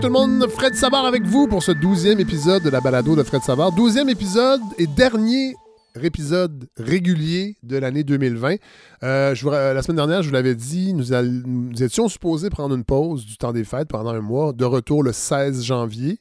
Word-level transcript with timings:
Tout 0.00 0.06
le 0.06 0.12
monde, 0.12 0.46
Fred 0.48 0.76
Savard 0.76 1.06
avec 1.06 1.24
vous 1.24 1.48
pour 1.48 1.60
ce 1.60 1.72
douzième 1.72 2.20
épisode 2.20 2.62
de 2.62 2.70
la 2.70 2.80
balado 2.80 3.16
de 3.16 3.24
Fred 3.24 3.42
Savard. 3.42 3.72
Douzième 3.72 4.08
épisode 4.08 4.60
et 4.78 4.86
dernier 4.86 5.56
épisode 6.00 6.68
régulier 6.76 7.56
de 7.64 7.76
l'année 7.78 8.04
2020. 8.04 8.56
Euh, 9.02 9.34
la 9.74 9.82
semaine 9.82 9.96
dernière, 9.96 10.22
je 10.22 10.28
vous 10.28 10.34
l'avais 10.34 10.54
dit, 10.54 10.94
nous 10.94 11.82
étions 11.82 12.06
supposés 12.06 12.48
prendre 12.48 12.76
une 12.76 12.84
pause 12.84 13.26
du 13.26 13.36
temps 13.38 13.52
des 13.52 13.64
fêtes 13.64 13.88
pendant 13.88 14.10
un 14.10 14.20
mois, 14.20 14.52
de 14.52 14.64
retour 14.64 15.02
le 15.02 15.12
16 15.12 15.64
janvier. 15.64 16.20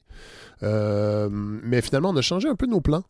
Euh, 0.63 1.29
mais 1.31 1.81
finalement, 1.81 2.09
on 2.09 2.17
a 2.17 2.21
changé 2.21 2.49
un 2.49 2.55
peu 2.55 2.65
nos 2.65 2.81
plans. 2.81 3.03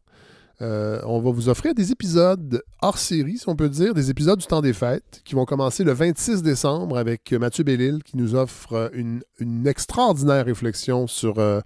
Euh, 0.61 0.99
on 1.05 1.19
va 1.19 1.31
vous 1.31 1.49
offrir 1.49 1.75
des 1.75 1.91
épisodes 1.91 2.63
hors 2.81 2.97
série, 2.97 3.37
si 3.37 3.47
on 3.47 3.55
peut 3.55 3.69
dire, 3.69 3.93
des 3.93 4.09
épisodes 4.09 4.39
du 4.39 4.47
temps 4.47 4.61
des 4.61 4.73
fêtes 4.73 5.21
qui 5.23 5.35
vont 5.35 5.45
commencer 5.45 5.83
le 5.83 5.93
26 5.93 6.41
décembre 6.41 6.97
avec 6.97 7.31
Mathieu 7.33 7.63
Bellil 7.63 8.01
qui 8.03 8.17
nous 8.17 8.33
offre 8.33 8.73
euh, 8.73 8.89
une, 8.93 9.67
extraordinaire 9.67 10.45
réflexion 10.45 11.05
sur, 11.05 11.37
euh, 11.37 11.61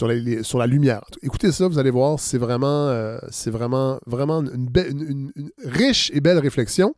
la 0.00 0.66
lumière. 0.66 1.02
Écoutez 1.22 1.52
ça, 1.52 1.68
vous 1.68 1.78
allez 1.78 1.90
voir, 1.90 2.18
c'est 2.18 2.38
vraiment, 2.38 2.88
euh, 2.88 3.18
c'est 3.30 3.50
vraiment, 3.50 4.00
vraiment 4.06 4.40
une, 4.40 5.30
riche 5.64 6.10
et 6.14 6.20
belle 6.20 6.38
réflexion. 6.38 6.94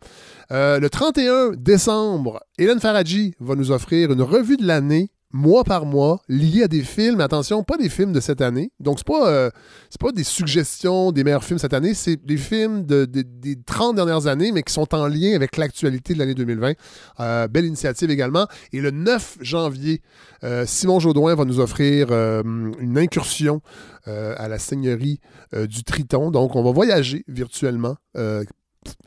Euh, 0.53 0.79
le 0.79 0.89
31 0.89 1.53
décembre, 1.57 2.41
Hélène 2.59 2.81
Faradji 2.81 3.35
va 3.41 3.57
nous 3.57 3.71
offrir 3.71 4.13
une 4.13 4.23
revue 4.23 4.57
de 4.57 4.67
l'année 4.67 5.11
mois 5.35 5.65
par 5.65 5.85
mois, 5.85 6.21
liée 6.29 6.63
à 6.63 6.69
des 6.69 6.83
films, 6.83 7.21
attention, 7.21 7.65
pas 7.65 7.77
des 7.77 7.89
films 7.89 8.13
de 8.13 8.21
cette 8.21 8.41
année. 8.41 8.71
Donc, 8.79 8.99
c'est 9.01 9.07
pas, 9.07 9.29
euh, 9.29 9.51
pas 9.99 10.13
des 10.13 10.23
suggestions 10.23 11.11
des 11.11 11.25
meilleurs 11.25 11.43
films 11.43 11.59
cette 11.59 11.75
année, 11.75 11.93
c'est 11.93 12.25
des 12.25 12.37
films 12.37 12.87
de, 12.87 13.05
de- 13.05 13.23
des 13.23 13.57
30 13.61 13.97
dernières 13.97 14.29
années, 14.29 14.53
mais 14.53 14.63
qui 14.63 14.73
sont 14.73 14.95
en 14.95 15.09
lien 15.09 15.35
avec 15.35 15.57
l'actualité 15.57 16.15
de 16.15 16.21
l'année 16.21 16.35
2020. 16.35 16.75
Euh, 17.19 17.49
belle 17.49 17.65
initiative 17.65 18.11
également. 18.11 18.47
Et 18.73 18.81
le 18.81 18.93
9 18.93 19.39
janvier, 19.41 20.03
euh, 20.45 20.65
Simon 20.67 21.01
Jaudoin 21.01 21.35
va 21.35 21.45
nous 21.45 21.59
offrir 21.59 22.13
une 22.13 22.97
incursion 22.97 23.61
à 24.07 24.49
la 24.49 24.59
seigneurie 24.59 25.19
du 25.53 25.83
Triton. 25.83 26.31
Donc, 26.31 26.55
on 26.55 26.63
va 26.63 26.71
voyager 26.71 27.25
virtuellement. 27.27 27.97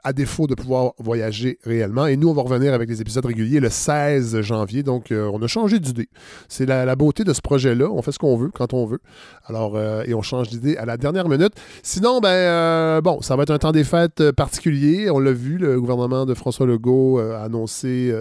À 0.04 0.14
défaut 0.14 0.48
de 0.48 0.56
pouvoir 0.56 0.94
voyager 1.00 1.60
réellement. 1.64 2.08
Et 2.08 2.18
nous, 2.18 2.30
on 2.30 2.34
va 2.34 2.42
revenir 2.42 2.74
avec 2.74 2.88
des 2.88 3.02
épisodes 3.02 3.26
réguliers 3.26 3.60
le 3.60 3.70
16 3.70 4.42
janvier. 4.42 4.84
Donc, 4.84 5.12
euh, 5.12 5.30
on 5.34 5.42
a 5.42 5.48
changé 5.48 5.80
d'idée. 5.80 6.10
C'est 6.48 6.66
la, 6.66 6.96
beauté 6.96 7.24
de 7.24 7.34
ce 7.34 7.42
projet-là. 7.42 7.90
On 7.92 8.02
fait 8.02 8.12
ce 8.12 8.20
qu'on 8.20 8.38
veut 8.38 8.50
quand 8.54 8.74
on 8.74 8.86
veut. 8.86 9.00
Alors, 9.46 9.76
euh, 9.76 10.04
et 10.06 10.14
on 10.14 10.22
change 10.22 10.50
d'idée 10.50 10.78
à 10.78 10.86
la 10.86 10.98
dernière 10.98 11.30
minute. 11.30 11.54
Sinon, 11.84 12.20
ben, 12.20 12.30
euh, 12.30 13.02
bon, 13.02 13.22
ça 13.22 13.36
va 13.36 13.44
être 13.44 13.52
un 13.52 13.60
temps 13.60 13.72
des 13.72 13.84
fêtes 13.84 14.32
particulier. 14.32 15.10
On 15.10 15.20
l'a 15.20 15.34
vu, 15.34 15.58
le 15.58 15.80
gouvernement 15.80 16.26
de 16.26 16.34
François 16.34 16.66
Legault 16.66 17.20
a 17.20 17.42
annoncé 17.42 18.14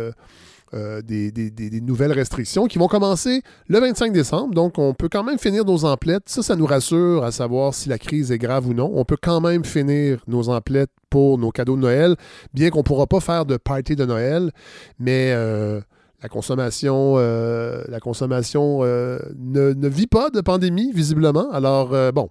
euh, 0.75 1.01
des 1.03 1.81
nouvelles 1.81 2.13
restrictions 2.13 2.67
qui 2.67 2.79
vont 2.79 2.89
commencer 2.89 3.43
le 3.69 3.79
25 3.79 4.13
décembre. 4.13 4.55
Donc, 4.55 4.79
on 4.79 4.95
peut 4.95 5.09
quand 5.09 5.23
même 5.23 5.39
finir 5.39 5.65
nos 5.65 5.85
emplettes. 5.85 6.25
Ça, 6.27 6.43
ça 6.43 6.57
nous 6.57 6.67
rassure 6.67 7.25
à 7.25 7.31
savoir 7.31 7.75
si 7.75 7.89
la 7.89 7.99
crise 7.99 8.33
est 8.33 8.39
grave 8.39 8.67
ou 8.67 8.75
non. 8.75 8.91
On 8.95 9.05
peut 9.05 9.19
quand 9.21 9.41
même 9.41 9.65
finir 9.65 10.23
nos 10.27 10.49
emplettes 10.49 10.91
pour 11.11 11.39
nos 11.39 11.51
cadeaux 11.51 11.77
de 11.77 11.83
Noël, 11.83 12.17
bien 12.53 12.71
qu'on 12.71 12.81
ne 12.81 12.85
pourra 12.85 13.07
pas 13.07 13.21
faire 13.21 13.47
de 13.47 13.57
party 13.57 13.97
de 13.97 14.05
Noël. 14.05 14.51
Mais 14.99 15.33
euh, 15.33 15.81
la 16.27 16.31
consommation, 16.31 17.15
euh, 17.19 17.85
la 17.87 18.01
consommation 18.01 18.81
euh, 18.83 19.17
ne, 19.37 19.73
ne 19.75 19.87
vit 19.89 20.09
pas 20.09 20.29
de 20.31 20.41
pandémie, 20.41 20.91
visiblement. 20.93 21.49
Alors, 21.53 21.95
euh, 21.95 22.11
bon, 22.11 22.31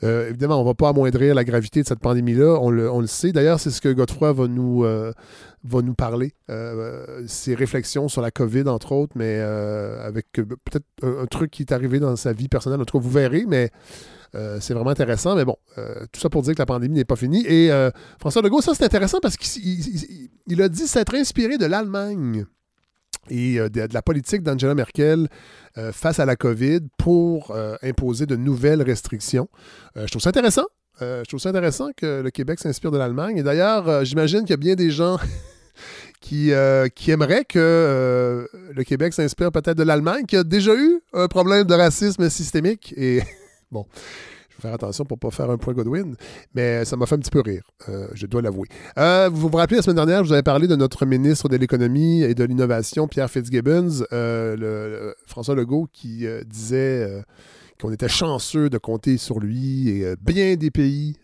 évidemment, 0.00 0.56
on 0.56 0.62
ne 0.62 0.68
va 0.68 0.72
pas 0.72 0.88
amoindrir 0.88 1.34
la 1.34 1.44
gravité 1.44 1.82
de 1.82 1.86
cette 1.86 1.98
pandémie-là. 1.98 2.56
On 2.62 2.70
le, 2.70 2.90
on 2.90 3.00
le 3.00 3.06
sait. 3.06 3.32
D'ailleurs, 3.32 3.60
c'est 3.60 3.70
ce 3.70 3.82
que 3.82 3.92
Godefroy 3.92 4.32
va 4.32 4.46
nous, 4.48 4.80
va 4.80 5.82
nous 5.82 5.92
parler. 5.94 6.32
Ses 7.26 7.54
réflexions 7.54 8.08
sur 8.08 8.22
la 8.22 8.30
COVID, 8.30 8.66
entre 8.66 8.92
autres, 8.92 9.12
mais 9.14 9.38
avec 9.40 10.32
peut-être 10.32 10.86
un, 11.02 11.26
truc 11.26 11.50
qui 11.50 11.64
est 11.64 11.72
arrivé 11.72 12.00
dans 12.00 12.16
sa 12.16 12.32
vie 12.32 12.48
personnelle. 12.48 12.80
En 12.80 12.86
tout 12.86 12.96
cas, 12.98 13.04
vous 13.04 13.10
verrez, 13.10 13.44
mais 13.46 13.70
c'est 14.60 14.72
vraiment 14.72 14.90
intéressant. 14.90 15.36
Mais 15.36 15.44
bon, 15.44 15.56
tout 16.12 16.20
ça 16.20 16.30
pour 16.30 16.40
dire 16.40 16.54
que 16.54 16.62
la 16.62 16.66
pandémie 16.66 16.94
n'est 16.94 17.04
pas 17.04 17.16
finie. 17.16 17.44
Et 17.46 17.70
François 18.18 18.40
Legault, 18.40 18.62
ça, 18.62 18.72
c'est 18.74 18.84
intéressant 18.84 19.18
parce 19.20 19.36
qu'il 19.36 19.62
il- 19.66 19.96
il- 19.96 20.30
il 20.46 20.62
a 20.62 20.68
dit 20.70 20.86
s'être 20.86 21.14
inspiré 21.14 21.58
de 21.58 21.66
l'Allemagne 21.66 22.46
et 23.30 23.58
euh, 23.58 23.68
de, 23.68 23.88
la 23.92 24.02
politique 24.02 24.42
d'Angela 24.42 24.74
Merkel 24.74 25.28
euh, 25.78 25.92
face 25.92 26.20
à 26.20 26.24
la 26.24 26.36
COVID 26.36 26.80
pour 26.98 27.50
euh, 27.50 27.76
imposer 27.82 28.26
de 28.26 28.36
nouvelles 28.36 28.82
restrictions. 28.82 29.48
Je 29.96 30.06
trouve 30.06 30.22
ça 30.22 30.30
intéressant. 30.30 30.66
Je 31.00 31.24
trouve 31.24 31.40
ça 31.40 31.48
intéressant 31.48 31.90
que 31.96 32.22
le 32.22 32.30
Québec 32.30 32.60
s'inspire 32.60 32.90
de 32.90 32.98
l'Allemagne. 32.98 33.36
Et 33.36 33.42
d'ailleurs, 33.42 34.04
j'imagine 34.04 34.40
qu'il 34.40 34.50
y 34.50 34.54
a 34.54 34.58
bien 34.58 34.74
des 34.74 34.90
gens 34.90 35.18
qui, 36.20 36.52
qui 36.94 37.10
aimeraient 37.10 37.44
que 37.44 38.48
le 38.72 38.84
Québec 38.84 39.12
s'inspire 39.12 39.50
peut-être 39.50 39.76
de 39.76 39.82
l'Allemagne, 39.82 40.24
qui 40.24 40.36
a 40.36 40.44
déjà 40.44 40.74
eu 40.74 41.00
un 41.12 41.26
problème 41.26 41.64
de 41.64 41.74
racisme 41.74 42.30
systémique. 42.30 42.94
Et 42.96 43.22
bon, 43.72 43.86
faire 44.64 44.74
attention 44.74 45.04
pour 45.04 45.16
ne 45.16 45.20
pas 45.20 45.30
faire 45.30 45.50
un 45.50 45.58
point 45.58 45.74
Godwin, 45.74 46.14
mais 46.54 46.84
ça 46.84 46.96
m'a 46.96 47.06
fait 47.06 47.16
un 47.16 47.18
petit 47.18 47.30
peu 47.30 47.40
rire, 47.40 47.62
euh, 47.88 48.08
je 48.14 48.26
dois 48.26 48.40
l'avouer. 48.40 48.66
Euh, 48.98 49.28
vous 49.30 49.48
vous 49.48 49.56
rappelez, 49.56 49.76
la 49.76 49.82
semaine 49.82 49.96
dernière, 49.96 50.24
je 50.24 50.28
vous 50.28 50.32
avais 50.32 50.42
parlé 50.42 50.66
de 50.66 50.76
notre 50.76 51.04
ministre 51.04 51.48
de 51.48 51.56
l'Économie 51.56 52.22
et 52.22 52.34
de 52.34 52.44
l'Innovation, 52.44 53.06
Pierre 53.06 53.30
Fitzgibbons, 53.30 54.04
euh, 54.12 55.12
François 55.26 55.54
Legault, 55.54 55.88
qui 55.92 56.26
disait 56.46 57.22
qu'on 57.80 57.92
était 57.92 58.08
chanceux 58.08 58.70
de 58.70 58.78
compter 58.78 59.18
sur 59.18 59.38
lui 59.38 59.90
et 59.90 60.14
bien 60.20 60.56
des 60.56 60.70
pays 60.70 61.16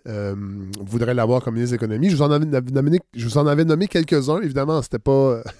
voudraient 0.78 1.14
l'avoir 1.14 1.42
comme 1.42 1.54
ministre 1.54 1.76
de 1.76 1.80
l'Économie. 1.80 2.10
Je 2.10 2.16
vous 2.16 2.22
en 2.22 2.30
avais 2.30 2.44
nommé, 2.44 3.64
nommé 3.64 3.86
quelques-uns, 3.88 4.40
évidemment, 4.40 4.82
c'était 4.82 4.98
pas... 4.98 5.42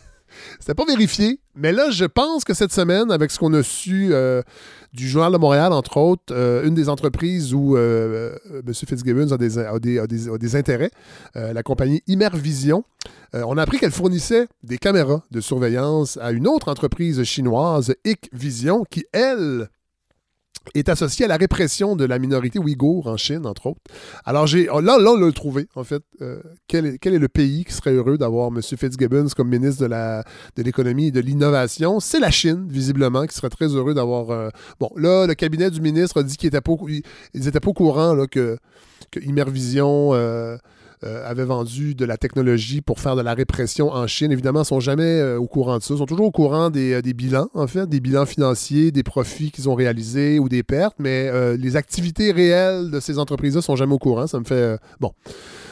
C'était 0.61 0.75
pas 0.75 0.85
vérifié, 0.85 1.41
mais 1.57 1.73
là, 1.73 1.91
je 1.91 2.05
pense 2.05 2.45
que 2.45 2.55
cette 2.55 2.73
semaine, 2.73 3.11
avec 3.11 3.33
ce 3.33 3.39
qu'on 3.41 3.53
a 3.53 3.65
su 3.65 4.13
du 4.93 5.09
Journal 5.09 5.33
de 5.33 5.39
Montréal, 5.39 5.73
entre 5.73 5.97
autres, 5.99 6.35
euh, 6.35 6.67
une 6.67 6.75
des 6.75 6.89
entreprises 6.89 7.55
où 7.55 7.77
euh, 7.77 8.37
euh, 8.51 8.63
M. 8.67 8.75
Fitzgibbons 8.75 9.33
a 9.33 9.39
des, 9.39 10.57
intérêts, 10.57 10.91
la 11.35 11.63
compagnie 11.63 12.03
Immervision, 12.07 12.85
on 13.33 13.57
a 13.57 13.63
appris 13.63 13.79
qu'elle 13.79 13.93
fournissait 13.93 14.49
des 14.65 14.79
caméras 14.79 15.23
de 15.31 15.41
surveillance 15.41 16.19
à 16.21 16.33
une 16.33 16.49
autre 16.49 16.69
entreprise 16.69 17.23
chinoise, 17.23 17.95
Hikvision, 18.05 18.85
qui, 18.91 19.05
elle, 19.13 19.69
est 20.75 20.89
associée 20.89 21.25
à 21.25 21.29
la 21.29 21.37
répression 21.37 21.97
de 21.97 22.05
la 22.05 22.19
minorité 22.19 22.59
ouïghour 22.59 23.07
en 23.07 23.17
Chine, 23.17 23.47
entre 23.47 23.67
autres. 23.67 23.81
Alors, 24.25 24.47
j'ai 24.47 24.67
là, 24.67 24.81
là, 24.81 25.13
on 25.13 25.17
l'a 25.17 25.33
trouvé, 25.33 25.67
en 25.75 25.85
fait. 25.85 26.03
Euh, 26.21 26.41
quel, 26.69 26.87
est, 26.87 26.99
quel 26.99 27.15
est 27.15 27.19
le 27.19 27.29
pays 27.29 27.65
qui 27.65 27.73
serait 27.73 27.93
heureux 27.93 28.19
d'avoir 28.19 28.49
M. 28.49 28.61
Fitzgibbons 28.63 29.29
comme 29.37 29.49
ministre 29.49 29.83
de 29.83 29.87
la 29.87 30.23
de 30.57 30.63
l'économie 30.63 31.09
et 31.09 31.11
de 31.11 31.21
l'innovation? 31.21 31.99
C'est 31.99 32.21
la 32.21 32.31
Chine, 32.31 32.67
visiblement, 32.69 33.27
qui 33.27 33.35
serait 33.35 33.51
très 33.51 33.69
heureux 33.69 33.95
d'avoir... 33.95 34.31
euh, 34.31 34.51
Bon, 34.79 34.91
là, 34.97 35.27
le 35.27 35.35
cabinet 35.35 35.71
du 35.71 35.81
ministre 35.81 36.21
a 36.21 36.23
dit 36.23 36.37
qu'ils 36.37 36.49
n'étaient 36.49 36.61
pas, 36.61 36.73
étaient 37.35 37.61
pas 37.61 37.71
au 37.71 37.75
courant 37.75 38.15
là, 38.15 38.27
que, 38.27 38.59
que 39.11 39.21
Immervision... 39.21 40.11
euh, 40.13 40.57
euh, 41.05 41.29
avait 41.29 41.45
vendu 41.45 41.95
de 41.95 42.05
la 42.05 42.17
technologie 42.17 42.81
pour 42.81 43.01
faire 43.01 43.17
de 43.17 43.23
la 43.23 43.35
répression 43.35 43.91
en 43.91 44.07
Chine. 44.07 44.33
Évidemment, 44.33 44.63
ils 44.63 44.67
sont 44.67 44.81
jamais 44.81 45.03
euh, 45.03 45.39
au 45.39 45.47
courant 45.47 45.79
de 45.79 45.83
ça. 45.83 45.95
Ils 45.95 45.99
sont 45.99 46.07
toujours 46.07 46.27
au 46.27 46.31
courant 46.31 46.71
des, 46.71 46.95
euh, 46.95 47.03
des 47.03 47.15
bilans, 47.15 47.49
en 47.55 47.67
fait, 47.67 47.89
des 47.89 48.01
bilans 48.01 48.27
financiers, 48.27 48.93
des 48.93 49.03
profits 49.03 49.51
qu'ils 49.51 49.69
ont 49.69 49.75
réalisés 49.75 50.39
ou 50.39 50.49
des 50.49 50.63
pertes, 50.63 50.97
mais 50.99 51.29
euh, 51.33 51.57
les 51.57 51.77
activités 51.77 52.33
réelles 52.33 52.91
de 52.91 53.01
ces 53.01 53.19
entreprises-là 53.19 53.63
sont 53.63 53.77
jamais 53.77 53.95
au 53.95 53.99
courant. 53.99 54.27
Ça 54.27 54.39
me 54.39 54.45
fait... 54.45 54.79
bon, 55.01 55.13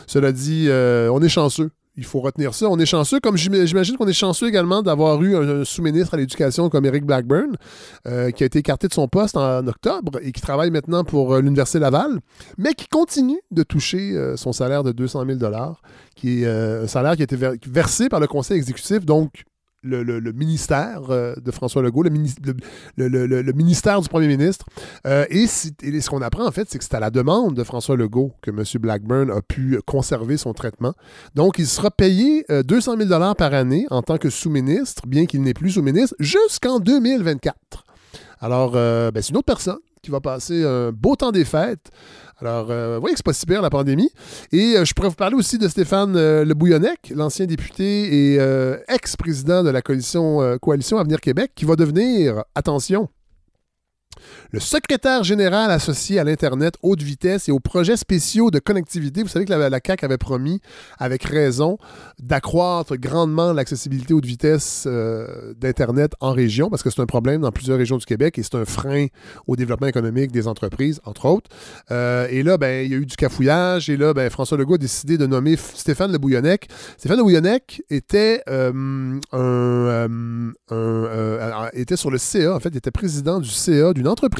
cela 0.06 0.32
dit, 0.32 0.68
on 0.70 1.20
est 1.22 1.28
chanceux. 1.28 1.70
Il 1.98 2.04
faut 2.04 2.20
retenir 2.20 2.54
ça. 2.54 2.68
On 2.70 2.78
est 2.78 2.86
chanceux, 2.86 3.18
comme 3.18 3.36
j'im- 3.36 3.66
j'imagine 3.66 3.96
qu'on 3.96 4.06
est 4.06 4.12
chanceux 4.12 4.46
également 4.46 4.82
d'avoir 4.82 5.20
eu 5.20 5.34
un, 5.36 5.64
sous-ministre 5.64 6.14
à 6.14 6.16
l'éducation 6.16 6.68
comme 6.70 6.86
Eric 6.86 7.04
Blackburn, 7.04 7.56
euh, 8.06 8.30
qui 8.30 8.44
a 8.44 8.46
été 8.46 8.60
écarté 8.60 8.86
de 8.86 8.92
son 8.94 9.08
poste 9.08 9.36
en, 9.36 9.66
octobre 9.66 10.20
et 10.22 10.30
qui 10.30 10.40
travaille 10.40 10.70
maintenant 10.70 11.02
pour 11.02 11.34
euh, 11.34 11.40
l'Université 11.40 11.80
Laval, 11.80 12.20
mais 12.56 12.74
qui 12.74 12.86
continue 12.86 13.40
de 13.50 13.64
toucher 13.64 14.12
euh, 14.12 14.36
son 14.36 14.52
salaire 14.52 14.84
de 14.84 14.92
200 14.92 15.24
000 15.26 15.38
qui 16.14 16.44
est 16.44 16.46
un 16.46 16.86
salaire 16.86 17.16
qui 17.16 17.22
a 17.22 17.24
été 17.24 17.34
ver- 17.36 17.54
versé 17.66 18.08
par 18.08 18.20
le 18.20 18.28
conseil 18.28 18.58
exécutif, 18.58 19.04
donc 19.04 19.42
le, 19.82 20.32
ministère 20.32 21.10
euh, 21.10 21.34
de 21.36 21.50
François 21.50 21.82
Legault, 21.82 22.02
le, 22.02 22.10
minis- 22.10 22.36
le- 22.44 22.54
le- 22.96 23.08
le- 23.08 23.26
le- 23.26 23.42
le 23.42 23.52
ministère 23.52 24.00
du 24.00 24.08
premier 24.08 24.26
ministre. 24.26 24.66
Euh, 25.06 25.24
et, 25.30 25.46
ce 25.46 26.10
qu'on 26.10 26.22
apprend, 26.22 26.46
en 26.46 26.50
fait, 26.50 26.68
c'est 26.70 26.78
que 26.78 26.84
c'est 26.84 26.94
à 26.94 27.00
la 27.00 27.10
demande 27.10 27.54
de 27.54 27.64
François 27.64 27.96
Legault 27.96 28.32
que 28.42 28.50
M. 28.50 28.62
Blackburn 28.80 29.30
a 29.30 29.40
pu 29.42 29.78
conserver 29.86 30.36
son 30.36 30.52
traitement. 30.52 30.94
Donc, 31.34 31.58
il 31.58 31.66
sera 31.66 31.90
payé 31.90 32.44
euh, 32.50 32.62
200 32.62 32.96
000 32.98 33.34
par 33.34 33.54
année 33.54 33.86
en 33.90 34.02
tant 34.02 34.18
que 34.18 34.30
sous-ministre, 34.30 35.06
bien 35.06 35.26
qu'il 35.26 35.42
n'est 35.42 35.54
plus 35.54 35.70
sous-ministre, 35.72 36.14
jusqu'en 36.18 36.80
2024. 36.80 37.84
Alors, 38.40 38.72
euh, 38.74 39.10
ben, 39.10 39.22
c'est 39.22 39.30
une 39.30 39.36
autre 39.36 39.46
personne 39.46 39.78
qui 40.02 40.10
va 40.10 40.20
passer 40.20 40.64
un 40.64 40.92
beau 40.92 41.16
temps 41.16 41.32
des 41.32 41.44
fêtes. 41.44 41.90
Alors, 42.40 42.66
vous 42.66 43.00
voyez 43.00 43.14
que 43.14 43.18
c'est 43.18 43.24
pas 43.24 43.32
si 43.32 43.46
pire 43.46 43.62
la 43.62 43.70
pandémie. 43.70 44.10
Et 44.52 44.76
euh, 44.76 44.84
je 44.84 44.94
pourrais 44.94 45.08
vous 45.08 45.16
parler 45.16 45.34
aussi 45.34 45.58
de 45.58 45.66
Stéphane 45.66 46.14
euh, 46.16 46.44
Le 46.44 46.54
Bouillonnec, 46.54 47.12
l'ancien 47.14 47.46
député 47.46 48.32
et 48.32 48.40
euh, 48.40 48.78
ex-président 48.86 49.64
de 49.64 49.70
la 49.70 49.82
coalition, 49.82 50.56
coalition 50.60 50.98
Avenir 50.98 51.20
Québec, 51.20 51.50
qui 51.56 51.64
va 51.64 51.74
devenir, 51.74 52.44
attention, 52.54 53.08
le 54.50 54.60
secrétaire 54.60 55.24
général 55.24 55.70
associé 55.70 56.18
à 56.18 56.24
l'Internet 56.24 56.74
haute 56.82 57.02
vitesse 57.02 57.48
et 57.48 57.52
aux 57.52 57.60
projets 57.60 57.96
spéciaux 57.96 58.50
de 58.50 58.58
connectivité. 58.58 59.22
Vous 59.22 59.28
savez 59.28 59.44
que 59.44 59.52
la, 59.52 59.80
CAC 59.80 60.04
avait 60.04 60.18
promis, 60.18 60.60
avec 60.98 61.24
raison, 61.24 61.78
d'accroître 62.18 62.96
grandement 62.96 63.52
l'accessibilité 63.52 64.14
haute 64.14 64.24
vitesse 64.24 64.84
euh, 64.86 65.52
d'Internet 65.58 66.12
en 66.20 66.32
région, 66.32 66.70
parce 66.70 66.82
que 66.82 66.90
c'est 66.90 67.02
un 67.02 67.06
problème 67.06 67.42
dans 67.42 67.52
plusieurs 67.52 67.78
régions 67.78 67.98
du 67.98 68.06
Québec 68.06 68.38
et 68.38 68.42
c'est 68.42 68.54
un 68.54 68.64
frein 68.64 69.06
au 69.46 69.56
développement 69.56 69.86
économique 69.86 70.32
des 70.32 70.48
entreprises, 70.48 71.00
entre 71.04 71.26
autres. 71.26 71.50
Euh, 71.90 72.26
et 72.30 72.42
là, 72.42 72.56
ben, 72.56 72.84
il 72.84 72.90
y 72.90 72.94
a 72.94 72.98
eu 72.98 73.06
du 73.06 73.16
cafouillage 73.16 73.90
et 73.90 73.96
là, 73.96 74.14
ben, 74.14 74.30
François 74.30 74.56
Legault 74.56 74.74
a 74.74 74.78
décidé 74.78 75.18
de 75.18 75.26
nommer 75.26 75.56
Stéphane 75.56 76.10
Le 76.10 76.18
Bouillonnec. 76.18 76.68
Stéphane 76.96 77.18
Le 77.18 77.22
Bouillonnec 77.22 77.82
était, 77.90 78.42
euh, 78.48 79.18
un, 79.32 80.52
était 81.74 81.96
sur 81.96 82.10
le 82.10 82.18
CA, 82.18 82.54
en 82.54 82.60
fait, 82.60 82.70
il 82.70 82.78
était 82.78 82.90
président 82.90 83.40
du 83.40 83.50
CA 83.50 83.92
d'une 83.92 84.08
entreprise 84.08 84.37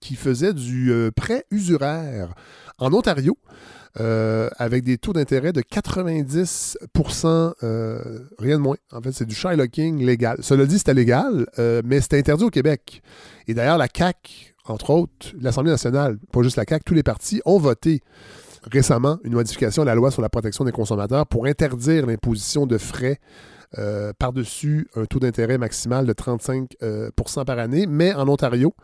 qui 0.00 0.14
faisait 0.14 0.52
du 0.52 0.92
euh, 0.92 1.10
prêt 1.10 1.44
usuraire 1.50 2.34
en 2.78 2.92
Ontario. 2.92 3.36
Euh, 4.00 4.48
avec 4.56 4.84
des 4.84 4.96
taux 4.96 5.12
d'intérêt 5.12 5.52
de 5.52 5.60
90% 5.60 7.52
euh, 7.62 8.20
rien 8.38 8.56
de 8.56 8.62
moins. 8.62 8.78
En 8.90 9.02
fait, 9.02 9.12
c'est 9.12 9.26
du 9.26 9.34
Shylocking 9.34 10.02
légal. 10.02 10.38
Cela 10.40 10.64
dit, 10.64 10.78
c'était 10.78 10.94
légal, 10.94 11.46
mais 11.84 12.00
c'était 12.00 12.16
interdit 12.16 12.44
au 12.44 12.48
Québec. 12.48 13.02
Et 13.48 13.54
d'ailleurs, 13.54 13.76
la 13.76 13.88
CAC, 13.88 14.54
entre 14.64 14.88
autres, 14.88 15.34
l'Assemblée 15.38 15.72
nationale, 15.72 16.16
pas 16.32 16.42
juste 16.42 16.56
la 16.56 16.64
CAC, 16.64 16.86
tous 16.86 16.94
les 16.94 17.02
partis 17.02 17.42
ont 17.44 17.58
voté 17.58 18.00
récemment 18.70 19.18
une 19.24 19.34
modification 19.34 19.82
à 19.82 19.84
la 19.84 19.94
loi 19.94 20.10
sur 20.10 20.22
la 20.22 20.30
protection 20.30 20.64
des 20.64 20.72
consommateurs 20.72 21.26
pour 21.26 21.44
interdire 21.44 22.06
l'imposition 22.06 22.64
de 22.64 22.78
frais 22.78 23.18
euh, 23.78 24.12
par-dessus 24.18 24.86
un 24.96 25.06
taux 25.06 25.18
d'intérêt 25.18 25.56
maximal 25.56 26.06
de 26.06 26.12
35% 26.12 26.68
euh, 26.82 27.10
par 27.44 27.58
année, 27.58 27.86
mais 27.86 28.12
en 28.14 28.28
Ontario, 28.28 28.74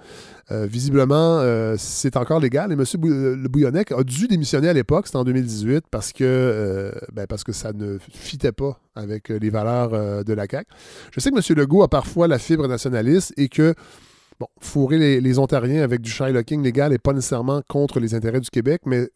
euh, 0.51 0.67
visiblement, 0.67 1.43
c'est 1.77 2.17
encore 2.17 2.41
légal. 2.41 2.71
Et 2.73 2.75
M. 2.75 2.85
Le 3.03 3.49
Bouillonnec 3.49 3.93
a 3.93 4.03
dû 4.03 4.29
démissionner 4.29 4.69
à 4.69 4.73
l'époque, 4.73 5.07
c'était 5.07 5.19
en 5.19 5.25
2018, 5.25 5.85
parce 5.91 6.13
que, 6.13 6.93
ben, 7.13 7.27
parce 7.27 7.45
que 7.45 7.53
ça 7.53 7.73
ne 7.73 7.99
fitait 8.11 8.53
pas 8.53 8.81
avec 8.95 9.29
les 9.29 9.51
valeurs 9.51 10.25
de 10.25 10.33
la 10.33 10.47
CAQ. 10.51 10.67
Je 11.13 11.21
sais 11.21 11.31
que 11.31 11.37
M. 11.37 11.57
Legault 11.57 11.83
a 11.83 11.89
parfois 11.89 12.27
la 12.27 12.39
fibre 12.39 12.67
nationaliste 12.67 13.35
et 13.37 13.49
que 13.49 13.75
bon, 14.41 14.47
fourrer 14.61 15.21
les, 15.21 15.39
Ontariens 15.39 15.83
avec 15.83 16.01
du 16.01 16.11
Shylocking 16.11 16.63
légal 16.63 16.93
n'est 16.93 16.99
pas 16.99 17.13
nécessairement 17.13 17.63
contre 17.69 18.01
les 18.01 18.15
intérêts 18.15 18.41
du 18.41 18.51
Québec, 18.51 18.83
mais 18.87 19.09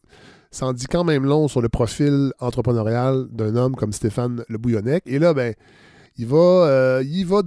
ça 0.52 0.66
en 0.66 0.72
dit 0.74 0.86
quand 0.86 1.02
même 1.02 1.24
long 1.24 1.48
sur 1.48 1.62
le 1.62 1.68
profil 1.68 2.32
entrepreneurial 2.38 3.26
d'un 3.30 3.56
homme 3.56 3.74
comme 3.74 3.92
Stéphane 3.92 4.44
Le 4.48 4.58
Bouillonnec. 4.58 5.02
Et 5.06 5.18
là, 5.18 5.32
ben, 5.32 5.54
il 6.18 6.26
va, 6.26 6.36
euh, 6.36 7.04
il, 7.06 7.26
va 7.26 7.40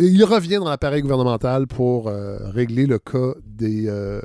il 0.00 0.24
revient 0.24 0.56
dans 0.56 0.68
l'appareil 0.68 1.02
gouvernemental 1.02 1.68
pour 1.68 2.08
euh, 2.08 2.36
régler 2.50 2.86
le 2.86 2.98
cas 2.98 3.34
des, 3.46 3.88
euh, 3.88 4.20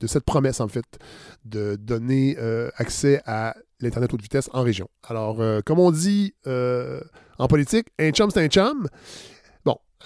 de 0.00 0.06
cette 0.08 0.24
promesse, 0.24 0.60
en 0.60 0.66
fait, 0.66 0.98
de 1.44 1.76
donner 1.76 2.36
accès 2.76 3.22
à 3.26 3.54
l'Internet 3.80 4.12
haute 4.12 4.22
vitesse 4.22 4.50
en 4.52 4.62
région. 4.62 4.88
Alors, 5.08 5.40
comme 5.64 5.78
on 5.78 5.92
dit 5.92 6.34
en 6.46 7.46
politique, 7.48 7.86
un 7.98 8.10
chum, 8.10 8.30
c'est 8.30 8.44
un 8.44 8.48
chum. 8.48 8.88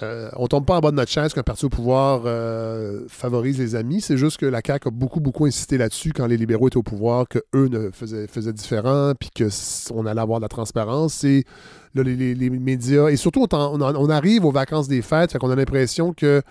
Euh, 0.01 0.29
on 0.37 0.47
tombe 0.47 0.65
pas 0.65 0.77
en 0.77 0.79
bas 0.79 0.89
de 0.89 0.95
notre 0.95 1.11
chaise 1.11 1.33
qu'un 1.33 1.43
parti 1.43 1.65
au 1.65 1.69
pouvoir 1.69 2.23
euh, 2.25 3.01
favorise 3.07 3.59
les 3.59 3.75
amis. 3.75 4.01
C'est 4.01 4.17
juste 4.17 4.37
que 4.37 4.45
la 4.45 4.61
CAQ 4.65 4.87
a 4.87 4.91
beaucoup, 4.91 5.19
beaucoup 5.19 5.45
insisté 5.45 5.77
là-dessus 5.77 6.13
quand 6.13 6.25
les 6.25 6.37
libéraux 6.37 6.67
étaient 6.67 6.77
au 6.77 6.83
pouvoir, 6.83 7.27
qu'eux 7.27 7.67
ne 7.67 7.91
faisaient, 7.91 8.53
différent, 8.53 9.13
puis 9.19 9.29
qu'on 9.29 10.05
allait 10.05 10.21
avoir 10.21 10.39
de 10.39 10.45
la 10.45 10.49
transparence. 10.49 11.23
Et 11.23 11.45
les, 11.93 12.49
médias, 12.49 13.09
et 13.09 13.17
surtout, 13.17 13.45
on, 13.51 14.09
arrive 14.09 14.45
aux 14.45 14.51
vacances 14.51 14.87
des 14.87 15.03
fêtes, 15.03 15.31
fait 15.31 15.37
qu'on 15.37 15.51
a 15.51 15.55
l'impression 15.55 16.13
que 16.13 16.41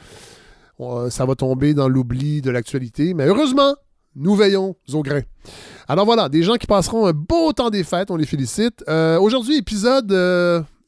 ça 1.11 1.27
va 1.27 1.35
tomber 1.35 1.75
dans 1.75 1.89
l'oubli 1.89 2.43
de 2.43 2.51
l'actualité. 2.51 3.13
Mais 3.13 3.27
heureusement, 3.27 3.75
nous 4.15 4.37
veillons 4.37 4.77
au 4.93 5.03
grain. 5.03 5.23
Alors 5.89 6.05
voilà, 6.05 6.29
des 6.29 6.43
gens 6.43 6.55
qui 6.55 6.67
passeront 6.67 7.07
un 7.07 7.13
beau 7.13 7.53
temps 7.53 7.71
des 7.71 7.83
fêtes, 7.83 8.11
on 8.11 8.17
les 8.17 8.27
félicite. 8.27 8.85
Euh, 8.89 9.19
aujourd'hui, 9.19 9.57
épisode 9.57 10.13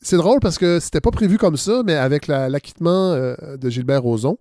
c'est 0.05 0.17
drôle 0.17 0.39
parce 0.41 0.59
que 0.59 0.81
c'était 0.81 1.01
pas 1.01 1.11
prévu 1.11 1.39
comme 1.39 1.57
ça, 1.57 1.83
mais 1.85 1.95
avec 1.95 2.27
l'acquittement 2.27 3.13
euh, 3.13 3.35
de 3.57 3.71
Gilbert 3.71 4.03
Rozon, 4.03 4.37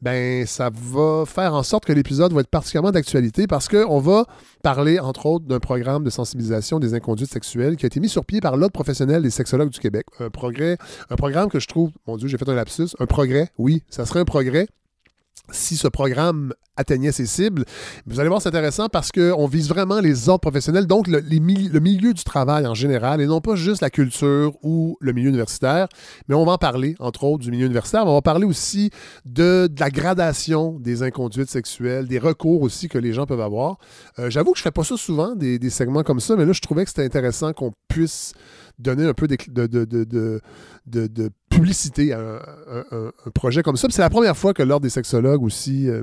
ben 0.00 0.46
ça 0.46 0.70
va 0.72 1.24
faire 1.26 1.52
en 1.52 1.62
sorte 1.62 1.84
que 1.84 1.92
l'épisode 1.92 2.32
va 2.32 2.40
être 2.40 2.48
particulièrement 2.48 2.92
d'actualité 2.92 3.46
parce 3.46 3.68
qu'on 3.68 3.98
va 3.98 4.24
parler, 4.62 4.98
entre 4.98 5.26
autres, 5.26 5.44
d'un 5.44 5.58
programme 5.58 6.04
de 6.04 6.10
sensibilisation 6.10 6.78
des 6.78 6.94
inconduites 6.94 7.30
sexuelles 7.30 7.76
qui 7.76 7.84
a 7.84 7.88
été 7.88 8.00
mis 8.00 8.08
sur 8.08 8.24
pied 8.24 8.40
par 8.40 8.56
l'Ordre 8.56 8.72
professionnel 8.72 9.22
des 9.22 9.30
sexologues 9.30 9.70
du 9.70 9.80
Québec. 9.80 10.06
Un 10.20 10.30
progrès, 10.30 10.78
un 11.10 11.16
programme 11.16 11.50
que 11.50 11.58
je 11.58 11.66
trouve, 11.66 11.90
mon 12.06 12.16
Dieu, 12.16 12.28
j'ai 12.28 12.38
fait 12.38 12.48
un 12.48 12.54
lapsus, 12.54 12.94
un 12.98 13.06
progrès, 13.06 13.50
oui, 13.58 13.82
ça 13.90 14.06
serait 14.06 14.20
un 14.20 14.24
progrès 14.24 14.68
si 15.52 15.76
ce 15.76 15.88
programme 15.88 16.52
atteignait 16.76 17.12
ses 17.12 17.26
cibles. 17.26 17.64
Vous 18.06 18.20
allez 18.20 18.28
voir, 18.28 18.40
c'est 18.40 18.48
intéressant 18.48 18.88
parce 18.88 19.12
qu'on 19.12 19.46
vise 19.46 19.68
vraiment 19.68 20.00
les 20.00 20.28
ordres 20.28 20.40
professionnels, 20.40 20.86
donc 20.86 21.06
le, 21.06 21.20
milieu 21.80 22.14
du 22.14 22.24
travail 22.24 22.66
en 22.66 22.74
général, 22.74 23.20
et 23.20 23.26
non 23.26 23.40
pas 23.40 23.54
juste 23.54 23.82
la 23.82 23.90
culture 23.90 24.56
ou 24.62 24.96
le 25.00 25.12
milieu 25.12 25.28
universitaire, 25.28 25.88
mais 26.28 26.34
on 26.34 26.44
va 26.44 26.52
en 26.52 26.58
parler, 26.58 26.96
entre 26.98 27.24
autres, 27.24 27.44
du 27.44 27.50
milieu 27.50 27.66
universitaire. 27.66 28.06
On 28.06 28.14
va 28.14 28.22
parler 28.22 28.46
aussi 28.46 28.90
de, 29.26 29.68
la 29.78 29.90
gradation 29.90 30.78
des 30.80 31.02
inconduites 31.02 31.50
sexuelles, 31.50 32.06
des 32.06 32.18
recours 32.18 32.62
aussi 32.62 32.88
que 32.88 32.98
les 32.98 33.12
gens 33.12 33.26
peuvent 33.26 33.40
avoir. 33.40 33.78
Euh, 34.18 34.30
j'avoue 34.30 34.52
que 34.52 34.58
je 34.58 34.62
ne 34.62 34.64
fais 34.64 34.70
pas 34.70 34.84
ça 34.84 34.96
souvent, 34.96 35.34
des 35.34 35.70
segments 35.70 36.02
comme 36.02 36.20
ça, 36.20 36.36
mais 36.36 36.44
là, 36.44 36.52
je 36.52 36.60
trouvais 36.60 36.84
que 36.84 36.90
c'était 36.90 37.04
intéressant 37.04 37.52
qu'on 37.52 37.72
puisse 37.88 38.32
donner 38.80 39.06
un 39.06 39.14
peu 39.14 39.28
de, 39.28 39.36
de, 40.86 41.30
publicité 41.48 42.12
à 42.12 42.20
un, 42.20 43.30
projet 43.34 43.62
comme 43.62 43.76
ça. 43.76 43.88
C'est 43.90 44.02
la 44.02 44.10
première 44.10 44.36
fois 44.36 44.54
que 44.54 44.62
l'Ordre 44.62 44.84
des 44.84 44.90
sexologues 44.90 45.42
aussi 45.42 45.88
euh, 45.88 46.02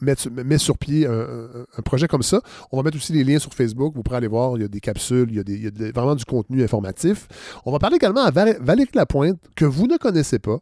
met, 0.00 0.58
sur 0.58 0.78
pied 0.78 1.06
un, 1.06 1.82
projet 1.84 2.08
comme 2.08 2.22
ça. 2.22 2.40
On 2.72 2.76
va 2.76 2.82
mettre 2.82 2.96
aussi 2.96 3.12
les 3.12 3.24
liens 3.24 3.38
sur 3.38 3.54
Facebook. 3.54 3.94
Vous 3.94 4.02
pourrez 4.02 4.18
aller 4.18 4.26
voir. 4.26 4.56
Il 4.56 4.62
y 4.62 4.64
a 4.64 4.68
des 4.68 4.80
capsules, 4.80 5.28
il 5.30 5.36
y 5.36 5.66
a, 5.66 5.92
vraiment 5.92 6.14
du 6.14 6.24
contenu 6.24 6.62
informatif. 6.62 7.28
On 7.64 7.72
va 7.72 7.78
parler 7.78 7.96
également 7.96 8.22
à 8.22 8.30
Valérie 8.30 8.90
Lapointe, 8.94 9.38
que 9.56 9.64
vous 9.64 9.86
ne 9.86 9.96
connaissez 9.96 10.38
pas, 10.38 10.58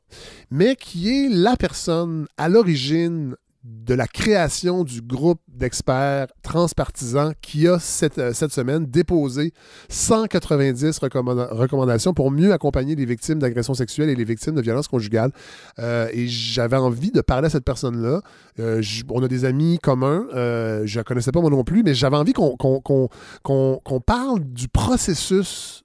mais 0.50 0.76
qui 0.76 1.10
est 1.10 1.28
la 1.28 1.56
personne 1.56 2.26
à 2.36 2.48
l'origine 2.48 3.36
de 3.66 3.94
la 3.94 4.06
création 4.06 4.84
du 4.84 5.02
groupe 5.02 5.40
d'experts 5.48 6.28
transpartisans 6.42 7.32
qui 7.40 7.66
a 7.66 7.78
cette, 7.78 8.18
euh, 8.18 8.32
semaine 8.32 8.86
déposé 8.86 9.52
190 9.88 10.98
recommandations 10.98 12.14
pour 12.14 12.30
mieux 12.30 12.52
accompagner 12.52 12.94
les 12.94 13.04
victimes 13.04 13.40
d'agressions 13.40 13.74
sexuelles 13.74 14.08
et 14.08 14.14
les 14.14 14.24
victimes 14.24 14.54
de 14.54 14.62
violences 14.62 14.86
conjugales. 14.86 15.32
Euh, 15.78 16.08
et 16.12 16.28
j'avais 16.28 16.76
envie 16.76 17.10
de 17.10 17.20
parler 17.20 17.46
à 17.46 17.50
cette 17.50 17.64
personne-là. 17.64 18.22
Euh, 18.60 18.82
on 19.10 19.22
a 19.22 19.28
des 19.28 19.44
amis 19.44 19.78
communs, 19.82 20.26
je 20.32 20.98
ne 20.98 21.02
connaissais 21.02 21.32
pas 21.32 21.40
moi 21.40 21.50
non 21.50 21.64
plus, 21.64 21.82
mais 21.82 21.94
j'avais 21.94 22.16
envie 22.16 22.32
qu'on 22.32 24.00
parle 24.06 24.40
du 24.44 24.68
processus. 24.68 25.82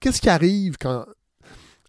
qu'est-ce 0.00 0.20
qui 0.20 0.28
arrive 0.28 0.76
quand... 0.78 1.04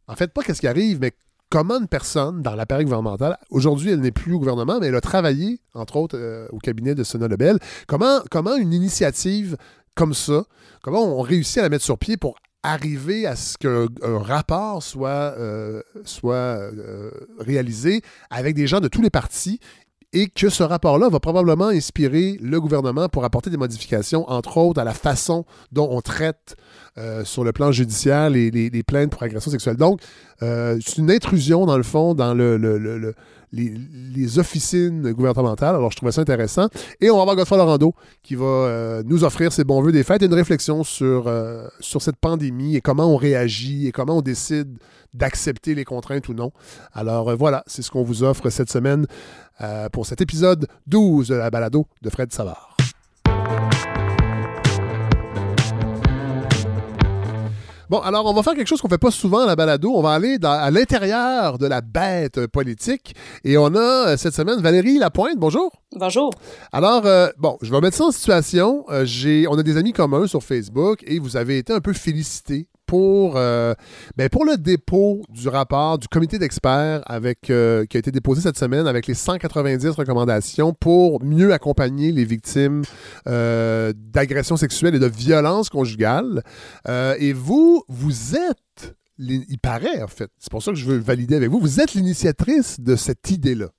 En 0.07 0.15
fait, 0.15 0.31
pas 0.33 0.43
qu'est-ce 0.43 0.61
qui 0.61 0.67
arrive, 0.67 0.99
mais 0.99 1.11
comment 1.51 1.79
une 1.79 1.87
personne 1.87 2.41
dans 2.41 2.55
l'appareil 2.55 2.85
gouvernemental, 2.85 3.37
aujourd'hui 3.51 3.91
elle 3.91 3.99
n'est 3.99 4.11
plus 4.11 4.33
au 4.33 4.39
gouvernement, 4.39 4.79
mais 4.79 4.87
elle 4.87 4.95
a 4.95 5.01
travaillé, 5.01 5.59
entre 5.75 5.97
autres, 5.97 6.17
euh, 6.17 6.47
au 6.51 6.57
cabinet 6.57 6.95
de 6.95 7.03
Sona 7.03 7.27
Lebel, 7.27 7.59
comment, 7.87 8.21
comment 8.31 8.55
une 8.55 8.73
initiative 8.73 9.57
comme 9.93 10.13
ça, 10.13 10.45
comment 10.81 11.03
on 11.03 11.21
réussit 11.21 11.59
à 11.59 11.63
la 11.63 11.69
mettre 11.69 11.83
sur 11.83 11.99
pied 11.99 12.15
pour 12.15 12.35
arriver 12.63 13.25
à 13.25 13.35
ce 13.35 13.57
qu'un 13.57 13.87
rapport 14.19 14.81
soit, 14.81 15.35
euh, 15.37 15.81
soit 16.05 16.33
euh, 16.35 17.11
réalisé 17.39 18.01
avec 18.29 18.55
des 18.55 18.65
gens 18.65 18.79
de 18.79 18.87
tous 18.87 19.01
les 19.01 19.09
partis 19.09 19.59
et 20.13 20.27
que 20.27 20.49
ce 20.49 20.63
rapport-là 20.63 21.09
va 21.09 21.19
probablement 21.19 21.67
inspirer 21.67 22.37
le 22.41 22.59
gouvernement 22.59 23.07
pour 23.07 23.23
apporter 23.23 23.49
des 23.49 23.57
modifications, 23.57 24.29
entre 24.29 24.57
autres 24.57 24.81
à 24.81 24.83
la 24.83 24.93
façon 24.93 25.45
dont 25.71 25.87
on 25.91 26.01
traite 26.01 26.55
euh, 26.97 27.23
sur 27.23 27.43
le 27.43 27.53
plan 27.53 27.71
judiciaire 27.71 28.29
les, 28.29 28.83
plaintes 28.85 29.11
pour 29.11 29.23
agression 29.23 29.51
sexuelle. 29.51 29.77
Donc, 29.77 30.01
euh, 30.41 30.77
c'est 30.85 30.97
une 30.97 31.11
intrusion, 31.11 31.65
dans 31.65 31.77
le 31.77 31.83
fond, 31.83 32.13
dans 32.13 32.33
le, 32.33 33.13
les, 33.51 34.39
officines 34.39 35.11
gouvernementales. 35.11 35.75
Alors, 35.75 35.91
je 35.91 35.97
trouvais 35.97 36.11
ça 36.11 36.21
intéressant. 36.21 36.67
Et 36.99 37.09
on 37.09 37.15
va 37.15 37.21
avoir 37.23 37.35
Godfrey 37.35 37.57
Lorando 37.57 37.93
qui 38.23 38.35
va 38.35 38.45
euh, 38.45 39.03
nous 39.05 39.23
offrir 39.23 39.51
ses 39.51 39.63
bons 39.63 39.81
voeux 39.81 39.91
des 39.91 40.03
fêtes 40.03 40.21
et 40.21 40.25
une 40.25 40.33
réflexion 40.33 40.83
sur, 40.83 41.31
sur 41.79 42.01
cette 42.01 42.17
pandémie 42.17 42.75
et 42.75 42.81
comment 42.81 43.07
on 43.07 43.17
réagit 43.17 43.87
et 43.87 43.91
comment 43.91 44.17
on 44.17 44.21
décide 44.21 44.77
d'accepter 45.13 45.75
les 45.75 45.83
contraintes 45.83 46.29
ou 46.29 46.33
non. 46.33 46.51
Alors, 46.93 47.35
voilà, 47.35 47.63
c'est 47.67 47.81
ce 47.81 47.91
qu'on 47.91 48.03
vous 48.03 48.23
offre 48.23 48.49
cette 48.49 48.71
semaine 48.71 49.05
pour 49.91 50.05
cet 50.05 50.21
épisode 50.21 50.67
12 50.87 51.27
de 51.27 51.35
la 51.35 51.49
balado 51.49 51.87
de 52.01 52.09
Fred 52.09 52.31
Savard. 52.31 52.70
Bon, 57.91 57.99
alors 57.99 58.25
on 58.25 58.31
va 58.31 58.41
faire 58.41 58.55
quelque 58.55 58.69
chose 58.69 58.79
qu'on 58.79 58.87
fait 58.87 58.97
pas 58.97 59.11
souvent 59.11 59.39
à 59.39 59.45
la 59.45 59.57
balado. 59.57 59.91
On 59.93 60.01
va 60.01 60.13
aller 60.13 60.37
à 60.43 60.71
l'intérieur 60.71 61.57
de 61.57 61.67
la 61.67 61.81
bête 61.81 62.47
politique. 62.47 63.13
Et 63.43 63.57
on 63.57 63.75
a 63.75 64.07
euh, 64.07 64.15
cette 64.15 64.33
semaine 64.33 64.61
Valérie 64.61 64.97
Lapointe. 64.97 65.35
Bonjour. 65.35 65.73
Bonjour. 65.97 66.31
Alors, 66.71 67.05
euh, 67.05 67.27
bon, 67.37 67.57
je 67.61 67.69
vais 67.69 67.81
mettre 67.81 67.97
ça 67.97 68.05
en 68.05 68.11
situation. 68.11 68.85
Euh, 68.87 69.03
j'ai, 69.03 69.45
on 69.49 69.57
a 69.57 69.63
des 69.63 69.75
amis 69.75 69.91
communs 69.91 70.25
sur 70.25 70.41
Facebook 70.41 71.03
et 71.05 71.19
vous 71.19 71.35
avez 71.35 71.57
été 71.57 71.73
un 71.73 71.81
peu 71.81 71.91
félicités 71.91 72.69
pour, 72.91 73.37
euh, 73.37 73.73
ben, 74.17 74.27
pour 74.27 74.43
le 74.43 74.57
dépôt 74.57 75.21
du 75.29 75.47
rapport 75.47 75.97
du 75.97 76.09
comité 76.09 76.37
d'experts 76.39 77.01
euh, 77.09 77.85
qui 77.85 77.95
a 77.95 77.99
été 77.99 78.11
déposé 78.11 78.41
cette 78.41 78.57
semaine 78.57 78.85
avec 78.85 79.07
les 79.07 79.13
190 79.13 79.87
recommandations 79.91 80.73
pour 80.73 81.23
mieux 81.23 81.53
accompagner 81.53 82.11
les 82.11 82.25
victimes 82.25 82.81
euh, 83.27 83.93
d'agressions 83.95 84.57
sexuelles 84.57 84.95
et 84.95 84.99
de 84.99 85.07
violences 85.07 85.69
conjugales. 85.69 86.43
et 86.89 87.31
vous, 87.31 87.81
vous 87.87 88.35
êtes, 88.35 88.97
il 89.17 89.59
paraît 89.59 90.01
en 90.03 90.07
fait, 90.07 90.29
c'est 90.37 90.51
pour 90.51 90.61
ça 90.61 90.71
que 90.71 90.77
je 90.77 90.85
veux 90.85 90.97
valider 90.97 91.37
avec 91.37 91.49
vous, 91.49 91.61
vous 91.61 91.79
êtes 91.79 91.93
l'initiatrice 91.93 92.81
de 92.81 92.97
cette 92.97 93.31
idée-là. 93.31 93.69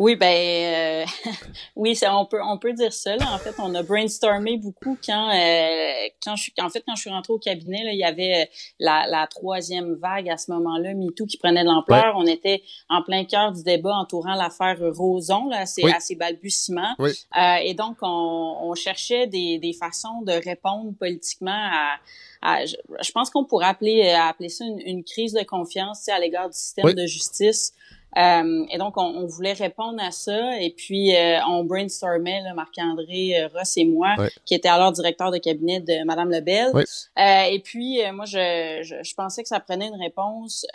Oui, 0.00 0.16
ben 0.16 1.04
euh, 1.04 1.04
oui, 1.76 1.94
ça, 1.94 2.16
on 2.16 2.24
peut 2.24 2.40
on 2.42 2.56
peut 2.56 2.72
dire 2.72 2.90
ça. 2.90 3.16
Là. 3.16 3.34
En 3.34 3.38
fait, 3.38 3.54
on 3.58 3.74
a 3.74 3.82
brainstormé 3.82 4.56
beaucoup 4.56 4.96
quand 5.04 5.28
euh, 5.28 6.08
quand 6.24 6.36
je 6.36 6.44
suis 6.44 6.54
en 6.58 6.70
fait 6.70 6.82
quand 6.86 6.94
je 6.94 7.02
suis 7.02 7.10
rentrée 7.10 7.34
au 7.34 7.38
cabinet, 7.38 7.84
là, 7.84 7.92
il 7.92 7.98
y 7.98 8.04
avait 8.04 8.44
euh, 8.44 8.46
la, 8.78 9.06
la 9.06 9.26
troisième 9.26 9.96
vague 9.96 10.30
à 10.30 10.38
ce 10.38 10.52
moment-là, 10.52 10.94
MeToo, 10.94 11.26
qui 11.26 11.36
prenait 11.36 11.64
de 11.64 11.68
l'ampleur. 11.68 12.14
On 12.16 12.24
était 12.24 12.62
en 12.88 13.02
plein 13.02 13.26
cœur 13.26 13.52
du 13.52 13.62
débat 13.62 13.94
entourant 13.94 14.34
l'affaire 14.36 14.78
Roson, 14.80 15.48
là, 15.50 15.58
assez, 15.58 15.84
oui. 15.84 15.92
assez 15.94 16.14
balbutiements. 16.14 16.94
Oui. 16.98 17.10
Euh, 17.38 17.56
et 17.62 17.74
donc, 17.74 17.98
on, 18.00 18.56
on 18.62 18.74
cherchait 18.74 19.26
des, 19.26 19.58
des 19.58 19.74
façons 19.74 20.22
de 20.22 20.32
répondre 20.32 20.94
politiquement 20.98 21.50
à, 21.52 21.98
à 22.40 22.64
je, 22.64 22.74
je, 23.02 23.12
pense 23.12 23.28
qu'on 23.28 23.44
pourrait 23.44 23.66
appeler 23.66 24.12
appeler 24.12 24.48
ça 24.48 24.64
une, 24.64 24.80
une 24.80 25.04
crise 25.04 25.34
de 25.34 25.42
confiance 25.42 26.08
à 26.08 26.18
l'égard 26.18 26.48
du 26.48 26.56
système 26.56 26.86
oui. 26.86 26.94
de 26.94 27.04
justice. 27.04 27.74
Euh, 28.18 28.66
et 28.70 28.78
donc, 28.78 28.96
on, 28.96 29.02
on, 29.02 29.26
voulait 29.26 29.52
répondre 29.52 30.02
à 30.02 30.10
ça. 30.10 30.60
Et 30.60 30.70
puis, 30.70 31.14
euh, 31.14 31.38
on 31.48 31.64
brainstormait, 31.64 32.42
Marc-André 32.54 33.40
euh, 33.40 33.48
Ross 33.54 33.76
et 33.76 33.84
moi, 33.84 34.14
ouais. 34.18 34.30
qui 34.44 34.54
était 34.54 34.68
alors 34.68 34.92
directeur 34.92 35.30
de 35.30 35.38
cabinet 35.38 35.80
de 35.80 36.04
Madame 36.04 36.30
Lebel. 36.30 36.70
Ouais. 36.74 36.84
Euh, 37.18 37.42
et 37.52 37.60
puis, 37.60 38.02
euh, 38.02 38.12
moi, 38.12 38.24
je, 38.24 38.80
je, 38.82 38.96
je, 39.02 39.14
pensais 39.14 39.42
que 39.42 39.48
ça 39.48 39.60
prenait 39.60 39.88
une 39.88 40.00
réponse 40.00 40.66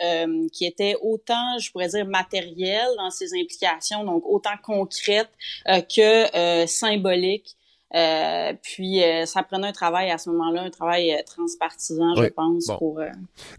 qui 0.52 0.64
était 0.64 0.96
autant, 1.02 1.58
je 1.58 1.70
pourrais 1.70 1.88
dire, 1.88 2.06
matérielle 2.06 2.88
dans 2.96 3.10
ses 3.10 3.34
implications, 3.34 4.04
donc 4.04 4.24
autant 4.26 4.56
concrète 4.62 5.28
que 5.66 6.66
symbolique. 6.66 7.56
Euh, 7.94 8.52
puis 8.62 9.02
euh, 9.02 9.26
ça 9.26 9.42
prenait 9.42 9.68
un 9.68 9.72
travail 9.72 10.10
à 10.10 10.18
ce 10.18 10.28
moment-là, 10.30 10.62
un 10.62 10.70
travail 10.70 11.12
euh, 11.12 11.18
transpartisan, 11.24 12.14
oui. 12.16 12.24
je 12.24 12.28
pense. 12.30 12.66
Bon. 12.66 12.78
Pour, 12.78 13.00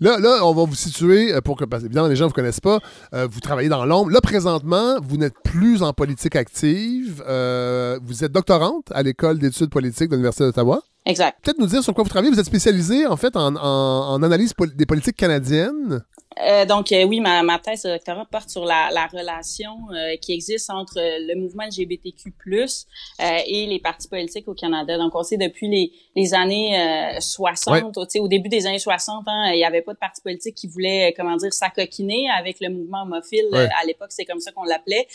là, 0.01 0.19
là, 0.19 0.39
on 0.43 0.53
va 0.53 0.65
vous 0.65 0.75
situer 0.75 1.33
pour 1.41 1.57
que, 1.57 1.65
parce 1.65 1.83
que 1.83 1.87
évidemment, 1.87 2.07
les 2.07 2.15
gens 2.15 2.25
ne 2.25 2.29
vous 2.29 2.35
connaissent 2.35 2.59
pas. 2.59 2.79
vous 3.13 3.39
travaillez 3.39 3.69
dans 3.69 3.85
l'ombre. 3.85 4.11
Là, 4.11 4.21
présentement, 4.21 4.97
vous 5.01 5.17
n'êtes 5.17 5.39
plus 5.43 5.81
en 5.81 5.93
politique 5.93 6.35
active. 6.35 7.23
vous 8.03 8.23
êtes 8.23 8.31
doctorante 8.31 8.91
à 8.91 9.01
l'école 9.03 9.39
d'études 9.39 9.69
politiques 9.69 10.09
de 10.09 10.15
l'Université 10.15 10.43
d'Ottawa. 10.43 10.81
Exact. 11.05 11.37
Peut-être 11.41 11.59
nous 11.59 11.67
dire 11.67 11.81
sur 11.81 11.93
quoi 11.93 12.03
vous 12.03 12.09
travaillez. 12.09 12.33
Vous 12.33 12.39
êtes 12.39 12.45
spécialisé, 12.45 13.07
en 13.07 13.15
fait, 13.15 13.37
en, 13.37 13.55
en, 13.55 14.13
en 14.13 14.23
analyse 14.23 14.53
pol 14.53 14.75
des 14.75 14.85
politiques 14.85 15.15
canadiennes. 15.15 16.03
Euh, 16.45 16.65
donc 16.65 16.91
euh, 16.91 17.03
oui, 17.03 17.19
ma, 17.19 17.43
ma, 17.43 17.59
thèse 17.59 17.83
de 17.83 17.89
doctorat 17.89 18.25
porte 18.25 18.49
sur 18.49 18.65
la, 18.65 18.89
la 18.91 19.07
relation 19.07 19.77
euh, 19.91 20.15
qui 20.17 20.33
existe 20.33 20.69
entre 20.69 20.95
le 20.97 21.35
mouvement 21.39 21.63
LGBTQ+ 21.63 22.33
et 23.19 23.65
les 23.65 23.79
partis 23.79 24.07
politiques 24.07 24.47
au 24.47 24.53
Canada. 24.53 24.97
Donc 24.97 25.15
on 25.15 25.23
sait 25.23 25.37
depuis 25.37 25.67
les, 25.67 25.91
les 26.15 26.33
années 26.33 27.17
60, 27.19 27.95
ouais. 27.97 28.19
au 28.19 28.27
début 28.27 28.49
des 28.49 28.65
années 28.67 28.79
60, 28.79 29.23
hein, 29.27 29.51
il 29.53 29.57
n'y 29.57 29.65
avait 29.65 29.81
pas 29.81 29.93
de 29.93 29.99
parti 29.99 30.21
politique 30.21 30.55
qui 30.55 30.67
voulait, 30.67 31.13
comment 31.15 31.35
dire, 31.35 31.53
s'acoquiner 31.53 32.27
avec 32.37 32.57
le 32.59 32.69
mouvement 32.69 33.03
homophile. 33.03 33.47
Ouais. 33.51 33.69
à 33.81 33.85
l'époque, 33.85 34.09
c'est 34.09 34.25
comme 34.25 34.39
ça 34.39 34.51
qu'on 34.51 34.63
l'appelait. 34.63 35.07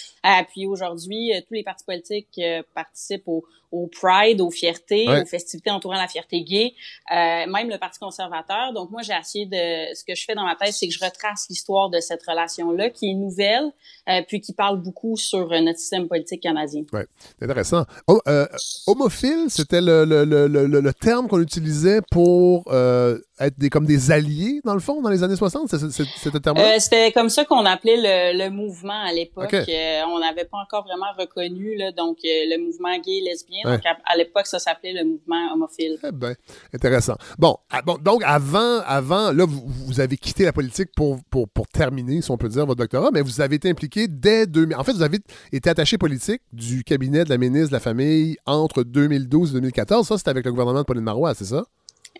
puis 0.50 0.67
aujourd'hui, 0.67 1.33
tous 1.47 1.55
les 1.55 1.62
partis 1.62 1.85
politiques 1.85 2.41
participent 2.75 3.29
au, 3.29 3.45
au 3.73 3.88
Pride, 3.88 4.41
aux 4.41 4.50
fiertés, 4.50 5.09
ouais. 5.09 5.23
aux 5.23 5.26
festivités 5.26 5.71
entourant 5.71 5.97
la 5.97 6.09
fierté 6.09 6.43
gay, 6.43 6.75
euh, 7.11 7.50
même 7.50 7.69
le 7.69 7.79
Parti 7.79 7.99
conservateur. 7.99 8.73
Donc 8.73 8.91
moi, 8.91 9.02
j'ai 9.02 9.14
essayé 9.19 9.47
de... 9.47 9.95
Ce 9.95 10.05
que 10.05 10.14
je 10.14 10.25
fais 10.25 10.35
dans 10.35 10.45
ma 10.45 10.55
thèse, 10.55 10.76
c'est 10.76 10.87
que 10.87 10.95
je 10.95 11.02
retrace 11.02 11.47
l'histoire 11.49 11.91
de 11.91 12.00
cette 12.00 12.23
relation-là, 12.23 12.91
qui 12.91 13.11
est 13.11 13.14
nouvelle, 13.14 13.73
euh, 14.09 14.21
puis 14.26 14.41
qui 14.41 14.52
parle 14.52 14.81
beaucoup 14.81 15.17
sur 15.17 15.52
euh, 15.52 15.61
notre 15.61 15.79
système 15.79 16.09
politique 16.09 16.43
canadien. 16.43 16.83
Oui, 16.93 17.02
c'est 17.38 17.45
intéressant. 17.45 17.85
Oh, 18.07 18.21
euh, 18.29 18.47
homophile, 18.87 19.47
c'était 19.49 19.81
le, 19.81 20.05
le, 20.05 20.25
le, 20.25 20.47
le, 20.47 20.93
terme 20.93 21.29
qu'on 21.29 21.41
utilisait 21.41 22.00
pour 22.11 22.64
euh, 22.73 23.19
être 23.41 23.59
des, 23.59 23.71
comme 23.71 23.87
des 23.87 24.11
alliés, 24.11 24.61
dans 24.64 24.75
le 24.75 24.81
fond, 24.81 25.00
dans 25.00 25.11
les 25.11 25.23
années 25.23 25.37
60? 25.37 25.69
C'était 25.69 26.41
terme-là? 26.41 26.79
c'était 26.79 27.12
comme 27.12 27.29
ça 27.29 27.45
qu'on 27.45 27.64
appelait 27.64 28.35
le, 28.35 28.50
mouvement 28.50 29.02
à 29.05 29.12
l'époque. 29.12 29.55
Okay. 29.55 30.02
on 30.09 30.19
n'avait 30.19 30.45
pas 30.45 30.59
encore 30.59 30.85
vraiment 30.85 31.07
reconnu 31.19 31.76
là, 31.76 31.93
donc 31.93 32.19
le 32.25 32.59
mouvement 32.59 32.99
gay, 32.99 33.21
lesbien. 33.25 33.62
Ouais. 33.64 33.73
Donc, 33.73 33.87
à, 33.87 33.97
à 34.04 34.16
l'époque, 34.16 34.47
ça 34.47 34.59
s'appelait 34.59 34.92
le 34.92 35.04
mouvement 35.04 35.52
homophile. 35.52 35.99
Eh 36.02 36.12
bien, 36.12 36.35
intéressant. 36.73 37.16
Bon, 37.38 37.57
à, 37.71 37.83
bon, 37.83 37.99
donc, 37.99 38.23
avant, 38.25 38.81
avant 38.87 39.33
là, 39.33 39.45
vous, 39.45 39.62
vous, 39.66 40.00
avez 40.00 40.16
quitté 40.16 40.45
la 40.45 40.52
politique 40.52 40.90
pour, 40.97 41.19
pour, 41.31 41.49
pour 41.49 41.66
terminer, 41.69 42.23
si 42.23 42.31
on 42.31 42.38
peut 42.38 42.49
dire, 42.49 42.66
votre 42.66 42.78
doctorat, 42.78 43.11
mais 43.12 43.23
vous 43.23 43.40
avez 43.40 43.57
été 43.57 43.69
impliqué 43.71 44.09
dès 44.09 44.47
2000. 44.47 44.76
En 44.76 44.85
fait, 44.85 44.92
vous 44.92 45.02
avez 45.02 45.19
été 45.52 45.71
attaché 45.71 45.99
politique 45.99 46.42
du 46.52 46.85
cabinet 46.85 47.25
de 47.25 47.31
la 47.31 47.38
ministre 47.38 47.69
de 47.69 47.75
la 47.75 47.81
Famille 47.81 48.37
entre 48.47 48.83
2012 48.83 49.50
et 49.50 49.54
2014. 49.54 50.07
Ça, 50.07 50.19
c'était 50.19 50.31
avec 50.31 50.45
le 50.45 50.50
gouvernement 50.50 50.81
de 50.81 50.85
Pauline 50.85 51.04
Marois, 51.04 51.35
c'est 51.35 51.45
ça? 51.45 51.64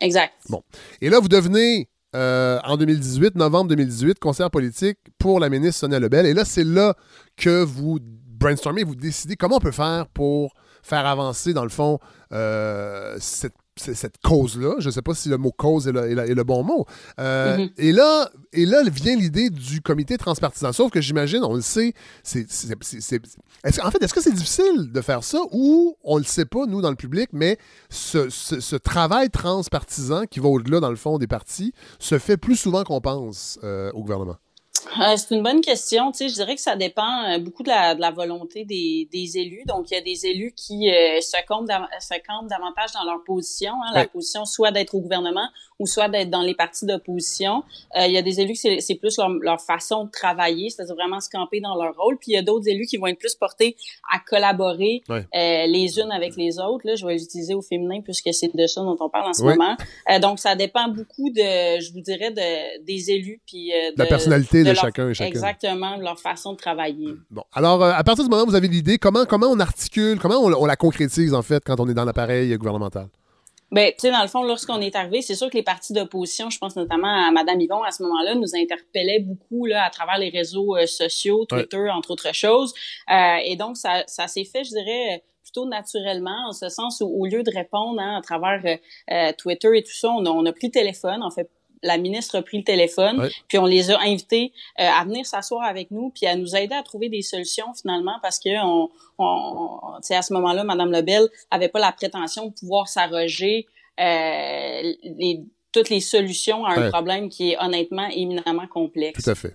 Exact. 0.01 0.33
Bon. 0.49 0.63
Et 1.01 1.11
là, 1.11 1.21
vous 1.21 1.29
devenez 1.29 1.89
euh, 2.15 2.59
en 2.65 2.77
2018, 2.77 3.37
novembre 3.37 3.69
2018, 3.71 4.19
conseiller 4.19 4.51
politique 4.51 4.99
pour 5.19 5.41
la 5.41 5.49
ministre 5.49 5.81
Sonia 5.81 5.99
Lebel. 5.99 6.27
Et 6.27 6.35
là, 6.35 6.45
c'est 6.45 6.65
là 6.65 6.95
que 7.37 7.63
vous 7.63 7.99
brainstormez, 8.03 8.85
vous 8.85 8.97
décidez 8.97 9.37
comment 9.37 9.57
on 9.57 9.61
peut 9.61 9.71
faire 9.71 10.07
pour 10.09 10.53
faire 10.83 11.07
avancer, 11.07 11.53
dans 11.55 11.65
le 11.65 11.71
fond, 11.71 11.99
euh, 12.33 13.17
cette, 13.21 13.55
cette 13.77 14.19
cause-là. 14.23 14.75
Je 14.79 14.89
ne 14.89 14.93
sais 14.93 15.03
pas 15.03 15.15
si 15.15 15.29
le 15.29 15.39
mot 15.39 15.53
cause 15.53 15.89
est 15.89 15.93
le, 15.93 16.11
est 16.11 16.15
le, 16.15 16.31
est 16.31 16.35
le 16.35 16.45
bon 16.45 16.63
mot. 16.63 16.87
Euh, 17.19 17.57
mm 17.57 17.61
-hmm. 17.61 17.73
et, 17.79 17.93
là, 17.93 18.31
et 18.53 18.67
là 18.67 18.83
vient 18.91 19.17
l'idée 19.17 19.49
du 19.51 19.81
comité 19.81 20.19
transpartisan. 20.19 20.73
Sauf 20.73 20.91
que 20.91 21.01
j'imagine, 21.01 21.43
on 21.45 21.55
le 21.55 21.63
sait, 21.63 21.95
c'est, 22.23 22.47
c'est, 22.51 22.71
est 23.65 23.81
en 23.81 23.91
fait, 23.91 24.03
est-ce 24.03 24.15
que 24.15 24.21
c'est 24.21 24.35
difficile 24.35 24.91
de 24.93 25.01
faire 25.01 25.23
ça 25.25 25.39
ou 25.53 25.97
on 26.03 26.17
ne 26.17 26.21
le 26.21 26.27
sait 26.27 26.47
pas, 26.55 26.67
nous, 26.67 26.81
dans 26.83 26.91
le 26.91 26.97
public, 26.97 27.29
mais 27.33 27.59
ce, 27.89 28.29
ce, 28.29 28.61
ce 28.61 28.77
travail 28.77 29.31
transpartisan 29.31 30.27
qui 30.27 30.41
va 30.41 30.49
au-delà, 30.49 30.81
dans 30.81 30.91
le 30.91 30.97
fond, 30.97 31.19
des 31.19 31.29
partis 31.29 31.73
se 31.99 32.19
fait 32.19 32.37
plus 32.37 32.57
souvent 32.57 32.83
qu'on 32.85 33.01
pense 33.01 33.59
euh, 33.65 33.91
au 33.95 34.03
gouvernement? 34.03 34.37
Euh, 35.01 35.17
c'est 35.17 35.35
une 35.35 35.43
bonne 35.43 35.61
question. 35.61 36.13
Tu 36.13 36.19
sais, 36.19 36.29
je 36.29 36.35
dirais 36.35 36.55
que 36.55 36.61
ça 36.61 36.77
dépend 36.77 37.25
euh, 37.25 37.39
beaucoup 37.39 37.63
de 37.63 37.69
la, 37.69 37.95
de 37.95 38.01
la 38.01 38.11
volonté 38.11 38.65
des, 38.65 39.09
des, 39.13 39.39
élus. 39.39 39.65
Donc, 39.67 39.91
il 39.91 39.95
y 39.95 39.97
a 39.97 40.01
des 40.01 40.27
élus 40.27 40.53
qui 40.53 40.91
euh, 40.91 41.21
se, 41.21 41.37
comptent 41.47 41.67
davantage 41.67 42.93
dans 42.93 43.05
leur 43.05 43.23
position. 43.25 43.73
Hein, 43.73 43.93
ouais. 43.95 44.01
La 44.01 44.09
position 44.09 44.45
soit 44.45 44.71
d'être 44.71 44.95
au 44.95 45.01
gouvernement 45.01 45.49
ou 45.83 45.87
soit 45.87 46.09
d'être 46.09 46.31
dans 46.31 46.43
les 46.43 46.55
partis 46.55 46.87
d'opposition. 46.87 47.65
Euh, 47.97 48.07
il 48.07 48.13
y 48.13 48.17
a 48.17 48.23
des 48.23 48.41
élus 48.41 48.55
que 48.55 48.81
c'est 48.81 48.95
plus 48.95 49.19
leur, 49.19 49.29
leur, 49.29 49.61
façon 49.61 50.05
de 50.05 50.11
travailler, 50.11 50.71
c'est-à-dire 50.71 50.95
vraiment 50.95 51.21
se 51.21 51.29
camper 51.29 51.61
dans 51.61 51.75
leur 51.75 51.97
rôle. 51.97 52.19
Puis 52.19 52.31
il 52.31 52.35
y 52.35 52.39
a 52.39 52.43
d'autres 52.43 52.69
élus 52.69 52.87
qui 52.87 52.99
vont 52.99 53.09
être 53.09 53.19
plus 53.19 53.35
portés 53.35 53.77
à 54.13 54.21
collaborer 54.21 55.03
euh, 55.11 55.25
les 55.35 55.99
unes 55.99 56.13
avec 56.13 56.37
les 56.37 56.61
autres. 56.61 56.87
Là, 56.87 56.95
je 56.95 57.05
vais 57.05 57.15
l'utiliser 57.15 57.55
au 57.55 57.63
féminin 57.63 58.01
puisque 58.01 58.33
c'est 58.33 58.55
de 58.55 58.67
ça 58.69 58.81
dont 58.81 58.97
on 59.01 59.09
parle 59.09 59.31
en 59.31 59.33
ce 59.33 59.43
moment. 59.43 59.77
Euh, 60.11 60.21
donc 60.21 60.39
ça 60.39 60.55
dépend 60.55 60.89
beaucoup 60.89 61.31
de, 61.31 61.81
je 61.81 61.93
vous 61.93 62.01
dirais, 62.01 62.31
de, 62.31 62.85
des 62.85 63.11
élus 63.11 63.41
puis 63.45 63.71
de, 63.71 63.99
la 63.99 64.07
personnalité 64.07 64.61
de, 64.61 64.69
de 64.69 64.75
leur, 64.75 64.83
chacun 64.83 65.09
et 65.09 65.15
chacun. 65.15 65.29
Exactement, 65.29 65.99
de 65.99 66.03
leur 66.03 66.21
façon 66.21 66.53
de 66.53 66.59
travailler. 66.59 67.15
Bon, 67.31 67.43
alors 67.53 67.83
à 67.83 68.05
partir 68.05 68.25
du 68.25 68.31
moment 68.31 68.45
où 68.45 68.47
vous 68.47 68.55
avez 68.55 68.69
l'idée, 68.69 68.99
comment 68.99 69.25
comment 69.25 69.49
on 69.49 69.59
articule, 69.59 70.21
comment 70.21 70.37
on, 70.37 70.53
on 70.53 70.65
la 70.65 70.77
concrétise 70.77 71.35
en 71.35 71.43
fait 71.43 71.65
quand 71.67 71.81
on 71.81 71.89
est 71.89 71.95
dans 71.95 72.05
l'appareil 72.05 72.57
gouvernemental? 72.57 73.09
Ben, 73.73 73.91
tu 73.93 74.01
sais, 74.01 74.11
dans 74.11 74.21
le 74.21 74.29
fond, 74.29 74.43
lorsqu'on 74.43 74.83
est 74.83 74.95
arrivé, 74.95 75.23
c'est 75.23 75.35
sûr 75.35 75.49
que 75.49 75.57
les 75.57 75.63
partis 75.63 75.95
d'opposition, 75.95 76.51
je 76.51 76.59
pense 76.59 76.77
notamment 76.77 77.09
à 77.09 77.31
Madame 77.31 77.59
Yvon 77.59 77.83
à 77.83 77.91
ce 77.91 78.03
moment-là, 78.03 78.35
nous 78.35 78.55
interpellaient 78.55 79.21
beaucoup 79.21 79.65
là 79.65 79.85
à 79.87 79.91
travers 79.91 80.19
les 80.19 80.29
réseaux 80.29 80.77
euh, 80.77 80.87
sociaux, 80.87 81.47
Twitter, 81.47 81.79
ouais. 81.79 81.91
entre 81.91 82.11
autres 82.11 82.35
choses. 82.35 82.75
Euh, 83.11 83.37
et 83.43 83.57
donc, 83.57 83.79
ça, 83.79 84.05
ça 84.07 84.29
s'est 84.29 84.45
fait, 84.45 84.63
je 84.65 84.71
dirais 84.71 85.25
plutôt 85.43 85.67
naturellement, 85.67 86.49
en 86.49 86.53
ce 86.53 86.69
sens 86.69 87.01
où 87.01 87.07
au 87.07 87.27
lieu 87.27 87.43
de 87.43 87.51
répondre 87.51 87.99
hein, 87.99 88.19
à 88.19 88.21
travers 88.21 88.79
euh, 89.11 89.33
Twitter 89.39 89.79
et 89.79 89.83
tout 89.83 89.95
ça, 89.95 90.11
on 90.11 90.25
a, 90.27 90.31
on 90.31 90.45
a 90.45 90.53
pris 90.53 90.67
le 90.67 90.73
téléphone, 90.73 91.23
en 91.23 91.31
fait 91.31 91.51
la 91.83 91.99
ministre 91.99 92.39
a 92.39 92.43
pris 92.43 92.59
le 92.59 92.65
téléphone, 92.65 93.21
ouais. 93.21 93.31
puis 93.49 93.59
on 93.59 93.67
les 93.67 93.91
a 93.91 94.01
invités 94.01 94.53
euh, 94.81 94.85
à 94.85 95.05
venir 95.05 95.27
s'asseoir 95.27 95.63
avec 95.63 95.91
nous, 95.91 96.11
puis 96.11 96.27
à 96.27 96.37
nous 96.37 96.55
aider 96.55 96.75
à 96.75 96.83
trouver 96.83 97.09
des 97.09 97.23
solutions 97.23 97.75
finalement, 97.75 98.19
parce 98.23 98.39
que 98.39 98.51
on, 98.65 98.91
on 99.19 99.99
à 100.11 100.23
ce 100.23 100.33
moment-là, 100.35 100.65
Madame 100.65 100.93
Lebel 100.93 101.29
avait 101.51 101.69
pas 101.69 101.81
la 101.81 101.93
prétention 101.93 102.47
de 102.47 102.53
pouvoir 102.53 102.89
s'arroger 102.89 103.67
euh, 104.01 104.83
les, 105.03 105.41
toutes 105.73 105.91
les 105.91 106.01
solutions 106.01 106.65
à 106.65 106.75
un 106.75 106.83
ouais. 106.83 106.91
problème 106.91 107.29
qui 107.29 107.53
est 107.53 107.57
honnêtement 107.61 108.09
éminemment 108.09 108.67
complexe. 108.67 109.23
Tout 109.23 109.31
à 109.31 109.35
fait. 109.35 109.55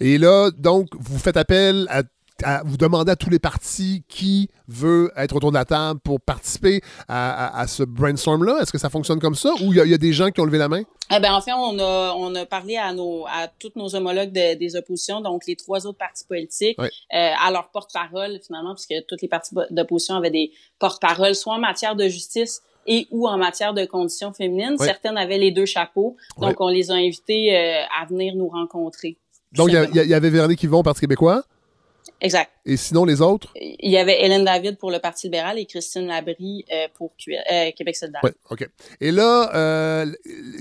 Et 0.00 0.18
là, 0.18 0.50
donc, 0.50 0.88
vous 0.98 1.18
faites 1.18 1.36
appel 1.36 1.86
à 1.88 2.02
à, 2.44 2.62
vous 2.64 2.76
demandez 2.76 3.12
à 3.12 3.16
tous 3.16 3.30
les 3.30 3.38
partis 3.38 4.04
qui 4.08 4.48
veut 4.68 5.10
être 5.16 5.36
autour 5.36 5.50
de 5.50 5.56
la 5.56 5.64
table 5.64 6.00
pour 6.00 6.20
participer 6.20 6.80
à, 7.08 7.46
à, 7.46 7.60
à 7.60 7.66
ce 7.66 7.82
brainstorm-là? 7.82 8.58
Est-ce 8.62 8.72
que 8.72 8.78
ça 8.78 8.90
fonctionne 8.90 9.20
comme 9.20 9.34
ça 9.34 9.50
ou 9.62 9.72
il 9.72 9.84
y, 9.84 9.90
y, 9.90 9.94
a 9.94 9.98
des 9.98 10.12
gens 10.12 10.30
qui 10.30 10.40
ont 10.40 10.44
levé 10.44 10.58
la 10.58 10.68
main? 10.68 10.82
Eh 11.10 11.28
en 11.28 11.40
fait, 11.40 11.52
on 11.52 11.78
a, 11.78 12.14
on 12.16 12.34
a 12.34 12.46
parlé 12.46 12.76
à 12.76 12.92
nos, 12.92 13.26
à 13.26 13.48
tous 13.48 13.72
nos 13.76 13.94
homologues 13.94 14.32
de, 14.32 14.54
des 14.54 14.76
oppositions, 14.76 15.20
donc 15.20 15.46
les 15.46 15.56
trois 15.56 15.86
autres 15.86 15.98
partis 15.98 16.24
politiques, 16.24 16.76
oui. 16.78 16.88
euh, 17.14 17.32
à 17.38 17.50
leur 17.50 17.68
porte-parole, 17.70 18.38
finalement, 18.44 18.74
puisque 18.74 18.94
tous 19.06 19.16
les 19.20 19.28
partis 19.28 19.54
d'opposition 19.70 20.16
avaient 20.16 20.30
des 20.30 20.52
porte-paroles, 20.78 21.34
soit 21.34 21.54
en 21.54 21.60
matière 21.60 21.96
de 21.96 22.08
justice, 22.08 22.62
et 22.86 23.06
ou 23.10 23.28
en 23.28 23.38
matière 23.38 23.74
de 23.74 23.84
conditions 23.84 24.32
féminines. 24.32 24.76
Certaines 24.76 25.16
avaient 25.16 25.38
les 25.38 25.52
deux 25.52 25.66
chapeaux. 25.66 26.16
Donc, 26.38 26.60
on 26.60 26.68
les 26.68 26.90
a 26.90 26.94
invitées 26.94 27.54
à 27.56 28.04
venir 28.06 28.34
nous 28.34 28.48
rencontrer. 28.48 29.18
Donc, 29.52 29.70
il 29.70 29.94
y, 29.94 30.14
avait 30.14 30.30
Véronique 30.30 30.62
Yvon, 30.62 30.82
Parti 30.82 31.02
québécois. 31.02 31.44
Exact. 32.20 32.50
Et 32.64 32.76
sinon, 32.76 33.04
les 33.04 33.20
autres? 33.20 33.52
Il 33.56 33.90
y 33.90 33.98
avait 33.98 34.24
Hélène 34.24 34.44
David 34.44 34.78
pour 34.78 34.90
le 34.90 34.98
Parti 34.98 35.26
libéral 35.26 35.58
et 35.58 35.66
Christine 35.66 36.06
Labrie 36.06 36.64
pour 36.94 37.12
Québec 37.16 37.96
solidaire. 37.96 38.20
Oui, 38.22 38.30
OK. 38.50 38.68
Et 39.00 39.10
là, 39.10 40.04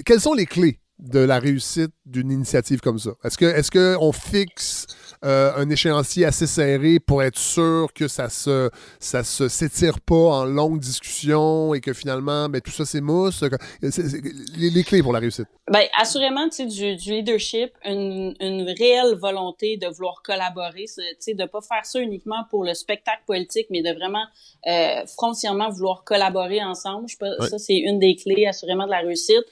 quelles 0.05 0.21
sont 0.21 0.33
les 0.33 0.45
clés 0.45 0.79
de 1.01 1.19
la 1.19 1.39
réussite 1.39 1.91
d'une 2.05 2.31
initiative 2.31 2.79
comme 2.79 2.99
ça? 2.99 3.11
Est-ce 3.23 3.37
que 3.37 3.45
est-ce 3.45 3.71
qu'on 3.71 4.11
fixe 4.11 4.87
euh, 5.23 5.51
un 5.55 5.69
échéancier 5.69 6.25
assez 6.25 6.47
serré 6.47 6.99
pour 6.99 7.21
être 7.23 7.37
sûr 7.37 7.91
que 7.93 8.07
ça 8.07 8.29
se 8.29 8.69
ça 8.99 9.23
se 9.23 9.47
s'étire 9.47 9.99
pas 9.99 10.15
en 10.15 10.45
longue 10.45 10.79
discussion 10.79 11.73
et 11.73 11.81
que 11.81 11.93
finalement 11.93 12.49
ben, 12.49 12.61
tout 12.61 12.71
ça 12.71 12.85
c'est 12.85 13.01
mousse? 13.01 13.43
les, 13.81 14.83
clés 14.83 15.03
pour 15.03 15.13
la 15.13 15.19
réussite? 15.19 15.47
Bien, 15.71 15.85
assurément, 15.99 16.49
tu 16.49 16.65
du, 16.65 16.95
du 16.95 17.11
leadership, 17.11 17.71
une, 17.85 18.35
une 18.39 18.69
réelle 18.77 19.15
volonté 19.15 19.77
de 19.77 19.87
vouloir 19.87 20.21
collaborer, 20.23 20.85
tu 20.85 21.03
sais, 21.19 21.33
de 21.33 21.45
pas 21.45 21.61
faire 21.61 21.85
ça 21.85 21.99
uniquement 21.99 22.43
pour 22.49 22.63
le 22.63 22.73
spectacle 22.73 23.21
politique, 23.25 23.67
mais 23.69 23.81
de 23.81 23.93
vraiment 23.93 24.25
euh, 24.67 25.05
frontièrement 25.07 25.69
vouloir 25.69 26.03
collaborer 26.03 26.63
ensemble. 26.63 27.07
Je 27.07 27.15
Ça, 27.47 27.57
c'est 27.57 27.77
une 27.77 27.99
des 27.99 28.15
clés 28.15 28.47
assurément 28.47 28.85
de 28.85 28.91
la 28.91 28.99
réussite. 28.99 29.45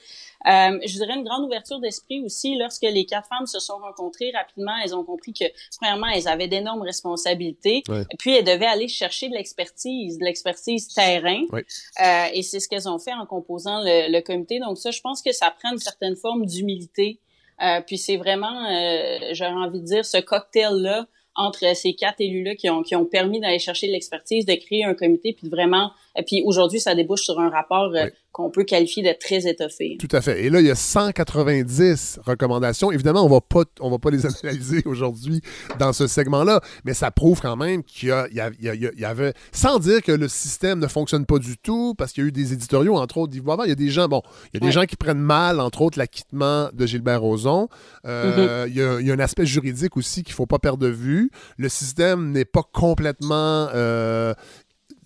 Euh, 0.46 0.78
je 0.86 0.92
dirais 0.94 1.14
une 1.14 1.24
grande 1.24 1.44
ouverture 1.44 1.80
d'esprit 1.80 2.22
aussi 2.24 2.56
lorsque 2.56 2.82
les 2.82 3.04
quatre 3.04 3.28
femmes 3.28 3.46
se 3.46 3.58
sont 3.58 3.76
rencontrées 3.76 4.30
rapidement. 4.34 4.72
Elles 4.82 4.94
ont 4.94 5.04
compris 5.04 5.32
que 5.32 5.44
premièrement, 5.78 6.06
elles 6.06 6.28
avaient 6.28 6.48
d'énormes 6.48 6.82
responsabilités. 6.82 7.82
Puis 8.18 8.36
elles 8.36 8.44
devaient 8.44 8.66
aller 8.66 8.88
chercher 8.88 9.28
de 9.28 9.34
l'expertise, 9.34 10.18
de 10.18 10.24
l'expertise 10.24 10.88
terrain. 10.88 11.42
Euh, 11.52 12.26
et 12.32 12.42
c'est 12.42 12.60
ce 12.60 12.68
qu'elles 12.68 12.88
ont 12.88 12.98
fait 12.98 13.12
en 13.12 13.26
composant 13.26 13.82
le, 13.82 14.10
le, 14.10 14.20
comité. 14.22 14.60
Donc 14.60 14.78
ça, 14.78 14.90
je 14.90 15.00
pense 15.00 15.22
que 15.22 15.32
ça 15.32 15.50
prend 15.50 15.72
une 15.72 15.78
certaine 15.78 16.16
forme 16.16 16.46
d'humilité. 16.46 17.20
Euh, 17.62 17.80
puis 17.86 17.98
c'est 17.98 18.16
vraiment, 18.16 18.66
euh, 18.70 19.18
j'aurais 19.32 19.52
envie 19.52 19.80
de 19.80 19.84
dire, 19.84 20.04
ce 20.04 20.16
cocktail-là 20.18 21.06
entre 21.34 21.74
ces 21.76 21.94
quatre 21.94 22.20
élus-là 22.20 22.54
qui 22.54 22.68
ont, 22.68 22.82
qui 22.82 22.96
ont 22.96 23.04
permis 23.04 23.40
d'aller 23.40 23.58
chercher 23.58 23.86
de 23.86 23.92
l'expertise, 23.92 24.44
de 24.44 24.54
créer 24.54 24.84
un 24.84 24.94
comité, 24.94 25.34
puis 25.36 25.48
vraiment... 25.48 25.90
Et 26.16 26.22
puis 26.22 26.42
aujourd'hui, 26.44 26.80
ça 26.80 26.94
débouche 26.94 27.22
sur 27.22 27.38
un 27.38 27.50
rapport 27.50 27.92
euh, 27.94 28.06
qu'on 28.32 28.50
peut 28.50 28.64
qualifier 28.64 29.02
de 29.02 29.16
très 29.18 29.48
étoffé. 29.48 29.96
Tout 29.98 30.08
à 30.12 30.20
fait. 30.20 30.44
Et 30.44 30.50
là, 30.50 30.60
il 30.60 30.66
y 30.66 30.70
a 30.70 30.74
190 30.74 32.20
recommandations. 32.24 32.92
Évidemment, 32.92 33.24
on 33.24 33.28
va 33.28 33.40
pas, 33.40 33.64
on 33.80 33.90
va 33.90 33.98
pas 33.98 34.10
les 34.10 34.24
analyser 34.44 34.82
aujourd'hui 34.86 35.40
dans 35.78 35.92
ce 35.92 36.06
segment-là, 36.06 36.60
mais 36.84 36.94
ça 36.94 37.10
prouve 37.10 37.40
quand 37.40 37.56
même 37.56 37.82
qu'il 37.82 38.08
y, 38.08 38.36
y, 38.40 39.04
avait, 39.04 39.34
sans 39.52 39.78
dire 39.78 40.02
que 40.02 40.12
le 40.12 40.28
système 40.28 40.78
ne 40.78 40.86
fonctionne 40.86 41.26
pas 41.26 41.38
du 41.38 41.58
tout, 41.58 41.94
parce 41.98 42.12
qu'il 42.12 42.22
y 42.22 42.26
a 42.26 42.28
eu 42.28 42.32
des 42.32 42.52
éditoriaux, 42.52 42.96
entre 42.96 43.18
autres, 43.18 43.32
il 43.34 43.68
y 43.68 43.72
a 43.72 43.74
des 43.74 43.88
gens, 43.88 44.06
bon, 44.06 44.22
il 44.52 44.60
y 44.60 44.64
a 44.64 44.66
des 44.66 44.72
gens 44.72 44.84
qui 44.84 44.96
prennent 44.96 45.18
mal, 45.18 45.60
entre 45.60 45.82
autres, 45.82 45.98
l'acquittement 45.98 46.68
de 46.72 46.86
Gilbert 46.86 47.20
Rozon. 47.20 47.68
Euh, 48.04 48.66
mm-hmm. 48.66 49.00
il, 49.00 49.06
y 49.06 49.10
a, 49.10 49.14
un 49.14 49.18
aspect 49.18 49.46
juridique 49.46 49.96
aussi 49.96 50.22
qu'il 50.22 50.34
faut 50.34 50.46
pas 50.46 50.58
perdre 50.58 50.78
de 50.78 50.88
vue. 50.88 51.19
Le 51.56 51.68
système 51.68 52.30
n'est 52.30 52.44
pas 52.44 52.62
complètement 52.62 53.68
euh, 53.74 54.34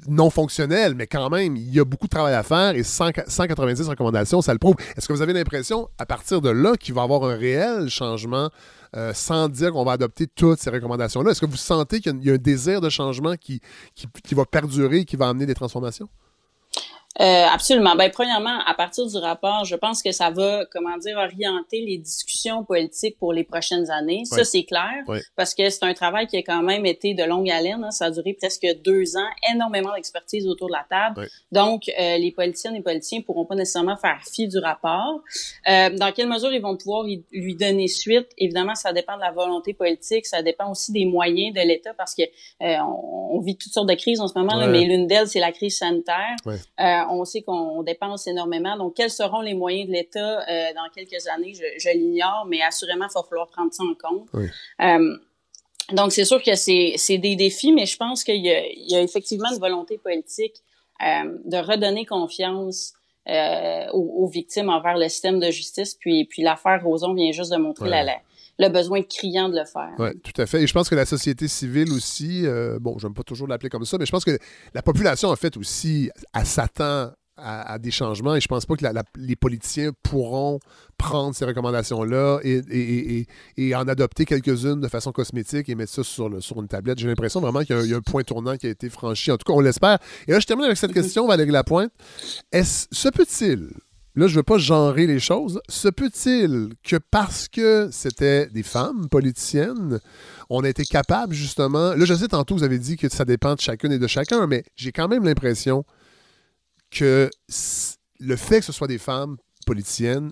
non 0.08 0.30
fonctionnel, 0.30 0.94
mais 0.94 1.06
quand 1.06 1.30
même, 1.30 1.56
il 1.56 1.74
y 1.74 1.80
a 1.80 1.84
beaucoup 1.84 2.06
de 2.06 2.10
travail 2.10 2.34
à 2.34 2.42
faire 2.42 2.74
et 2.74 2.82
190 2.82 3.88
recommandations, 3.88 4.42
ça 4.42 4.52
le 4.52 4.58
prouve. 4.58 4.76
Est-ce 4.96 5.08
que 5.08 5.12
vous 5.12 5.22
avez 5.22 5.32
l'impression, 5.32 5.88
à 5.98 6.06
partir 6.06 6.40
de 6.40 6.50
là, 6.50 6.76
qu'il 6.76 6.94
va 6.94 7.02
y 7.02 7.04
avoir 7.04 7.24
un 7.24 7.36
réel 7.36 7.88
changement 7.88 8.50
euh, 8.96 9.12
sans 9.14 9.48
dire 9.48 9.72
qu'on 9.72 9.84
va 9.84 9.92
adopter 9.92 10.26
toutes 10.26 10.60
ces 10.60 10.70
recommandations-là? 10.70 11.30
Est-ce 11.30 11.40
que 11.40 11.46
vous 11.46 11.56
sentez 11.56 12.00
qu'il 12.00 12.22
y, 12.24 12.30
a 12.30 12.34
un 12.34 12.38
désir 12.38 12.80
de 12.80 12.90
changement 12.90 13.34
qui, 13.36 13.60
qui, 13.94 14.06
qui 14.22 14.34
va 14.34 14.44
perdurer, 14.44 15.04
qui 15.04 15.16
va 15.16 15.28
amener 15.28 15.46
des 15.46 15.54
transformations? 15.54 16.08
Euh, 17.20 17.46
absolument. 17.52 17.94
Ben, 17.94 18.10
premièrement, 18.10 18.58
à 18.66 18.74
partir 18.74 19.06
du 19.06 19.16
rapport, 19.16 19.64
je 19.64 19.76
pense 19.76 20.02
que 20.02 20.10
ça 20.10 20.30
va, 20.30 20.64
comment 20.72 20.96
dire, 20.98 21.16
orienter 21.16 21.80
les 21.80 21.98
discussions 21.98 22.64
politiques 22.64 23.18
pour 23.18 23.32
les 23.32 23.44
prochaines 23.44 23.90
années. 23.90 24.24
Ça, 24.24 24.44
c'est 24.44 24.64
clair, 24.64 25.04
parce 25.36 25.54
que 25.54 25.70
c'est 25.70 25.84
un 25.84 25.94
travail 25.94 26.26
qui 26.26 26.36
a 26.36 26.42
quand 26.42 26.62
même 26.62 26.86
été 26.86 27.14
de 27.14 27.22
longue 27.22 27.48
haleine. 27.50 27.84
Hein. 27.84 27.90
Ça 27.92 28.06
a 28.06 28.10
duré 28.10 28.32
presque 28.32 28.66
deux 28.84 29.16
ans, 29.16 29.28
énormément 29.52 29.92
d'expertise 29.94 30.46
autour 30.48 30.68
de 30.68 30.72
la 30.72 30.86
table. 30.88 31.28
Donc, 31.52 31.82
euh, 31.88 32.18
les 32.18 32.32
politiciennes 32.32 32.74
et 32.74 32.82
politiciens 32.82 33.20
pourront 33.20 33.44
pas 33.44 33.54
nécessairement 33.54 33.96
faire 33.96 34.20
fi 34.24 34.48
du 34.48 34.58
rapport. 34.58 35.20
Euh, 35.68 35.90
dans 35.90 36.10
quelle 36.10 36.28
mesure 36.28 36.52
ils 36.52 36.62
vont 36.62 36.76
pouvoir 36.76 37.04
lui 37.04 37.54
donner 37.54 37.86
suite? 37.86 38.28
Évidemment, 38.38 38.74
ça 38.74 38.92
dépend 38.92 39.16
de 39.16 39.20
la 39.20 39.30
volonté 39.30 39.72
politique, 39.72 40.26
ça 40.26 40.42
dépend 40.42 40.70
aussi 40.70 40.90
des 40.90 41.04
moyens 41.04 41.54
de 41.54 41.60
l'État, 41.60 41.94
parce 41.94 42.14
que 42.14 42.22
euh, 42.62 42.76
on, 43.30 43.40
vit 43.40 43.56
toutes 43.56 43.72
sortes 43.72 43.88
de 43.88 43.94
crises 43.94 44.20
en 44.20 44.28
ce 44.28 44.38
moment, 44.38 44.56
là, 44.56 44.66
mais 44.66 44.84
l'une 44.84 45.06
d'elles, 45.06 45.28
c'est 45.28 45.40
la 45.40 45.52
crise 45.52 45.78
sanitaire 45.78 46.36
on 47.10 47.24
sait 47.24 47.42
qu'on 47.42 47.82
dépense 47.82 48.26
énormément. 48.26 48.76
Donc, 48.76 48.94
quels 48.94 49.10
seront 49.10 49.40
les 49.40 49.54
moyens 49.54 49.88
de 49.88 49.92
l'État 49.92 50.40
euh, 50.48 50.72
dans 50.74 50.88
quelques 50.94 51.26
années? 51.28 51.54
Je, 51.54 51.90
l'ignore, 51.90 52.46
mais 52.46 52.62
assurément, 52.62 53.06
il 53.08 53.14
va 53.14 53.22
falloir 53.22 53.48
prendre 53.48 53.72
ça 53.72 53.82
en 53.82 53.94
compte. 53.94 54.28
Euh, 54.80 55.16
donc, 55.92 56.12
c'est 56.12 56.24
sûr 56.24 56.42
que 56.42 56.54
c'est 56.54 57.18
des 57.18 57.36
défis, 57.36 57.72
mais 57.72 57.86
je 57.86 57.96
pense 57.96 58.24
qu'il 58.24 58.44
y, 58.44 58.94
a 58.94 59.00
effectivement 59.00 59.50
une 59.52 59.58
volonté 59.58 59.98
politique 59.98 60.56
euh, 61.02 61.38
de 61.44 61.56
redonner 61.56 62.06
confiance 62.06 62.94
aux, 63.26 64.26
victimes 64.26 64.68
envers 64.68 64.98
le 64.98 65.08
système 65.08 65.40
de 65.40 65.50
justice. 65.50 65.94
Puis, 65.94 66.24
puis 66.24 66.42
l'affaire 66.42 66.82
Roson 66.84 67.14
vient 67.14 67.32
juste 67.32 67.52
de 67.52 67.56
montrer 67.56 67.88
la, 67.88 68.02
la 68.02 68.16
le 68.58 68.68
besoin 68.68 69.02
criant 69.02 69.48
de 69.48 69.58
le 69.58 69.64
faire. 69.64 69.94
Oui, 69.98 70.10
tout 70.22 70.40
à 70.40 70.46
fait. 70.46 70.62
Et 70.62 70.66
je 70.66 70.72
pense 70.72 70.88
que 70.88 70.94
la 70.94 71.06
société 71.06 71.48
civile 71.48 71.92
aussi, 71.92 72.46
euh, 72.46 72.78
bon, 72.80 72.98
j'aime 72.98 73.14
pas 73.14 73.22
toujours 73.22 73.48
l'appeler 73.48 73.70
comme 73.70 73.84
ça, 73.84 73.98
mais 73.98 74.06
je 74.06 74.12
pense 74.12 74.24
que 74.24 74.38
la 74.74 74.82
population, 74.82 75.28
en 75.28 75.36
fait, 75.36 75.56
aussi, 75.56 76.10
à 76.32 76.44
s'attend 76.44 77.10
à, 77.36 77.78
des 77.78 77.90
changements 77.90 78.36
et 78.36 78.40
je 78.40 78.46
pense 78.46 78.64
pas 78.64 78.76
que 78.76 78.84
les 79.16 79.36
politiciens 79.36 79.90
pourront 80.02 80.60
prendre 80.96 81.34
ces 81.34 81.44
recommandations-là 81.44 82.38
et, 82.44 83.26
en 83.74 83.88
adopter 83.88 84.24
quelques-unes 84.24 84.80
de 84.80 84.88
façon 84.88 85.10
cosmétique 85.10 85.68
et 85.68 85.74
mettre 85.74 85.92
ça 85.92 86.04
sur, 86.04 86.28
le, 86.28 86.40
sur 86.40 86.60
une 86.60 86.68
tablette. 86.68 86.98
J'ai 86.98 87.08
l'impression 87.08 87.40
vraiment 87.40 87.64
qu'il 87.64 87.86
y, 87.86 87.94
a 87.94 87.96
un 87.96 88.00
point 88.00 88.22
tournant 88.22 88.56
qui 88.56 88.66
a 88.66 88.70
été 88.70 88.88
franchi. 88.88 89.32
En 89.32 89.36
tout 89.36 89.44
cas, 89.44 89.52
on 89.52 89.60
l'espère. 89.60 89.98
Et 90.28 90.32
là, 90.32 90.38
je 90.38 90.46
termine 90.46 90.66
avec 90.66 90.76
cette 90.76 90.92
question, 90.92 91.26
Valérie 91.26 91.50
Lapointe. 91.50 91.90
Est-ce, 92.52 92.86
se 92.92 93.08
peut-il 93.08 93.70
là, 94.14 94.26
je 94.26 94.32
ne 94.32 94.36
veux 94.36 94.42
pas 94.42 94.58
genrer 94.58 95.06
les 95.06 95.20
choses. 95.20 95.60
Se 95.68 95.88
peut-il 95.88 96.74
que 96.82 96.96
parce 96.96 97.48
que 97.48 97.88
c'était 97.90 98.46
des 98.46 98.62
femmes 98.62 99.08
politiciennes, 99.08 100.00
on 100.50 100.62
a 100.64 100.68
été 100.68 100.84
capable 100.84 101.34
justement. 101.34 101.94
Là, 101.94 102.04
je 102.04 102.14
sais 102.14 102.28
tantôt, 102.28 102.56
vous 102.56 102.64
avez 102.64 102.78
dit 102.78 102.96
que 102.96 103.08
ça 103.08 103.24
dépend 103.24 103.54
de 103.54 103.60
chacune 103.60 103.92
et 103.92 103.98
de 103.98 104.06
chacun, 104.06 104.46
mais 104.46 104.64
j'ai 104.76 104.92
quand 104.92 105.08
même 105.08 105.24
l'impression 105.24 105.84
que 106.90 107.30
le 108.20 108.36
fait 108.36 108.60
que 108.60 108.66
ce 108.66 108.72
soit 108.72 108.86
des 108.86 108.98
femmes 108.98 109.36
politiciennes, 109.64 110.30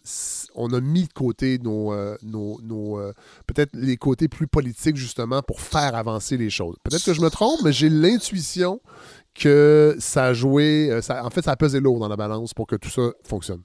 on 0.55 0.73
a 0.73 0.81
mis 0.81 1.05
de 1.05 1.13
côté 1.13 1.59
nos, 1.59 1.93
euh, 1.93 2.17
euh, 2.23 3.13
peut-être 3.47 3.71
les 3.75 3.97
côtés 3.97 4.29
plus 4.29 4.47
politiques 4.47 4.97
justement 4.97 5.43
pour 5.43 5.61
faire 5.61 5.95
avancer 5.95 6.37
les 6.37 6.51
choses. 6.51 6.77
Peut-être 6.85 7.05
que 7.05 7.15
je 7.15 7.21
me 7.21 7.31
trompe, 7.31 7.61
mais 7.65 7.73
j'ai 7.73 7.89
l'intuition 7.89 8.81
que 9.35 9.97
ça 9.99 10.27
a 10.27 10.35
joué, 10.35 10.91
euh, 10.91 11.01
en 11.23 11.31
fait, 11.31 11.43
ça 11.43 11.53
a 11.53 11.57
pesé 11.57 11.81
lourd 11.81 11.99
dans 11.99 12.09
la 12.09 12.17
balance 12.17 12.53
pour 12.55 12.67
que 12.67 12.77
tout 12.77 12.91
ça 12.91 13.11
fonctionne. 13.25 13.63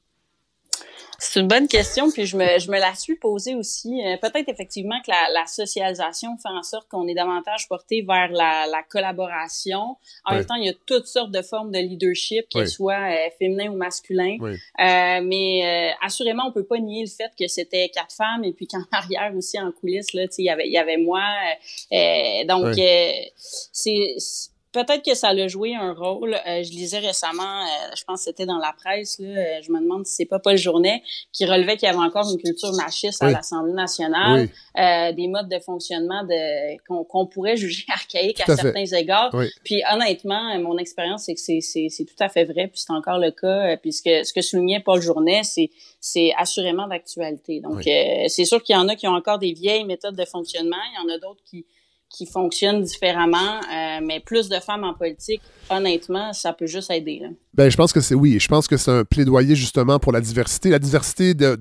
C'est 1.19 1.39
une 1.39 1.47
bonne 1.47 1.67
question, 1.67 2.12
puis 2.12 2.27
je 2.27 2.38
me, 2.38 2.60
je 2.60 2.69
me 2.69 2.80
la 2.80 2.93
suis 2.93 3.15
posée 3.15 3.56
aussi. 3.56 4.01
Euh, 4.06 4.17
peut-être 4.17 4.49
effectivement 4.49 4.99
que 5.03 5.10
la, 5.10 5.30
la, 5.34 5.47
socialisation 5.47 6.38
fait 6.38 6.49
en 6.49 6.62
sorte 6.62 6.88
qu'on 6.89 7.08
est 7.08 7.15
davantage 7.15 7.67
porté 7.67 8.03
vers 8.03 8.30
la, 8.32 8.67
la 8.67 8.84
collaboration. 8.84 9.97
En 10.25 10.36
même 10.36 10.45
temps, 10.45 10.56
il 10.56 10.67
y 10.67 10.69
a 10.69 10.73
toutes 10.86 11.08
sortes 11.08 11.32
de 11.32 11.41
formes 11.41 11.71
de 11.71 11.80
leadership, 11.80 12.47
qu'elles 12.49 12.69
soient 12.69 13.10
euh, 13.10 13.30
féminins 13.39 13.71
ou 13.71 13.77
masculins. 13.77 14.38
Euh, 14.41 15.21
mais 15.23 15.91
euh, 15.91 16.06
assurément, 16.06 16.43
on 16.47 16.51
peut 16.51 16.65
pas 16.65 16.77
nier 16.77 17.03
le 17.03 17.10
fait 17.10 17.32
que 17.38 17.47
c'était 17.47 17.89
quatre 17.89 18.15
femmes 18.15 18.43
et 18.43 18.53
puis 18.53 18.67
qu'en 18.67 18.84
arrière 18.91 19.34
aussi 19.36 19.60
en 19.60 19.71
coulisses, 19.71 20.13
là, 20.13 20.25
il 20.38 20.45
y 20.45 20.49
avait, 20.49 20.67
il 20.67 20.73
y 20.73 20.77
avait 20.77 20.97
moi. 20.97 21.23
donc, 22.47 22.75
c'est 23.71 24.15
peut-être 24.86 25.04
que 25.04 25.16
ça 25.16 25.30
a 25.30 25.48
joué 25.48 25.76
un 25.76 25.94
rôle. 25.94 26.34
Euh, 26.34 26.63
je 26.63 26.72
lisais 26.72 27.00
récemment, 27.00 27.62
euh, 27.63 27.96
je 27.96 28.04
pense 28.04 28.20
que 28.20 28.24
c'était 28.26 28.46
dans 28.46 28.58
la 28.58 28.74
presse, 28.74 29.20
là, 29.20 29.28
euh, 29.28 29.62
je 29.62 29.72
me 29.72 29.80
demande 29.80 30.06
si 30.06 30.13
c'est 30.13 30.26
pas 30.26 30.40
Paul 30.40 30.58
Journet, 30.58 31.02
qui 31.32 31.46
relevait 31.46 31.78
qu'il 31.78 31.88
y 31.88 31.92
avait 31.92 32.00
encore 32.00 32.30
une 32.30 32.38
culture 32.38 32.74
machiste 32.74 33.24
à 33.24 33.30
l'Assemblée 33.32 33.74
nationale, 33.74 34.50
des 34.76 35.28
modes 35.28 35.50
de 35.50 35.60
fonctionnement 35.60 36.24
de 36.24 36.78
qu'on 36.88 37.26
pourrait 37.26 37.58
juger 37.58 37.86
archaïques 37.94 38.42
à, 38.42 38.56
certains 38.56 38.86
égards. 38.86 39.36
Puis 39.63 39.82
honnêtement, 39.92 40.58
mon 40.60 40.78
expérience, 40.78 41.24
c'est 41.26 41.36
que 41.36 41.42
c'est 41.42 42.06
tout 42.06 42.24
à 42.24 42.30
fait 42.30 42.46
vrai, 42.46 42.68
puis 42.68 42.80
c'est 42.80 42.94
encore 42.94 43.20
le 43.20 43.32
cas. 43.32 43.78
Puis 43.78 43.94
ce 43.94 44.02
que, 44.02 44.24
ce 44.24 44.34
que 44.34 44.42
soulignait 44.42 44.80
Paul 44.80 45.02
Journet, 45.02 45.44
c'est 45.44 45.70
c'est 46.00 46.32
assurément 46.38 46.88
d'actualité. 46.88 47.60
Donc, 47.60 47.84
c'est 47.84 48.46
sûr 48.46 48.62
qu'il 48.63 48.76
y 48.76 48.80
en 48.80 48.88
a 48.88 48.96
qui 48.96 49.08
ont 49.08 49.16
encore 49.16 49.40
des 49.40 49.54
vieilles 49.54 49.86
méthodes 49.86 50.16
de 50.16 50.26
fonctionnement, 50.26 50.78
il 50.94 51.10
y 51.10 51.12
en 51.12 51.16
a 51.16 51.20
d'autres 51.20 51.42
qui 51.44 51.66
qui 52.10 52.26
fonctionnent 52.26 52.82
différemment, 52.82 53.38
euh, 53.38 54.00
mais 54.04 54.20
plus 54.20 54.50
de 54.50 54.56
femmes 54.60 54.84
en 54.84 54.93
politique, 54.93 55.41
honnêtement, 55.70 56.34
ça 56.34 56.54
peut 56.54 56.65
juste 56.65 56.89
aider. 56.89 57.22
Ben, 57.54 57.70
je 57.70 57.76
pense 57.76 57.91
que 57.91 58.00
c'est 58.00 58.15
oui. 58.15 58.39
Je 58.39 58.48
pense 58.48 58.67
que 58.67 58.78
c'est 58.78 58.91
un 58.91 59.04
plaidoyer 59.04 59.56
justement 59.56 60.00
pour 60.00 60.12
la 60.12 60.22
diversité. 60.22 60.70
La 60.70 60.80
diversité 60.80 61.34
de, 61.34 61.58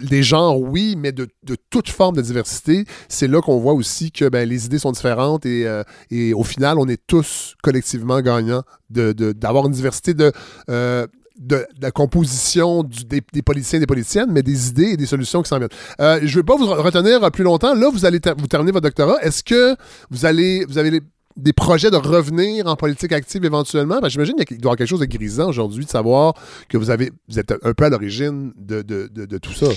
des 0.00 0.22
genres, 0.22 0.60
oui, 0.60 0.94
mais 0.96 1.12
de, 1.12 1.28
toute 1.70 1.88
forme 1.88 2.16
de 2.16 2.22
diversité. 2.22 2.84
C'est 3.08 3.28
là 3.28 3.40
qu'on 3.40 3.58
voit 3.58 3.72
aussi 3.72 4.12
que 4.12 4.28
ben, 4.28 4.48
les 4.48 4.66
idées 4.66 4.78
sont 4.78 4.92
différentes 4.92 5.46
et, 5.46 5.66
euh, 5.66 5.82
et, 6.10 6.32
au 6.32 6.44
final, 6.44 6.78
on 6.78 6.86
est 6.86 7.00
tous 7.06 7.56
collectivement 7.62 8.20
gagnants 8.20 8.62
d'avoir 8.90 9.66
une 9.66 9.72
diversité 9.72 10.14
de. 10.14 10.32
Euh, 10.70 11.06
de, 11.38 11.66
la 11.80 11.90
composition 11.90 12.82
des, 12.82 13.22
des, 13.32 13.42
politiciens 13.42 13.78
et 13.78 13.80
des 13.80 13.86
politiciennes, 13.86 14.30
mais 14.30 14.42
des 14.42 14.68
idées 14.68 14.90
et 14.92 14.96
des 14.96 15.06
solutions 15.06 15.42
qui 15.42 15.48
s'en 15.48 15.58
viennent. 15.58 15.68
Euh, 16.00 16.18
je 16.22 16.26
ne 16.26 16.42
vais 16.42 16.42
pas 16.42 16.56
vous 16.56 16.66
retenir 16.66 17.30
plus 17.30 17.44
longtemps. 17.44 17.74
Là, 17.74 17.90
vous 17.92 18.04
allez 18.04 18.20
vous 18.36 18.46
terminer 18.46 18.72
votre 18.72 18.84
doctorat. 18.84 19.22
Est-ce 19.22 19.42
que 19.44 19.76
vous 20.10 20.26
allez 20.26 20.64
vous 20.66 20.78
avez 20.78 21.00
des 21.36 21.52
projets 21.52 21.90
de 21.90 21.96
revenir 21.96 22.66
en 22.66 22.76
politique 22.76 23.12
active 23.12 23.44
éventuellement? 23.44 24.00
J'imagine 24.08 24.34
qu'il 24.44 24.58
doit 24.58 24.70
y 24.70 24.72
avoir 24.72 24.76
quelque 24.76 24.88
chose 24.88 25.00
de 25.00 25.06
grisant 25.06 25.48
aujourd'hui 25.48 25.84
de 25.84 25.90
savoir 25.90 26.34
que 26.68 26.76
vous, 26.76 26.90
avez, 26.90 27.12
êtes 27.36 27.54
un 27.62 27.72
peu 27.72 27.84
à 27.84 27.88
l'origine 27.88 28.52
de, 28.56 28.82
de, 28.82 29.08
de, 29.08 29.38
tout 29.38 29.52
ça. 29.52 29.68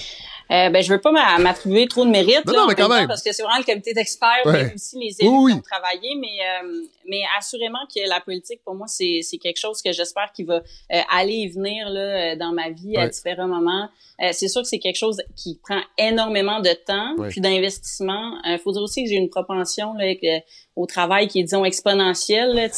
Euh, 0.52 0.70
ben, 0.70 0.84
je 0.84 0.92
veux 0.92 1.00
pas 1.00 1.12
m'attribuer 1.40 1.88
trop 1.88 2.04
de 2.04 2.10
mérite, 2.10 2.46
non, 2.46 2.68
mais 2.68 2.76
quand 2.76 2.90
même. 2.90 3.08
parce 3.08 3.24
que 3.24 3.32
c'est 3.32 3.42
vraiment 3.42 3.60
le 3.60 3.64
comité 3.64 3.94
d'experts 3.94 4.46
et 4.46 4.74
aussi 4.76 4.98
les 5.00 5.16
élus 5.20 5.48
qui 5.48 5.54
ont 5.54 5.62
travaillé, 5.62 6.16
mais, 6.16 6.28
euh, 6.28 6.82
mais 7.08 7.22
assurément 7.38 7.80
que 7.94 8.08
la 8.08 8.20
politique, 8.20 8.62
pour 8.66 8.76
moi, 8.76 8.88
c'est 8.88 9.22
quelque 9.42 9.60
chose 9.60 9.82
que 9.82 9.94
j'espère 9.94 10.34
qu'il 10.34 10.48
va 10.48 10.56
euh, 10.56 11.00
aller 11.10 11.44
et 11.44 11.48
venir 11.48 11.90
là, 11.90 12.36
dans 12.36 12.52
ma 12.52 12.70
vie 12.70 12.98
à 12.98 13.08
différents 13.08 13.48
moments. 13.48 13.88
c'est 14.34 14.50
sûr 14.50 14.62
que 14.62 14.68
c'est 14.68 14.80
quelque 14.80 14.98
chose 14.98 15.22
qui 15.38 15.58
prend 15.64 15.80
énormément 15.98 16.60
de 16.60 16.74
temps, 16.86 17.16
puis 17.30 17.40
d'investissement. 17.40 18.34
Il 18.46 18.60
faut 18.60 18.74
dire 18.74 18.82
aussi 18.82 19.04
que 19.04 19.10
j'ai 19.10 19.16
une 19.16 19.30
propension 19.30 19.94
là, 19.94 20.14
au 20.76 20.86
travail 20.86 21.28
qui 21.28 21.40
est, 21.40 21.44
disons, 21.44 21.64
exponentiel. 21.66 22.70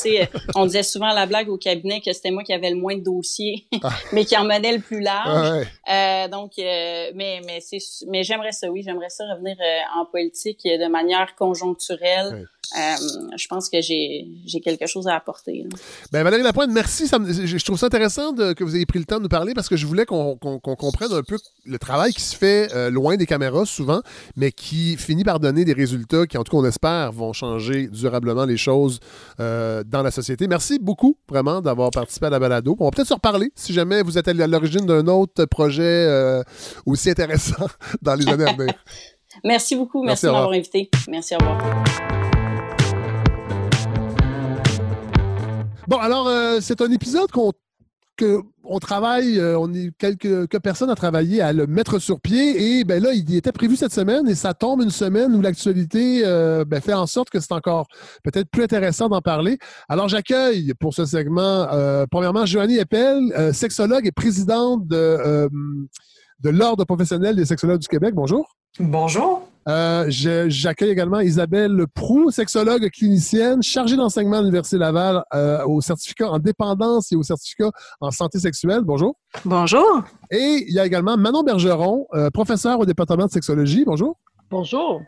on 0.55 0.65
disait 0.65 0.83
souvent 0.83 1.07
à 1.07 1.13
la 1.13 1.25
blague 1.25 1.49
au 1.49 1.57
cabinet 1.57 2.01
que 2.01 2.13
c'était 2.13 2.31
moi 2.31 2.43
qui 2.43 2.53
avais 2.53 2.69
le 2.69 2.75
moins 2.75 2.95
de 2.95 3.03
dossiers, 3.03 3.67
ah. 3.83 3.89
mais 4.13 4.25
qui 4.25 4.38
en 4.38 4.45
menait 4.45 4.73
le 4.73 4.81
plus 4.81 4.99
large. 4.99 5.67
euh, 5.91 6.27
donc, 6.27 6.51
mais, 6.57 7.41
mais 7.45 7.62
mais 8.08 8.23
j'aimerais 8.23 8.52
ça, 8.52 8.69
oui, 8.69 8.84
j'aimerais 8.84 9.10
ça 9.10 9.23
revenir 9.34 9.56
euh, 9.60 9.99
en 9.99 10.06
politique 10.06 10.63
de 10.63 10.88
manière 10.88 11.36
conjoncturelle. 11.36 12.34
Euh, 12.34 12.45
je 12.75 13.47
pense 13.47 13.69
que 13.69 13.81
j'ai 13.81 14.62
quelque 14.63 14.88
chose 14.88 15.07
à 15.07 15.15
apporter. 15.15 15.65
Ben, 16.12 16.23
Valérie 16.23 16.43
Lapointe, 16.43 16.69
merci. 16.71 17.07
je, 17.07 17.63
trouve 17.63 17.77
ça 17.77 17.88
intéressant 17.88 18.33
que 18.33 18.63
vous 18.63 18.75
ayez 18.75 18.86
pris 18.86 18.99
le 18.99 19.05
temps 19.05 19.17
de 19.17 19.23
nous 19.23 19.29
parler 19.29 19.53
parce 19.53 19.69
que 19.69 19.75
je 19.75 19.86
voulais 19.86 20.05
qu'on 20.05 20.38
comprenne 20.38 21.12
un 21.12 21.23
peu 21.23 21.38
le 21.65 21.79
travail 21.79 22.13
qui 22.13 22.21
se 22.21 22.36
fait 22.36 22.73
euh, 22.73 22.89
loin 22.89 23.15
des 23.15 23.25
caméras 23.25 23.65
souvent, 23.65 24.01
mais 24.36 24.51
qui 24.51 24.97
finit 24.97 25.23
par 25.23 25.39
donner 25.39 25.65
des 25.65 25.73
résultats 25.73 26.25
qui, 26.25 26.38
en 26.38 26.43
tout 26.43 26.51
cas, 26.51 26.57
on 26.57 26.65
espère, 26.65 27.12
vont 27.12 27.33
changer 27.33 27.88
durablement 27.88 28.45
les 28.45 28.57
choses 28.57 28.99
dans 29.38 30.03
la 30.03 30.12
société. 30.12 30.47
Merci 30.47 30.79
beaucoup, 30.79 31.17
vraiment, 31.29 31.62
d'avoir 31.62 31.91
participé 31.91 32.27
à 32.27 32.29
la 32.29 32.39
balado. 32.39 32.75
On 32.79 32.86
va 32.86 32.91
peut-être 32.91 33.07
se 33.07 33.13
reparler 33.13 33.51
si 33.55 33.73
jamais 33.73 34.01
vous 34.01 34.17
êtes 34.17 34.27
à 34.27 34.33
l'origine 34.33 34.86
d'un 34.86 35.07
autre 35.07 35.45
projet 35.45 36.43
aussi 36.86 37.09
intéressant 37.09 37.67
dans 38.01 38.15
les 38.15 38.27
années 38.27 38.45
à 38.45 38.53
venir. 38.53 38.73
Merci 39.43 39.75
beaucoup. 39.75 40.03
Merci, 40.03 40.25
de 40.25 40.31
m'avoir 40.31 40.51
invité. 40.51 40.89
Merci, 41.07 41.36
au 41.36 41.39
revoir. 41.39 42.32
Bon, 45.87 45.97
alors, 45.97 46.27
euh, 46.27 46.59
c'est 46.61 46.81
un 46.81 46.91
épisode 46.91 47.29
qu'on 47.31 47.51
on 48.63 48.79
travaille, 48.79 49.37
euh, 49.37 49.59
on 49.59 49.73
est 49.73 49.91
quelques, 49.97 50.47
personnes 50.59 50.89
à 50.89 50.95
travailler 50.95 51.41
à 51.41 51.51
le 51.51 51.67
mettre 51.67 51.99
sur 51.99 52.21
pied 52.21 52.79
et 52.79 52.83
ben 52.85 53.03
là, 53.03 53.11
il 53.13 53.35
était 53.35 53.51
prévu 53.51 53.75
cette 53.75 53.91
semaine 53.91 54.29
et 54.29 54.35
ça 54.35 54.53
tombe 54.53 54.81
une 54.81 54.91
semaine 54.91 55.35
où 55.35 55.41
l'actualité 55.41 56.21
euh, 56.23 56.63
ben, 56.63 56.79
fait 56.79 56.93
en 56.93 57.05
sorte 57.05 57.29
que 57.29 57.39
c'est 57.39 57.51
encore 57.51 57.87
peut-être 58.23 58.49
plus 58.49 58.63
intéressant 58.63 59.09
d'en 59.09 59.19
parler. 59.19 59.57
Alors 59.89 60.07
j'accueille 60.07 60.73
pour 60.79 60.93
ce 60.93 61.05
segment, 61.05 61.67
premièrement, 62.09 62.45
Joanie 62.45 62.77
Eppel, 62.77 63.53
sexologue 63.53 64.07
et 64.07 64.11
présidente 64.11 64.87
de 64.87 65.49
de 66.39 66.49
l'Ordre 66.49 66.83
professionnel 66.83 67.35
des 67.35 67.45
sexologues 67.45 67.79
du 67.79 67.87
Québec. 67.87 68.13
Bonjour. 68.13 68.45
Bonjour. 68.79 69.47
Euh, 69.67 70.06
j'accueille 70.10 70.89
également 70.89 71.19
Isabelle 71.19 71.86
Prou, 71.93 72.32
sexologue 72.32 72.89
clinicienne, 72.89 73.63
chargée 73.63 73.95
d'enseignement 73.95 74.38
à 74.38 74.41
l'Université 74.41 74.78
Laval 74.78 75.23
euh, 75.34 75.65
au 75.65 75.82
certificat 75.82 76.30
en 76.30 76.39
dépendance 76.39 77.12
et 77.12 77.15
au 77.15 77.23
certificat 77.23 77.71
en 78.02 78.12
santé 78.12 78.39
sexuelle. 78.39 78.82
Bonjour. 78.84 79.15
Bonjour. 79.45 80.04
Et 80.32 80.65
il 80.67 80.73
y 80.73 80.80
a 80.80 80.86
également 80.86 81.17
Manon 81.17 81.43
Bergeron, 81.43 82.08
euh, 82.13 82.30
professeur 82.30 82.80
au 82.80 82.86
département 82.86 83.26
de 83.26 83.32
sexologie. 83.32 83.86
Bonjour. 83.86 84.17
Bonjour. 84.49 85.02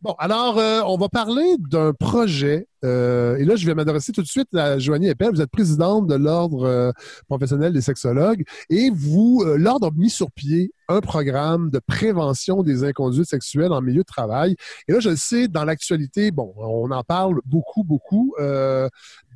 Bon, 0.00 0.14
alors, 0.18 0.56
on 0.88 0.96
va 0.96 1.08
parler 1.10 1.56
d'un 1.58 1.92
projet 1.92 2.66
euh, 2.84 3.36
et 3.36 3.44
là, 3.44 3.56
je 3.56 3.66
vais 3.66 3.74
m'adresser 3.74 4.12
tout 4.12 4.22
de 4.22 4.26
suite 4.26 4.54
à 4.54 4.78
Joanie 4.78 5.08
Eppel. 5.08 5.30
Vous 5.32 5.40
êtes 5.40 5.50
présidente 5.50 6.06
de 6.06 6.14
l'Ordre 6.14 6.64
euh, 6.64 6.92
professionnel 7.28 7.72
des 7.72 7.80
sexologues 7.80 8.44
et 8.68 8.90
vous, 8.90 9.42
euh, 9.44 9.56
l'Ordre 9.56 9.88
a 9.88 9.90
mis 9.90 10.10
sur 10.10 10.30
pied 10.30 10.72
un 10.88 11.00
programme 11.00 11.70
de 11.70 11.78
prévention 11.78 12.62
des 12.62 12.84
inconduites 12.84 13.28
sexuelles 13.28 13.72
en 13.72 13.80
milieu 13.80 14.02
de 14.02 14.06
travail. 14.06 14.54
Et 14.86 14.92
là, 14.92 15.00
je 15.00 15.08
le 15.08 15.16
sais, 15.16 15.48
dans 15.48 15.64
l'actualité, 15.64 16.30
bon, 16.30 16.52
on 16.58 16.90
en 16.90 17.02
parle 17.02 17.40
beaucoup, 17.46 17.84
beaucoup 17.84 18.34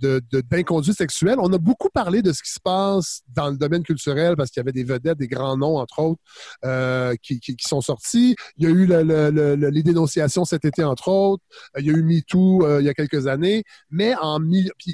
d'inconduite 0.02 0.90
de, 0.90 0.96
sexuelle. 0.96 1.37
On 1.38 1.50
a 1.54 1.56
beaucoup 1.56 1.88
parlé 1.88 2.20
de 2.20 2.32
ce 2.32 2.42
qui 2.42 2.50
se 2.50 2.61
passe 2.61 3.22
dans 3.34 3.48
le 3.48 3.56
domaine 3.56 3.82
culturel 3.82 4.37
parce 4.37 4.50
qu'il 4.50 4.61
y 4.61 4.64
avait 4.64 4.72
des 4.72 4.84
vedettes, 4.84 5.16
des 5.16 5.26
grands 5.26 5.56
noms, 5.56 5.78
entre 5.78 6.00
autres, 6.00 7.16
qui, 7.22 7.40
sont 7.61 7.80
sortis. 7.80 8.37
Il 8.58 8.64
y 8.64 8.66
a 8.66 8.70
eu 8.70 8.87
les 9.56 9.82
dénonciations 9.82 10.44
cet 10.44 10.66
été, 10.66 10.84
entre 10.84 11.08
autres. 11.08 11.42
Il 11.78 11.87
y 11.87 11.88
a 11.88 11.94
eu 11.94 12.02
MeToo 12.02 12.78
il 12.78 12.84
y 12.84 12.90
a 12.90 12.94
quelques 12.94 13.26
années 13.26 13.38
mais 13.90 14.14
en 14.20 14.40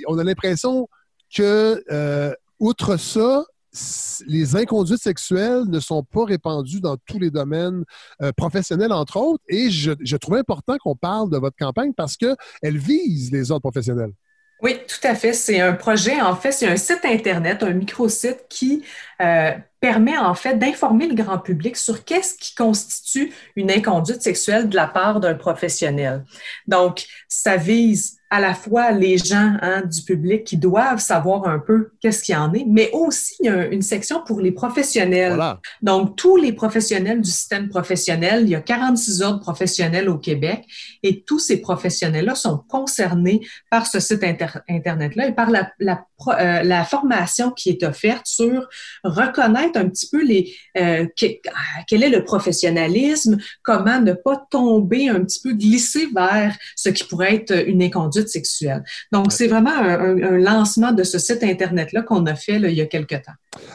on 0.07 0.19
a 0.19 0.25
l'impression 0.25 0.89
que, 1.35 1.83
euh, 1.91 2.33
outre 2.59 2.97
ça, 2.97 3.45
les 4.27 4.57
inconduites 4.57 5.03
sexuelles 5.03 5.65
ne 5.67 5.81
sont 5.81 6.05
pas 6.05 6.25
répandues 6.25 6.81
dans 6.81 6.97
tous 7.09 7.19
les 7.19 7.31
domaines 7.31 7.85
euh, 8.23 8.31
professionnels, 8.33 8.93
entre 8.93 9.17
autres. 9.17 9.43
Et 9.49 9.71
je, 9.71 9.93
je 10.01 10.17
trouve 10.17 10.37
important 10.37 10.77
qu'on 10.79 10.95
parle 10.95 11.31
de 11.31 11.39
votre 11.39 11.57
campagne 11.57 11.93
parce 11.93 12.17
qu'elle 12.17 12.79
vise 12.79 13.33
les 13.33 13.51
autres 13.51 13.63
professionnels. 13.63 14.13
Oui, 14.63 14.79
tout 14.89 15.07
à 15.07 15.15
fait. 15.15 15.33
C'est 15.33 15.61
un 15.61 15.73
projet, 15.75 16.21
en 16.21 16.37
fait, 16.37 16.53
c'est 16.53 16.69
un 16.69 16.77
site 16.77 17.05
Internet, 17.05 17.63
un 17.63 17.73
microsite 17.73 18.47
qui 18.49 18.85
euh, 19.21 19.53
permet 19.85 20.17
en 20.17 20.33
fait 20.33 20.55
d'informer 20.59 21.07
le 21.07 21.15
grand 21.15 21.37
public 21.37 21.77
sur 21.77 22.07
qu'est-ce 22.07 22.39
qui 22.39 22.55
constitue 22.55 23.35
une 23.55 23.71
inconduite 23.71 24.23
sexuelle 24.23 24.71
de 24.71 24.77
la 24.77 24.87
part 24.87 25.21
d'un 25.21 25.35
professionnel. 25.35 26.25
Donc, 26.67 27.05
ça 27.29 27.59
vise 27.59 28.17
à 28.31 28.41
la 28.41 28.55
fois 28.55 28.91
les 28.91 29.17
gens 29.17 29.53
hein, 29.63 29.83
du 29.83 30.03
public 30.03 30.43
qui 30.43 30.57
doivent 30.57 30.99
savoir 30.99 31.47
un 31.47 31.61
peu 31.61 31.93
qu'est-ce 32.01 32.25
qu'il 32.25 32.35
y 32.35 32.39
en 32.39 32.53
est, 32.53 32.65
mais 32.67 32.91
aussi 32.93 33.37
il 33.41 33.47
y 33.47 33.49
a 33.49 33.67
une 33.67 33.83
section 33.83 34.25
pour 34.25 34.41
les 34.41 34.51
professionnels. 34.51 35.41
Donc, 35.83 36.17
tous 36.17 36.37
les 36.37 36.53
professionnels 36.53 37.21
du 37.21 37.31
système 37.31 37.69
professionnel, 37.69 38.43
il 38.43 38.49
y 38.49 38.55
a 38.57 38.61
46 38.61 39.23
ordres 39.23 39.39
professionnels 39.39 40.09
au 40.09 40.19
Québec 40.19 40.65
et 41.05 41.23
tous 41.23 41.39
ces 41.39 41.61
professionnels-là 41.61 42.35
sont 42.35 42.59
concernés 42.69 43.41
par 43.71 43.87
ce 43.87 44.01
site 44.01 44.25
Internet-là 44.25 45.29
et 45.29 45.33
par 45.33 45.51
la, 45.51 45.71
la, 45.79 46.05
euh, 46.29 46.63
la 46.65 46.85
formation 46.85 47.53
qui 47.53 47.69
est 47.71 47.85
offerte 47.85 48.27
sur 48.27 48.69
reconnaître 49.05 49.74
un 49.77 49.89
petit 49.89 50.09
peu 50.11 50.25
les 50.25 50.55
euh, 50.77 51.07
quel 51.17 52.03
est 52.03 52.09
le 52.09 52.25
professionnalisme, 52.25 53.39
comment 53.63 54.01
ne 54.01 54.13
pas 54.13 54.47
tomber 54.51 55.09
un 55.09 55.25
petit 55.25 55.41
peu 55.41 55.53
glisser 55.53 56.09
vers 56.15 56.55
ce 56.77 56.89
qui 56.91 57.05
pourrait 57.05 57.37
être 57.37 57.69
une 57.69 57.83
inconduite 57.83 58.29
sexuelle. 58.29 58.83
Donc, 59.13 59.33
c'est 59.33 59.49
vraiment 59.49 59.75
un, 59.75 60.39
lancement 60.39 60.93
de 60.93 61.03
ce 61.03 61.19
site 61.19 61.43
Internet-là 61.43 62.03
qu'on 62.03 62.27
a 62.27 62.35
fait 62.35 62.57
il 62.57 62.75
y 62.75 62.81
a 62.81 62.87
quelques 62.87 63.23
temps. 63.23 63.33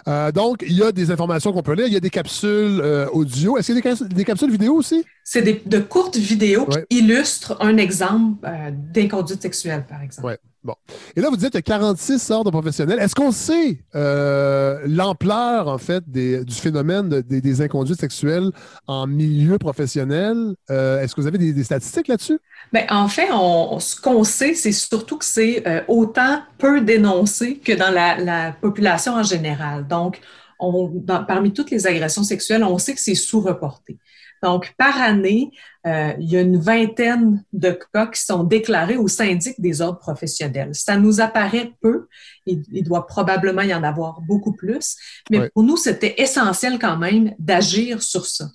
Euh, 0.08 0.32
donc, 0.32 0.64
il 0.66 0.74
y 0.74 0.84
a 0.84 0.92
des 0.92 1.12
informations 1.12 1.54
qu'on 1.54 1.64
peut 1.64 1.74
lire. 1.74 1.88
Il 1.88 1.94
y 1.94 1.98
a 1.98 2.02
des 2.02 2.10
capsules 2.10 2.80
euh, 2.82 3.08
audio. 3.12 3.58
Est-ce 3.58 3.68
qu'il 3.68 3.76
y 3.76 3.88
a 3.88 3.96
des, 4.08 4.26
capsules 4.26 4.52
vidéo 4.52 4.76
aussi? 4.76 5.06
C'est 5.24 5.68
de 5.68 5.80
courtes 5.80 6.18
vidéos 6.18 6.66
qui 6.66 6.98
illustrent 6.98 7.58
un 7.60 7.78
exemple 7.78 8.48
d'inconduite 8.94 9.42
sexuelle, 9.42 9.86
par 9.88 10.02
exemple. 10.02 10.38
Bon. 10.62 10.76
Et 11.16 11.22
là, 11.22 11.30
vous 11.30 11.38
dites 11.38 11.52
qu'il 11.52 11.58
y 11.58 11.60
a 11.60 11.62
46 11.62 12.32
ordres 12.32 12.52
professionnels. 12.52 13.00
Est-ce 13.00 13.16
qu'on 13.16 13.32
sait 13.32 13.80
euh, 13.96 14.80
l'ampleur, 14.86 15.70
en 15.70 15.78
fait, 15.78 16.04
du 16.10 16.54
phénomène 16.54 17.08
des, 17.08 17.62
inconduites 17.62 18.00
sexuelles 18.00 18.52
en 18.86 19.08
milieu 19.08 19.58
professionnel? 19.58 20.56
Euh, 20.70 21.02
est-ce 21.02 21.16
que 21.16 21.22
vous 21.22 21.28
avez 21.28 21.38
des, 21.38 21.64
statistiques 21.64 22.10
là-dessus? 22.10 22.40
Bien, 22.74 22.86
en 22.90 23.08
fait, 23.08 23.30
on, 23.32 23.80
ce 23.80 23.96
qu'on 24.00 24.26
sait, 24.26 24.54
c'est 24.54 24.74
surtout 24.74 25.18
que 25.18 25.26
c'est 25.26 25.66
euh, 25.66 25.82
autant 25.88 26.42
peu 26.58 26.82
dénoncé 26.82 27.58
que 27.58 27.72
dans 27.72 27.92
la, 27.92 28.52
population 28.60 29.14
en 29.14 29.24
général. 29.24 29.88
Donc, 29.88 30.20
on, 30.60 30.90
parmi 31.26 31.54
toutes 31.54 31.72
les 31.72 31.88
agressions 31.88 32.24
sexuelles, 32.24 32.66
on 32.66 32.78
sait 32.78 32.94
que 32.94 33.02
c'est 33.02 33.16
sous-reporté. 33.16 33.98
Donc, 34.44 34.74
par 34.78 35.02
année, 35.02 35.52
euh, 35.86 36.14
il 36.20 36.30
y 36.30 36.38
a 36.38 36.42
une 36.42 36.58
vingtaine 36.58 37.44
de 37.54 37.78
cas 37.94 38.08
qui 38.08 38.22
sont 38.22 38.44
déclarés 38.44 38.98
au 38.98 39.08
syndic 39.08 39.60
des 39.60 39.82
ordres 39.82 40.00
professionnels. 40.00 40.70
Ça 40.74 40.98
nous 40.98 41.22
apparaît 41.22 41.74
peu. 41.82 42.08
Il, 42.46 42.84
doit 42.84 43.06
probablement 43.06 43.62
y 43.62 43.74
en 43.74 43.84
avoir 43.84 44.22
beaucoup 44.22 44.54
plus. 44.54 44.96
Mais 45.30 45.50
pour 45.50 45.64
nous, 45.64 45.78
c'était 45.78 46.16
essentiel 46.22 46.80
quand 46.80 46.98
même 46.98 47.34
d'agir 47.38 48.02
sur 48.02 48.26
ça. 48.26 48.46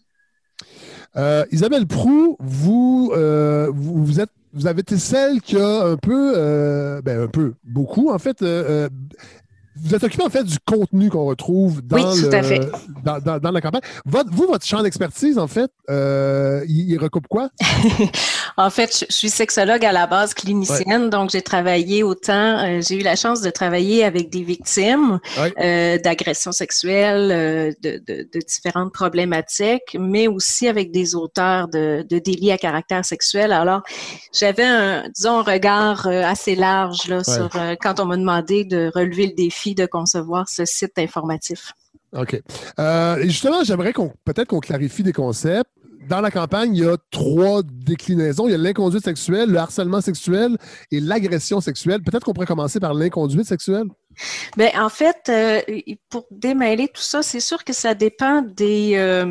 Euh, 1.17 1.45
Isabelle 1.53 1.87
Prou, 1.87 2.37
vous, 2.41 3.13
euh, 3.15 3.71
vous, 3.73 4.21
êtes 4.21 4.31
vous 4.53 4.67
avez 4.67 4.81
été 4.81 4.99
celle 4.99 5.41
qui 5.41 5.57
a 5.57 5.85
un 5.85 5.97
peu, 5.97 6.33
ben 7.05 7.23
un 7.23 7.29
peu, 7.29 7.55
beaucoup 7.63 8.11
en 8.11 8.19
fait, 8.19 8.43
vous 9.77 9.95
êtes 9.95 10.05
occupé 10.05 10.23
en 10.23 10.31
fait 10.31 10.45
du 10.45 10.59
contenu 10.65 11.11
qu'on 11.11 11.25
retrouve 11.25 11.83
dans, 11.83 11.97
le, 11.97 13.39
dans, 13.41 13.51
la 13.51 13.61
campagne. 13.61 13.81
vous, 14.05 14.47
votre 14.47 14.65
champ 14.65 14.83
d'expertise, 14.83 15.39
en 15.39 15.49
fait, 15.49 15.71
euh, 15.91 16.65
il, 16.69 16.97
recoupe 16.99 17.27
quoi? 17.29 17.51
en 18.57 18.71
fait, 18.71 18.97
je, 18.97 19.13
suis 19.13 19.31
sexologue 19.31 19.85
à 19.85 19.93
la 19.93 20.07
base 20.07 20.33
clinicienne, 20.33 21.11
donc 21.11 21.31
j'ai 21.31 21.43
travaillé 21.43 22.03
autant, 22.03 22.59
euh, 22.59 22.81
j'ai 22.81 23.01
eu 23.01 23.03
la 23.03 23.17
chance 23.17 23.41
de 23.41 23.51
travailler 23.51 24.05
avec 24.05 24.31
des 24.31 24.43
victimes 24.43 25.19
euh, 25.61 25.99
d'agressions 25.99 26.53
sexuelles, 26.53 27.75
de, 27.83 28.03
de, 28.07 28.29
de, 28.33 28.41
différentes 28.47 28.93
problématiques, 28.93 29.97
mais 29.99 30.29
aussi 30.29 30.69
avec 30.69 30.93
des 30.93 31.15
auteurs 31.17 31.69
de, 31.69 32.07
de 32.09 32.19
délits 32.19 32.53
à 32.53 32.59
caractère 32.59 33.05
sexuel. 33.05 33.53
Alors, 33.53 33.83
j'avais 34.33 34.65
un, 34.65 35.09
disons, 35.15 35.41
un 35.41 35.43
regard 35.43 36.07
assez 36.07 36.55
large 36.55 37.09
là, 37.09 37.25
sur 37.25 37.51
quand 37.81 37.99
on 37.99 38.07
m'a 38.07 38.17
demandé 38.17 38.65
de 38.65 38.91
relever 38.95 39.27
le 39.27 39.33
défi 39.33 39.64
de 39.73 39.87
concevoir 39.87 40.49
ce 40.51 40.67
site 40.67 40.99
informatif. 40.99 41.73
OK. 42.13 42.41
Euh, 42.79 43.23
justement, 43.23 43.65
j'aimerais 43.65 43.93
qu'on 43.93 44.13
peut-être 44.25 44.49
qu'on 44.49 44.61
clarifie 44.61 45.03
des 45.03 45.13
concepts. 45.13 45.71
Dans 46.09 46.21
la 46.21 46.31
campagne, 46.31 46.77
il 46.77 46.85
y 46.85 46.87
a 46.87 46.99
trois 47.11 47.63
déclinaisons. 47.63 48.47
Il 48.47 48.51
y 48.51 48.55
a 48.55 48.59
l'inconduite 48.59 49.05
sexuelle, 49.05 49.51
le 49.51 49.59
harcèlement 49.59 50.03
sexuel 50.03 50.59
et 50.93 51.01
l'agression 51.01 51.63
sexuelle. 51.63 52.03
Peut-être 52.03 52.25
qu'on 52.25 52.35
pourrait 52.35 52.47
commencer 52.47 52.79
par 52.79 52.93
l'inconduite 52.93 53.47
sexuelle? 53.47 53.87
Bien, 54.57 54.71
en 54.85 54.89
fait, 54.89 55.29
euh, 55.29 55.61
pour 56.09 56.27
démêler 56.31 56.89
tout 56.89 57.03
ça, 57.03 57.23
c'est 57.23 57.41
sûr 57.41 57.65
que 57.65 57.73
ça 57.73 57.95
dépend 57.95 58.43
des 58.43 58.95
euh, 58.97 59.25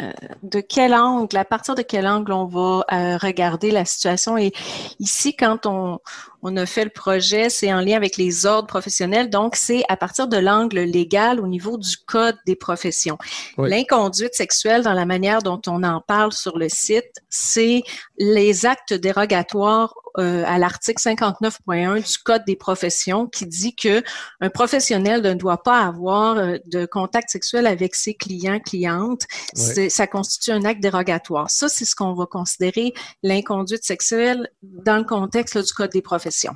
euh, 0.00 0.12
de 0.42 0.60
quel 0.60 0.94
angle, 0.94 1.36
à 1.36 1.44
partir 1.44 1.74
de 1.74 1.82
quel 1.82 2.06
angle 2.06 2.32
on 2.32 2.46
va 2.46 2.84
regarder 3.18 3.70
la 3.70 3.84
situation. 3.84 4.38
Et 4.38 4.52
ici, 4.98 5.34
quand 5.34 5.66
on, 5.66 5.98
on 6.42 6.56
a 6.56 6.66
fait 6.66 6.84
le 6.84 6.90
projet, 6.90 7.50
c'est 7.50 7.72
en 7.72 7.80
lien 7.80 7.96
avec 7.96 8.16
les 8.16 8.46
ordres 8.46 8.66
professionnels, 8.66 9.30
donc 9.30 9.54
c'est 9.54 9.84
à 9.88 9.96
partir 9.96 10.26
de 10.26 10.36
l'angle 10.36 10.80
légal 10.80 11.40
au 11.40 11.46
niveau 11.46 11.78
du 11.78 11.96
code 11.96 12.36
des 12.46 12.56
professions. 12.56 13.16
L'inconduite 13.58 14.34
sexuelle, 14.34 14.82
dans 14.82 14.92
la 14.92 15.06
manière 15.06 15.42
dont 15.42 15.60
on 15.66 15.82
en 15.84 16.00
parle 16.00 16.32
sur 16.32 16.58
le 16.58 16.68
site, 16.68 17.22
c'est 17.28 17.82
les 18.22 18.66
actes 18.66 18.94
dérogatoires 18.94 19.94
euh, 20.18 20.44
à 20.46 20.58
l'article 20.58 21.02
59.1 21.02 21.96
du 21.96 22.18
Code 22.18 22.42
des 22.46 22.54
professions 22.54 23.26
qui 23.26 23.46
dit 23.46 23.74
que 23.74 24.02
un 24.40 24.48
professionnel 24.48 25.22
ne 25.22 25.34
doit 25.34 25.62
pas 25.62 25.80
avoir 25.80 26.36
euh, 26.36 26.58
de 26.66 26.86
contact 26.86 27.30
sexuel 27.30 27.66
avec 27.66 27.96
ses 27.96 28.14
clients, 28.14 28.60
clientes. 28.60 29.22
Ça 29.54 30.06
constitue 30.06 30.52
un 30.52 30.64
acte 30.64 30.80
dérogatoire. 30.80 31.50
Ça, 31.50 31.68
c'est 31.68 31.84
ce 31.84 31.96
qu'on 31.96 32.14
va 32.14 32.26
considérer 32.26 32.94
l'inconduite 33.24 33.84
sexuelle 33.84 34.48
dans 34.62 34.98
le 34.98 35.04
contexte 35.04 35.58
du 35.58 35.72
Code 35.72 35.90
des 35.90 36.02
professions. 36.02 36.54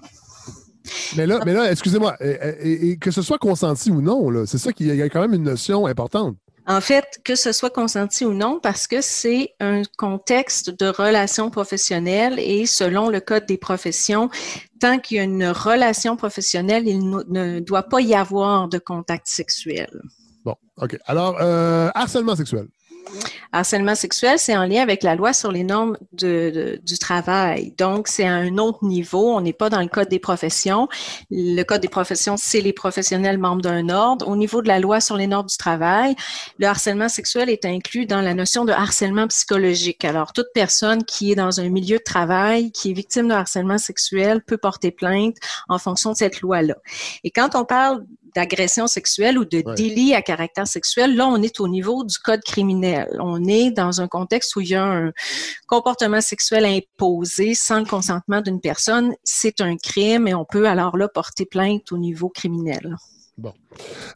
Mais 1.17 1.27
là, 1.27 1.41
mais 1.45 1.53
là 1.53 1.73
excusez-moi, 1.73 2.17
et, 2.21 2.97
que 2.99 3.11
ce 3.11 3.23
soit 3.23 3.39
consenti 3.39 3.91
ou 3.91 4.01
non, 4.01 4.47
c'est 4.47 4.59
ça 4.59 4.73
qu'il 4.73 4.95
y 4.95 5.03
a 5.03 5.09
quand 5.09 5.21
même 5.21 5.35
une 5.35 5.43
notion 5.43 5.87
importante. 5.87 6.37
En 6.69 6.81
fait, 6.81 7.21
que 7.25 7.37
ce 7.37 7.53
soit 7.53 7.71
consenti 7.71 8.25
ou 8.25 8.33
non, 8.33 8.59
parce 8.61 8.89
que 8.89 9.01
c'est 9.01 9.55
un 9.61 9.83
contexte 9.97 10.71
de 10.71 10.87
relation 10.87 11.49
professionnelle 11.49 12.41
et 12.41 12.67
selon 12.67 13.09
le 13.09 13.21
Code 13.21 13.47
des 13.47 13.57
professions, 13.57 14.31
tant 14.81 14.99
qu'il 14.99 15.19
y 15.19 15.21
a 15.21 15.23
une 15.23 15.47
relation 15.47 16.17
professionnelle, 16.17 16.89
il 16.89 17.09
ne 17.29 17.61
doit 17.61 17.85
pas 17.85 18.01
y 18.01 18.15
avoir 18.15 18.69
de 18.69 18.79
contact 18.79 19.29
sexuel. 19.29 19.89
Bon, 20.45 20.57
OK. 20.79 20.99
Alors, 21.07 21.37
euh, 21.41 21.89
harcèlement 21.95 22.35
sexuel. 22.35 22.67
Harcèlement 23.53 23.95
sexuel, 23.95 24.39
c'est 24.39 24.57
en 24.57 24.67
lien 24.67 24.83
avec 24.83 25.03
la 25.03 25.15
loi 25.15 25.33
sur 25.33 25.53
les 25.53 25.65
normes 25.65 25.97
du 26.13 26.99
travail. 27.01 27.73
Donc, 27.79 28.09
c'est 28.09 28.27
à 28.27 28.35
un 28.35 28.59
autre 28.59 28.85
niveau. 28.85 29.35
On 29.35 29.41
n'est 29.41 29.53
pas 29.53 29.71
dans 29.71 29.81
le 29.81 29.89
code 29.89 30.09
des 30.09 30.19
professions. 30.19 30.89
Le 31.31 31.63
code 31.63 31.81
des 31.81 31.89
professions, 31.89 32.37
c'est 32.37 32.61
les 32.61 32.73
professionnels 32.73 33.39
membres 33.39 33.63
d'un 33.63 33.89
ordre. 33.89 34.29
Au 34.29 34.37
niveau 34.37 34.63
de 34.63 34.69
la 34.69 34.79
loi 34.79 35.01
sur 35.01 35.17
les 35.17 35.27
normes 35.27 35.47
du 35.47 35.57
travail, 35.57 36.15
le 36.59 36.67
harcèlement 36.67 37.09
sexuel 37.09 37.49
est 37.49 37.65
inclus 37.65 38.07
dans 38.07 38.21
la 38.21 38.35
notion 38.35 38.65
de 38.65 38.73
harcèlement 38.73 39.27
psychologique. 39.29 40.05
Alors, 40.05 40.33
toute 40.33 40.49
personne 40.53 41.05
qui 41.05 41.33
est 41.33 41.37
dans 41.37 41.61
un 41.61 41.69
milieu 41.69 41.99
de 41.99 42.05
travail, 42.05 42.73
qui 42.73 42.91
est 42.91 42.95
victime 42.95 43.29
de 43.29 43.35
harcèlement 43.35 43.79
sexuel, 43.79 44.43
peut 44.43 44.59
porter 44.59 44.91
plainte 44.91 45.37
en 45.69 45.79
fonction 45.79 46.13
de 46.13 46.17
cette 46.17 46.41
loi-là. 46.41 46.77
Et 47.25 47.31
quand 47.31 47.55
on 47.55 47.65
parle 47.65 48.05
d'agression 48.37 48.87
sexuelle 48.87 49.39
ou 49.39 49.45
de 49.45 49.63
délit 49.75 50.15
à 50.15 50.21
caractère 50.21 50.67
sexuel, 50.67 51.17
là, 51.17 51.27
on 51.27 51.43
est 51.43 51.59
au 51.59 51.69
niveau 51.69 52.05
du 52.05 52.19
code 52.19 52.43
criminel. 52.43 53.09
On 53.19 53.43
est 53.49 53.71
dans 53.71 54.03
un 54.03 54.09
contexte 54.09 54.55
où 54.57 54.61
il 54.61 54.69
y 54.69 54.75
a 54.75 54.85
un 54.85 55.13
comportement 55.67 56.21
sexuel 56.21 56.67
imposé 56.67 57.55
sans 57.55 57.81
le 57.81 57.87
consentement 57.87 58.43
d'une 58.43 58.61
personne. 58.61 59.15
C'est 59.25 59.61
un 59.63 59.77
crime 59.77 60.29
et 60.29 60.35
on 60.35 60.45
peut 60.45 60.69
alors 60.69 60.99
là 60.99 61.09
porter 61.09 61.47
plainte 61.47 61.91
au 61.93 61.99
niveau 61.99 62.29
criminel. 62.29 62.97
Bon. 63.39 63.53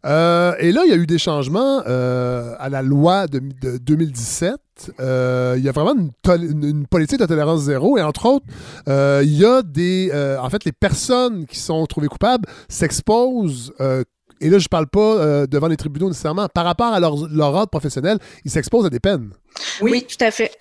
Euh, 0.07 0.55
et 0.61 0.73
là, 0.73 0.83
il 0.87 0.91
y 0.91 0.95
a 0.95 0.97
eu 0.97 1.07
des 1.07 1.19
changements 1.19 1.83
euh, 1.87 2.55
à 2.59 2.71
la 2.71 2.81
loi 2.81 3.27
de, 3.27 3.39
2017. 3.77 4.57
Euh, 4.99 5.57
il 5.59 5.63
y 5.63 5.69
a 5.69 5.73
vraiment 5.73 5.95
une, 5.95 6.87
politique 6.87 7.21
de 7.21 7.27
tolérance 7.27 7.61
zéro. 7.61 7.99
Et 7.99 8.03
entre 8.03 8.27
autres, 8.27 8.47
il 8.87 9.37
y 9.37 9.45
a 9.45 9.63
des. 9.63 10.11
en 10.41 10.49
fait, 10.49 10.65
les 10.65 10.73
personnes 10.73 11.45
qui 11.47 11.59
sont 11.59 11.85
trouvées 11.87 12.09
coupables 12.09 12.49
s'exposent. 12.69 13.75
et 13.79 14.49
là, 14.49 14.59
je 14.59 14.65
ne 14.65 14.69
parle 14.71 14.87
pas 14.87 15.47
devant 15.47 15.69
les 15.69 15.77
tribunaux 15.77 16.09
nécessairement. 16.09 16.49
Par 16.49 16.65
rapport 16.65 16.95
à 16.95 17.01
leur, 17.01 17.29
leur 17.29 17.55
ordre 17.55 17.71
professionnel, 17.71 18.19
ils 18.47 18.51
s'exposent 18.51 18.87
à 18.87 18.91
des 18.91 19.01
peines. 19.01 19.33
Oui, 19.81 20.07
tout 20.07 20.25
à 20.25 20.31
fait. 20.31 20.53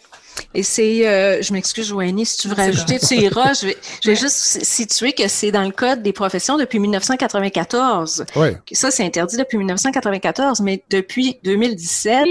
Et 0.54 0.64
c'est, 0.64 1.08
euh, 1.08 1.42
je 1.42 1.54
m'excuse, 1.54 1.88
Joanie, 1.88 2.26
si 2.26 2.38
tu 2.38 2.48
veux 2.48 2.56
rajouter, 2.56 3.00
tu 3.00 3.16
iras. 3.16 3.54
Je 3.54 3.68
vais, 3.68 3.78
je 4.02 4.10
vais 4.10 4.16
juste 4.16 4.64
situer 4.64 5.14
que 5.14 5.28
c'est 5.28 5.52
dans 5.52 5.64
le 5.64 5.72
Code 5.72 6.02
des 6.02 6.14
professions 6.14 6.58
depuis 6.58 6.80
1994. 6.80 8.26
Oui. 8.36 8.50
Ça, 8.72 8.92
c'est 8.92 9.04
interdit 9.04 9.38
depuis 9.38 9.58
1994, 9.58 10.62
mais 10.62 10.84
depuis 10.90 11.38
2017, 11.44 12.26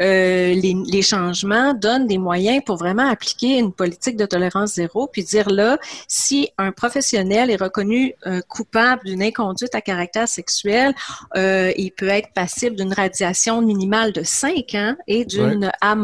euh, 0.00 0.54
les, 0.54 0.76
les, 0.86 1.02
changements 1.02 1.72
donnent 1.72 2.06
des 2.06 2.18
moyens 2.18 2.62
pour 2.66 2.76
vraiment 2.76 3.08
appliquer 3.08 3.58
une 3.58 3.72
politique 3.72 4.16
de 4.16 4.26
tolérance 4.26 4.74
zéro, 4.74 5.06
puis 5.06 5.22
dire 5.22 5.48
là, 5.48 5.78
si 6.08 6.48
un 6.58 6.72
professionnel 6.72 7.50
est 7.50 7.62
reconnu 7.62 8.14
euh, 8.26 8.40
coupable 8.48 9.02
d'une 9.04 9.22
inconduite 9.22 9.74
à 9.74 9.80
caractère 9.80 10.28
sexuel, 10.28 10.94
il 11.36 11.92
peut 11.96 12.08
être 12.08 12.32
passible 12.34 12.76
d'une 12.76 12.92
radiation 12.92 13.62
minimale 13.62 14.12
de 14.12 14.22
5 14.22 14.74
ans 14.74 14.96
et 15.06 15.24
d'une 15.24 15.70
amende 15.80 16.03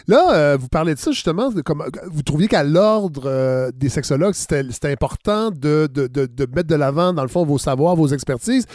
Là, 0.09 0.35
euh, 0.35 0.56
vous 0.59 0.68
parlez 0.68 0.94
de 0.94 0.98
ça 0.98 1.12
justement, 1.12 1.50
comme, 1.64 1.85
vous 2.11 2.22
trouviez 2.22 2.48
qu'à 2.48 2.64
l'ordre 2.64 3.24
euh, 3.26 3.70
des 3.74 3.88
sexologues, 3.88 4.35
c'était 4.35 4.90
important 4.90 5.50
de, 5.50 5.88
mettre 6.54 6.68
de 6.68 6.74
l'avant, 6.74 7.12
dans 7.12 7.22
le 7.22 7.28
fond, 7.28 7.44
vos 7.44 7.59
savoirs, 7.59 7.96
vos 7.96 8.09
expertises. 8.09 8.66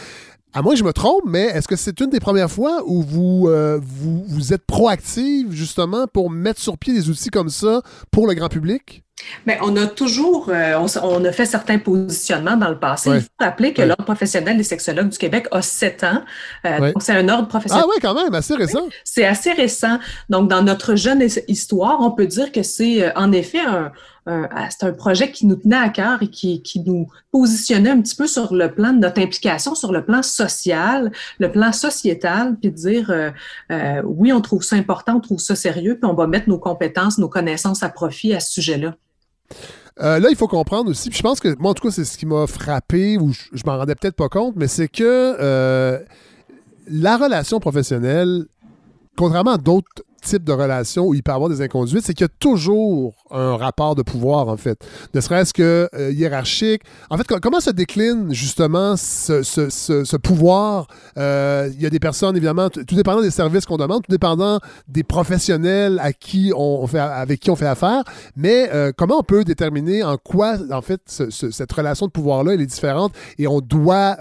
À 0.54 0.60
moins 0.60 0.72
que 0.72 0.78
je 0.78 0.84
me 0.84 0.92
trompe, 0.92 1.22
mais 1.26 1.44
est-ce 1.44 1.66
que 1.66 1.76
c'est 1.76 1.98
une 2.00 2.10
des 2.10 2.20
premières 2.20 2.50
fois 2.50 2.82
où 2.84 3.02
vous, 3.02 3.48
euh, 3.48 3.80
vous, 3.82 4.24
vous 4.28 4.52
êtes 4.52 4.66
proactive 4.66 5.50
justement 5.52 6.06
pour 6.06 6.30
mettre 6.30 6.60
sur 6.60 6.76
pied 6.76 6.92
des 6.92 7.08
outils 7.08 7.30
comme 7.30 7.48
ça 7.48 7.80
pour 8.10 8.26
le 8.26 8.34
grand 8.34 8.50
public? 8.50 9.02
Bien, 9.46 9.58
on 9.62 9.76
a 9.76 9.86
toujours, 9.86 10.48
euh, 10.48 10.86
on, 11.02 11.24
a 11.24 11.32
fait 11.32 11.46
certains 11.46 11.78
positionnements 11.78 12.56
dans 12.56 12.68
le 12.68 12.78
passé. 12.78 13.10
Il 13.14 13.20
faut 13.20 13.28
rappeler 13.40 13.72
que 13.72 13.82
l'Ordre 13.82 14.04
professionnel 14.04 14.56
des 14.56 14.62
sexologues 14.62 15.08
du 15.08 15.18
Québec 15.18 15.48
a 15.50 15.62
sept 15.62 16.04
ans. 16.04 16.22
Euh, 16.66 16.92
donc, 16.92 17.02
c'est 17.02 17.12
un 17.12 17.28
ordre 17.28 17.48
professionnel. 17.48 17.84
Ah 17.86 17.90
oui, 17.92 18.00
quand 18.00 18.14
même, 18.14 18.34
assez 18.34 18.54
récent. 18.54 18.86
c'est 19.04 19.24
assez 19.24 19.52
récent. 19.52 19.98
Donc, 20.28 20.48
dans 20.48 20.62
notre 20.62 20.94
jeune 20.94 21.22
histoire, 21.48 22.00
on 22.00 22.10
peut 22.10 22.26
dire 22.26 22.52
que 22.52 22.62
c'est 22.62 23.02
euh, 23.02 23.10
en 23.16 23.32
effet 23.32 23.60
un, 23.60 23.92
c'est 24.26 24.86
un 24.86 24.92
projet 24.92 25.32
qui 25.32 25.46
nous 25.46 25.56
tenait 25.56 25.76
à 25.76 25.88
cœur 25.88 26.22
et 26.22 26.28
qui, 26.28 26.62
qui, 26.62 26.80
nous 26.80 27.08
positionnait 27.32 27.90
un 27.90 28.00
petit 28.00 28.14
peu 28.14 28.26
sur 28.26 28.54
le 28.54 28.72
plan 28.72 28.92
de 28.92 28.98
notre 28.98 29.20
implication, 29.20 29.74
sur 29.74 29.92
le 29.92 30.04
plan 30.04 30.22
social, 30.22 31.10
le 31.38 31.50
plan 31.50 31.72
sociétal, 31.72 32.56
puis 32.60 32.70
de 32.70 32.76
dire 32.76 33.10
euh, 33.10 33.30
euh, 33.72 34.02
oui, 34.04 34.32
on 34.32 34.40
trouve 34.40 34.62
ça 34.62 34.76
important, 34.76 35.16
on 35.16 35.20
trouve 35.20 35.40
ça 35.40 35.56
sérieux, 35.56 35.98
puis 36.00 36.08
on 36.08 36.14
va 36.14 36.26
mettre 36.26 36.48
nos 36.48 36.58
compétences, 36.58 37.18
nos 37.18 37.28
connaissances 37.28 37.82
à 37.82 37.88
profit 37.88 38.34
à 38.34 38.40
ce 38.40 38.52
sujet-là. 38.52 38.94
Euh, 40.00 40.18
là, 40.18 40.28
il 40.30 40.36
faut 40.36 40.48
comprendre 40.48 40.90
aussi, 40.90 41.10
puis 41.10 41.18
je 41.18 41.22
pense 41.22 41.38
que 41.38 41.54
moi, 41.58 41.72
en 41.72 41.74
tout 41.74 41.86
cas, 41.86 41.92
c'est 41.92 42.04
ce 42.04 42.16
qui 42.16 42.26
m'a 42.26 42.46
frappé, 42.46 43.18
ou 43.18 43.32
je, 43.32 43.62
m'en 43.66 43.76
rendais 43.76 43.94
peut-être 43.94 44.16
pas 44.16 44.28
compte, 44.28 44.54
mais 44.56 44.68
c'est 44.68 44.88
que 44.88 46.02
la 46.88 47.16
relation 47.16 47.60
professionnelle, 47.60 48.46
contrairement 49.16 49.52
à 49.52 49.58
d'autres 49.58 50.02
type 50.22 50.44
de 50.44 50.52
relation 50.52 51.06
où 51.06 51.14
il 51.14 51.22
peut 51.22 51.32
y 51.32 51.34
avoir 51.34 51.50
des 51.50 51.60
inconduites, 51.60 52.04
c'est 52.04 52.14
qu'il 52.14 52.24
y 52.24 52.30
a 52.30 52.34
toujours 52.38 53.14
un 53.30 53.56
rapport 53.56 53.94
de 53.94 54.02
pouvoir, 54.02 54.48
en 54.48 54.56
fait. 54.56 54.78
Ne 55.14 55.20
serait-ce 55.20 55.52
que 55.52 55.88
euh, 55.94 56.12
hiérarchique. 56.12 56.82
En 57.10 57.16
fait, 57.16 57.26
comment 57.40 57.60
se 57.60 57.70
décline 57.70 58.32
justement 58.32 58.96
ce, 58.96 60.16
pouvoir? 60.16 60.86
Euh, 61.18 61.70
il 61.74 61.82
y 61.82 61.86
a 61.86 61.90
des 61.90 61.98
personnes, 61.98 62.36
évidemment, 62.36 62.70
tout 62.70 62.94
dépendant 62.94 63.20
des 63.20 63.30
services 63.30 63.66
qu'on 63.66 63.76
demande, 63.76 64.02
tout 64.02 64.12
dépendant 64.12 64.58
des 64.88 65.02
professionnels 65.02 65.98
à 66.02 66.12
qui 66.12 66.52
on 66.56 66.86
fait, 66.86 66.98
avec 66.98 67.40
qui 67.40 67.50
on 67.50 67.56
fait 67.56 67.66
affaire, 67.66 68.04
mais 68.36 68.70
euh, 68.72 68.92
comment 68.96 69.18
on 69.18 69.22
peut 69.22 69.44
déterminer 69.44 70.02
en 70.02 70.16
quoi, 70.16 70.56
en 70.70 70.82
fait, 70.82 71.00
cette 71.06 71.72
relation 71.72 72.06
de 72.06 72.12
pouvoir-là, 72.12 72.54
elle 72.54 72.60
est 72.60 72.66
différente 72.66 73.12
et 73.38 73.46
on 73.46 73.60
doit 73.60 74.16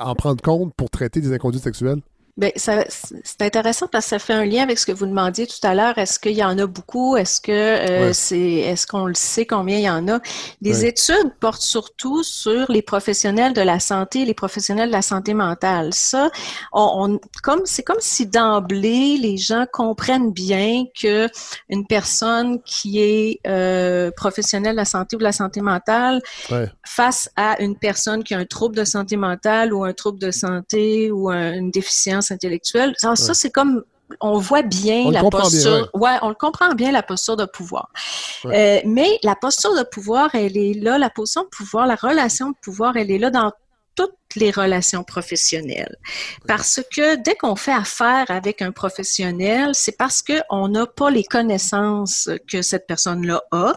en 0.00 0.14
prendre 0.14 0.42
compte 0.42 0.74
pour 0.74 0.90
traiter 0.90 1.20
des 1.20 1.32
inconduites 1.32 1.62
sexuelles? 1.62 2.00
Bien, 2.38 2.50
c'est 2.54 3.42
intéressant 3.42 3.88
parce 3.88 4.04
que 4.04 4.10
ça 4.10 4.18
fait 4.20 4.32
un 4.32 4.44
lien 4.44 4.62
avec 4.62 4.78
ce 4.78 4.86
que 4.86 4.92
vous 4.92 5.06
demandiez 5.06 5.48
tout 5.48 5.58
à 5.64 5.74
l'heure. 5.74 5.98
Est-ce 5.98 6.20
qu'il 6.20 6.36
y 6.36 6.44
en 6.44 6.56
a 6.56 6.66
beaucoup? 6.66 7.16
Est-ce 7.16 7.40
que 7.40 7.50
euh, 7.50 8.12
c'est 8.12 8.38
est-ce 8.38 8.86
qu'on 8.86 9.06
le 9.06 9.14
sait 9.14 9.44
combien 9.44 9.78
il 9.78 9.82
y 9.82 9.90
en 9.90 10.06
a? 10.06 10.20
Les 10.62 10.86
études 10.86 11.32
portent 11.40 11.62
surtout 11.62 12.22
sur 12.22 12.70
les 12.70 12.80
professionnels 12.80 13.54
de 13.54 13.60
la 13.60 13.80
santé, 13.80 14.24
les 14.24 14.34
professionnels 14.34 14.86
de 14.86 14.92
la 14.92 15.02
santé 15.02 15.34
mentale. 15.34 15.92
Ça, 15.92 16.30
on, 16.72 17.18
comme 17.42 17.62
c'est 17.64 17.82
comme 17.82 17.98
si 17.98 18.24
d'emblée 18.24 19.18
les 19.18 19.36
gens 19.36 19.66
comprennent 19.72 20.30
bien 20.30 20.84
que 20.96 21.28
une 21.68 21.88
personne 21.88 22.62
qui 22.62 23.00
est 23.00 23.40
euh, 23.48 24.12
professionnelle 24.12 24.74
de 24.74 24.76
la 24.76 24.84
santé 24.84 25.16
ou 25.16 25.18
de 25.18 25.24
la 25.24 25.32
santé 25.32 25.60
mentale 25.60 26.20
face 26.86 27.30
à 27.34 27.60
une 27.60 27.76
personne 27.76 28.22
qui 28.22 28.34
a 28.34 28.38
un 28.38 28.44
trouble 28.44 28.76
de 28.76 28.84
santé 28.84 29.16
mentale 29.16 29.74
ou 29.74 29.82
un 29.82 29.92
trouble 29.92 30.20
de 30.20 30.30
santé 30.30 31.10
ou 31.10 31.30
une 31.30 31.72
déficience 31.72 32.27
intellectuelle. 32.30 32.94
Ça, 32.98 33.14
c'est 33.16 33.50
comme 33.50 33.84
on 34.20 34.38
voit 34.38 34.62
bien 34.62 35.10
la 35.10 35.22
posture. 35.22 35.90
ouais. 35.94 36.16
on 36.22 36.30
le 36.30 36.34
comprend 36.34 36.74
bien 36.74 36.92
la 36.92 37.02
posture 37.02 37.36
de 37.36 37.44
pouvoir. 37.44 37.90
Euh, 38.46 38.80
mais 38.84 39.18
la 39.22 39.34
posture 39.34 39.76
de 39.76 39.82
pouvoir, 39.82 40.34
elle 40.34 40.56
est 40.56 40.74
là. 40.74 40.98
La 40.98 41.10
position 41.10 41.42
de 41.42 41.48
pouvoir, 41.48 41.86
la 41.86 41.94
relation 41.94 42.50
de 42.50 42.56
pouvoir, 42.62 42.96
elle 42.96 43.10
est 43.10 43.18
là 43.18 43.30
dans 43.30 43.52
les 44.38 44.50
relations 44.50 45.04
professionnelles. 45.04 45.96
Parce 46.46 46.80
que 46.94 47.16
dès 47.22 47.34
qu'on 47.34 47.56
fait 47.56 47.72
affaire 47.72 48.26
avec 48.28 48.62
un 48.62 48.72
professionnel, 48.72 49.70
c'est 49.74 49.96
parce 49.96 50.22
qu'on 50.22 50.68
n'a 50.68 50.86
pas 50.86 51.10
les 51.10 51.24
connaissances 51.24 52.30
que 52.50 52.62
cette 52.62 52.86
personne-là 52.86 53.42
a. 53.52 53.74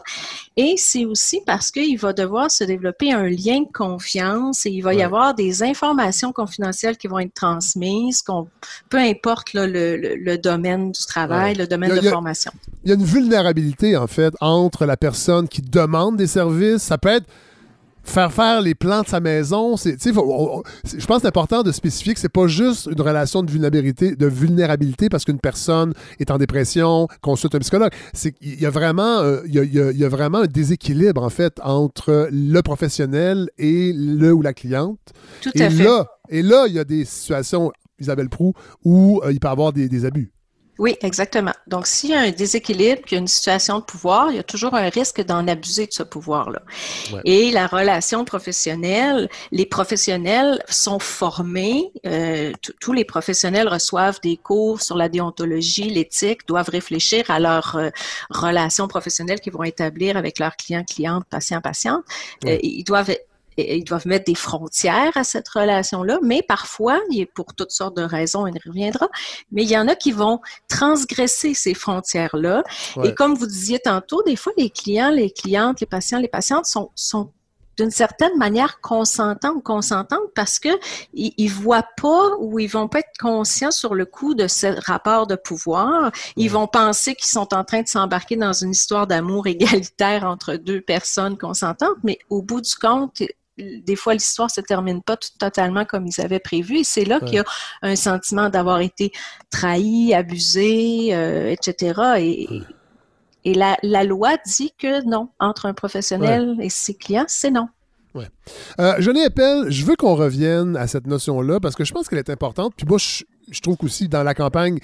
Et 0.56 0.74
c'est 0.76 1.04
aussi 1.04 1.40
parce 1.46 1.70
qu'il 1.70 1.98
va 1.98 2.12
devoir 2.12 2.50
se 2.50 2.64
développer 2.64 3.12
un 3.12 3.28
lien 3.28 3.60
de 3.60 3.72
confiance 3.72 4.66
et 4.66 4.70
il 4.70 4.82
va 4.82 4.94
y 4.94 5.02
avoir 5.02 5.34
des 5.34 5.62
informations 5.62 6.32
confidentielles 6.32 6.96
qui 6.96 7.08
vont 7.08 7.18
être 7.18 7.34
transmises, 7.34 8.22
peu 8.88 8.98
importe 8.98 9.50
le, 9.54 10.36
domaine 10.36 10.92
du 10.92 11.06
travail, 11.06 11.54
le 11.54 11.66
domaine 11.66 11.94
de 11.94 12.08
formation. 12.08 12.52
Il 12.84 12.90
y 12.90 12.92
a 12.92 12.96
une 12.96 13.04
vulnérabilité, 13.04 13.96
en 13.96 14.06
fait, 14.06 14.34
entre 14.40 14.86
la 14.86 14.96
personne 14.96 15.48
qui 15.48 15.62
demande 15.62 16.16
des 16.16 16.26
services. 16.26 16.82
Ça 16.82 16.98
peut 16.98 17.08
être 17.10 17.26
faire 18.02 18.32
faire 18.32 18.60
les 18.60 18.74
plans 18.74 19.02
de 19.02 19.06
sa 19.06 19.20
maison, 19.20 19.76
c'est, 19.76 19.96
je 20.02 21.06
pense 21.06 21.16
que 21.16 21.22
c'est 21.22 21.26
important 21.26 21.62
de 21.62 21.72
spécifier 21.72 22.14
que 22.14 22.20
c'est 22.20 22.28
pas 22.28 22.46
juste 22.46 22.88
une 22.90 23.00
relation 23.00 23.42
de 23.42 23.50
vulnérabilité, 23.50 24.16
de 24.16 24.26
vulnérabilité 24.26 25.08
parce 25.08 25.24
qu'une 25.24 25.38
personne 25.38 25.94
est 26.18 26.30
en 26.30 26.38
dépression, 26.38 27.08
consulte 27.20 27.54
un 27.54 27.60
psychologue. 27.60 27.92
C'est 28.12 28.34
il 28.40 28.60
y 28.60 28.66
a 28.66 28.70
vraiment, 28.70 29.20
euh, 29.20 29.40
il, 29.46 29.54
y 29.54 30.04
a, 30.04 30.08
vraiment 30.08 30.38
un 30.38 30.46
déséquilibre 30.46 31.22
en 31.22 31.30
fait 31.30 31.60
entre 31.62 32.28
le 32.30 32.60
professionnel 32.62 33.48
et 33.58 33.92
le 33.94 34.32
ou 34.32 34.42
la 34.42 34.52
cliente. 34.52 34.98
Tout 35.40 35.50
à 35.54 35.70
fait. 35.70 35.84
Là, 35.84 36.06
et 36.28 36.42
là, 36.42 36.66
il 36.66 36.74
y 36.74 36.78
a 36.78 36.84
des 36.84 37.04
situations, 37.04 37.72
Isabelle 37.98 38.28
Prou, 38.28 38.52
où 38.84 39.20
euh, 39.24 39.32
il 39.32 39.40
peut 39.40 39.48
y 39.48 39.50
avoir 39.50 39.72
des 39.72 40.04
abus. 40.04 40.32
Oui, 40.82 40.96
exactement. 41.00 41.52
Donc, 41.68 41.86
s'il 41.86 42.10
y 42.10 42.14
a 42.14 42.18
un 42.22 42.32
déséquilibre, 42.32 43.02
qu'il 43.02 43.12
y 43.12 43.14
a 43.14 43.20
une 43.20 43.28
situation 43.28 43.78
de 43.78 43.84
pouvoir, 43.84 44.30
il 44.30 44.36
y 44.36 44.40
a 44.40 44.42
toujours 44.42 44.74
un 44.74 44.88
risque 44.88 45.24
d'en 45.24 45.46
abuser 45.46 45.86
de 45.86 45.92
ce 45.92 46.02
pouvoir-là. 46.02 46.60
Et 47.24 47.52
la 47.52 47.68
relation 47.68 48.24
professionnelle, 48.24 49.28
les 49.52 49.64
professionnels 49.64 50.60
sont 50.68 50.98
formés, 50.98 51.92
euh, 52.04 52.50
tous 52.80 52.92
les 52.92 53.04
professionnels 53.04 53.68
reçoivent 53.68 54.18
des 54.24 54.36
cours 54.36 54.82
sur 54.82 54.96
la 54.96 55.08
déontologie, 55.08 55.88
l'éthique, 55.88 56.48
doivent 56.48 56.70
réfléchir 56.70 57.30
à 57.30 57.38
leurs 57.38 57.76
euh, 57.76 57.90
relations 58.30 58.88
professionnelles 58.88 59.38
qu'ils 59.38 59.52
vont 59.52 59.62
établir 59.62 60.16
avec 60.16 60.40
leurs 60.40 60.56
clients, 60.56 60.82
clientes, 60.82 61.24
patients, 61.30 61.60
patientes. 61.60 62.02
Euh, 62.44 62.58
ils 62.60 62.82
doivent 62.82 63.14
ils 63.56 63.84
doivent 63.84 64.06
mettre 64.06 64.24
des 64.24 64.34
frontières 64.34 65.16
à 65.16 65.24
cette 65.24 65.48
relation-là, 65.48 66.18
mais 66.22 66.42
parfois, 66.42 67.00
pour 67.34 67.54
toutes 67.54 67.70
sortes 67.70 67.96
de 67.96 68.02
raisons, 68.02 68.46
il 68.46 68.58
reviendra, 68.64 69.08
mais 69.50 69.62
il 69.62 69.70
y 69.70 69.78
en 69.78 69.88
a 69.88 69.94
qui 69.94 70.12
vont 70.12 70.40
transgresser 70.68 71.54
ces 71.54 71.74
frontières-là. 71.74 72.62
Et 73.04 73.14
comme 73.14 73.34
vous 73.34 73.46
disiez 73.46 73.78
tantôt, 73.78 74.22
des 74.22 74.36
fois, 74.36 74.52
les 74.56 74.70
clients, 74.70 75.10
les 75.10 75.30
clientes, 75.30 75.80
les 75.80 75.86
patients, 75.86 76.18
les 76.18 76.28
patientes 76.28 76.66
sont, 76.66 76.90
sont 76.94 77.30
d'une 77.78 77.90
certaine 77.90 78.36
manière 78.36 78.80
consentants 78.80 79.54
ou 79.54 79.60
consentantes 79.60 80.30
parce 80.34 80.58
que 80.58 80.68
ils, 81.14 81.48
voient 81.48 81.86
pas 82.00 82.36
ou 82.38 82.58
ils 82.58 82.68
vont 82.68 82.88
pas 82.88 83.00
être 83.00 83.18
conscients 83.18 83.70
sur 83.70 83.94
le 83.94 84.04
coup 84.04 84.34
de 84.34 84.46
ce 84.46 84.66
rapport 84.86 85.26
de 85.26 85.36
pouvoir. 85.36 86.12
Ils 86.36 86.50
vont 86.50 86.66
penser 86.66 87.14
qu'ils 87.14 87.28
sont 87.28 87.54
en 87.54 87.64
train 87.64 87.82
de 87.82 87.88
s'embarquer 87.88 88.36
dans 88.36 88.52
une 88.52 88.70
histoire 88.70 89.06
d'amour 89.06 89.46
égalitaire 89.48 90.24
entre 90.24 90.56
deux 90.56 90.80
personnes 90.80 91.38
consentantes, 91.38 91.96
mais 92.02 92.18
au 92.30 92.42
bout 92.42 92.60
du 92.60 92.74
compte, 92.74 93.22
des 93.58 93.96
fois, 93.96 94.14
l'histoire 94.14 94.50
se 94.50 94.60
termine 94.60 95.02
pas 95.02 95.16
tout, 95.16 95.28
totalement 95.38 95.84
comme 95.84 96.06
ils 96.06 96.20
avaient 96.20 96.40
prévu. 96.40 96.78
Et 96.78 96.84
c'est 96.84 97.04
là 97.04 97.20
qu'il 97.20 97.34
y 97.34 97.38
a 97.38 97.44
un 97.82 97.96
sentiment 97.96 98.48
d'avoir 98.48 98.80
été 98.80 99.12
trahi, 99.50 100.14
abusé, 100.14 101.14
euh, 101.14 101.50
etc. 101.50 102.00
Et, 102.18 102.48
et 103.44 103.54
la, 103.54 103.76
la, 103.82 104.04
loi 104.04 104.36
dit 104.46 104.72
que 104.78 105.04
non, 105.08 105.28
entre 105.38 105.66
un 105.66 105.74
professionnel 105.74 106.56
et 106.60 106.70
ses 106.70 106.94
clients, 106.94 107.26
c'est 107.28 107.50
non. 107.50 107.68
Ouais. 108.14 108.28
Euh, 108.78 108.94
Johnny 108.98 109.22
Appel, 109.24 109.70
je 109.70 109.84
veux 109.84 109.96
qu'on 109.96 110.14
revienne 110.14 110.76
à 110.76 110.86
cette 110.86 111.06
notion-là 111.06 111.60
parce 111.60 111.74
que 111.74 111.84
je 111.84 111.92
pense 111.92 112.08
qu'elle 112.08 112.18
est 112.18 112.30
importante. 112.30 112.74
Puis 112.76 112.86
moi, 112.86 112.98
je, 112.98 113.24
je 113.52 113.60
trouve 113.60 113.76
qu'aussi 113.76 114.08
dans 114.08 114.22
la 114.22 114.34
campagne, 114.34 114.78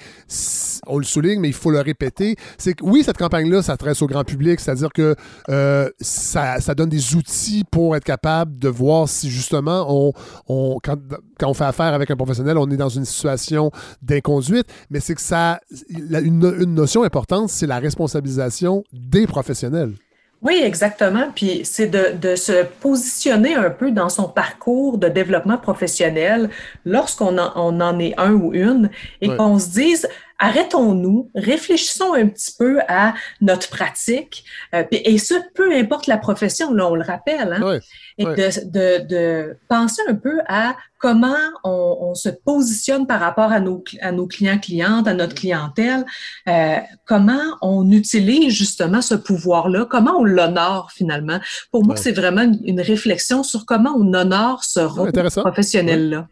on 0.87 0.97
le 0.97 1.03
souligne, 1.03 1.39
mais 1.39 1.49
il 1.49 1.53
faut 1.53 1.71
le 1.71 1.81
répéter, 1.81 2.35
c'est 2.57 2.73
que 2.73 2.83
oui, 2.83 3.03
cette 3.03 3.17
campagne-là 3.17 3.61
s'adresse 3.61 4.01
au 4.01 4.07
grand 4.07 4.23
public, 4.23 4.59
c'est-à-dire 4.59 4.91
que 4.93 5.15
euh, 5.49 5.89
ça, 5.99 6.59
donne 6.75 6.89
des 6.89 7.15
outils 7.15 7.63
pour 7.69 7.95
être 7.95 8.03
capable 8.03 8.57
de 8.59 8.69
voir 8.69 9.09
si 9.09 9.29
justement, 9.29 9.85
on, 9.89 10.13
on 10.47 10.79
quand, 10.83 10.97
on 11.43 11.53
fait 11.53 11.65
affaire 11.65 11.93
avec 11.93 12.11
un 12.11 12.15
professionnel, 12.15 12.57
on 12.57 12.69
est 12.69 12.77
dans 12.77 12.89
une 12.89 13.05
situation 13.05 13.71
d'inconduite, 14.01 14.67
mais 14.89 14.99
c'est 14.99 15.15
que 15.15 15.21
ça, 15.21 15.59
une, 15.89 16.55
une 16.59 16.73
notion 16.73 17.03
importante, 17.03 17.49
c'est 17.49 17.67
la 17.67 17.79
responsabilisation 17.79 18.83
des 18.93 19.27
professionnels. 19.27 19.95
Oui, 20.41 20.61
exactement. 20.63 21.31
Puis 21.35 21.61
c'est 21.65 21.87
de, 21.87 22.17
de, 22.17 22.35
se 22.35 22.63
positionner 22.79 23.55
un 23.55 23.69
peu 23.69 23.91
dans 23.91 24.07
son 24.07 24.29
parcours 24.29 24.97
de 24.97 25.09
développement 25.09 25.57
professionnel 25.57 26.49
lorsqu'on 26.85 27.37
en, 27.37 27.51
on 27.55 27.81
en 27.81 27.99
est 27.99 28.13
un 28.17 28.31
ou 28.31 28.53
une 28.53 28.89
et 29.19 29.35
qu'on 29.35 29.59
se 29.59 29.69
dise, 29.69 30.07
arrêtons-nous, 30.39 31.29
réfléchissons 31.35 32.13
un 32.13 32.27
petit 32.27 32.53
peu 32.57 32.79
à 32.87 33.13
notre 33.41 33.69
pratique, 33.69 34.45
euh, 34.73 34.83
et 34.91 35.17
ce, 35.17 35.35
peu 35.53 35.75
importe 35.75 36.07
la 36.07 36.17
profession, 36.17 36.73
là, 36.73 36.87
on 36.87 36.95
le 36.95 37.03
rappelle, 37.03 37.53
hein, 37.53 37.79
et 38.17 38.25
De, 38.25 38.69
de, 38.69 39.07
de, 39.07 39.57
penser 39.67 40.01
un 40.07 40.15
peu 40.15 40.39
à 40.47 40.75
comment 40.97 41.35
on, 41.63 41.97
on, 42.01 42.15
se 42.15 42.29
positionne 42.29 43.07
par 43.07 43.21
rapport 43.21 43.51
à 43.51 43.59
nos, 43.59 43.83
à 44.01 44.11
nos 44.11 44.27
clients, 44.27 44.59
clientes, 44.59 45.07
à 45.07 45.13
notre 45.13 45.35
clientèle, 45.35 46.05
euh, 46.47 46.77
comment 47.05 47.57
on 47.61 47.89
utilise 47.91 48.53
justement 48.53 49.01
ce 49.01 49.15
pouvoir-là, 49.15 49.85
comment 49.89 50.17
on 50.17 50.23
l'honore 50.23 50.91
finalement. 50.91 51.39
Pour 51.71 51.85
moi, 51.85 51.95
c'est 51.95 52.11
vraiment 52.11 52.51
une, 52.63 52.81
réflexion 52.81 53.43
sur 53.43 53.65
comment 53.65 53.93
on 53.97 54.13
honore 54.13 54.63
ce 54.63 54.79
rôle 54.79 55.11
professionnel-là. 55.11 56.27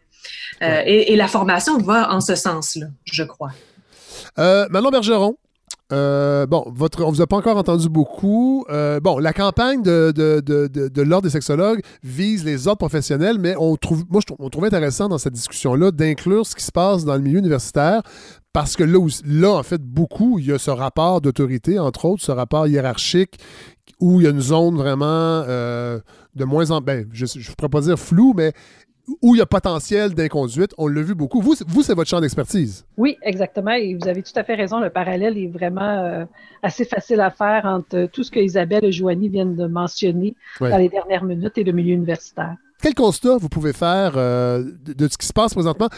Euh, 0.62 0.82
et, 0.84 1.12
et 1.12 1.16
la 1.16 1.28
formation 1.28 1.78
va 1.78 2.12
en 2.12 2.20
ce 2.20 2.34
sens-là, 2.34 2.86
je 3.04 3.22
crois. 3.22 3.52
Euh, 4.38 4.66
Manon 4.70 4.90
Bergeron, 4.90 5.36
euh, 5.90 6.46
bon, 6.46 6.64
on 6.66 7.10
vous 7.10 7.22
a 7.22 7.26
pas 7.26 7.36
encore 7.36 7.56
entendu 7.56 7.88
beaucoup. 7.88 8.64
Euh, 8.68 9.00
bon, 9.00 9.18
la 9.18 9.32
campagne 9.32 9.82
de, 9.82 11.02
l'Ordre 11.02 11.24
des 11.24 11.30
sexologues 11.30 11.80
vise 12.02 12.44
les 12.44 12.68
autres 12.68 12.78
professionnels, 12.78 13.38
mais 13.38 13.54
on 13.58 13.76
trouve, 13.76 14.04
moi, 14.10 14.20
on 14.38 14.50
trouve 14.50 14.64
intéressant 14.64 15.08
dans 15.08 15.18
cette 15.18 15.32
discussion-là 15.32 15.90
d'inclure 15.90 16.46
ce 16.46 16.54
qui 16.54 16.64
se 16.64 16.72
passe 16.72 17.04
dans 17.04 17.14
le 17.14 17.22
milieu 17.22 17.38
universitaire 17.38 18.02
parce 18.52 18.76
que 18.76 18.84
là, 18.84 18.98
là, 19.24 19.52
en 19.52 19.62
fait, 19.62 19.80
beaucoup, 19.82 20.38
il 20.38 20.46
y 20.46 20.52
a 20.52 20.58
ce 20.58 20.70
rapport 20.70 21.20
d'autorité, 21.20 21.78
entre 21.78 22.06
autres, 22.06 22.22
ce 22.22 22.32
rapport 22.32 22.66
hiérarchique, 22.66 23.38
où 24.00 24.20
il 24.20 24.24
y 24.24 24.26
a 24.26 24.30
une 24.30 24.40
zone 24.40 24.76
vraiment 24.76 25.06
euh, 25.06 26.00
de 26.34 26.44
moins 26.44 26.70
en... 26.70 26.80
Ben, 26.80 27.06
je 27.12 27.24
ne 27.24 27.54
pourrais 27.54 27.68
pas 27.68 27.80
dire 27.80 27.98
flou, 27.98 28.34
mais 28.36 28.52
où 29.22 29.34
il 29.34 29.38
y 29.38 29.40
a 29.40 29.46
potentiel 29.46 30.14
d'inconduite. 30.14 30.74
On 30.78 30.86
l'a 30.86 31.02
vu 31.02 31.14
beaucoup. 31.14 31.40
Vous, 31.40 31.54
vous 31.66 31.82
c'est 31.82 31.94
votre 31.94 32.08
champ 32.08 32.20
d'expertise. 32.20 32.84
Oui, 32.96 33.16
exactement. 33.22 33.72
Et 33.72 33.94
vous 33.94 34.08
avez 34.08 34.22
tout 34.22 34.32
à 34.36 34.44
fait 34.44 34.54
raison. 34.54 34.80
Le 34.80 34.90
parallèle 34.90 35.38
est 35.38 35.48
vraiment 35.48 36.04
euh, 36.04 36.24
assez 36.62 36.84
facile 36.84 37.20
à 37.20 37.30
faire 37.30 37.64
entre 37.64 38.06
tout 38.12 38.22
ce 38.22 38.30
que 38.30 38.40
Isabelle 38.40 38.84
et 38.84 38.92
Joanie 38.92 39.28
viennent 39.28 39.56
de 39.56 39.66
mentionner 39.66 40.34
dans 40.60 40.76
les 40.76 40.88
dernières 40.88 41.24
minutes 41.24 41.58
et 41.58 41.64
le 41.64 41.72
milieu 41.72 41.94
universitaire. 41.94 42.56
Quel 42.80 42.94
constat 42.94 43.38
vous 43.38 43.48
pouvez 43.48 43.72
faire 43.72 44.12
euh, 44.14 44.62
de, 44.84 45.08
ce 45.10 45.18
qui 45.18 45.26
se 45.26 45.32
passe 45.32 45.52
présentement? 45.52 45.88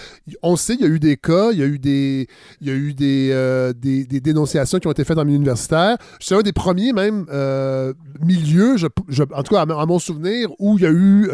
On 0.43 0.57
sait, 0.57 0.75
il 0.75 0.81
y 0.81 0.85
a 0.85 0.89
eu 0.89 0.99
des 0.99 1.19
cas, 1.19 1.51
il 1.53 1.59
y 1.59 1.63
a 1.63 1.67
eu 1.67 1.79
des, 1.79 2.27
il 2.63 2.69
y 2.69 2.71
a 2.71 2.75
eu 2.75 2.95
des, 2.95 3.31
euh, 3.33 3.75
des, 3.75 4.07
dénonciations 4.07 4.79
qui 4.79 4.87
ont 4.87 4.91
été 4.91 5.05
faites 5.05 5.17
dans 5.17 5.23
le 5.23 5.27
milieu 5.27 5.37
universitaire. 5.37 5.99
C'est 6.21 6.35
un 6.35 6.41
des 6.41 6.55
premiers 6.55 6.95
même 6.95 7.27
euh, 7.31 7.93
milieux, 8.25 8.79
je, 8.79 8.87
en 8.87 9.43
tout 9.43 9.55
cas 9.55 9.61
à, 9.61 9.87
mon 9.87 9.99
souvenir, 9.99 10.49
où 10.59 10.79
il 10.79 10.83
y 10.83 10.87
a 10.87 10.91
eu 10.91 11.31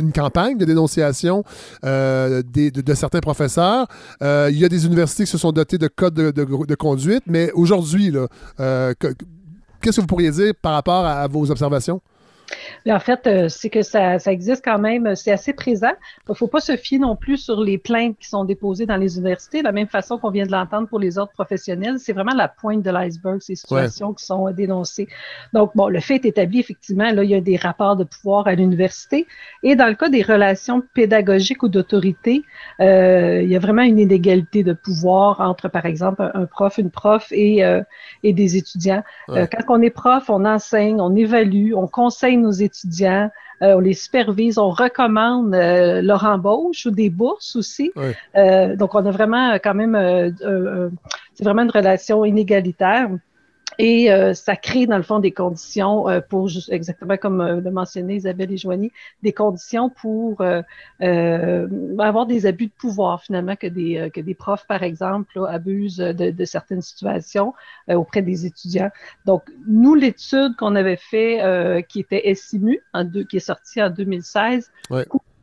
une 0.00 0.12
campagne 0.12 0.56
de 0.56 0.64
dénonciation 0.64 1.44
de, 1.82 2.94
certains 2.94 3.20
professeurs. 3.20 3.86
il 4.22 4.58
y 4.58 4.64
a 4.64 4.68
des 4.70 4.86
universités 4.86 5.24
qui 5.24 5.30
se 5.30 5.38
sont 5.38 5.52
dotées 5.52 5.78
de 5.78 5.88
codes 5.88 6.14
de, 6.14 6.74
conduite, 6.74 7.24
mais 7.26 7.52
aujourd'hui, 7.52 8.10
qu'est-ce 8.56 9.96
que 9.96 10.00
vous 10.00 10.06
pourriez 10.06 10.30
dire 10.30 10.54
par 10.62 10.72
rapport 10.72 11.04
à 11.04 11.26
vos 11.28 11.50
observations? 11.50 12.00
En 12.88 13.00
fait, 13.00 13.26
euh, 13.26 13.48
c'est 13.48 13.70
que 13.70 13.82
ça, 13.82 14.18
ça, 14.18 14.32
existe 14.32 14.64
quand 14.64 14.78
même, 14.78 15.16
c'est 15.16 15.32
assez 15.32 15.52
présent. 15.52 15.92
Il 16.28 16.30
ne 16.30 16.34
faut 16.34 16.46
pas 16.46 16.60
se 16.60 16.76
fier 16.76 16.98
non 16.98 17.16
plus 17.16 17.38
sur 17.38 17.60
les 17.60 17.78
plaintes 17.78 18.16
qui 18.18 18.28
sont 18.28 18.44
déposées 18.44 18.86
dans 18.86 18.96
les 18.96 19.16
universités, 19.16 19.60
de 19.60 19.64
la 19.64 19.72
même 19.72 19.88
façon 19.88 20.18
qu'on 20.18 20.30
vient 20.30 20.46
de 20.46 20.52
l'entendre 20.52 20.88
pour 20.88 20.98
les 20.98 21.18
autres 21.18 21.32
professionnels. 21.32 21.98
C'est 21.98 22.12
vraiment 22.12 22.34
la 22.34 22.48
pointe 22.48 22.82
de 22.82 22.90
l'iceberg, 22.90 23.40
ces 23.40 23.56
situations 23.56 24.12
qui 24.12 24.24
sont 24.24 24.50
dénoncées. 24.52 25.08
Donc, 25.52 25.72
bon, 25.74 25.88
le 25.88 26.00
fait 26.00 26.14
est 26.16 26.26
établi, 26.26 26.60
effectivement, 26.60 27.10
là, 27.10 27.24
il 27.24 27.30
y 27.30 27.34
a 27.34 27.40
des 27.40 27.56
rapports 27.56 27.96
de 27.96 28.04
pouvoir 28.04 28.46
à 28.46 28.54
l'université. 28.54 29.26
Et 29.62 29.74
dans 29.74 29.88
le 29.88 29.94
cas 29.94 30.08
des 30.08 30.22
relations 30.22 30.82
pédagogiques 30.94 31.62
ou 31.62 31.68
d'autorité, 31.68 32.42
euh, 32.80 33.42
il 33.42 33.50
y 33.50 33.56
a 33.56 33.58
vraiment 33.58 33.82
une 33.82 33.98
inégalité 33.98 34.62
de 34.62 34.72
pouvoir 34.72 35.40
entre, 35.40 35.68
par 35.68 35.86
exemple, 35.86 36.30
un, 36.34 36.46
prof, 36.46 36.78
une 36.78 36.90
prof 36.90 37.28
et, 37.32 37.64
euh, 37.64 37.82
et 38.22 38.32
des 38.32 38.56
étudiants. 38.56 39.02
quand 39.28 39.64
on 39.68 39.82
est 39.82 39.90
prof, 39.90 40.28
on 40.28 40.44
enseigne, 40.44 41.00
on 41.00 41.14
évalue, 41.16 41.72
on 41.74 41.88
conseille 41.88 42.35
nos 42.36 42.52
étudiants, 42.52 43.30
euh, 43.62 43.74
on 43.76 43.80
les 43.80 43.94
supervise, 43.94 44.58
on 44.58 44.70
recommande 44.70 45.54
euh, 45.54 46.02
leur 46.02 46.24
embauche 46.24 46.86
ou 46.86 46.90
des 46.90 47.08
bourses 47.10 47.56
aussi. 47.56 47.90
Euh, 48.36 48.76
donc, 48.76 48.94
on 48.94 49.04
a 49.06 49.10
vraiment 49.10 49.54
quand 49.54 49.74
même, 49.74 49.96
c'est 51.34 51.44
vraiment 51.44 51.62
une 51.62 51.70
relation 51.70 52.24
inégalitaire. 52.24 53.08
Et 53.78 54.10
euh, 54.10 54.32
ça 54.32 54.56
crée, 54.56 54.86
dans 54.86 54.96
le 54.96 55.02
fond, 55.02 55.18
des 55.18 55.32
conditions 55.32 56.08
euh, 56.08 56.20
pour, 56.20 56.48
exactement 56.70 57.16
comme 57.16 57.40
euh, 57.40 57.60
le 57.60 57.70
mentionnait 57.70 58.16
Isabelle 58.16 58.52
et 58.52 58.56
Joanie, 58.56 58.92
des 59.22 59.32
conditions 59.32 59.90
pour 59.90 60.42
avoir 61.00 62.26
des 62.26 62.46
abus 62.46 62.66
de 62.66 62.72
pouvoir, 62.72 63.22
finalement, 63.22 63.56
que 63.56 63.66
des, 63.66 64.10
que 64.12 64.20
des 64.20 64.34
profs, 64.34 64.66
par 64.66 64.82
exemple, 64.82 65.38
abusent 65.48 65.96
de, 65.98 66.30
de, 66.30 66.44
certaines 66.44 66.80
situations 66.80 67.54
auprès 67.88 68.22
des 68.22 68.46
étudiants. 68.46 68.90
Donc, 69.24 69.42
nous, 69.66 69.94
l'étude 69.94 70.56
qu'on 70.56 70.74
avait 70.74 70.96
fait, 70.96 71.84
qui 71.88 72.00
était 72.00 72.34
SIMU, 72.34 72.80
en 72.92 73.04
deux, 73.04 73.24
qui 73.24 73.36
est 73.36 73.40
sortie 73.40 73.82
en 73.82 73.90
2016, 73.90 74.70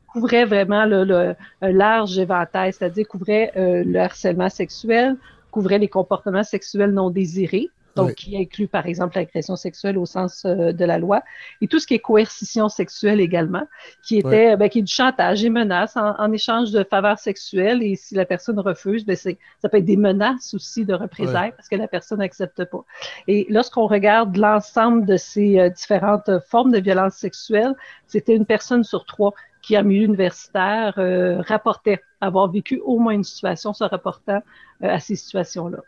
couvrait 0.07 0.45
vraiment 0.45 0.85
le, 0.85 1.03
le, 1.03 1.35
un 1.61 1.71
large 1.71 2.17
éventail, 2.17 2.73
c'est-à-dire 2.73 3.07
couvrait 3.07 3.51
le 3.55 3.99
harcèlement 3.99 4.49
sexuel, 4.49 5.17
couvrait 5.51 5.79
les 5.79 5.89
comportements 5.89 6.43
sexuels 6.43 6.91
non 6.91 7.09
désirés, 7.09 7.69
donc 7.95 8.15
qui 8.15 8.37
inclut 8.37 8.67
par 8.67 8.85
exemple 8.87 9.15
l'agression 9.17 9.55
sexuelle 9.55 9.97
au 9.97 10.05
sens 10.05 10.45
euh, 10.45 10.71
de 10.71 10.85
la 10.85 10.97
loi, 10.97 11.21
et 11.61 11.67
tout 11.67 11.79
ce 11.79 11.87
qui 11.87 11.93
est 11.93 11.99
coercition 11.99 12.69
sexuelle 12.69 13.19
également, 13.19 13.67
qui 14.03 14.17
était 14.17 14.57
ben, 14.57 14.69
qui 14.69 14.79
est 14.79 14.83
du 14.83 14.93
chantage 14.93 15.43
et 15.43 15.49
menaces 15.49 15.95
en, 15.97 16.31
échange 16.31 16.71
de 16.71 16.83
faveurs 16.83 17.19
sexuelles, 17.19 17.83
et 17.83 17.95
si 17.95 18.15
la 18.15 18.25
personne 18.25 18.59
refuse, 18.59 19.05
ben, 19.05 19.15
ça 19.15 19.69
peut 19.69 19.77
être 19.77 19.85
des 19.85 19.97
menaces 19.97 20.53
aussi 20.53 20.85
de 20.85 20.93
représailles 20.93 21.51
parce 21.55 21.69
que 21.69 21.75
la 21.75 21.87
personne 21.87 22.19
n'accepte 22.19 22.65
pas. 22.65 22.83
Et 23.27 23.45
lorsqu'on 23.49 23.87
regarde 23.87 24.35
l'ensemble 24.37 25.05
de 25.05 25.17
ces 25.17 25.59
euh, 25.59 25.69
différentes 25.69 26.29
formes 26.47 26.71
de 26.71 26.79
violence 26.79 27.15
sexuelle, 27.15 27.75
c'était 28.07 28.35
une 28.35 28.45
personne 28.45 28.83
sur 28.83 29.05
trois 29.05 29.33
qui, 29.61 29.77
en 29.77 29.83
milieu 29.83 30.05
universitaire, 30.05 30.95
euh, 30.97 31.41
rapportait 31.41 32.01
avoir 32.21 32.51
vécu 32.51 32.81
au 32.83 32.99
moins 32.99 33.13
une 33.13 33.23
situation 33.23 33.73
se 33.73 33.83
rapportant 33.83 34.41
à 34.81 34.99
ces 34.99 35.15
situations-là. 35.15 35.79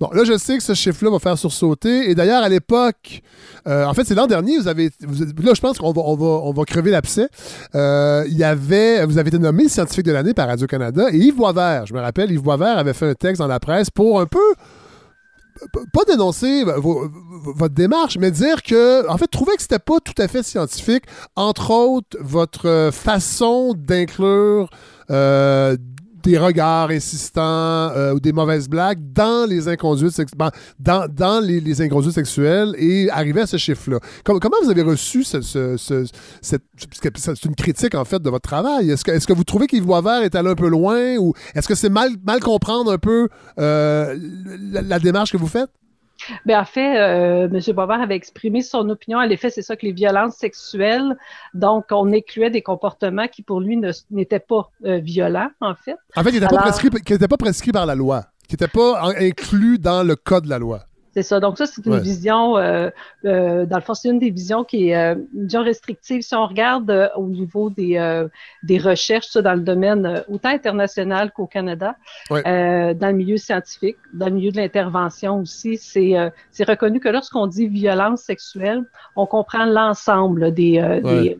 Bon, 0.00 0.10
là, 0.12 0.24
je 0.24 0.36
sais 0.36 0.56
que 0.56 0.62
ce 0.62 0.74
chiffre-là 0.74 1.10
va 1.10 1.18
faire 1.18 1.38
sursauter. 1.38 2.10
Et 2.10 2.14
d'ailleurs, 2.14 2.42
à 2.42 2.48
l'époque, 2.48 3.22
euh, 3.66 3.84
en 3.84 3.94
fait, 3.94 4.04
c'est 4.04 4.14
l'an 4.14 4.26
dernier, 4.26 4.58
vous 4.58 4.68
avez. 4.68 4.90
là, 5.42 5.52
je 5.54 5.60
pense 5.60 5.78
qu'on 5.78 5.92
va, 5.92 6.02
on 6.04 6.16
va, 6.16 6.26
on 6.26 6.52
va 6.52 6.64
crever 6.64 6.90
l'abcès. 6.90 7.28
Euh, 7.74 8.24
y 8.28 8.44
avait. 8.44 9.04
Vous 9.06 9.18
avez 9.18 9.28
été 9.28 9.38
nommé 9.38 9.68
scientifique 9.68 10.06
de 10.06 10.12
l'année 10.12 10.34
par 10.34 10.48
Radio-Canada. 10.48 11.06
Et 11.12 11.18
Yves 11.18 11.36
Boisvert, 11.36 11.86
je 11.86 11.94
me 11.94 12.00
rappelle, 12.00 12.30
Yves 12.30 12.42
Boisvert 12.42 12.78
avait 12.78 12.94
fait 12.94 13.10
un 13.10 13.14
texte 13.14 13.40
dans 13.40 13.48
la 13.48 13.60
presse 13.60 13.90
pour 13.90 14.20
un 14.20 14.26
peu 14.26 14.54
pas 15.92 16.04
dénoncer 16.06 16.64
votre 16.64 17.74
démarche, 17.74 18.18
mais 18.18 18.30
dire 18.30 18.62
que, 18.62 19.08
en 19.08 19.16
fait, 19.16 19.26
trouver 19.26 19.56
que 19.56 19.62
c'était 19.62 19.78
pas 19.78 20.00
tout 20.00 20.14
à 20.18 20.28
fait 20.28 20.42
scientifique, 20.42 21.04
entre 21.34 21.70
autres, 21.70 22.16
votre 22.20 22.90
façon 22.92 23.74
d'inclure 23.74 24.68
euh, 25.10 25.76
des 26.26 26.38
regards 26.38 26.90
insistants 26.90 27.40
euh, 27.42 28.14
ou 28.14 28.20
des 28.20 28.32
mauvaises 28.32 28.68
blagues 28.68 28.98
dans 29.12 29.48
les 29.48 29.68
inconduites, 29.68 30.20
ben, 30.36 30.50
dans, 30.80 31.06
dans 31.08 31.40
les, 31.40 31.80
inconduites 31.80 32.14
sexuelles 32.14 32.74
et 32.78 33.08
arriver 33.10 33.42
à 33.42 33.46
ce 33.46 33.56
chiffre-là. 33.56 34.00
comment 34.24 34.56
vous 34.64 34.70
avez 34.70 34.82
reçu 34.82 35.22
ce, 35.22 35.40
cette... 36.40 36.64
C'est 37.14 37.44
une 37.44 37.54
critique, 37.54 37.94
en 37.94 38.04
fait, 38.04 38.20
de 38.20 38.28
votre 38.28 38.48
travail. 38.48 38.90
Est-ce 38.90 39.04
que, 39.04 39.12
est 39.12 39.24
que 39.24 39.32
vous 39.32 39.44
trouvez 39.44 39.68
qu'Yves 39.68 39.86
Boisvert 39.86 40.22
est 40.22 40.34
allé 40.34 40.50
un 40.50 40.54
peu 40.54 40.68
loin 40.68 41.16
ou 41.16 41.32
est-ce 41.54 41.68
que 41.68 41.76
c'est 41.76 41.88
mal, 41.88 42.10
mal 42.26 42.40
comprendre 42.40 42.92
un 42.92 42.98
peu 42.98 43.28
euh, 43.60 44.16
la 44.72 44.98
démarche 44.98 45.30
que 45.30 45.36
vous 45.36 45.46
faites? 45.46 45.70
Bien, 46.44 46.60
en 46.60 46.64
fait, 46.64 46.96
euh, 46.98 47.48
M. 47.48 47.74
Boisvert 47.74 48.00
avait 48.00 48.16
exprimé 48.16 48.62
son 48.62 48.88
opinion. 48.88 49.18
À 49.18 49.26
l'effet, 49.26 49.50
c'est 49.50 49.62
ça 49.62 49.76
que 49.76 49.86
les 49.86 49.92
violences 49.92 50.36
sexuelles, 50.36 51.16
donc 51.54 51.86
on 51.90 52.12
incluait 52.12 52.50
des 52.50 52.62
comportements 52.62 53.28
qui 53.28 53.42
pour 53.42 53.60
lui 53.60 53.80
n'étaient 54.10 54.40
pas 54.40 54.70
euh, 54.84 54.98
violents, 54.98 55.50
en 55.60 55.74
fait. 55.74 55.96
En 56.16 56.22
fait, 56.22 56.30
qui 56.30 56.40
n'étaient 56.40 56.54
pas, 56.54 56.62
prescrits, 56.62 56.90
pas 56.90 57.36
prescrits 57.36 57.72
par 57.72 57.86
la 57.86 57.94
loi, 57.94 58.24
qui 58.48 58.54
n'étaient 58.54 58.68
pas 58.68 59.12
inclus 59.18 59.78
dans 59.78 60.02
le 60.06 60.16
code 60.16 60.44
de 60.44 60.50
la 60.50 60.58
loi. 60.58 60.80
C'est 61.16 61.22
ça. 61.22 61.40
Donc, 61.40 61.56
ça, 61.56 61.64
c'est 61.64 61.86
une 61.86 61.98
vision, 61.98 62.58
euh, 62.58 62.90
euh, 63.24 63.64
dans 63.64 63.76
le 63.76 63.82
fond, 63.82 63.94
c'est 63.94 64.10
une 64.10 64.18
des 64.18 64.28
visions 64.28 64.64
qui 64.64 64.90
est 64.90 64.96
euh, 64.96 65.14
une 65.34 65.44
vision 65.44 65.62
restrictive. 65.62 66.20
Si 66.20 66.34
on 66.34 66.46
regarde 66.46 67.10
au 67.16 67.26
niveau 67.26 67.70
des, 67.70 68.26
des 68.62 68.76
recherches 68.76 69.28
ça, 69.28 69.40
dans 69.40 69.54
le 69.54 69.60
domaine 69.60 70.22
autant 70.28 70.50
international 70.50 71.32
qu'au 71.32 71.46
Canada, 71.46 71.96
dans 72.30 72.98
le 73.00 73.12
milieu 73.12 73.38
scientifique, 73.38 73.96
dans 74.12 74.26
le 74.26 74.32
milieu 74.32 74.52
de 74.52 74.58
l'intervention 74.58 75.40
aussi, 75.40 75.78
c'est 75.78 76.64
reconnu 76.64 77.00
que 77.00 77.08
lorsqu'on 77.08 77.46
dit 77.46 77.66
violence 77.66 78.20
sexuelle, 78.20 78.84
on 79.16 79.24
comprend 79.24 79.64
l'ensemble 79.64 80.52
des, 80.52 81.00
des 81.02 81.38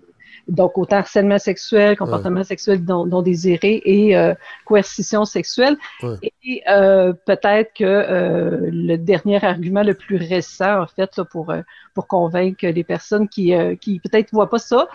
donc, 0.48 0.78
autant 0.78 0.96
harcèlement 0.96 1.38
sexuel, 1.38 1.96
comportement 1.96 2.44
sexuel 2.44 2.82
non, 2.84 3.22
désiré 3.22 3.82
et 3.84 4.16
euh, 4.16 4.34
coercition 4.64 5.24
sexuelle. 5.24 5.76
Et 6.22 6.62
euh, 6.68 7.12
peut-être 7.12 7.72
que 7.74 7.84
euh, 7.84 8.70
le 8.70 8.96
dernier 8.96 9.44
argument 9.44 9.82
le 9.82 9.94
plus 9.94 10.16
récent, 10.16 10.82
en 10.82 10.86
fait, 10.86 11.16
là, 11.16 11.24
pour, 11.24 11.52
pour 11.94 12.06
convaincre 12.06 12.66
les 12.66 12.84
personnes 12.84 13.28
qui, 13.28 13.52
qui 13.80 13.98
peut-être 14.00 14.32
ne 14.32 14.36
voient 14.36 14.50
pas 14.50 14.58
ça, 14.58 14.86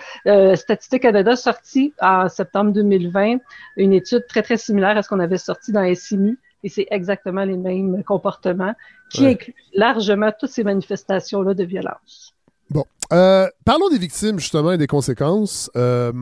Statistique 0.55 1.01
Canada 1.01 1.35
sorti 1.35 1.93
en 1.99 2.29
septembre 2.29 2.71
2020 2.71 3.37
une 3.77 3.93
étude 3.93 4.25
très, 4.27 4.43
très 4.43 4.57
similaire 4.57 4.97
à 4.97 5.03
ce 5.03 5.09
qu'on 5.09 5.19
avait 5.19 5.37
sorti 5.37 5.71
dans 5.71 5.93
SIMU. 5.93 6.39
Et 6.63 6.69
c'est 6.69 6.87
exactement 6.91 7.43
les 7.43 7.57
mêmes 7.57 8.03
comportements 8.03 8.73
qui 9.09 9.25
incluent 9.25 9.55
largement 9.73 10.31
toutes 10.37 10.51
ces 10.51 10.63
manifestations-là 10.63 11.55
de 11.55 11.63
violence. 11.63 12.35
Bon. 12.71 12.85
Euh, 13.11 13.47
parlons 13.65 13.89
des 13.89 13.97
victimes, 13.97 14.39
justement, 14.39 14.71
et 14.71 14.77
des 14.77 14.87
conséquences. 14.87 15.69
Euh, 15.75 16.13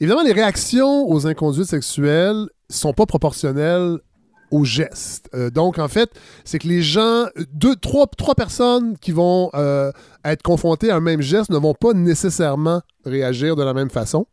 évidemment, 0.00 0.22
les 0.22 0.32
réactions 0.32 1.06
aux 1.08 1.26
inconduites 1.26 1.66
sexuelles 1.66 2.46
sont 2.70 2.94
pas 2.94 3.04
proportionnelles 3.04 3.98
aux 4.50 4.64
gestes. 4.64 5.28
Euh, 5.34 5.50
donc, 5.50 5.78
en 5.78 5.88
fait, 5.88 6.10
c'est 6.46 6.58
que 6.58 6.68
les 6.68 6.80
gens, 6.80 7.26
deux, 7.52 7.76
trois, 7.76 8.06
trois 8.06 8.34
personnes 8.34 8.96
qui 8.96 9.12
vont 9.12 9.50
être 10.24 10.42
confrontées 10.42 10.90
à 10.90 10.96
un 10.96 11.00
même 11.00 11.20
geste 11.20 11.50
ne 11.50 11.58
vont 11.58 11.74
pas 11.74 11.92
nécessairement 11.92 12.80
réagir 13.04 13.54
de 13.54 13.62
la 13.62 13.74
même 13.74 13.90
façon. 13.90 14.26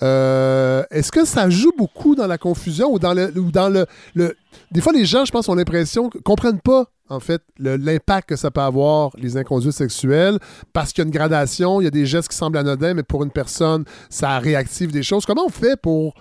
Est-ce 0.00 1.10
que 1.10 1.24
ça 1.24 1.50
joue 1.50 1.72
beaucoup 1.76 2.14
dans 2.14 2.28
la 2.28 2.38
confusion 2.38 2.92
ou 2.92 3.00
dans 3.00 3.14
le, 3.14 3.36
ou 3.36 3.50
dans 3.50 3.68
le, 3.68 3.86
le... 4.14 4.36
Des 4.70 4.80
fois, 4.80 4.92
les 4.92 5.06
gens, 5.06 5.24
je 5.24 5.32
pense, 5.32 5.48
ont 5.48 5.56
l'impression, 5.56 6.08
comprennent 6.24 6.60
pas 6.60 6.86
en 7.08 7.20
fait, 7.20 7.42
l'impact 7.58 8.28
que 8.28 8.36
ça 8.36 8.50
peut 8.50 8.60
avoir, 8.60 9.10
les 9.16 9.36
inconduites 9.36 9.72
sexuelles, 9.72 10.38
parce 10.72 10.92
qu'il 10.92 11.02
y 11.02 11.04
a 11.04 11.08
une 11.08 11.14
gradation, 11.14 11.80
il 11.80 11.84
y 11.84 11.86
a 11.86 11.90
des 11.90 12.06
gestes 12.06 12.28
qui 12.28 12.36
semblent 12.36 12.58
anodins, 12.58 12.94
mais 12.94 13.02
pour 13.02 13.24
une 13.24 13.30
personne, 13.30 13.84
ça 14.10 14.38
réactive 14.38 14.92
des 14.92 15.02
choses. 15.02 15.24
Comment 15.24 15.46
on 15.46 15.50
fait 15.50 15.80
pour 15.80 16.14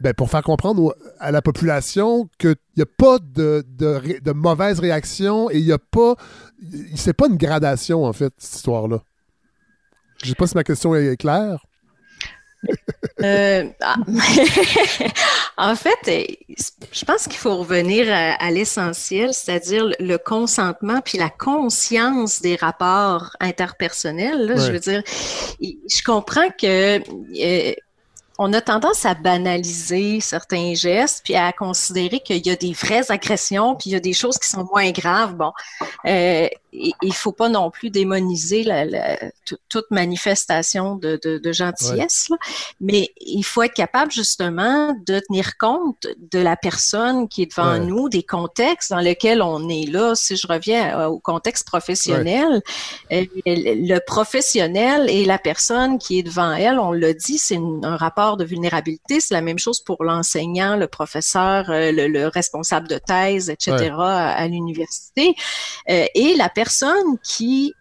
ben, 0.00 0.14
pour 0.14 0.30
faire 0.30 0.42
comprendre 0.42 0.96
à 1.18 1.30
la 1.30 1.42
population 1.42 2.26
qu'il 2.38 2.56
n'y 2.74 2.82
a 2.82 2.86
pas 2.86 3.18
de, 3.18 3.62
de, 3.68 4.18
de 4.22 4.32
mauvaise 4.32 4.80
réaction 4.80 5.50
et 5.50 5.58
il 5.58 5.66
n'y 5.66 5.72
a 5.72 5.78
pas. 5.78 6.14
C'est 6.96 7.12
pas 7.12 7.26
une 7.26 7.36
gradation, 7.36 8.04
en 8.04 8.12
fait, 8.14 8.32
cette 8.38 8.56
histoire-là? 8.56 9.02
Je 10.22 10.30
sais 10.30 10.34
pas 10.34 10.46
si 10.46 10.54
ma 10.54 10.64
question 10.64 10.94
est 10.94 11.16
claire. 11.16 11.64
Euh, 13.22 13.64
ah, 13.82 13.96
en 15.60 15.76
fait, 15.76 16.38
je 16.90 17.04
pense 17.04 17.24
qu'il 17.24 17.36
faut 17.36 17.58
revenir 17.58 18.06
à, 18.10 18.50
l'essentiel, 18.50 19.34
c'est-à-dire 19.34 19.90
le 20.00 20.16
consentement 20.16 21.02
puis 21.04 21.18
la 21.18 21.28
conscience 21.28 22.40
des 22.40 22.56
rapports 22.56 23.36
interpersonnels. 23.40 24.54
Je 24.56 24.72
veux 24.72 24.78
dire, 24.78 25.02
je 25.60 26.02
comprends 26.02 26.48
que 26.48 26.98
euh, 26.98 27.74
on 28.42 28.54
a 28.54 28.62
tendance 28.62 29.04
à 29.04 29.12
banaliser 29.12 30.20
certains 30.20 30.72
gestes, 30.72 31.20
puis 31.22 31.34
à 31.36 31.52
considérer 31.52 32.20
qu'il 32.20 32.46
y 32.46 32.48
a 32.48 32.56
des 32.56 32.72
vraies 32.72 33.12
agressions, 33.12 33.76
puis 33.76 33.90
il 33.90 33.92
y 33.92 33.96
a 33.96 34.00
des 34.00 34.14
choses 34.14 34.38
qui 34.38 34.48
sont 34.48 34.66
moins 34.72 34.90
graves. 34.92 35.34
Bon, 35.34 35.52
euh, 36.06 36.48
il 36.72 37.12
faut 37.12 37.32
pas 37.32 37.50
non 37.50 37.70
plus 37.70 37.90
démoniser 37.90 38.62
la, 38.62 39.18
toute 39.68 39.90
manifestation 39.90 40.94
de, 40.94 41.20
de, 41.22 41.52
gentillesse, 41.52 42.28
mais 42.80 43.10
il 43.20 43.42
faut 43.42 43.62
être 43.62 43.74
capable 43.74 44.12
justement 44.12 44.94
de 45.06 45.20
tenir 45.28 45.58
compte 45.58 46.06
de 46.32 46.38
la 46.38 46.56
personne 46.56 47.28
qui 47.28 47.42
est 47.42 47.54
devant 47.54 47.78
nous, 47.78 48.08
des 48.08 48.22
contextes 48.22 48.90
dans 48.90 49.00
lesquels 49.00 49.42
on 49.42 49.68
est 49.68 49.90
là. 49.90 50.14
Si 50.14 50.36
je 50.36 50.46
reviens 50.46 50.98
euh, 50.98 51.06
au 51.08 51.18
contexte 51.18 51.66
professionnel, 51.66 52.62
euh, 53.12 53.24
le 53.44 53.98
professionnel 53.98 55.10
et 55.10 55.24
la 55.24 55.38
personne 55.38 55.98
qui 55.98 56.20
est 56.20 56.22
devant 56.22 56.52
elle, 56.52 56.78
on 56.78 56.92
l'a 56.92 57.12
dit, 57.12 57.38
c'est 57.38 57.58
un 57.82 57.96
rapport 57.96 58.29
de 58.36 58.44
vulnérabilité. 58.44 59.20
C'est 59.20 59.34
la 59.34 59.40
même 59.40 59.58
chose 59.58 59.80
pour 59.80 60.04
l'enseignant, 60.04 60.76
le 60.76 60.86
professeur, 60.86 61.70
euh, 61.70 61.92
le, 61.92 62.28
responsable 62.28 62.88
de 62.88 62.98
thèse, 62.98 63.50
etc. 63.50 63.92
à, 63.98 64.46
l'université. 64.46 65.34
et 65.86 66.34
la 66.36 66.48
personne 66.48 67.18
qui 67.22 67.74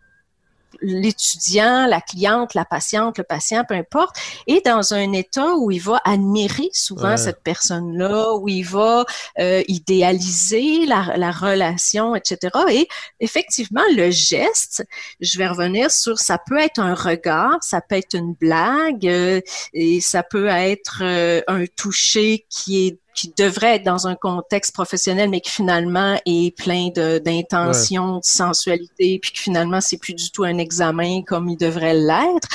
l'étudiant, 0.82 1.88
la 1.88 2.02
cliente, 2.02 2.54
la 2.54 2.66
patiente, 2.66 3.18
le 3.18 3.24
patient, 3.24 3.64
peu 3.68 3.76
importe, 3.76 4.16
est 4.48 4.66
dans 4.66 4.94
un 4.94 5.14
état 5.14 5.56
où 5.56 5.72
il 5.72 5.82
va 5.82 6.02
admirer 6.06 6.70
souvent 6.74 7.18
cette 7.18 7.44
personne-là, 7.44 8.34
où 8.36 8.48
il 8.48 8.64
va 8.64 9.06
euh, 9.40 9.64
idéaliser 9.68 10.86
la, 10.86 11.32
relation, 11.32 12.16
etc. 12.16 12.52
Et 12.72 12.88
effectivement, 13.20 13.84
le 13.96 14.10
geste, 14.12 14.84
je 15.20 15.38
vais 15.38 15.48
revenir 15.48 15.92
sur, 15.92 16.18
ça 16.18 16.38
peut 16.38 16.58
être 16.58 16.80
un 16.80 16.96
regard, 16.96 17.58
ça 17.62 17.82
peut 17.82 17.96
être 17.96 18.16
une 18.16 18.34
blague, 18.34 19.08
euh, 19.08 19.42
et 19.74 20.02
ça 20.02 20.24
peut 20.24 20.48
être 20.48 21.00
euh, 21.02 21.42
un 21.48 21.66
toucher 21.66 22.46
qui 22.50 22.88
est 22.88 23.00
qui 23.16 23.34
devrait 23.38 23.76
être 23.76 23.84
dans 23.84 24.08
un 24.08 24.16
contexte 24.16 24.74
professionnel, 24.74 25.30
mais 25.30 25.42
qui 25.42 25.52
finalement 25.52 26.20
est 26.26 26.56
plein 26.56 26.90
d'intentions, 26.90 28.18
de, 28.18 28.24
sensualité, 28.24 29.20
puis 29.20 29.32
que 29.32 29.40
finalement, 29.40 29.82
c'est 29.82 29.98
plus 29.98 30.14
du 30.14 30.32
tout 30.32 30.44
un 30.44 30.58
examen 30.58 31.22
comme 31.24 31.50
il 31.50 31.58
devrait 31.58 31.96
l'être. 31.96 32.48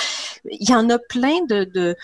Il 0.51 0.69
y 0.69 0.75
en 0.75 0.89
a 0.91 0.99
plein 0.99 1.45
de, 1.49 1.65
de, 1.65 1.97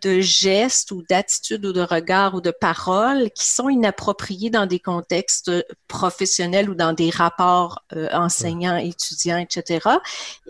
de 0.00 0.20
gestes 0.20 0.90
ou 0.92 1.02
d'attitudes 1.02 1.64
ou 1.66 1.72
de 1.72 1.80
regards 1.80 2.34
ou 2.34 2.40
de 2.40 2.50
paroles 2.50 3.30
qui 3.30 3.46
sont 3.46 3.68
inappropriés 3.68 4.50
dans 4.50 4.66
des 4.66 4.78
contextes 4.78 5.50
professionnels 5.88 6.70
ou 6.70 6.74
dans 6.74 6.92
des 6.92 7.10
rapports 7.10 7.82
euh, 7.94 8.08
enseignants, 8.12 8.76
étudiants, 8.76 9.38
etc. 9.38 9.86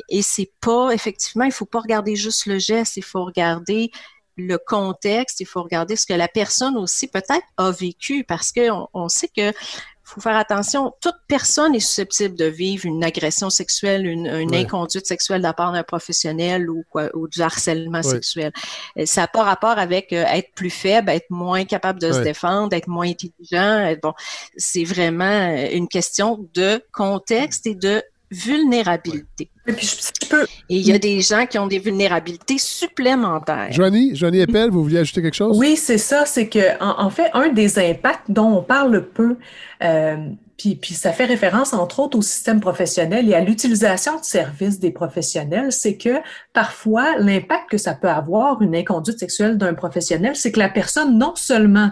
Et 0.08 0.22
c'est 0.22 0.52
pas, 0.60 0.90
effectivement, 0.92 1.44
il 1.44 1.52
faut 1.52 1.66
pas 1.66 1.80
regarder 1.80 2.16
juste 2.16 2.46
le 2.46 2.58
geste, 2.58 2.96
il 2.96 3.04
faut 3.04 3.24
regarder 3.24 3.90
le 4.36 4.58
contexte, 4.58 5.40
il 5.40 5.46
faut 5.46 5.62
regarder 5.62 5.96
ce 5.96 6.06
que 6.06 6.14
la 6.14 6.28
personne 6.28 6.76
aussi 6.76 7.06
peut-être 7.08 7.46
a 7.56 7.70
vécu 7.70 8.24
parce 8.24 8.52
qu'on 8.52 8.88
on 8.94 9.08
sait 9.08 9.28
que 9.28 9.52
faut 10.10 10.20
faire 10.20 10.36
attention, 10.36 10.92
toute 11.00 11.14
personne 11.28 11.74
est 11.74 11.80
susceptible 11.80 12.36
de 12.36 12.46
vivre 12.46 12.84
une 12.86 13.04
agression 13.04 13.48
sexuelle, 13.48 14.06
une, 14.06 14.54
inconduite 14.54 15.06
sexuelle 15.06 15.38
de 15.38 15.46
la 15.46 15.52
part 15.52 15.72
d'un 15.72 15.84
professionnel 15.84 16.68
ou, 16.68 16.84
quoi, 16.90 17.10
ou 17.14 17.28
du 17.28 17.40
harcèlement 17.40 18.02
sexuel. 18.02 18.52
Ça 19.04 19.22
n'a 19.22 19.28
pas 19.28 19.44
rapport 19.44 19.78
avec 19.78 20.12
euh, 20.12 20.24
être 20.24 20.52
plus 20.54 20.70
faible, 20.70 21.10
être 21.10 21.30
moins 21.30 21.64
capable 21.64 22.00
de 22.00 22.12
se 22.12 22.20
défendre, 22.20 22.74
être 22.74 22.88
moins 22.88 23.08
intelligent. 23.08 23.94
Bon, 24.02 24.12
c'est 24.56 24.84
vraiment 24.84 25.54
une 25.70 25.88
question 25.88 26.48
de 26.54 26.82
contexte 26.92 27.66
et 27.66 27.74
de 27.74 28.02
vulnérabilité. 28.30 29.50
Et, 30.68 30.76
il 30.76 30.86
y 30.86 30.92
a 30.92 30.98
des 30.98 31.20
gens 31.20 31.46
qui 31.46 31.58
ont 31.58 31.66
des 31.66 31.78
vulnérabilités 31.78 32.58
supplémentaires. 32.58 33.72
Joanie, 33.72 34.14
Joanie 34.14 34.40
Eppel, 34.40 34.70
vous 34.70 34.82
vouliez 34.82 34.98
ajouter 34.98 35.22
quelque 35.22 35.34
chose? 35.34 35.58
Oui, 35.58 35.76
c'est 35.76 35.98
ça. 35.98 36.26
C'est 36.26 36.48
que, 36.48 36.82
en, 36.82 37.10
fait, 37.10 37.30
un 37.34 37.48
des 37.48 37.78
impacts 37.78 38.30
dont 38.30 38.58
on 38.58 38.62
parle 38.62 39.06
peu, 39.08 39.36
euh, 39.82 40.16
puis, 40.56 40.74
puis, 40.74 40.94
ça 40.94 41.12
fait 41.12 41.24
référence, 41.24 41.72
entre 41.72 42.00
autres, 42.00 42.18
au 42.18 42.22
système 42.22 42.60
professionnel 42.60 43.28
et 43.28 43.34
à 43.34 43.40
l'utilisation 43.40 44.18
de 44.18 44.24
services 44.24 44.78
des 44.78 44.90
professionnels, 44.90 45.72
c'est 45.72 45.96
que 45.96 46.20
parfois, 46.52 47.16
l'impact 47.18 47.70
que 47.70 47.78
ça 47.78 47.94
peut 47.94 48.10
avoir, 48.10 48.60
une 48.60 48.76
inconduite 48.76 49.18
sexuelle 49.18 49.56
d'un 49.56 49.72
professionnel, 49.72 50.36
c'est 50.36 50.52
que 50.52 50.58
la 50.58 50.68
personne, 50.68 51.18
non 51.18 51.32
seulement 51.34 51.90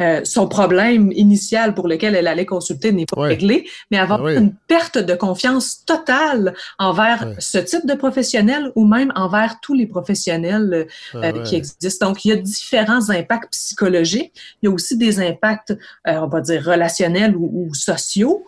euh, 0.00 0.20
son 0.24 0.48
problème 0.48 1.10
initial 1.12 1.74
pour 1.74 1.88
lequel 1.88 2.14
elle 2.14 2.26
allait 2.26 2.46
consulter 2.46 2.92
n'est 2.92 3.06
pas 3.06 3.22
réglé, 3.22 3.68
mais 3.90 3.98
avoir 3.98 4.28
une 4.28 4.52
perte 4.68 4.98
de 4.98 5.14
confiance 5.14 5.84
totale 5.84 6.54
envers 6.78 7.26
ce 7.38 7.58
type 7.58 7.86
de 7.86 7.94
professionnel 7.94 8.72
ou 8.74 8.86
même 8.86 9.12
envers 9.14 9.60
tous 9.60 9.74
les 9.74 9.86
professionnels 9.86 10.86
euh, 11.14 11.42
qui 11.44 11.56
existent. 11.56 12.08
Donc, 12.08 12.24
il 12.24 12.28
y 12.28 12.32
a 12.32 12.36
différents 12.36 13.10
impacts 13.10 13.52
psychologiques. 13.52 14.32
Il 14.62 14.66
y 14.66 14.68
a 14.68 14.74
aussi 14.74 14.96
des 14.98 15.20
impacts, 15.20 15.70
euh, 15.70 16.18
on 16.18 16.28
va 16.28 16.40
dire, 16.40 16.62
relationnels 16.62 17.34
ou, 17.36 17.68
ou 17.68 17.74
sociaux. 17.74 18.44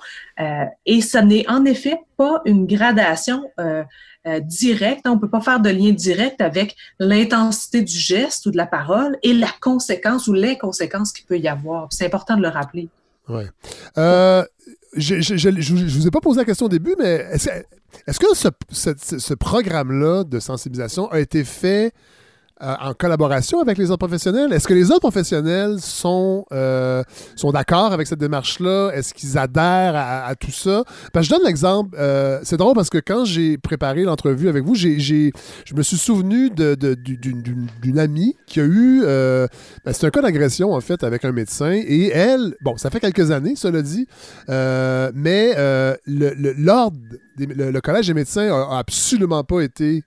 et 0.87 1.01
ce 1.01 1.19
n'est 1.19 1.49
en 1.49 1.65
effet 1.65 1.99
pas 2.17 2.43
une 2.45 2.67
gradation 2.67 3.43
euh, 4.29 4.41
direct. 4.41 5.03
On 5.07 5.15
ne 5.15 5.21
peut 5.21 5.29
pas 5.29 5.41
faire 5.41 5.61
de 5.61 5.71
lien 5.71 5.93
direct 5.93 6.41
avec 6.41 6.77
l'intensité 6.99 7.83
du 7.83 7.97
geste 7.97 8.47
ou 8.47 8.51
de 8.51 8.57
la 8.57 8.67
parole 8.67 9.19
et 9.23 9.33
la 9.33 9.51
conséquence 9.61 10.29
ou 10.29 10.33
les 10.33 10.59
conséquences 10.59 11.13
qu'il 11.13 11.27
peut 11.27 11.39
y 11.39 11.49
avoir. 11.49 11.89
C'est 11.91 12.07
important 12.07 12.37
de 12.37 12.43
le 12.43 12.49
rappeler. 12.49 12.89
Oui. 13.29 13.45
Euh, 13.97 14.45
je 14.97 15.15
ne 15.15 15.89
vous 15.89 16.07
ai 16.07 16.11
pas 16.11 16.21
posé 16.21 16.39
la 16.39 16.45
question 16.45 16.67
au 16.67 16.71
début, 16.71 16.95
mais 16.99 17.27
est-ce 18.07 18.19
que 18.21 18.27
ce 18.35 19.35
programme-là 19.35 20.25
de 20.25 20.41
sensibilisation 20.41 21.11
a 21.11 21.21
été 21.21 21.45
fait 21.45 21.93
euh, 22.61 22.75
en 22.81 22.93
collaboration 22.93 23.61
avec 23.61 23.79
les 23.79 23.91
autres 23.93 24.05
professionnels? 24.05 24.53
Est-ce 24.53 24.67
que 24.67 24.75
les 24.75 24.91
autres 24.91 25.01
professionnels 25.01 25.77
sont, 25.79 26.45
euh, 26.51 27.05
sont 27.37 27.53
d'accord 27.53 27.93
avec 27.93 28.09
cette 28.09 28.19
démarche-là? 28.19 28.91
Est-ce 28.95 29.15
qu'ils 29.15 29.39
adhèrent 29.39 29.95
à, 29.95 30.35
tout 30.35 30.51
ça? 30.51 30.83
je 31.15 31.31
donne 31.31 31.43
l'exemple. 31.45 31.97
Euh, 31.97 32.41
c'est 32.43 32.57
drôle 32.57 32.75
parce 32.75 32.91
que 32.91 32.99
quand 32.99 33.25
j'ai 33.25 33.59
préparé 33.59 34.03
l'entrevue 34.03 34.49
avec 34.49 34.65
vous, 34.65 34.75
j'ai, 34.75 34.99
je 34.99 35.75
me 35.75 35.83
suis 35.83 35.99
souvenu 35.99 36.51
de, 36.51 36.75
d'une, 36.75 37.99
amie 37.99 38.35
qui 38.47 38.61
a 38.61 38.65
eu. 38.65 39.03
Ben, 39.05 39.93
c'est 39.93 40.07
un 40.07 40.11
cas 40.11 40.23
d'agression, 40.23 40.73
en 40.73 40.81
fait, 40.81 41.05
avec 41.05 41.25
un 41.25 41.33
médecin. 41.33 41.71
Et 41.73 42.09
elle, 42.09 42.57
bon, 42.61 42.77
ça 42.77 42.91
fait 42.91 43.01
quelques 43.01 43.31
années, 43.31 43.55
cela 43.55 43.83
dit, 43.83 44.09
mais 44.49 45.55
le, 45.57 46.55
l'ordre, 46.59 46.99
le, 47.39 47.81
Collège 47.81 48.09
des 48.09 48.15
médecins 48.15 48.53
a, 48.53 48.79
absolument 48.79 49.45
pas 49.45 49.61
été 49.61 50.03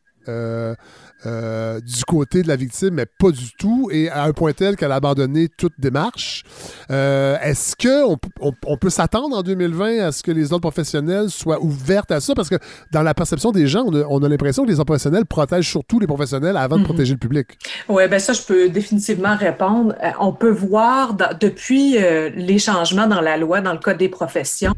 du 1.25 2.03
côté 2.07 2.41
de 2.43 2.47
la 2.47 2.55
victime, 2.55 2.95
mais 2.95 3.05
pas 3.05 3.31
du 3.31 3.51
tout, 3.57 3.89
et 3.91 4.09
à 4.09 4.23
un 4.23 4.33
point 4.33 4.53
tel 4.53 4.75
qu'elle 4.75 4.91
a 4.91 4.95
abandonné 4.95 5.47
toute 5.49 5.73
démarche. 5.79 6.43
Euh, 6.89 7.37
est-ce 7.41 7.75
qu'on 7.75 8.17
on, 8.39 8.77
peut 8.77 8.89
s'attendre 8.89 9.37
en 9.37 9.41
2020 9.41 9.99
à 9.99 10.11
ce 10.11 10.23
que 10.23 10.31
les 10.31 10.53
autres 10.53 10.61
professionnels 10.61 11.29
soient 11.29 11.61
ouverts 11.61 12.05
à 12.09 12.19
ça? 12.19 12.33
Parce 12.35 12.49
que 12.49 12.55
dans 12.91 13.01
la 13.01 13.13
perception 13.13 13.51
des 13.51 13.67
gens, 13.67 13.85
on 13.85 14.23
a, 14.23 14.29
l'impression 14.29 14.63
que 14.63 14.69
les 14.69 14.75
autres 14.75 14.85
professionnels 14.85 15.25
protègent 15.25 15.69
surtout 15.69 15.99
les 15.99 16.07
professionnels 16.07 16.57
avant 16.57 16.75
de 16.75 16.81
mhm. 16.81 16.87
protéger 16.87 17.13
le 17.13 17.19
public. 17.19 17.47
Oui, 17.89 18.07
bien 18.07 18.19
ça, 18.19 18.33
je 18.33 18.41
peux 18.41 18.69
définitivement 18.69 19.35
répondre. 19.35 19.95
Euh, 20.03 20.09
on 20.19 20.33
peut 20.33 20.49
voir 20.49 21.15
depuis 21.39 21.97
les 22.35 22.59
changements 22.59 23.07
dans 23.07 23.21
la 23.21 23.37
loi, 23.37 23.61
dans 23.61 23.73
le 23.73 23.79
Code 23.79 23.97
des 23.97 24.09
professions, 24.09 24.75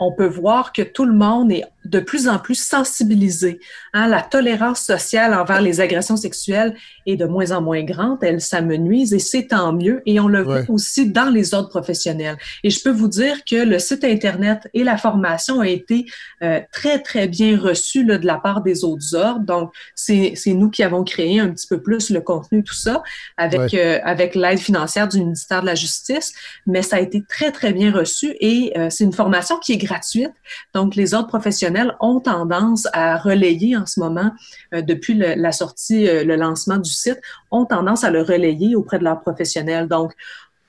on 0.00 0.12
peut 0.12 0.26
voir 0.26 0.72
que 0.72 0.82
tout 0.82 1.04
le 1.04 1.14
monde 1.14 1.52
est 1.52 1.64
de 1.88 2.00
plus 2.00 2.28
en 2.28 2.38
plus 2.38 2.54
sensibilisé. 2.54 3.60
Hein, 3.92 4.08
la 4.08 4.22
tolérance 4.22 4.80
sociale 4.80 5.34
envers 5.34 5.60
les 5.60 5.80
agressions 5.80 6.16
sexuelles 6.16 6.76
est 7.06 7.16
de 7.16 7.24
moins 7.24 7.50
en 7.52 7.62
moins 7.62 7.82
grande, 7.82 8.18
elle 8.22 8.40
s'amenuise 8.40 9.14
et 9.14 9.18
c'est 9.18 9.48
tant 9.48 9.72
mieux. 9.72 10.02
Et 10.06 10.20
on 10.20 10.28
le 10.28 10.42
voit 10.42 10.62
aussi 10.68 11.10
dans 11.10 11.30
les 11.30 11.54
autres 11.54 11.68
professionnels. 11.68 12.36
Et 12.62 12.70
je 12.70 12.82
peux 12.82 12.90
vous 12.90 13.08
dire 13.08 13.44
que 13.44 13.56
le 13.56 13.78
site 13.78 14.04
Internet 14.04 14.68
et 14.74 14.84
la 14.84 14.96
formation 14.96 15.58
ont 15.58 15.62
été 15.62 16.06
euh, 16.42 16.60
très, 16.72 17.00
très 17.00 17.28
bien 17.28 17.58
reçus 17.58 18.04
là, 18.04 18.18
de 18.18 18.26
la 18.26 18.36
part 18.36 18.62
des 18.62 18.84
autres 18.84 19.14
ordres. 19.14 19.40
Donc, 19.40 19.72
c'est 19.94 20.34
nous 20.46 20.70
qui 20.70 20.82
avons 20.82 21.04
créé 21.04 21.40
un 21.40 21.48
petit 21.48 21.66
peu 21.66 21.80
plus 21.80 22.10
le 22.10 22.20
contenu, 22.20 22.62
tout 22.62 22.74
ça, 22.74 23.02
avec, 23.36 23.74
euh, 23.74 23.98
avec 24.04 24.34
l'aide 24.34 24.58
financière 24.58 25.08
du 25.08 25.18
ministère 25.18 25.62
de 25.62 25.66
la 25.66 25.74
Justice. 25.74 26.34
Mais 26.66 26.82
ça 26.82 26.96
a 26.96 27.00
été 27.00 27.22
très, 27.26 27.50
très 27.50 27.72
bien 27.72 27.92
reçu 27.92 28.36
et 28.40 28.72
euh, 28.76 28.90
c'est 28.90 29.04
une 29.04 29.12
formation 29.12 29.58
qui 29.58 29.72
est 29.72 29.78
gratuite. 29.78 30.32
Donc, 30.74 30.94
les 30.94 31.14
autres 31.14 31.28
professionnels 31.28 31.46
professionnels 31.46 31.94
ont 32.00 32.18
tendance 32.18 32.88
à 32.92 33.16
relayer 33.16 33.76
en 33.76 33.86
ce 33.86 34.00
moment, 34.00 34.32
euh, 34.74 34.82
depuis 34.82 35.14
la 35.14 35.52
sortie, 35.52 36.08
euh, 36.08 36.24
le 36.24 36.34
lancement 36.34 36.76
du 36.76 36.90
site, 36.96 37.20
ont 37.50 37.64
tendance 37.64 38.04
à 38.04 38.10
le 38.10 38.22
relayer 38.22 38.74
auprès 38.74 38.98
de 38.98 39.04
leurs 39.04 39.20
professionnels. 39.20 39.88
Donc, 39.88 40.12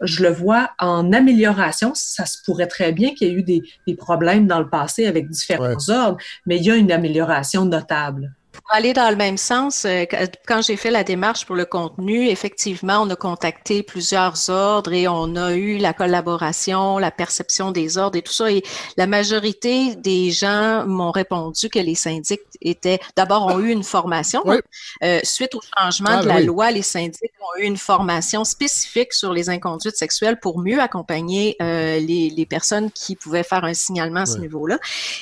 je 0.02 0.24
le 0.24 0.30
vois 0.30 0.72
en 0.80 1.12
amélioration. 1.14 1.92
Ça 1.96 2.26
se 2.26 2.38
pourrait 2.44 2.68
très 2.68 2.92
bien 2.92 3.14
qu'il 3.14 3.28
y 3.28 3.32
ait 3.32 3.34
eu 3.34 3.44
des, 3.44 3.96
problèmes 3.96 4.48
dans 4.48 4.60
le 4.60 4.70
passé 4.70 5.06
avec 5.06 5.30
différents 5.30 5.90
ordres, 5.90 6.18
mais 6.46 6.58
il 6.58 6.64
y 6.64 6.72
a 6.72 6.76
une 6.76 6.92
amélioration 6.92 7.66
notable. 7.66 8.32
Pour 8.68 8.76
aller 8.76 8.92
dans 8.92 9.10
le 9.10 9.16
même 9.16 9.38
sens, 9.38 9.86
euh, 9.86 10.04
quand 10.46 10.62
j'ai 10.62 10.76
fait 10.76 10.92
la 10.92 11.06
démarche 11.06 11.46
pour 11.46 11.56
le 11.56 11.64
contenu, 11.64 12.28
effectivement, 12.28 13.00
on 13.02 13.10
a 13.10 13.16
contacté 13.16 13.82
plusieurs 13.82 14.50
ordres 14.50 14.92
et 14.92 15.08
on 15.08 15.38
a 15.38 15.54
eu 15.54 15.78
la 15.78 15.94
collaboration, 15.94 16.98
la 16.98 17.10
perception 17.10 17.72
des 17.72 17.98
ordres 17.98 18.18
et 18.18 18.22
tout 18.22 18.34
ça. 18.34 18.52
Et 18.52 18.64
la 18.98 19.08
majorité 19.08 19.96
des 19.96 20.32
gens 20.32 20.86
m'ont 20.86 21.12
répondu 21.12 21.70
que 21.70 21.80
les 21.80 21.96
syndics 21.96 22.42
étaient, 22.60 23.00
d'abord, 23.16 23.46
ont 23.46 23.60
eu 23.60 23.72
une 23.72 23.84
formation. 23.84 24.44
Euh, 25.02 25.20
suite 25.24 25.56
au 25.56 25.62
changement 25.78 26.18
ah, 26.18 26.24
de 26.24 26.28
la 26.28 26.42
loi, 26.42 26.70
les 26.70 26.82
syndics 26.82 27.32
ont 27.40 27.62
eu 27.62 27.64
une 27.64 27.78
formation 27.78 28.44
spécifique 28.44 29.14
sur 29.14 29.32
les 29.32 29.50
inconduites 29.50 29.96
sexuelles 29.96 30.42
pour 30.42 30.60
mieux 30.60 30.82
accompagner 30.82 31.56
euh, 31.62 32.00
les, 32.02 32.34
les, 32.36 32.46
personnes 32.46 32.92
qui 32.92 33.16
pouvaient 33.16 33.44
faire 33.44 33.64
un 33.64 33.74
signalement 33.74 34.22
à 34.22 34.26
ce 34.26 34.40
niveau-là. 34.40 34.78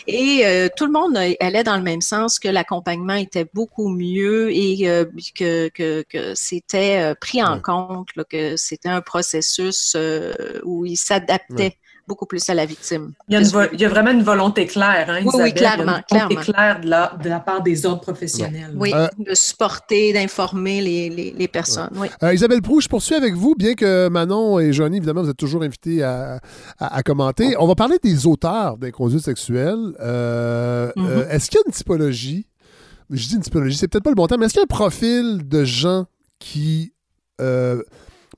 Et 0.07 0.67
tout 0.75 0.87
le 0.87 0.91
monde 0.91 1.15
allait 1.39 1.63
dans 1.63 1.77
le 1.77 1.83
même 1.83 2.01
sens 2.01 2.39
que 2.39 2.47
l'accompagnement 2.47 3.13
était 3.13 3.34
beaucoup 3.43 3.89
mieux 3.89 4.51
et 4.51 4.87
euh, 4.87 5.05
que, 5.35 5.69
que, 5.69 6.33
c'était 6.35 6.99
euh, 6.99 7.15
pris 7.19 7.43
en 7.43 7.59
compte, 7.59 8.07
que 8.29 8.55
c'était 8.55 8.89
un 8.89 9.01
processus 9.01 9.93
euh, 9.95 10.33
où 10.63 10.85
il 10.85 10.95
s'adaptait. 10.95 11.77
beaucoup 12.07 12.27
plus 12.27 12.47
à 12.51 12.53
la 12.53 12.67
victime. 12.67 13.13
Il 13.27 13.33
y 13.33 13.35
a, 13.35 13.69
il 13.73 13.81
y 13.81 13.83
a 13.83 13.89
vraiment 13.89 14.11
une 14.11 14.21
volonté 14.21 14.67
claire, 14.67 15.07
hein, 15.09 15.21
oui, 15.25 15.41
oui, 15.41 15.53
clairement. 15.55 15.97
Une 16.11 16.17
volonté 16.19 16.35
claire 16.35 16.79
de 16.79 16.87
la, 16.87 17.17
de 17.19 17.27
la, 17.27 17.39
part 17.39 17.63
des 17.63 17.83
ordres 17.87 18.01
professionnels. 18.01 18.75
Oui, 18.75 18.93
de 19.17 19.33
supporter, 19.33 20.13
d'informer 20.13 20.81
les, 20.81 21.09
les, 21.09 21.31
les, 21.31 21.47
personnes. 21.47 21.89
Oui. 21.95 22.09
Isabelle 22.31 22.61
Prou, 22.61 22.79
je 22.79 22.87
poursuis 22.87 23.15
avec 23.15 23.33
vous, 23.33 23.55
bien 23.55 23.73
que 23.73 24.07
Manon 24.09 24.59
et 24.59 24.71
Johnny, 24.71 24.97
évidemment, 24.97 25.23
vous 25.23 25.31
êtes 25.31 25.37
toujours 25.37 25.63
invités 25.63 26.03
à, 26.03 26.39
à, 26.77 27.01
commenter. 27.01 27.55
On 27.57 27.65
va 27.65 27.73
parler 27.73 27.97
des 28.03 28.27
auteurs 28.27 28.77
d'inconduite 28.77 29.23
sexuelle. 29.23 29.95
Mm-hmm. 29.99 31.29
Est-ce 31.29 31.49
qu'il 31.49 31.57
y 31.57 31.61
a 31.61 31.63
une 31.65 31.73
typologie 31.73 32.45
je 33.09 33.27
dis 33.27 33.35
une 33.35 33.41
typologie, 33.41 33.77
c'est 33.77 33.87
peut-être 33.87 34.03
pas 34.03 34.09
le 34.09 34.15
bon 34.15 34.27
terme, 34.27 34.41
mais 34.41 34.47
est-ce 34.47 34.53
qu'il 34.53 34.61
y 34.61 34.63
a 34.63 34.69
un 34.71 34.75
profil 34.75 35.47
de 35.47 35.63
gens 35.63 36.05
qui, 36.39 36.93
euh, 37.41 37.81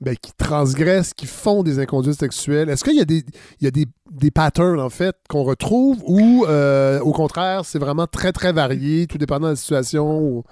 ben, 0.00 0.16
qui 0.16 0.32
transgressent, 0.36 1.14
qui 1.14 1.26
font 1.26 1.62
des 1.62 1.78
inconduites 1.78 2.18
sexuelles? 2.18 2.68
Est-ce 2.68 2.84
qu'il 2.84 2.96
y 2.96 3.00
a 3.00 3.04
des, 3.04 3.24
il 3.60 3.64
y 3.64 3.66
a 3.66 3.70
des, 3.70 3.86
des 4.10 4.30
patterns, 4.30 4.80
en 4.80 4.90
fait, 4.90 5.16
qu'on 5.28 5.42
retrouve 5.42 5.98
ou, 6.06 6.44
euh, 6.48 7.00
au 7.00 7.12
contraire, 7.12 7.64
c'est 7.64 7.78
vraiment 7.78 8.06
très, 8.06 8.32
très 8.32 8.52
varié, 8.52 9.06
tout 9.06 9.18
dépendant 9.18 9.46
de 9.46 9.52
la 9.52 9.56
situation? 9.56 10.44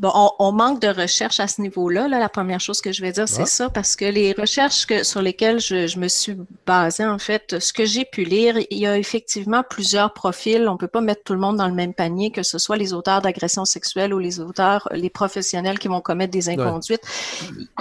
Bon, 0.00 0.10
on, 0.38 0.52
manque 0.52 0.80
de 0.80 0.88
recherche 0.88 1.40
à 1.40 1.46
ce 1.46 1.60
niveau-là. 1.60 2.08
Là, 2.08 2.18
la 2.18 2.30
première 2.30 2.58
chose 2.58 2.80
que 2.80 2.90
je 2.90 3.02
vais 3.02 3.12
dire, 3.12 3.28
c'est 3.28 3.46
ça, 3.46 3.68
parce 3.68 3.96
que 3.96 4.06
les 4.06 4.32
recherches 4.32 4.86
que, 4.86 5.04
sur 5.04 5.20
lesquelles 5.20 5.60
je, 5.60 5.86
je 5.86 5.98
me 5.98 6.08
suis 6.08 6.38
basée, 6.64 7.04
en 7.04 7.18
fait, 7.18 7.58
ce 7.58 7.70
que 7.74 7.84
j'ai 7.84 8.06
pu 8.06 8.24
lire, 8.24 8.56
il 8.70 8.78
y 8.78 8.86
a 8.86 8.96
effectivement 8.96 9.62
plusieurs 9.62 10.14
profils. 10.14 10.66
On 10.68 10.78
peut 10.78 10.88
pas 10.88 11.02
mettre 11.02 11.22
tout 11.24 11.34
le 11.34 11.38
monde 11.38 11.58
dans 11.58 11.68
le 11.68 11.74
même 11.74 11.92
panier, 11.92 12.30
que 12.30 12.42
ce 12.42 12.56
soit 12.56 12.78
les 12.78 12.94
auteurs 12.94 13.20
d'agressions 13.20 13.66
sexuelles 13.66 14.14
ou 14.14 14.18
les 14.18 14.40
auteurs, 14.40 14.88
les 14.90 15.10
professionnels 15.10 15.78
qui 15.78 15.88
vont 15.88 16.00
commettre 16.00 16.32
des 16.32 16.48
inconduites. 16.48 17.02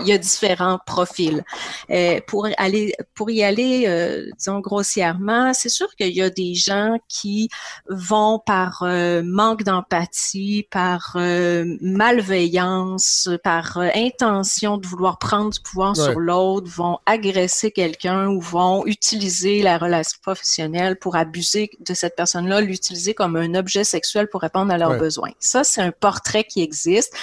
Il 0.02 0.08
y 0.08 0.12
a 0.12 0.18
différents 0.18 0.78
profils. 0.86 1.46
Euh, 1.90 2.20
pour 2.28 2.50
aller, 2.58 2.92
pour 3.16 3.32
y 3.32 3.44
aller, 3.44 3.86
euh, 3.88 4.30
disons 4.38 4.60
grossièrement, 4.60 5.54
c'est 5.54 5.70
sûr 5.70 5.96
qu'il 5.96 6.14
y 6.14 6.22
a 6.22 6.30
des 6.30 6.54
gens 6.54 6.98
qui 7.08 7.48
vont 7.88 8.40
par 8.46 8.84
euh, 8.84 9.22
manque 9.24 9.64
d'empathie, 9.64 10.68
par 10.70 11.14
euh, 11.16 11.78
malveillance, 12.10 13.30
par 13.43 13.78
euh, 13.78 13.89
intention 13.95 14.78
de 14.78 14.88
vouloir 14.88 15.20
prendre 15.20 15.51
du 15.51 15.60
pouvoir 15.60 15.95
sur 15.95 16.20
l'autre, 16.20 16.68
vont 16.70 16.97
agresser 17.05 17.72
quelqu'un 17.72 18.28
ou 18.28 18.41
vont 18.41 18.86
utiliser 18.86 19.62
la 19.62 19.78
relation 19.78 20.18
professionnelle 20.22 20.97
pour 20.97 21.16
abuser 21.16 21.70
de 21.80 21.93
cette 21.93 22.16
personne-là, 22.16 22.62
l'utiliser 22.62 23.14
comme 23.14 23.36
un 23.36 23.53
objet 23.53 23.84
sexuel 23.84 24.28
pour 24.28 24.41
répondre 24.41 24.74
à 24.74 24.78
leurs 24.78 24.97
besoins. 24.97 25.32
Ça, 25.39 25.64
c'est 25.64 25.82
un 25.82 25.91
portrait 25.91 26.43
qui 26.43 26.62
existe. 26.62 27.14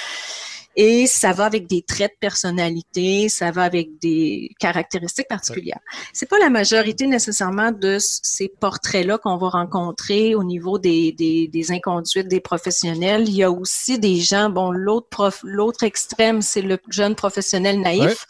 Et 0.77 1.07
ça 1.07 1.33
va 1.33 1.47
avec 1.47 1.67
des 1.67 1.83
traits 1.83 2.13
de 2.13 2.19
personnalité, 2.21 3.31
ça 3.31 3.51
va 3.51 3.63
avec 3.63 3.99
des 3.99 4.51
caractéristiques 4.61 5.29
particulières. 5.29 5.81
C'est 6.13 6.29
pas 6.29 6.39
la 6.39 6.51
majorité 6.51 7.07
nécessairement 7.07 7.73
de 7.73 7.97
ces 7.99 8.49
portraits-là 8.61 9.17
qu'on 9.17 9.39
va 9.39 9.49
rencontrer 9.49 10.35
au 10.35 10.45
niveau 10.45 10.79
des, 10.79 11.13
des, 11.13 11.49
des, 11.49 11.73
inconduites 11.73 12.29
des 12.29 12.41
professionnels. 12.41 13.27
Il 13.27 13.37
y 13.37 13.43
a 13.43 13.51
aussi 13.51 13.99
des 13.99 14.17
gens, 14.17 14.51
bon, 14.51 14.71
l'autre 14.71 15.09
prof, 15.09 15.41
l'autre 15.43 15.83
extrême, 15.83 16.43
c'est 16.43 16.63
le 16.63 16.79
jeune 16.91 17.15
professionnel 17.15 17.81
naïf. 17.81 18.27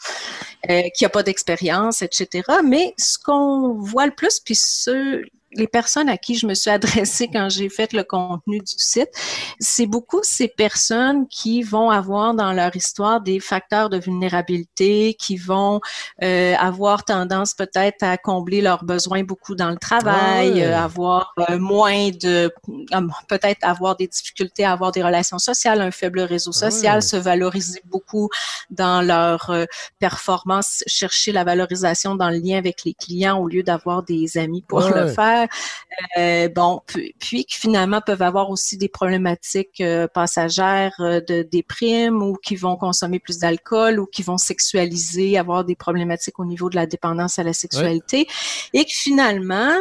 Euh, 0.69 0.81
qui 0.95 1.05
a 1.05 1.09
pas 1.09 1.23
d'expérience, 1.23 2.01
etc. 2.01 2.43
Mais 2.65 2.93
ce 2.97 3.17
qu'on 3.19 3.75
voit 3.75 4.05
le 4.05 4.11
plus, 4.11 4.39
puis 4.39 4.55
ceux, 4.55 5.21
les 5.57 5.67
personnes 5.67 6.09
à 6.09 6.17
qui 6.17 6.35
je 6.35 6.45
me 6.47 6.53
suis 6.53 6.69
adressée 6.69 7.27
quand 7.31 7.49
j'ai 7.49 7.69
fait 7.69 7.93
le 7.93 8.03
contenu 8.03 8.59
du 8.59 8.73
site, 8.77 9.09
c'est 9.59 9.87
beaucoup 9.87 10.21
ces 10.23 10.47
personnes 10.47 11.27
qui 11.27 11.63
vont 11.63 11.89
avoir 11.89 12.33
dans 12.33 12.53
leur 12.53 12.75
histoire 12.75 13.21
des 13.21 13.39
facteurs 13.39 13.89
de 13.89 13.97
vulnérabilité, 13.97 15.15
qui 15.19 15.35
vont 15.37 15.81
euh, 16.23 16.55
avoir 16.57 17.03
tendance 17.03 17.53
peut-être 17.53 18.03
à 18.03 18.17
combler 18.17 18.61
leurs 18.61 18.83
besoins 18.83 19.23
beaucoup 19.23 19.55
dans 19.55 19.71
le 19.71 19.77
travail, 19.77 20.63
euh, 20.63 20.77
avoir 20.77 21.33
euh, 21.49 21.57
moins 21.57 22.09
de, 22.09 22.53
peut-être 23.27 23.63
avoir 23.63 23.95
des 23.95 24.07
difficultés 24.07 24.63
à 24.63 24.71
avoir 24.71 24.91
des 24.91 25.03
relations 25.03 25.39
sociales, 25.39 25.81
un 25.81 25.91
faible 25.91 26.21
réseau 26.21 26.51
social, 26.51 27.01
se 27.01 27.17
valoriser 27.17 27.81
beaucoup 27.85 28.29
dans 28.69 29.01
leur 29.01 29.51
performance, 29.99 30.83
chercher 30.87 31.31
la 31.31 31.43
valorisation 31.43 32.15
dans 32.15 32.29
le 32.29 32.37
lien 32.37 32.57
avec 32.57 32.83
les 32.85 32.93
clients 32.93 33.39
au 33.39 33.47
lieu 33.47 33.63
d'avoir 33.63 34.03
des 34.03 34.37
amis 34.37 34.63
pour 34.67 34.81
le 34.81 35.07
faire. 35.07 35.46
Euh, 36.17 36.49
bon, 36.49 36.81
puis, 36.85 37.45
qui 37.45 37.57
finalement 37.57 38.01
peuvent 38.01 38.21
avoir 38.21 38.49
aussi 38.49 38.77
des 38.77 38.89
problématiques 38.89 39.81
euh, 39.81 40.07
passagères 40.07 40.93
euh, 40.99 41.21
de 41.21 41.43
déprime 41.43 42.21
ou 42.21 42.35
qui 42.35 42.55
vont 42.55 42.75
consommer 42.75 43.19
plus 43.19 43.39
d'alcool 43.39 43.99
ou 43.99 44.05
qui 44.05 44.23
vont 44.23 44.37
sexualiser, 44.37 45.37
avoir 45.37 45.63
des 45.63 45.75
problématiques 45.75 46.39
au 46.39 46.45
niveau 46.45 46.69
de 46.69 46.75
la 46.75 46.85
dépendance 46.85 47.39
à 47.39 47.43
la 47.43 47.53
sexualité. 47.53 48.27
Et 48.73 48.85
que 48.85 48.91
finalement 48.91 49.73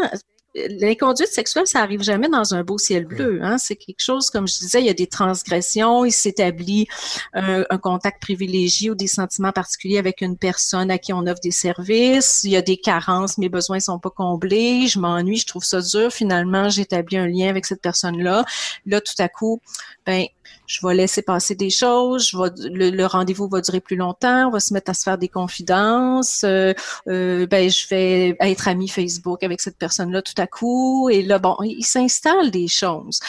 l'inconduite 0.81 1.29
sexuelle, 1.29 1.67
ça 1.67 1.81
arrive 1.81 2.03
jamais 2.03 2.29
dans 2.29 2.55
un 2.55 2.63
beau 2.63 2.79
ciel 2.79 3.05
bleu. 3.05 3.41
Hein? 3.43 3.59
C'est 3.59 3.77
quelque 3.77 4.01
chose, 4.01 4.31
comme 4.31 4.49
je 4.49 4.59
disais, 4.59 4.81
il 4.81 4.87
y 4.87 4.91
a 4.91 4.95
des 4.95 5.07
transgressions, 5.07 6.05
il 6.05 6.13
s'établit 6.13 6.87
un, 7.33 7.65
contact 7.79 8.21
privilégié 8.23 8.91
ou 8.91 8.95
des 8.95 9.07
sentiments 9.07 9.53
particuliers 9.53 9.99
avec 9.99 10.21
une 10.21 10.37
personne 10.37 10.91
à 10.91 10.99
qui 10.99 11.13
on 11.13 11.27
offre 11.27 11.41
des 11.43 11.51
services. 11.51 12.41
Il 12.45 12.51
y 12.51 12.57
a 12.57 12.63
des 12.63 12.79
carences, 12.79 13.39
mes 13.39 13.49
besoins 13.49 13.81
sont 13.81 13.99
pas 13.99 14.11
comblés, 14.11 14.87
je 14.87 14.99
m'ennuie, 14.99 15.37
je 15.37 15.47
trouve 15.47 15.65
ça 15.65 15.81
dur. 15.81 16.11
Finalement, 16.11 16.69
j'établis 16.69 17.19
un 17.19 17.29
lien 17.29 17.49
avec 17.49 17.67
cette 17.67 17.83
personne-là. 17.83 18.45
Là, 18.87 19.01
tout 19.01 19.15
à 19.19 19.29
coup, 19.29 19.61
ben 20.07 20.27
je 20.67 20.87
vais 20.87 20.95
laisser 20.95 21.23
passer 21.23 21.55
des 21.55 21.71
choses, 21.71 22.29
je 22.29 22.39
vais, 22.39 22.51
le, 22.91 23.07
rendez-vous 23.07 23.49
va 23.49 23.61
durer 23.61 23.81
plus 23.81 23.97
longtemps, 23.97 24.49
on 24.49 24.51
va 24.51 24.61
se 24.61 24.75
mettre 24.75 24.91
à 24.91 24.95
se 24.95 25.03
faire 25.03 25.19
des 25.19 25.29
confidences, 25.29 26.45
euh, 26.45 26.73
euh, 27.09 27.47
ben 27.47 27.71
je 27.71 27.89
vais 27.89 28.37
être 28.41 28.69
ami 28.69 28.89
Facebook 28.89 29.43
avec 29.43 29.61
cette 29.61 29.79
personne-là 29.79 30.23
tout 30.23 30.41
à 30.41 30.47
coup, 30.47 31.09
et 31.11 31.23
là 31.23 31.39
bon, 31.39 31.57
il 31.63 31.85
s'installe 31.85 32.51
des 32.51 32.69
choses. 32.69 33.21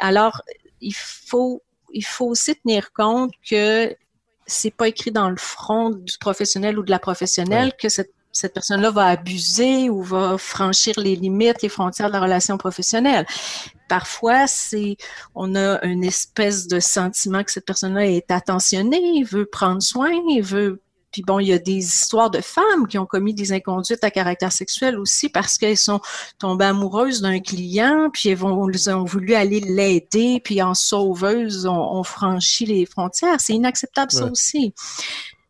Alors 0.00 0.42
il 0.80 0.94
faut 0.94 1.62
il 1.92 2.04
faut 2.04 2.26
aussi 2.26 2.56
tenir 2.56 2.92
compte 2.92 3.32
que 3.48 3.94
c'est 4.46 4.72
pas 4.72 4.88
écrit 4.88 5.10
dans 5.10 5.30
le 5.30 5.36
front 5.36 5.90
du 5.90 6.18
professionnel 6.18 6.78
ou 6.78 6.82
de 6.82 6.90
la 6.90 6.98
professionnelle 6.98 7.72
que 7.80 7.88
cette 7.88 8.12
cette 8.34 8.52
personne-là 8.52 8.90
va 8.90 9.06
abuser 9.06 9.88
ou 9.88 10.02
va 10.02 10.36
franchir 10.36 10.98
les 10.98 11.16
limites, 11.16 11.62
les 11.62 11.68
frontières 11.68 12.08
de 12.08 12.12
la 12.12 12.20
relation 12.20 12.58
professionnelle. 12.58 13.26
Parfois, 13.88 14.46
c'est, 14.46 14.96
on 15.34 15.54
a 15.54 15.82
une 15.84 16.04
espèce 16.04 16.66
de 16.66 16.80
sentiment 16.80 17.44
que 17.44 17.52
cette 17.52 17.64
personne-là 17.64 18.06
est 18.06 18.30
attentionnée, 18.30 19.22
veut 19.22 19.46
prendre 19.46 19.80
soin, 19.80 20.10
veut 20.42 20.82
puis 21.14 21.22
bon, 21.22 21.38
il 21.38 21.46
y 21.46 21.52
a 21.52 21.60
des 21.60 21.76
histoires 21.76 22.28
de 22.28 22.40
femmes 22.40 22.88
qui 22.88 22.98
ont 22.98 23.06
commis 23.06 23.34
des 23.34 23.52
inconduites 23.52 24.02
à 24.02 24.10
caractère 24.10 24.50
sexuel 24.50 24.98
aussi 24.98 25.28
parce 25.28 25.58
qu'elles 25.58 25.76
sont 25.76 26.00
tombées 26.40 26.64
amoureuses 26.64 27.20
d'un 27.20 27.38
client, 27.38 28.10
puis 28.12 28.30
elles, 28.30 28.36
vont, 28.36 28.68
ont 28.68 29.04
voulu 29.04 29.34
aller 29.34 29.60
l'aider, 29.60 30.40
puis 30.42 30.60
en 30.60 30.74
sauveuse, 30.74 31.66
ont, 31.66 32.02
franchi 32.02 32.66
les 32.66 32.84
frontières. 32.84 33.40
C'est 33.40 33.52
inacceptable 33.52 34.10
ça 34.10 34.26
aussi. 34.26 34.74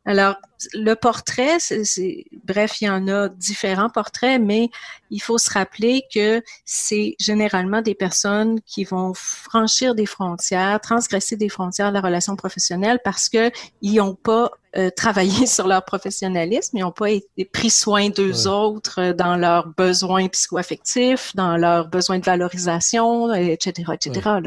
Alors, 0.04 0.36
le 0.72 0.94
portrait, 0.94 1.58
c'est, 1.58 2.24
bref, 2.44 2.80
il 2.80 2.84
y 2.84 2.90
en 2.90 3.08
a 3.08 3.28
différents 3.28 3.90
portraits, 3.90 4.40
mais 4.40 4.70
il 5.10 5.20
faut 5.20 5.38
se 5.38 5.50
rappeler 5.50 6.02
que 6.12 6.42
c'est 6.64 7.14
généralement 7.20 7.82
des 7.82 7.94
personnes 7.94 8.60
qui 8.62 8.84
vont 8.84 9.12
franchir 9.14 9.94
des 9.94 10.06
frontières, 10.06 10.80
transgresser 10.80 11.36
des 11.36 11.48
frontières 11.48 11.90
de 11.90 11.94
la 11.94 12.00
relation 12.00 12.36
professionnelle 12.36 12.98
parce 13.04 13.28
que 13.28 13.50
ils 13.80 13.94
n'ont 13.96 14.14
pas 14.14 14.50
euh, 14.76 14.90
travaillé 14.96 15.46
sur 15.46 15.68
leur 15.68 15.84
professionnalisme, 15.84 16.76
ils 16.76 16.80
n'ont 16.80 16.90
pas 16.90 17.10
été, 17.10 17.44
pris 17.44 17.70
soin 17.70 18.08
d'eux 18.08 18.48
autres 18.48 19.00
euh, 19.00 19.12
dans 19.12 19.36
leurs 19.36 19.68
besoins 19.68 20.26
psychoaffectifs, 20.28 21.34
dans 21.36 21.56
leurs 21.56 21.88
besoins 21.88 22.18
de 22.18 22.24
valorisation, 22.24 23.32
etc., 23.32 23.92
etc. 23.92 24.20
Je 24.24 24.38
ne 24.40 24.42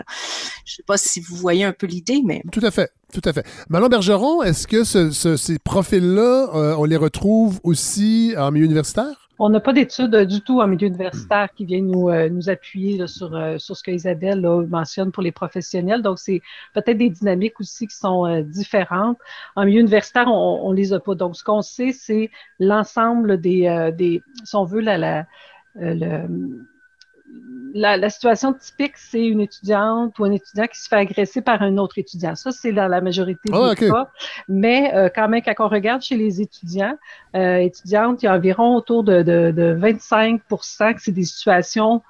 sais 0.65 0.83
pas 0.85 0.97
si 0.97 1.21
vous 1.21 1.35
voyez 1.37 1.63
un 1.63 1.71
peu 1.71 1.87
l'idée, 1.87 2.21
mais... 2.25 2.43
Tout 2.51 2.65
à 2.65 2.71
fait. 2.71 2.91
Tout 3.13 3.21
à 3.23 3.31
fait. 3.31 3.45
Manon 3.69 3.87
Bergeron, 3.87 4.43
est-ce 4.43 4.67
que 4.67 4.83
ces 4.83 5.59
profils-là, 6.07 6.49
euh, 6.55 6.75
on 6.77 6.85
les 6.85 6.97
retrouve 6.97 7.59
aussi 7.63 8.33
en 8.37 8.51
milieu 8.51 8.65
universitaire? 8.65 9.29
On 9.39 9.49
n'a 9.49 9.59
pas 9.59 9.71
d'études 9.71 10.15
du 10.15 10.41
tout 10.41 10.61
en 10.61 10.67
milieu 10.67 10.87
universitaire 10.87 11.49
qui 11.55 11.65
viennent 11.65 11.87
nous, 11.87 12.09
euh, 12.09 12.27
nous 12.27 12.49
appuyer 12.49 13.05
sur, 13.05 13.35
euh, 13.35 13.59
sur 13.59 13.77
ce 13.77 13.83
que 13.83 13.91
Isabelle 13.91 14.41
mentionne 14.67 15.11
pour 15.11 15.21
les 15.21 15.31
professionnels. 15.31 16.01
Donc, 16.01 16.17
c'est 16.17 16.41
peut-être 16.73 16.97
des 16.97 17.11
dynamiques 17.11 17.59
aussi 17.59 17.85
qui 17.85 17.95
sont 17.95 18.41
différentes. 18.41 19.19
En 19.55 19.65
milieu 19.65 19.81
universitaire, 19.81 20.27
on 20.27 20.71
ne 20.71 20.75
les 20.75 20.91
a 20.91 20.99
pas. 20.99 21.13
Donc, 21.13 21.35
ce 21.35 21.43
qu'on 21.43 21.61
sait, 21.61 21.91
c'est 21.91 22.31
l'ensemble 22.59 23.39
des, 23.39 23.91
des, 23.95 24.23
si 24.43 24.55
on 24.55 24.63
veut, 24.63 24.81
la, 24.81 24.97
la, 24.97 25.27
le, 25.75 26.65
la, 27.73 28.09
situation 28.09 28.53
typique, 28.53 28.97
c'est 28.97 29.25
une 29.25 29.41
étudiante 29.41 30.17
ou 30.19 30.25
un 30.25 30.31
étudiant 30.31 30.65
qui 30.67 30.79
se 30.79 30.87
fait 30.87 30.95
agresser 30.95 31.41
par 31.41 31.61
un 31.61 31.77
autre 31.77 31.97
étudiant. 31.97 32.35
Ça, 32.35 32.51
c'est 32.51 32.71
dans 32.71 32.87
la 32.87 33.01
majorité 33.01 33.51
des 33.51 33.57
ah, 33.57 33.75
cas. 33.75 34.09
Mais 34.47 34.91
euh, 34.95 35.09
quand 35.13 35.27
même, 35.27 35.41
quand 35.41 35.53
on 35.59 35.67
regarde 35.69 36.01
chez 36.01 36.17
les 36.17 36.41
étudiants, 36.41 36.97
euh, 37.35 37.57
étudiantes, 37.57 38.23
il 38.23 38.25
y 38.25 38.29
a 38.29 38.33
environ 38.33 38.75
autour 38.75 39.03
de, 39.03 39.21
de, 39.21 39.51
de 39.51 39.77
25% 39.79 40.95
que 40.95 41.01
c'est 41.01 41.11
des 41.11 41.23
situations 41.23 42.01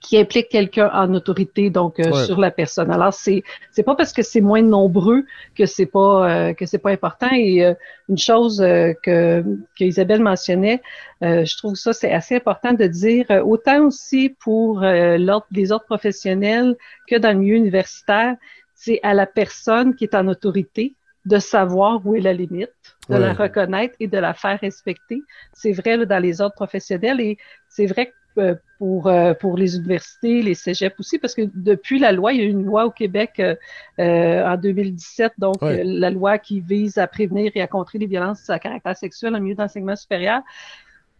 qui 0.00 0.18
implique 0.18 0.48
quelqu'un 0.48 0.90
en 0.92 1.12
autorité 1.14 1.70
donc 1.70 2.00
euh, 2.00 2.12
sur 2.24 2.38
la 2.38 2.50
personne. 2.50 2.90
Alors 2.90 3.12
c'est 3.12 3.42
c'est 3.70 3.82
pas 3.82 3.94
parce 3.94 4.12
que 4.12 4.22
c'est 4.22 4.40
moins 4.40 4.62
nombreux 4.62 5.24
que 5.56 5.66
c'est 5.66 5.86
pas 5.86 6.30
euh, 6.30 6.52
que 6.54 6.66
c'est 6.66 6.78
pas 6.78 6.90
important 6.90 7.30
et 7.32 7.64
euh, 7.64 7.74
une 8.08 8.18
chose 8.18 8.58
que 8.58 9.42
que 9.78 9.84
Isabelle 9.84 10.22
mentionnait, 10.22 10.82
je 11.20 11.56
trouve 11.56 11.74
ça 11.74 11.92
c'est 11.92 12.12
assez 12.12 12.36
important 12.36 12.72
de 12.72 12.86
dire 12.86 13.26
autant 13.44 13.86
aussi 13.86 14.34
pour 14.40 14.80
l'ordre 14.80 15.46
les 15.50 15.72
autres 15.72 15.84
professionnels 15.84 16.76
que 17.08 17.16
dans 17.16 17.32
le 17.32 17.38
milieu 17.38 17.56
universitaire, 17.56 18.36
c'est 18.74 19.00
à 19.02 19.12
la 19.12 19.26
personne 19.26 19.94
qui 19.94 20.04
est 20.04 20.14
en 20.14 20.28
autorité 20.28 20.94
de 21.26 21.38
savoir 21.38 22.00
où 22.06 22.14
est 22.14 22.20
la 22.20 22.32
limite, 22.32 22.70
de 23.10 23.16
la 23.16 23.34
reconnaître 23.34 23.94
et 24.00 24.06
de 24.06 24.18
la 24.18 24.32
faire 24.32 24.58
respecter. 24.60 25.20
C'est 25.52 25.72
vrai 25.72 25.96
là, 25.96 26.06
dans 26.06 26.22
les 26.22 26.40
autres 26.40 26.54
professionnels 26.54 27.20
et 27.20 27.36
c'est 27.68 27.86
vrai 27.86 28.06
que 28.06 28.40
euh, 28.40 28.54
pour, 28.78 29.08
euh, 29.08 29.34
pour 29.34 29.56
les 29.56 29.76
universités, 29.76 30.40
les 30.40 30.54
cégeps 30.54 30.98
aussi, 30.98 31.18
parce 31.18 31.34
que 31.34 31.42
depuis 31.54 31.98
la 31.98 32.12
loi, 32.12 32.32
il 32.32 32.40
y 32.40 32.42
a 32.42 32.46
eu 32.46 32.50
une 32.50 32.64
loi 32.64 32.86
au 32.86 32.90
Québec 32.90 33.40
euh, 33.40 34.44
en 34.44 34.56
2017, 34.56 35.32
donc 35.38 35.56
la 35.60 36.10
loi 36.10 36.38
qui 36.38 36.60
vise 36.60 36.96
à 36.98 37.06
prévenir 37.06 37.50
et 37.54 37.60
à 37.60 37.66
contrer 37.66 37.98
les 37.98 38.06
violences 38.06 38.48
à 38.48 38.58
caractère 38.58 38.96
sexuel 38.96 39.34
en 39.34 39.40
milieu 39.40 39.56
d'enseignement 39.56 39.96
supérieur. 39.96 40.42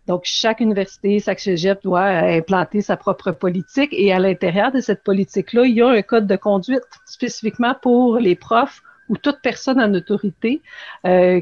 Donc, 0.06 0.22
chaque 0.24 0.60
université, 0.60 1.18
chaque 1.20 1.40
cégep 1.40 1.82
doit 1.82 2.06
implanter 2.06 2.80
sa 2.80 2.96
propre 2.96 3.32
politique 3.32 3.90
et 3.92 4.10
à 4.12 4.18
l'intérieur 4.18 4.72
de 4.72 4.80
cette 4.80 5.02
politique-là, 5.02 5.64
il 5.66 5.74
y 5.74 5.82
a 5.82 5.88
un 5.88 6.00
code 6.00 6.26
de 6.26 6.36
conduite 6.36 6.80
spécifiquement 7.04 7.74
pour 7.82 8.18
les 8.18 8.34
profs 8.34 8.80
ou 9.10 9.18
toute 9.18 9.40
personne 9.42 9.78
en 9.80 9.92
autorité 9.92 10.62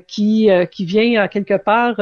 qui, 0.09 0.51
qui 0.73 0.85
vient 0.85 1.25
en 1.25 1.29
quelque 1.29 1.57
part 1.59 2.01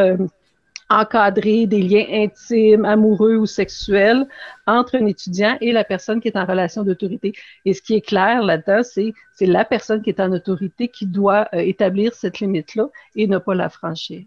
encadrer 0.91 1.66
des 1.66 1.82
liens 1.82 2.07
intimes, 2.11 2.85
amoureux 2.85 3.37
ou 3.37 3.47
sexuels 3.47 4.26
entre 4.66 4.97
un 4.97 5.07
étudiant 5.07 5.57
et 5.61 5.72
la 5.72 5.85
personne 5.85 6.20
qui 6.20 6.28
est 6.28 6.37
en 6.37 6.45
relation 6.45 6.82
d'autorité. 6.82 7.32
Et 7.64 7.74
ce 7.74 7.82
qui 7.82 7.95
est 7.95 8.01
clair 8.01 8.43
là-dedans, 8.43 8.82
c'est 8.82 9.12
c'est 9.35 9.47
la 9.47 9.64
personne 9.64 10.03
qui 10.03 10.11
est 10.11 10.20
en 10.20 10.32
autorité 10.32 10.89
qui 10.89 11.07
doit 11.07 11.49
euh, 11.55 11.59
établir 11.59 12.14
cette 12.14 12.39
limite-là 12.41 12.89
et 13.16 13.26
ne 13.26 13.39
pas 13.39 13.55
la 13.55 13.68
franchir. 13.68 14.24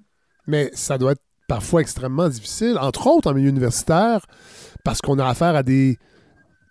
Mais 0.47 0.69
ça 0.73 0.97
doit 0.97 1.13
être 1.13 1.21
parfois 1.47 1.81
extrêmement 1.81 2.27
difficile, 2.27 2.77
entre 2.79 3.07
autres 3.07 3.31
en 3.31 3.33
milieu 3.33 3.49
universitaire, 3.49 4.25
parce 4.83 4.99
qu'on 4.99 5.17
a 5.19 5.25
affaire 5.25 5.55
à 5.55 5.63
des 5.63 5.97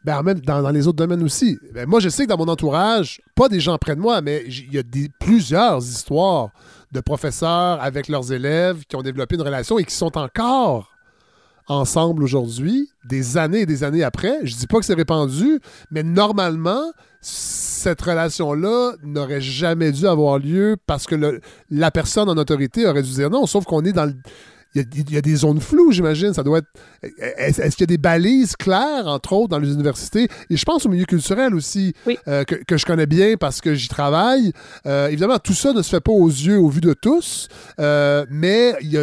ben, 0.05 0.23
même 0.23 0.39
dans, 0.39 0.71
les 0.71 0.87
autres 0.87 0.99
domaines 0.99 1.25
aussi. 1.25 1.59
Ben, 1.75 1.89
moi, 1.89 1.99
je 1.99 2.09
sais 2.09 2.27
que 2.27 2.29
dans 2.29 2.39
mon 2.39 2.47
entourage, 2.47 3.21
pas 3.35 3.49
des 3.49 3.59
gens 3.59 3.77
près 3.77 3.97
de 3.97 4.01
moi, 4.01 4.21
mais 4.21 4.45
il 4.47 4.73
y 4.73 4.79
a 4.79 4.83
plusieurs 5.19 5.79
histoires 5.79 6.51
de 6.93 7.01
professeurs 7.01 7.81
avec 7.83 8.09
leurs 8.09 8.33
élèves 8.33 8.85
qui 8.89 8.97
ont 8.97 9.03
développé 9.03 9.35
une 9.37 9.43
relation 9.43 9.79
et 9.79 9.85
qui 9.85 9.95
sont 9.95 10.17
encore 10.17 10.93
ensemble 11.69 12.23
aujourd'hui, 12.23 12.89
des 13.09 13.37
années 13.37 13.61
et 13.61 13.67
des 13.67 13.83
années 13.83 14.05
après. 14.05 14.39
Je 14.45 14.55
dis 14.55 14.67
pas 14.67 14.79
que 14.79 14.85
c'est 14.85 14.95
répandu, 14.95 15.61
mais 15.91 16.03
normalement, 16.03 16.93
cette 17.21 18.01
relation-là 18.01 18.93
n'aurait 19.03 19.41
jamais 19.41 19.91
dû 19.91 20.07
avoir 20.07 20.39
lieu 20.39 20.77
parce 20.87 21.07
que 21.07 21.41
la 21.71 21.91
personne 21.91 22.29
en 22.29 22.37
autorité 22.37 22.87
aurait 22.87 23.03
dû 23.03 23.11
dire 23.11 23.31
non, 23.31 23.47
sauf 23.47 23.65
qu'on 23.65 23.85
est 23.85 23.93
dans 23.93 24.05
le 24.05 24.15
il 24.77 25.11
y, 25.11 25.17
a 25.17 25.21
des 25.21 25.37
zones 25.37 25.61
floues, 25.61 25.93
j'imagine. 25.93 26.35
Ça 26.35 26.43
doit 26.43 26.59
être. 26.59 26.69
Est-ce 27.39 27.77
qu'il 27.77 27.83
y 27.83 27.85
a 27.85 27.87
des 27.87 27.99
balises 27.99 28.57
claires, 28.57 29.07
entre 29.07 29.33
autres, 29.33 29.49
dans 29.49 29.59
les 29.59 29.73
universités? 29.73 30.29
Et 30.51 30.57
je 30.57 30.65
pense 30.65 30.85
au 30.87 30.89
milieu 30.89 31.05
culturel 31.05 31.55
aussi, 31.55 31.95
euh, 32.29 32.45
que, 32.45 32.77
je 32.77 32.85
connais 32.85 33.07
bien 33.07 33.37
parce 33.37 33.61
que 33.61 33.75
j'y 33.75 33.89
travaille. 33.89 34.53
Euh, 34.87 35.09
évidemment, 35.09 35.39
tout 35.39 35.55
ça 35.55 35.73
ne 35.73 35.83
se 35.83 35.89
fait 35.89 36.01
pas 36.01 36.13
aux 36.13 36.29
yeux, 36.29 36.59
au 36.59 36.69
vu 36.69 36.81
de 36.81 36.93
tous, 36.93 37.49
euh, 37.81 38.27
mais 38.31 38.75
il 38.81 38.93
y, 38.93 38.99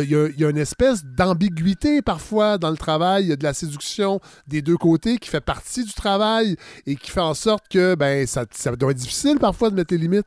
a, 0.45 0.49
une 0.49 0.57
espèce 0.57 1.03
d'ambiguïté 1.03 2.01
parfois 2.01 2.57
dans 2.57 2.69
le 2.69 2.78
travail. 2.78 3.24
Il 3.24 3.30
y 3.30 3.34
a 3.34 3.38
de 3.38 3.43
la 3.43 3.53
séduction 3.53 4.19
des 4.47 4.61
deux 4.61 4.78
côtés 4.78 5.17
qui 5.17 5.30
fait 5.30 5.41
partie 5.41 5.84
du 5.84 5.93
travail 5.93 6.55
et 6.86 6.95
qui 6.95 7.09
fait 7.09 7.21
en 7.21 7.34
sorte 7.34 7.65
que 7.69 7.95
ben, 7.95 8.28
ça, 8.28 8.45
ça 8.51 8.76
doit 8.76 8.91
être 8.91 8.97
difficile 8.97 9.39
parfois 9.39 9.69
de 9.69 9.76
mettre 9.76 9.93
les 9.93 9.99
limites. 9.99 10.26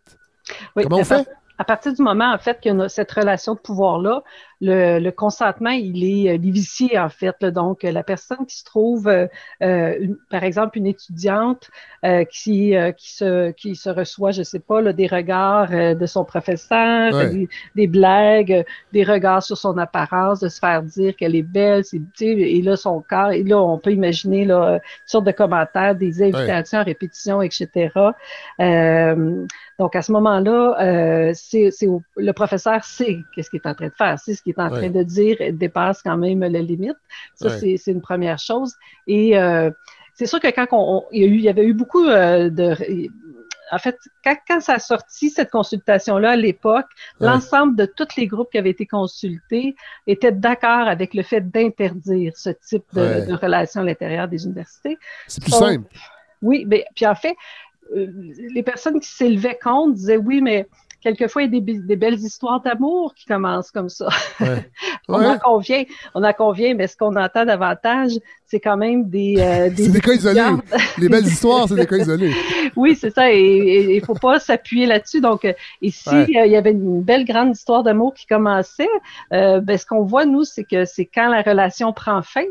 Comment 0.74 0.98
on 0.98 1.04
fait? 1.04 1.28
À 1.58 1.64
partir 1.64 1.94
du 1.94 2.02
moment, 2.02 2.32
en 2.32 2.38
fait, 2.38 2.60
qu'il 2.60 2.76
y 2.76 2.80
a 2.80 2.88
cette 2.88 3.10
relation 3.12 3.54
de 3.54 3.58
pouvoir-là, 3.58 4.22
le, 4.60 4.98
le, 5.00 5.10
consentement, 5.10 5.70
il 5.70 6.04
est, 6.04 6.34
euh, 6.34 6.38
vicié, 6.40 6.98
en 6.98 7.08
fait. 7.08 7.44
Donc, 7.44 7.82
la 7.82 8.02
personne 8.02 8.46
qui 8.46 8.56
se 8.56 8.64
trouve, 8.64 9.06
euh, 9.08 9.26
euh 9.62 10.14
par 10.30 10.44
exemple, 10.44 10.78
une 10.78 10.86
étudiante 10.86 11.68
euh, 12.04 12.24
qui, 12.24 12.74
qui, 12.96 13.12
se, 13.12 13.50
qui 13.52 13.76
se 13.76 13.90
reçoit, 13.90 14.30
je 14.30 14.42
sais 14.42 14.60
pas, 14.60 14.80
là, 14.80 14.92
des 14.92 15.06
regards 15.06 15.70
de 15.70 16.06
son 16.06 16.24
professeur, 16.24 17.12
des, 17.74 17.86
blagues, 17.86 18.64
des 18.92 19.04
regards 19.04 19.42
sur 19.42 19.58
son 19.58 19.76
apparence, 19.78 20.40
de 20.40 20.48
se 20.48 20.58
faire 20.58 20.82
dire 20.82 21.16
qu'elle 21.16 21.34
est 21.34 21.42
belle, 21.42 21.84
c'est, 21.84 22.00
et 22.20 22.62
là, 22.62 22.76
son 22.76 23.02
corps, 23.08 23.32
et 23.32 23.42
là, 23.42 23.60
on 23.60 23.78
peut 23.78 23.92
imaginer 23.92 24.44
là, 24.44 24.74
une 24.74 24.80
sorte 25.06 25.26
de 25.26 25.32
commentaires, 25.32 25.94
des 25.94 26.22
invitations 26.22 26.78
à 26.78 26.82
répétition, 26.82 27.42
etc. 27.42 27.90
donc, 29.78 29.96
à 29.96 30.02
ce 30.02 30.12
moment-là, 30.12 31.32
c'est, 31.34 31.70
le 32.16 32.32
professeur 32.32 32.84
sait 32.84 33.18
qu'est-ce 33.34 33.50
qu'il 33.50 33.60
est 33.62 33.68
en 33.68 33.74
train 33.74 33.88
de 33.88 33.94
faire, 33.94 34.18
c'est 34.18 34.34
ce 34.34 34.42
qui 34.46 34.50
est 34.50 34.60
en 34.60 34.70
train 34.70 34.90
de 34.90 35.02
dire 35.02 35.36
dépasse 35.52 36.02
quand 36.02 36.16
même 36.16 36.40
la 36.40 36.62
limite. 36.62 36.96
Ça, 37.34 37.50
c'est 37.58 37.86
une 37.88 38.00
première 38.00 38.38
chose. 38.38 38.74
Et 39.08 39.36
euh, 39.36 39.70
c'est 40.14 40.26
sûr 40.26 40.38
que 40.38 40.48
quand 40.48 40.68
on, 40.70 41.04
il, 41.10 41.40
y 41.40 41.48
avait 41.48 41.66
eu 41.66 41.74
beaucoup 41.74 42.04
euh, 42.04 42.48
de 42.48 42.76
en 43.72 43.78
fait, 43.78 43.96
quand, 44.22 44.60
ça 44.60 44.74
a 44.74 44.78
sorti, 44.78 45.28
cette 45.30 45.50
consultation-là, 45.50 46.30
à 46.30 46.36
l'époque, 46.36 46.86
l'ensemble 47.18 47.74
de 47.74 47.84
tous 47.84 48.14
les 48.16 48.28
groupes 48.28 48.52
qui 48.52 48.58
avaient 48.58 48.70
été 48.70 48.86
consultés 48.86 49.74
étaient 50.06 50.30
d'accord 50.30 50.86
avec 50.86 51.14
le 51.14 51.24
fait 51.24 51.40
d'interdire 51.40 52.36
ce 52.36 52.50
type 52.50 52.84
de, 52.92 53.34
relation 53.34 53.80
à 53.80 53.84
l'intérieur 53.84 54.28
des 54.28 54.44
universités. 54.44 54.96
C'est 55.26 55.42
plus 55.42 55.50
simple. 55.50 55.88
Oui, 56.42 56.64
mais 56.68 56.84
puis 56.94 57.08
en 57.08 57.16
fait, 57.16 57.34
euh, 57.96 58.06
les 58.54 58.62
personnes 58.62 59.00
qui 59.00 59.10
s'élevaient 59.10 59.58
contre 59.60 59.94
disaient 59.94 60.16
oui, 60.16 60.40
mais 60.40 60.68
quelquefois, 61.06 61.44
il 61.44 61.54
y 61.54 61.58
a 61.58 61.60
des, 61.60 61.96
belles 61.96 62.18
histoires 62.18 62.60
d'amour 62.60 63.14
qui 63.14 63.26
commencent 63.26 63.70
comme 63.70 63.88
ça. 63.88 64.08
on 65.08 65.24
en 65.24 65.38
convient, 65.38 65.84
on 66.14 66.24
en 66.24 66.32
convient, 66.32 66.74
mais 66.74 66.88
ce 66.88 66.96
qu'on 66.96 67.14
entend 67.14 67.44
davantage, 67.44 68.12
c'est 68.44 68.58
quand 68.58 68.76
même 68.76 69.08
des... 69.08 69.36
Euh, 69.38 69.70
des 69.76 69.84
c'est 69.84 69.92
des 69.92 70.00
cas 70.00 70.12
isolés. 70.12 70.42
Les 70.98 71.08
belles 71.08 71.26
histoires, 71.26 71.68
c'est 71.68 71.76
des 71.76 71.86
cas 71.86 71.96
isolés. 71.96 72.34
oui, 72.74 72.96
c'est 72.96 73.10
ça, 73.10 73.32
et 73.32 73.94
il 73.94 74.00
ne 74.00 74.04
faut 74.04 74.14
pas 74.14 74.40
s'appuyer 74.40 74.86
là-dessus. 74.86 75.20
Donc, 75.20 75.44
euh, 75.44 75.52
ici, 75.80 76.08
euh, 76.10 76.44
il 76.44 76.50
y 76.50 76.56
avait 76.56 76.72
une 76.72 77.02
belle 77.02 77.24
grande 77.24 77.54
histoire 77.54 77.84
d'amour 77.84 78.12
qui 78.12 78.26
commençait. 78.26 78.88
ben, 79.30 79.78
ce 79.78 79.86
qu'on 79.86 80.02
voit, 80.02 80.26
nous, 80.26 80.42
c'est 80.42 80.64
que 80.64 80.84
c'est 80.84 81.06
quand 81.06 81.28
la 81.28 81.42
relation 81.42 81.92
prend 81.92 82.22
fin, 82.22 82.44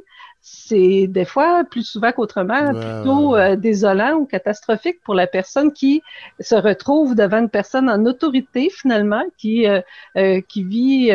c'est 0.48 1.08
des 1.08 1.26
fois, 1.26 1.64
plus 1.64 1.82
souvent 1.82 2.12
qu'autrement, 2.12 2.72
plutôt 2.72 3.36
euh, 3.36 3.56
désolant 3.56 4.14
ou 4.14 4.26
catastrophique 4.26 4.98
pour 5.04 5.16
la 5.16 5.26
personne 5.26 5.74
qui 5.74 6.04
se 6.40 6.54
retrouve 6.54 7.16
devant 7.16 7.40
une 7.40 7.50
personne 7.50 7.90
en 7.90 8.06
autorité, 8.06 8.70
finalement, 8.70 9.24
qui, 9.40 9.66
euh, 9.66 9.82
euh, 10.18 10.42
qui, 10.48 10.64
vit, 10.64 11.10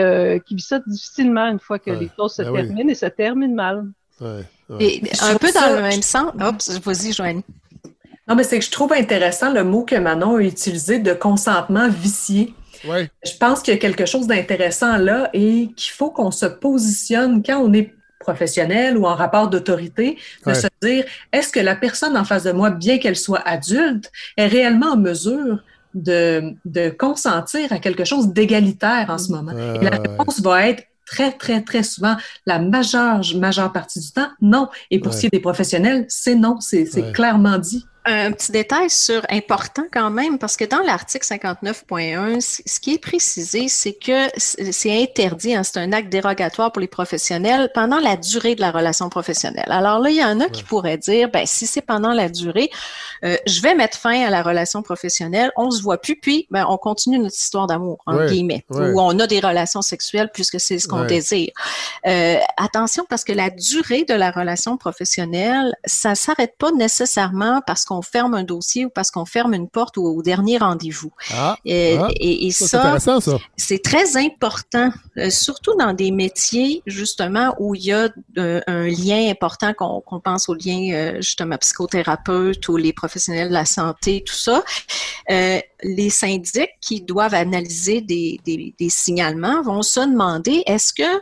qui 0.47 0.55
vit 0.57 0.63
ça 0.63 0.81
difficilement 0.85 1.47
une 1.47 1.61
fois 1.61 1.79
que 1.79 1.93
les 1.93 2.11
choses 2.17 2.35
se 2.35 2.43
ben 2.43 2.55
terminent 2.55 2.91
et 2.91 2.95
se 2.97 3.07
terminent 3.07 3.55
mal. 3.55 3.85
Et 4.81 5.01
un 5.23 5.37
peu 5.37 5.53
dans 5.53 5.77
le 5.77 5.83
même 5.83 6.03
sens. 6.03 6.33
Oups, 6.35 6.81
vas-y, 6.81 7.13
Joanne. 7.13 7.43
Non, 8.27 8.35
mais 8.35 8.43
c'est 8.43 8.59
que 8.59 8.65
je 8.65 8.71
trouve 8.71 8.93
intéressant 8.93 9.53
le 9.53 9.63
mot 9.63 9.85
que 9.85 9.95
Manon 9.95 10.37
a 10.37 10.41
utilisé 10.41 10.99
de 10.99 11.13
consentement 11.13 11.89
vicié. 11.89 12.53
je 12.83 13.37
pense 13.39 13.63
qu'il 13.63 13.75
y 13.75 13.77
a 13.77 13.81
quelque 13.81 14.07
chose 14.07 14.27
d'intéressant 14.27 14.97
là 14.97 15.31
et 15.35 15.69
qu'il 15.77 15.93
faut 15.93 16.11
qu'on 16.11 16.33
se 16.33 16.47
positionne 16.47 17.45
quand 17.45 17.61
on 17.61 17.73
est 17.73 17.95
professionnel 18.21 18.97
ou 18.97 19.07
en 19.07 19.15
rapport 19.15 19.49
d'autorité, 19.49 20.19
de 20.47 20.55
se 20.55 20.69
dire, 20.83 21.05
est-ce 21.33 21.51
que 21.51 21.59
la 21.59 21.75
personne 21.75 22.17
en 22.17 22.25
face 22.25 22.45
de 22.45 22.53
moi, 22.53 22.71
bien 22.71 22.99
qu'elle 22.99 23.17
soit 23.17 23.43
adulte, 23.47 24.13
est 24.37 24.47
réellement 24.47 24.93
en 24.93 24.97
mesure 24.97 25.65
de, 25.95 26.55
de 26.65 26.91
consentir 26.91 27.73
à 27.73 27.79
quelque 27.79 28.05
chose 28.05 28.29
d'égalitaire 28.29 29.07
en 29.09 29.19
ce 29.19 29.33
moment? 29.33 29.53
Et 29.81 29.85
la 29.85 29.97
réponse 29.97 30.41
va 30.41 30.69
être 30.69 30.85
très, 31.07 31.33
très, 31.33 31.63
très 31.63 31.83
souvent, 31.83 32.17
la 32.47 32.61
majeure, 32.61 33.21
majeure 33.37 33.73
partie 33.73 33.99
du 33.99 34.13
temps, 34.13 34.29
non. 34.41 34.69
Et 34.93 35.01
pour 35.01 35.13
ce 35.13 35.21
qui 35.21 35.27
est 35.27 35.33
des 35.33 35.41
professionnels, 35.41 36.05
c'est 36.09 36.37
non, 36.37 36.61
c'est 36.61 37.13
clairement 37.13 37.59
dit. 37.59 37.85
Un 38.07 38.33
petit 38.33 38.51
détail 38.51 38.89
sur 38.89 39.23
important 39.29 39.85
quand 39.93 40.11
même, 40.11 40.39
parce 40.39 40.57
que 40.57 40.65
dans 40.65 40.81
l'article 40.81 41.27
59.1, 41.27 42.41
ce 42.41 42.81
qui 42.81 42.95
est 42.95 42.99
précisé, 42.99 43.69
c'est 43.69 43.93
que 43.93 44.29
c'est 44.37 45.03
interdit, 45.03 45.55
hein, 45.55 45.63
c'est 45.63 45.79
un 45.79 45.93
acte 45.93 46.09
dérogatoire 46.09 46.73
pour 46.73 46.81
les 46.81 46.89
professionnels 46.89 47.71
pendant 47.75 47.99
la 47.99 48.17
durée 48.17 48.55
de 48.55 48.63
la 48.63 48.71
relation 48.71 49.11
professionnelle. 49.11 49.69
Alors 49.69 49.99
là, 49.99 50.09
il 50.09 50.17
y 50.17 50.25
en 50.25 50.41
a 50.41 50.49
qui 50.49 50.63
pourraient 50.63 50.97
dire, 50.97 51.31
ben 51.31 51.45
si 51.45 51.67
c'est 51.67 51.83
pendant 51.83 52.15
la 52.15 52.31
durée, 52.31 52.71
euh, 53.23 53.37
je 53.47 53.61
vais 53.61 53.75
mettre 53.75 53.99
fin 53.99 54.25
à 54.25 54.31
la 54.31 54.43
relation 54.43 54.83
professionnelle, 54.83 55.53
on 55.57 55.71
se 55.71 55.83
voit 55.83 56.01
plus, 56.01 56.17
puis 56.17 56.47
ben, 56.51 56.65
on 56.71 56.79
continue 56.79 57.19
notre 57.19 57.37
histoire 57.37 57.67
d'amour, 57.67 57.99
en 58.07 58.25
guillemets, 58.25 58.65
où 58.71 58.99
on 58.99 59.19
a 59.19 59.27
des 59.27 59.41
relations 59.41 59.83
sexuelles 59.83 60.31
puisque 60.33 60.59
c'est 60.59 60.79
ce 60.79 60.89
qu'on 60.89 61.05
désire. 61.05 61.51
Euh, 62.07 62.39
attention, 62.57 63.05
parce 63.09 63.25
que 63.25 63.33
la 63.33 63.51
durée 63.51 64.05
de 64.05 64.15
la 64.15 64.31
relation 64.31 64.79
professionnelle, 64.79 65.75
ça 65.85 66.15
s'arrête 66.15 66.57
pas 66.57 66.71
nécessairement 66.73 67.61
parce 67.67 67.85
qu'on 67.91 68.03
ferme 68.03 68.35
un 68.35 68.45
dossier 68.45 68.87
ou 68.87 68.89
parce 68.89 69.11
qu'on 69.11 69.25
ferme 69.25 69.53
une 69.53 69.69
porte 69.69 69.97
ou 69.97 70.07
au 70.07 70.23
dernier 70.23 70.59
rendez-vous. 70.59 71.11
Ah, 71.35 71.57
et, 71.65 71.99
ah. 71.99 72.09
et, 72.15 72.53
ça, 72.53 72.97
c'est 73.57 73.83
très 73.83 74.17
important, 74.17 74.93
euh, 75.19 75.29
surtout 75.29 75.77
dans 75.77 75.93
des 75.93 76.13
métiers 76.13 76.83
justement 76.87 77.57
où 77.59 77.75
il 77.75 77.87
y 77.87 77.93
a 77.93 78.09
euh, 78.39 78.61
un 78.69 78.87
lien 78.87 79.29
important, 79.29 79.75
qu'on 79.75 80.21
pense 80.21 80.49
au 80.49 80.55
lien 80.55 80.93
euh, 80.93 81.17
justement 81.17 81.57
psychothérapeute 81.59 82.69
ou 82.69 82.77
les 82.77 82.93
professionnels 82.93 83.49
de 83.49 83.55
la 83.55 83.65
santé, 83.65 84.23
tout 84.25 84.35
ça. 84.35 84.63
les 85.29 86.11
syndics 86.11 86.77
qui 86.81 87.01
doivent 87.01 87.35
analyser 87.35 88.03
des, 88.03 88.39
des, 88.45 88.73
des 88.79 88.91
signalements 88.91 89.63
vont 89.63 89.83
se 89.83 90.01
demander 90.01 90.63
est-ce 90.67 90.93
que 90.93 91.21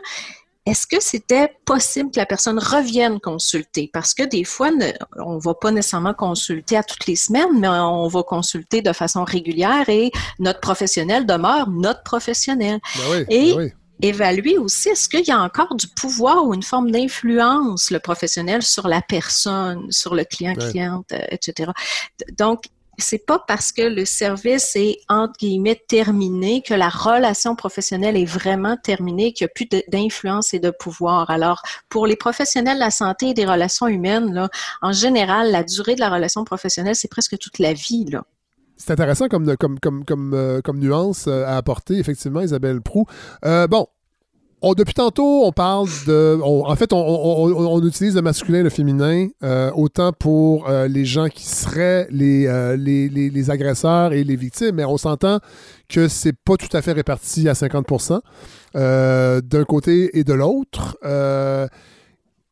est-ce 0.65 0.85
que 0.85 1.01
c'était 1.01 1.55
possible 1.65 2.11
que 2.11 2.19
la 2.19 2.25
personne 2.25 2.59
revienne 2.59 3.19
consulter? 3.19 3.89
Parce 3.91 4.13
que 4.13 4.23
des 4.23 4.43
fois, 4.43 4.69
on 5.17 5.35
ne 5.35 5.41
va 5.41 5.53
pas 5.53 5.71
nécessairement 5.71 6.13
consulter 6.13 6.77
à 6.77 6.83
toutes 6.83 7.07
les 7.07 7.15
semaines, 7.15 7.59
mais 7.59 7.67
on 7.67 8.07
va 8.07 8.23
consulter 8.23 8.81
de 8.81 8.93
façon 8.93 9.23
régulière 9.23 9.89
et 9.89 10.11
notre 10.37 10.59
professionnel 10.59 11.25
demeure 11.25 11.69
notre 11.69 12.03
professionnel. 12.03 12.79
Ben 13.09 13.25
et 13.29 13.55
ben 13.55 13.71
évaluer 14.01 14.57
aussi, 14.57 14.89
est-ce 14.89 15.09
qu'il 15.09 15.25
y 15.25 15.31
a 15.31 15.39
encore 15.39 15.75
du 15.75 15.87
pouvoir 15.87 16.45
ou 16.45 16.53
une 16.53 16.63
forme 16.63 16.91
d'influence, 16.91 17.91
le 17.91 17.99
professionnel, 17.99 18.61
sur 18.61 18.87
la 18.87 19.01
personne, 19.01 19.91
sur 19.91 20.15
le 20.15 20.23
client-cliente, 20.23 21.11
euh, 21.11 21.19
etc. 21.31 21.71
Donc, 22.37 22.63
c'est 22.99 23.25
pas 23.25 23.43
parce 23.47 23.71
que 23.71 23.81
le 23.81 24.05
service 24.05 24.75
est 24.75 24.99
entre 25.09 25.33
guillemets 25.39 25.81
terminé 25.87 26.61
que 26.61 26.73
la 26.73 26.89
relation 26.89 27.55
professionnelle 27.55 28.17
est 28.17 28.25
vraiment 28.25 28.77
terminée, 28.77 29.33
qu'il 29.33 29.45
n'y 29.45 29.49
a 29.49 29.53
plus 29.53 29.67
d'influence 29.87 30.53
et 30.53 30.59
de 30.59 30.69
pouvoir. 30.69 31.29
Alors, 31.29 31.61
pour 31.89 32.07
les 32.07 32.15
professionnels 32.15 32.75
de 32.75 32.79
la 32.79 32.91
santé 32.91 33.29
et 33.29 33.33
des 33.33 33.45
relations 33.45 33.87
humaines, 33.87 34.49
en 34.81 34.91
général, 34.91 35.51
la 35.51 35.63
durée 35.63 35.95
de 35.95 35.99
la 35.99 36.09
relation 36.09 36.43
professionnelle, 36.43 36.95
c'est 36.95 37.09
presque 37.09 37.37
toute 37.37 37.59
la 37.59 37.73
vie. 37.73 38.05
Là. 38.05 38.23
C'est 38.79 38.91
intéressant 38.91 39.27
comme, 39.27 39.49
euh, 40.33 40.61
nuance 40.73 41.27
euh, 41.27 41.45
à 41.45 41.57
apporter, 41.57 41.95
effectivement, 41.95 42.39
Isabelle 42.39 42.81
Prou. 42.81 43.05
Euh, 43.45 43.67
bon, 43.67 43.87
depuis 44.61 44.93
tantôt, 44.93 45.45
on 45.45 45.51
parle 45.51 45.87
de. 46.05 46.39
en 46.43 46.75
fait, 46.75 46.91
on, 46.91 47.81
utilise 47.85 48.15
le 48.15 48.21
masculin 48.21 48.59
et 48.59 48.63
le 48.63 48.69
féminin 48.69 49.27
euh, 49.43 49.71
autant 49.73 50.11
pour 50.11 50.69
euh, 50.69 50.87
les 50.87 51.05
gens 51.05 51.27
qui 51.27 51.45
seraient 51.45 52.07
euh, 52.11 52.75
les, 52.75 53.09
les, 53.09 53.49
agresseurs 53.49 54.13
et 54.13 54.23
les 54.23 54.35
victimes, 54.35 54.75
mais 54.75 54.85
on 54.85 54.97
s'entend 54.97 55.39
que 55.87 56.07
c'est 56.07 56.33
pas 56.33 56.57
tout 56.57 56.75
à 56.75 56.81
fait 56.81 56.91
réparti 56.91 57.47
à 57.47 57.53
50% 57.53 58.19
d'un 58.73 59.63
côté 59.65 60.17
et 60.17 60.23
de 60.23 60.33
l'autre. 60.33 60.97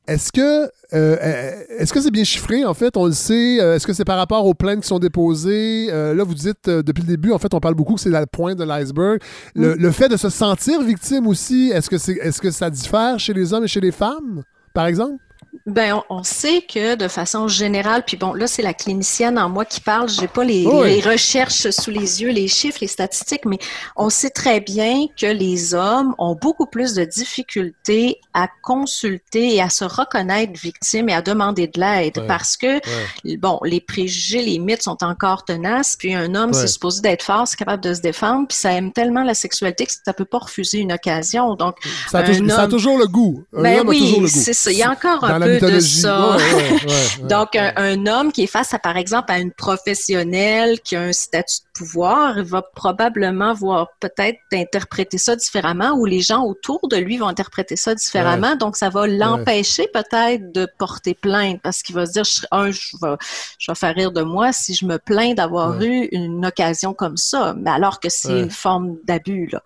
Est-ce 0.08 0.32
que 0.32 0.70
euh, 0.94 1.52
est-ce 1.80 1.92
que 1.92 2.00
c'est 2.00 2.12
bien 2.12 2.24
chiffré 2.24 2.64
en 2.64 2.74
fait? 2.74 2.96
On 2.96 3.06
le 3.06 3.12
sait. 3.12 3.60
Euh, 3.60 3.76
est-ce 3.76 3.86
que 3.86 3.92
c'est 3.94 4.06
par 4.06 4.18
rapport 4.18 4.46
aux 4.46 4.54
plaintes 4.54 4.82
qui 4.82 4.88
sont 4.88 5.00
déposées? 5.00 5.90
Euh, 5.92 6.14
Là, 6.14 6.24
vous 6.24 6.34
dites 6.34 6.70
depuis 6.70 7.02
le 7.02 7.08
début, 7.08 7.32
en 7.34 7.40
fait, 7.40 7.54
on 7.54 7.60
parle 7.60 7.76
beaucoup 7.76 7.96
que 7.96 8.00
c'est 8.00 8.10
la 8.10 8.26
pointe 8.26 8.58
de 8.58 8.64
l'iceberg. 8.64 9.20
Le, 9.54 9.74
le, 9.76 9.92
fait 9.92 10.08
de 10.08 10.16
se 10.16 10.30
sentir 10.30 10.82
victime 10.82 11.28
aussi, 11.28 11.72
est-ce 11.74 11.90
que 11.90 11.98
c'est 11.98 12.14
est-ce 12.14 12.40
que 12.40 12.52
ça 12.52 12.70
diffère 12.70 13.20
chez 13.20 13.34
les 13.34 13.54
hommes 13.54 13.66
et 13.66 13.68
chez 13.68 13.82
les 13.82 13.92
femmes, 13.92 14.44
par 14.74 14.86
exemple? 14.86 15.22
Ben, 15.66 16.02
on, 16.10 16.24
sait 16.24 16.62
que 16.62 16.96
de 16.96 17.08
façon 17.08 17.48
générale, 17.48 18.04
puis 18.06 18.18
bon, 18.18 18.34
là, 18.34 18.48
c'est 18.48 18.62
la 18.62 18.74
clinicienne 18.74 19.38
en 19.38 19.50
moi 19.50 19.66
qui 19.66 19.82
parle, 19.82 20.10
j'ai 20.10 20.28
pas 20.28 20.44
les, 20.44 20.64
les, 20.64 21.02
recherches 21.02 21.70
sous 21.70 21.92
les 21.92 22.22
yeux, 22.22 22.30
les 22.30 22.48
chiffres, 22.48 22.80
les 22.82 22.88
statistiques, 22.88 23.46
mais 23.46 23.60
on 23.96 24.10
sait 24.10 24.30
très 24.30 24.60
bien 24.60 25.06
que 25.20 25.26
les 25.26 25.74
hommes 25.74 26.16
ont 26.18 26.36
beaucoup 26.36 26.66
plus 26.66 26.94
de 26.94 27.04
difficultés 27.04 28.20
à 28.34 28.48
consulter 28.62 29.56
et 29.56 29.62
à 29.62 29.70
se 29.70 29.86
reconnaître 29.86 30.60
victimes 30.60 31.10
et 31.10 31.14
à 31.14 31.22
demander 31.22 31.68
de 31.68 31.80
l'aide 31.80 32.26
parce 32.28 32.58
que, 32.58 32.80
bon, 33.38 33.60
les 33.64 33.82
préjugés, 33.82 34.42
les 34.42 34.60
mythes 34.60 34.84
sont 34.84 35.04
encore 35.04 35.46
tenaces, 35.46 35.96
puis 35.98 36.14
un 36.14 36.36
homme, 36.36 36.54
c'est 36.54 36.68
supposé 36.68 37.02
d'être 37.02 37.24
fort, 37.24 37.48
c'est 37.48 37.58
capable 37.58 37.84
de 37.84 37.94
se 37.94 38.02
défendre, 38.02 38.48
puis 38.48 38.58
ça 38.58 38.72
aime 38.74 38.92
tellement 38.92 39.24
la 39.24 39.34
sexualité 39.34 39.86
que 39.86 39.92
ça 40.04 40.14
peut 40.14 40.26
pas 40.26 40.40
refuser 40.40 40.80
une 40.80 40.94
occasion. 40.94 41.56
Donc, 41.56 41.78
ça 42.10 42.20
a, 42.20 42.68
toujours, 42.68 42.98
le 42.98 43.08
goût. 43.08 43.44
ben 43.54 43.84
oui, 43.86 44.28
c'est 44.28 44.54
ça. 44.54 44.72
Il 44.72 44.78
y 44.78 44.84
a 44.84 44.92
encore 44.92 45.24
un 45.24 45.40
peu 45.48 45.72
de 45.72 45.80
ça. 45.80 46.38
Donc, 47.24 47.56
un, 47.56 48.06
homme 48.06 48.32
qui 48.32 48.44
est 48.44 48.48
face 48.48 48.74
à, 48.74 48.80
par 48.80 48.98
exemple, 48.98 49.32
à 49.32 49.40
une 49.40 49.52
professionnelle 49.52 50.80
qui 50.82 50.96
a 50.96 51.02
un 51.02 51.14
statut 51.14 51.60
de 51.62 51.80
pouvoir, 51.80 52.44
va 52.44 52.62
probablement 52.62 53.54
voir 53.54 53.88
peut-être 54.00 54.40
interpréter 54.54 55.18
ça 55.18 55.36
différemment 55.36 55.92
ou 55.92 56.06
les 56.06 56.22
gens 56.22 56.44
autour 56.44 56.88
de 56.88 56.98
lui 56.98 57.18
vont 57.18 57.28
interpréter 57.28 57.76
ça 57.76 57.96
différemment. 57.96 58.56
Donc, 58.56 58.78
ça 58.78 58.90
va 58.90 59.08
l'empêcher 59.08 59.88
peut-être 59.94 60.52
de 60.52 60.68
porter 60.78 61.14
plainte 61.14 61.62
parce 61.62 61.82
qu'il 61.82 61.96
va 61.96 62.06
se 62.06 62.12
dire, 62.12 62.24
un, 62.52 62.72
je 62.72 62.98
vais, 63.02 63.16
je 63.58 63.72
vais 63.72 63.76
faire 63.76 63.96
rire 63.96 64.12
de 64.12 64.22
moi 64.22 64.52
si 64.52 64.74
je 64.74 64.86
me 64.86 64.98
plains 64.98 65.34
d'avoir 65.34 65.82
eu 65.82 66.08
une 66.12 66.46
occasion 66.46 66.94
comme 66.94 67.18
ça, 67.18 67.56
mais 67.58 67.72
alors 67.72 68.00
que 68.00 68.10
c'est 68.10 68.40
une 68.40 68.52
forme 68.52 68.98
d'abus. 69.06 69.50
Là. 69.52 69.62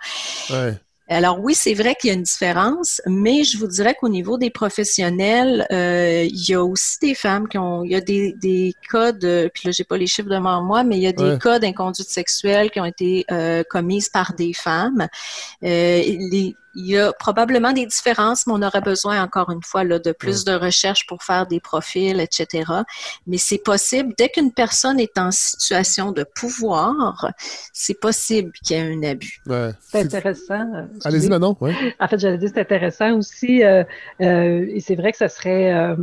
Alors 1.11 1.41
oui, 1.41 1.53
c'est 1.55 1.73
vrai 1.73 1.93
qu'il 1.95 2.07
y 2.07 2.11
a 2.11 2.13
une 2.13 2.23
différence, 2.23 3.01
mais 3.05 3.43
je 3.43 3.57
vous 3.57 3.67
dirais 3.67 3.95
qu'au 3.99 4.07
niveau 4.07 4.37
des 4.37 4.49
professionnels, 4.49 5.67
euh, 5.69 6.23
il 6.23 6.49
y 6.49 6.53
a 6.53 6.63
aussi 6.63 6.99
des 7.01 7.15
femmes 7.15 7.49
qui 7.49 7.57
ont, 7.57 7.83
il 7.83 7.91
y 7.91 7.95
a 7.95 8.01
des, 8.01 8.31
des 8.41 8.73
cas 8.89 9.11
de, 9.11 9.51
puis 9.53 9.63
là 9.65 9.71
j'ai 9.73 9.83
pas 9.83 9.97
les 9.97 10.07
chiffres 10.07 10.29
devant 10.29 10.61
moi, 10.63 10.85
mais 10.85 10.95
il 10.95 11.01
y 11.01 11.07
a 11.07 11.11
des 11.11 11.37
cas 11.37 11.59
d'inconduite 11.59 12.07
sexuelle 12.07 12.71
qui 12.71 12.79
ont 12.79 12.85
été 12.85 13.25
euh, 13.29 13.61
commises 13.69 14.07
par 14.07 14.33
des 14.35 14.53
femmes. 14.53 15.09
Euh, 15.63 16.01
les, 16.01 16.55
il 16.75 16.87
y 16.87 16.97
a 16.97 17.11
probablement 17.13 17.73
des 17.73 17.85
différences, 17.85 18.47
mais 18.47 18.53
on 18.53 18.61
aurait 18.61 18.81
besoin, 18.81 19.21
encore 19.21 19.51
une 19.51 19.63
fois, 19.63 19.83
là, 19.83 19.99
de 19.99 20.11
plus 20.11 20.43
de 20.45 20.53
recherches 20.53 21.05
pour 21.05 21.23
faire 21.23 21.47
des 21.47 21.59
profils, 21.59 22.19
etc. 22.19 22.71
Mais 23.27 23.37
c'est 23.37 23.57
possible, 23.57 24.13
dès 24.17 24.29
qu'une 24.29 24.51
personne 24.51 24.99
est 24.99 25.17
en 25.17 25.31
situation 25.31 26.11
de 26.11 26.23
pouvoir, 26.23 27.31
c'est 27.73 27.99
possible 27.99 28.51
qu'il 28.63 28.77
y 28.77 28.79
ait 28.79 28.93
un 28.93 29.03
abus. 29.03 29.41
C'est 29.81 30.01
intéressant. 30.01 30.65
Euh, 30.75 30.85
Allez-y, 31.03 31.29
Manon. 31.29 31.57
Ouais. 31.59 31.75
En 31.99 32.07
fait, 32.07 32.19
j'allais 32.19 32.37
dire, 32.37 32.49
c'est 32.53 32.61
intéressant 32.61 33.11
aussi, 33.17 33.63
euh, 33.63 33.83
euh, 34.21 34.65
et 34.69 34.79
c'est 34.79 34.95
vrai 34.95 35.11
que 35.11 35.17
ça 35.17 35.29
serait 35.29 35.73
euh, 35.73 35.95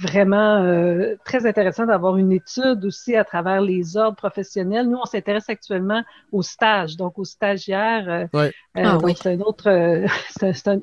vraiment 0.00 0.62
euh, 0.62 1.14
très 1.24 1.46
intéressant 1.46 1.86
d'avoir 1.86 2.16
une 2.16 2.32
étude 2.32 2.84
aussi 2.84 3.16
à 3.16 3.24
travers 3.24 3.60
les 3.60 3.96
ordres 3.96 4.16
professionnels. 4.16 4.86
Nous, 4.86 4.98
on 5.00 5.06
s'intéresse 5.06 5.48
actuellement 5.48 6.02
aux 6.32 6.42
stages, 6.42 6.96
donc 6.96 7.18
aux 7.18 7.24
stagiaires. 7.24 8.28
Ouais. 8.32 8.52
Ah, 8.74 8.98
oui. 9.02 9.14
C'est 9.20 9.34
un 9.34 9.40
autre 9.40 9.68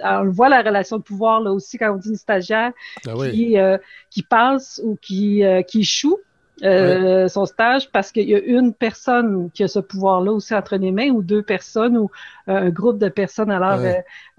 on 0.04 0.30
voit 0.30 0.50
la 0.50 0.62
relation 0.62 0.98
de 0.98 1.04
pouvoir 1.04 1.42
là 1.42 1.52
aussi 1.52 1.78
quand 1.78 1.94
on 1.94 1.98
dit 1.98 2.10
une 2.10 2.16
stagiaire 2.16 2.72
ah 3.08 3.14
qui, 3.32 3.58
euh, 3.58 3.78
qui 4.10 4.24
passe 4.24 4.82
ou 4.84 4.98
qui, 5.02 5.44
euh, 5.44 5.62
qui 5.62 5.82
échoue 5.82 6.18
euh, 6.64 7.28
son 7.28 7.46
stage 7.46 7.92
parce 7.92 8.12
qu'il 8.12 8.28
y 8.28 8.34
a 8.34 8.40
une 8.40 8.74
personne 8.74 9.52
qui 9.52 9.64
a 9.64 9.68
ce 9.68 9.80
pouvoir-là 9.80 10.32
aussi 10.32 10.56
entre 10.56 10.76
les 10.78 10.92
mains 10.92 11.10
ou 11.10 11.22
deux 11.22 11.44
personnes 11.44 11.98
ou 11.98 12.10
un 12.48 12.70
groupe 12.70 12.98
de 12.98 13.10
personnes. 13.10 13.52
Alors, 13.52 13.80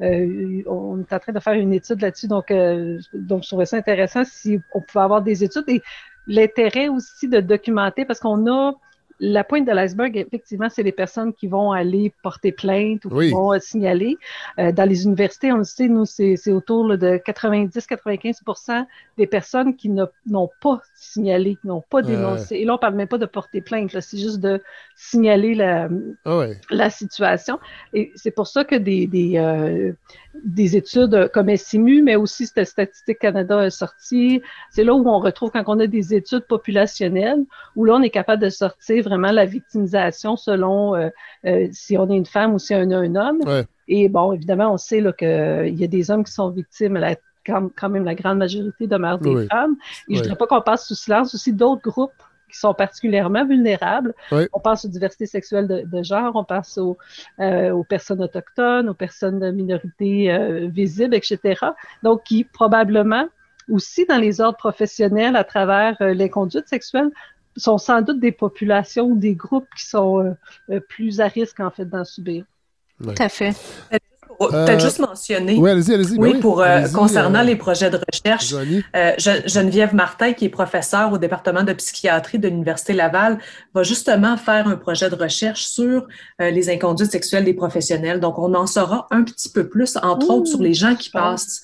on 0.01 1.01
est 1.01 1.13
en 1.13 1.19
train 1.21 1.33
de 1.33 1.39
faire 1.39 1.53
une 1.53 1.73
étude 1.73 2.01
là-dessus. 2.01 2.27
Donc, 2.27 2.49
donc, 2.49 3.45
je 3.45 3.49
trouvais 3.49 3.67
ça 3.67 3.77
intéressant 3.77 4.25
si 4.25 4.59
on 4.75 4.81
pouvait 4.81 5.05
avoir 5.05 5.23
des 5.23 5.45
études 5.45 5.69
et 5.69 5.81
l'intérêt 6.27 6.89
aussi 6.89 7.29
de 7.29 7.39
documenter 7.39 8.05
parce 8.05 8.19
qu'on 8.19 8.51
a 8.51 8.73
la 9.21 9.45
pointe 9.45 9.67
de 9.67 9.73
l'iceberg, 9.73 10.17
effectivement, 10.17 10.69
c'est 10.69 10.83
les 10.83 10.93
personnes 10.93 11.33
qui 11.33 11.47
vont 11.47 11.73
aller 11.73 12.13
porter 12.23 12.53
plainte 12.53 13.05
ou 13.05 13.11
qui 13.11 13.31
vont 13.31 13.59
signaler. 13.59 14.17
dans 14.57 14.89
les 14.89 15.05
universités, 15.05 15.53
on 15.53 15.59
le 15.59 15.65
sait, 15.65 15.89
nous, 15.89 16.05
c'est 16.05 16.53
autour 16.53 16.97
de 16.97 17.19
90-95% 17.19 18.87
des 19.17 19.27
personnes 19.27 19.77
qui 19.77 19.89
n'ont 19.89 20.51
pas 20.61 20.81
signalé, 20.95 21.57
qui 21.61 21.67
n'ont 21.67 21.85
pas 21.89 22.03
dénoncé. 22.03 22.57
Et 22.57 22.65
là, 22.65 22.75
on 22.75 22.79
parle 22.79 22.95
même 22.95 23.09
pas 23.09 23.19
de 23.19 23.27
porter 23.27 23.61
plainte, 23.61 23.99
c'est 24.01 24.19
juste 24.19 24.41
de 24.41 24.63
signaler 24.97 25.55
la, 25.55 25.89
ah 26.25 26.47
la 26.71 26.91
situation. 26.91 27.59
Et 27.93 28.13
c'est 28.15 28.31
pour 28.31 28.47
ça 28.47 28.65
que 28.65 28.77
des, 28.77 29.07
des, 29.07 29.39
euh, 29.39 29.93
des 30.45 30.77
études 30.77 31.31
comme 31.33 31.55
SIMU, 31.57 32.03
mais 32.03 32.17
aussi 32.17 32.47
Statistique 32.47 33.19
Canada 33.19 33.59
a 33.59 33.71
sorti, 33.71 34.43
c'est 34.71 34.85
là 34.85 34.95
où 34.95 35.09
on 35.09 35.19
retrouve 35.19 35.51
quand 35.51 35.65
on 35.67 35.79
a 35.81 35.87
des 35.87 36.15
études 36.15 36.47
populationnelles, 36.47 37.45
où 37.77 37.85
là, 37.85 37.95
on 37.95 38.03
est 38.03 38.11
capable 38.11 38.43
de 38.43 38.49
sortir 38.51 39.08
vraiment 39.09 39.33
la 39.33 39.47
victimisation 39.47 40.37
selon 40.37 40.95
euh, 40.95 41.09
euh, 41.47 41.69
si 41.73 41.97
on 41.99 42.11
est 42.11 42.17
une 42.17 42.27
femme 42.27 42.55
ou 42.55 42.59
si 42.59 42.75
on 42.75 42.91
est 42.91 42.95
un 42.95 43.15
homme. 43.17 43.41
Et 43.89 44.09
bon, 44.09 44.33
évidemment, 44.33 44.73
on 44.73 44.77
sait 44.77 45.03
qu'il 45.19 45.79
y 45.79 45.85
a 45.85 45.87
des 45.87 46.11
hommes 46.11 46.25
qui 46.25 46.33
sont 46.33 46.51
victimes, 46.51 46.95
la, 46.95 47.17
quand, 47.47 47.89
même 47.89 48.05
la 48.05 48.15
grande 48.15 48.39
majorité 48.39 48.87
demeure 48.87 49.19
des 49.19 49.47
femmes. 49.47 49.77
Et 50.09 50.15
je 50.15 50.19
ne 50.19 50.25
voudrais 50.25 50.37
pas 50.37 50.47
qu'on 50.47 50.61
passe 50.61 50.87
sous 50.87 50.95
silence 50.95 51.35
aussi 51.35 51.53
d'autres 51.53 51.83
groupes 51.83 52.13
qui 52.51 52.59
sont 52.59 52.75
particulièrement 52.75 53.45
vulnérables. 53.47 54.15
On 54.53 54.61
pense 54.61 54.85
aux 54.85 54.89
diversités 54.89 55.27
sexuelles 55.27 55.67
de, 55.69 56.03
genre, 56.03 56.33
on 56.35 56.45
pense 56.45 56.79
euh, 57.41 57.71
aux, 57.71 57.85
personnes 57.85 58.23
autochtones, 58.23 58.89
aux 58.89 58.95
personnes 58.95 59.39
de 59.39 59.51
minorités 59.51 60.33
euh, 60.33 60.69
visibles, 60.69 61.15
etc. 61.15 61.57
Donc, 62.03 62.25
qui 62.25 62.45
probablement 62.45 63.27
aussi 63.71 64.07
dans 64.07 64.17
les 64.17 64.41
ordres 64.41 64.57
professionnels 64.57 65.37
à 65.37 65.45
travers 65.45 65.97
euh, 66.01 66.15
les 66.15 66.31
conduites 66.31 66.69
sexuelles 66.69 67.11
sont 67.59 67.79
sans 67.79 68.03
doute 68.03 68.21
des 68.21 68.33
populations 68.33 69.07
ou 69.07 69.17
des 69.17 69.35
groupes 69.35 69.69
qui 69.77 69.87
sont 69.87 70.37
plus 70.89 71.21
à 71.21 71.29
risque 71.29 71.61
en 71.61 71.71
fait 71.71 71.85
d'en 71.85 72.05
subir. 72.05 72.45
Tout 73.03 73.15
à 73.19 73.29
fait. 73.29 73.55
Peut-être 74.39 74.69
euh, 74.71 74.79
juste 74.79 75.01
mentionner. 75.01 75.57
Oui, 75.59 75.71
allez-y, 75.71 75.95
allez-y. 75.95 76.19
Ben 76.19 76.33
oui, 76.35 76.41
pour 76.41 76.61
euh, 76.61 76.87
concernant 76.95 77.41
euh, 77.41 77.45
les 77.45 77.57
projets 77.57 77.91
de 77.91 77.99
recherche, 78.13 78.55
Geneviève 79.47 79.95
Martin, 79.95 80.33
qui 80.33 80.45
est 80.45 80.51
professeure 80.51 81.13
au 81.13 81.19
département 81.19 81.65
de 81.65 81.73
psychiatrie 81.73 82.39
de 82.39 82.49
l'Université 82.49 82.93
Laval, 82.93 83.39
va 83.75 83.83
justement 83.83 84.37
faire 84.37 84.69
un 84.69 84.77
projet 84.77 85.11
de 85.11 85.17
recherche 85.17 85.67
sur 85.67 86.07
les 86.39 86.71
inconduites 86.71 87.11
sexuelles 87.11 87.45
des 87.45 87.55
professionnels. 87.55 88.21
Donc, 88.21 88.39
on 88.39 88.55
en 88.55 88.67
saura 88.67 89.09
un 89.11 89.25
petit 89.25 89.49
peu 89.49 89.69
plus, 89.69 89.97
entre 90.03 90.31
autres, 90.31 90.47
sur 90.47 90.63
les 90.63 90.75
gens 90.75 90.95
qui 90.95 91.11
passent 91.11 91.63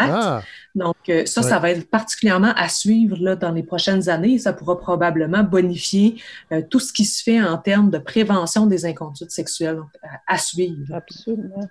ah. 0.00 0.42
Donc, 0.74 0.96
euh, 1.08 1.26
ça, 1.26 1.42
ça 1.42 1.58
va 1.58 1.70
être 1.70 1.88
particulièrement 1.88 2.52
à 2.56 2.68
suivre 2.68 3.16
là, 3.20 3.36
dans 3.36 3.52
les 3.52 3.62
prochaines 3.62 4.08
années. 4.08 4.38
Ça 4.38 4.52
pourra 4.52 4.78
probablement 4.78 5.42
bonifier 5.42 6.16
euh, 6.50 6.62
tout 6.68 6.80
ce 6.80 6.92
qui 6.92 7.04
se 7.04 7.22
fait 7.22 7.40
en 7.42 7.58
termes 7.58 7.90
de 7.90 7.98
prévention 7.98 8.66
des 8.66 8.86
inconduites 8.86 9.30
sexuelles 9.30 9.80
à, 10.26 10.38
suivre. 10.38 10.94
Absolument. 10.94 11.68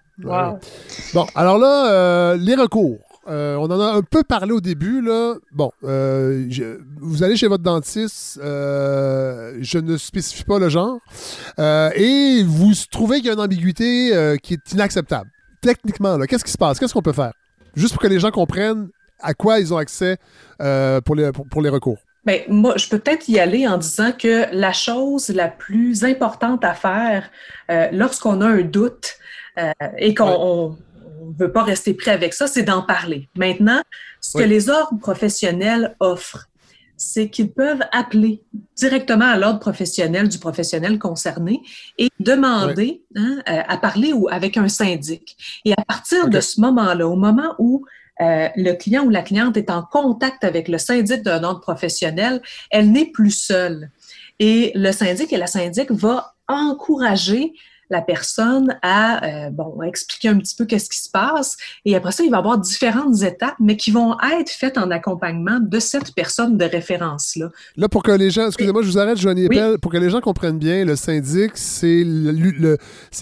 Bon, 1.14 1.26
alors 1.34 1.58
là, 1.58 1.92
euh, 1.92 2.38
les 2.38 2.54
recours. 2.54 3.00
on 3.26 3.72
en 3.72 3.80
a 3.80 3.94
un 3.94 4.04
peu 4.04 4.24
parlé 4.24 4.52
au 4.52 4.62
début. 4.62 5.02
Là. 5.02 5.36
Bon, 5.52 5.72
vous 5.82 7.24
allez 7.24 7.36
chez 7.36 7.48
votre 7.48 7.64
dentiste, 7.64 8.40
je 8.40 9.78
ne 9.80 9.98
spécifie 9.98 10.44
pas 10.44 10.60
le 10.60 10.70
genre, 10.70 11.00
et 11.58 12.44
vous 12.46 12.74
trouvez 12.92 13.18
qu'il 13.18 13.28
y 13.28 13.30
a 13.30 13.34
une 13.34 13.40
ambiguïté 13.40 14.38
qui 14.44 14.54
est 14.54 14.74
inacceptable. 14.74 15.32
Techniquement, 15.60 16.20
qu'est-ce 16.20 16.44
qui 16.46 16.52
se 16.52 16.58
passe? 16.58 16.80
Qu'est-ce 16.80 16.94
qu'on 16.94 17.02
peut 17.02 17.14
faire? 17.14 17.34
Juste 17.76 17.94
pour 17.94 18.02
que 18.02 18.08
les 18.08 18.20
gens 18.20 18.32
comprennent 18.32 18.90
à 19.20 19.34
quoi 19.34 19.60
ils 19.60 19.74
ont 19.74 19.78
accès 19.78 20.18
euh, 20.62 21.02
pour, 21.02 21.16
les, 21.16 21.32
pour, 21.32 21.62
les 21.62 21.70
recours. 21.70 21.98
Bien, 22.26 22.40
moi, 22.48 22.76
je 22.78 22.88
peux 22.88 23.00
peut-être 23.00 23.28
y 23.30 23.40
aller 23.40 23.68
en 23.68 23.78
disant 23.78 24.12
que 24.12 24.46
la 24.52 24.74
chose 24.74 25.30
la 25.30 25.48
plus 25.48 26.04
importante 26.04 26.64
à 26.64 26.74
faire 26.74 27.30
euh, 27.70 27.88
lorsqu'on 27.92 28.42
a 28.42 28.48
un 28.48 28.62
doute 28.62 29.16
euh, 29.58 29.72
et 29.98 30.14
qu'on 30.14 30.78
ne 31.22 31.34
veut 31.38 31.52
pas 31.52 31.64
rester 31.64 31.94
prêt 31.94 32.12
avec 32.12 32.34
ça, 32.34 32.48
c'est 32.48 32.64
d'en 32.64 32.84
parler. 32.84 33.28
Maintenant, 33.36 33.82
ce 34.20 34.38
que 34.38 34.44
les 34.44 34.70
ordres 34.70 35.00
professionnels 35.00 35.96
offrent, 36.00 36.48
c'est 37.02 37.30
qu'ils 37.30 37.52
peuvent 37.52 37.84
appeler 37.92 38.44
directement 38.76 39.26
à 39.26 39.36
l'ordre 39.36 39.60
professionnel 39.60 40.30
du 40.30 40.38
professionnel 40.38 41.00
concerné 41.00 41.62
et 41.98 42.10
demander 42.20 43.04
hein, 43.16 43.42
euh, 43.50 43.62
à 43.68 43.78
parler 43.78 44.14
ou 44.14 44.30
avec 44.30 44.56
un 44.56 44.68
syndic. 44.68 45.36
Et 45.66 45.74
à 45.74 45.84
partir 45.84 46.30
de 46.30 46.40
ce 46.40 46.62
moment-là, 46.62 47.08
au 47.08 47.16
moment 47.16 47.56
où 47.58 47.86
euh, 48.22 48.50
le 48.56 48.74
client 48.74 49.04
ou 49.04 49.10
la 49.10 49.24
cliente 49.24 49.58
est 49.58 49.72
en 49.72 49.82
contact 49.82 50.44
avec 50.44 50.68
le 50.68 50.78
syndic 50.78 51.24
d'un 51.24 51.44
ordre 51.44 51.62
professionnel, 51.62 52.40
elle 52.70 52.92
n'est 52.92 53.08
plus 53.08 53.32
seule. 53.32 53.90
Et 54.38 54.72
le 54.76 54.92
syndic 54.92 55.34
et 55.34 55.38
la 55.38 55.48
syndic 55.48 55.92
va 55.92 56.36
encourager 56.48 57.54
la 57.92 58.02
personne 58.02 58.78
à 58.82 59.26
euh, 59.26 59.50
bon, 59.50 59.82
expliquer 59.84 60.30
un 60.30 60.38
petit 60.38 60.56
peu 60.56 60.66
qu'est-ce 60.66 60.90
qui 60.90 60.98
se 60.98 61.10
passe. 61.10 61.58
Et 61.86 61.96
après 61.96 62.12
ça, 62.12 62.24
il 62.24 62.32
va 62.32 62.38
y 62.38 62.40
avoir 62.40 62.58
différentes 62.58 63.22
étapes, 63.22 63.56
mais 63.60 63.78
qui 63.78 63.92
vont 63.92 64.18
être 64.40 64.50
faites 64.50 64.78
en 64.78 64.90
accompagnement 64.92 65.60
de 65.60 65.80
cette 65.80 66.16
personne 66.16 66.58
de 66.58 66.66
référence-là. 66.66 67.50
Là, 67.76 67.90
pour 67.90 68.04
que 68.04 68.12
les 68.12 68.32
gens, 68.32 68.48
excusez-moi, 68.48 68.82
je 68.82 68.88
vous 68.88 68.98
arrête, 68.98 69.18
Joanie 69.18 69.48
pour 69.82 69.92
que 69.92 69.98
les 69.98 70.10
gens 70.10 70.22
comprennent 70.22 70.60
bien, 70.60 70.86
le 70.86 70.96
syndic, 70.96 71.52
c'est 71.56 72.04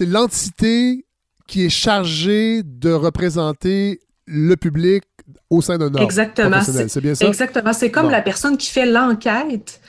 l'entité 0.00 1.04
qui 1.46 1.64
est 1.64 1.70
chargée 1.70 2.62
de 2.62 2.92
représenter 2.92 4.00
le 4.26 4.54
public 4.54 5.02
au 5.48 5.60
sein 5.60 5.78
d'un 5.78 5.86
ordre 5.86 6.02
Exactement. 6.02 6.60
C'est 6.62 7.00
bien 7.00 7.14
ça? 7.14 7.26
Exactement. 7.26 7.72
C'est 7.72 7.90
comme 7.90 8.10
la 8.10 8.22
personne 8.22 8.56
qui 8.56 8.70
fait 8.70 8.86
l'enquête 8.86 9.80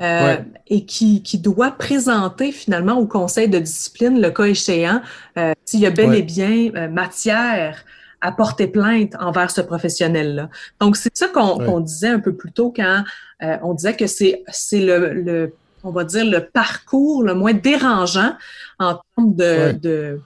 euh, 0.00 0.36
et 0.68 0.84
qui, 0.84 1.22
qui, 1.22 1.38
doit 1.38 1.72
présenter 1.72 2.52
finalement 2.52 2.98
au 2.98 3.06
conseil 3.06 3.48
de 3.48 3.58
discipline, 3.58 4.20
le 4.20 4.30
cas 4.30 4.44
échéant, 4.44 5.00
euh, 5.36 5.52
s'il 5.64 5.80
y 5.80 5.86
a 5.86 5.90
bel 5.90 6.14
et 6.14 6.22
bien 6.22 6.70
euh, 6.76 6.88
matière 6.88 7.84
à 8.20 8.30
porter 8.30 8.68
plainte 8.68 9.14
envers 9.18 9.50
ce 9.50 9.60
professionnel-là. 9.60 10.50
Donc, 10.80 10.96
c'est 10.96 11.16
ça 11.16 11.28
qu'on 11.28 11.80
disait 11.80 12.08
un 12.08 12.20
peu 12.20 12.34
plus 12.34 12.52
tôt 12.52 12.72
quand 12.74 13.04
on 13.40 13.74
disait 13.74 13.96
que 13.96 14.06
c'est 14.06 14.44
le, 14.72 15.12
le, 15.14 15.54
on 15.82 15.90
va 15.90 16.04
dire, 16.04 16.24
le 16.24 16.46
parcours 16.46 17.22
le 17.22 17.34
moins 17.34 17.54
dérangeant 17.54 18.34
en 18.78 19.00
termes 19.16 19.34
de, 19.34 19.72
de 19.72 20.20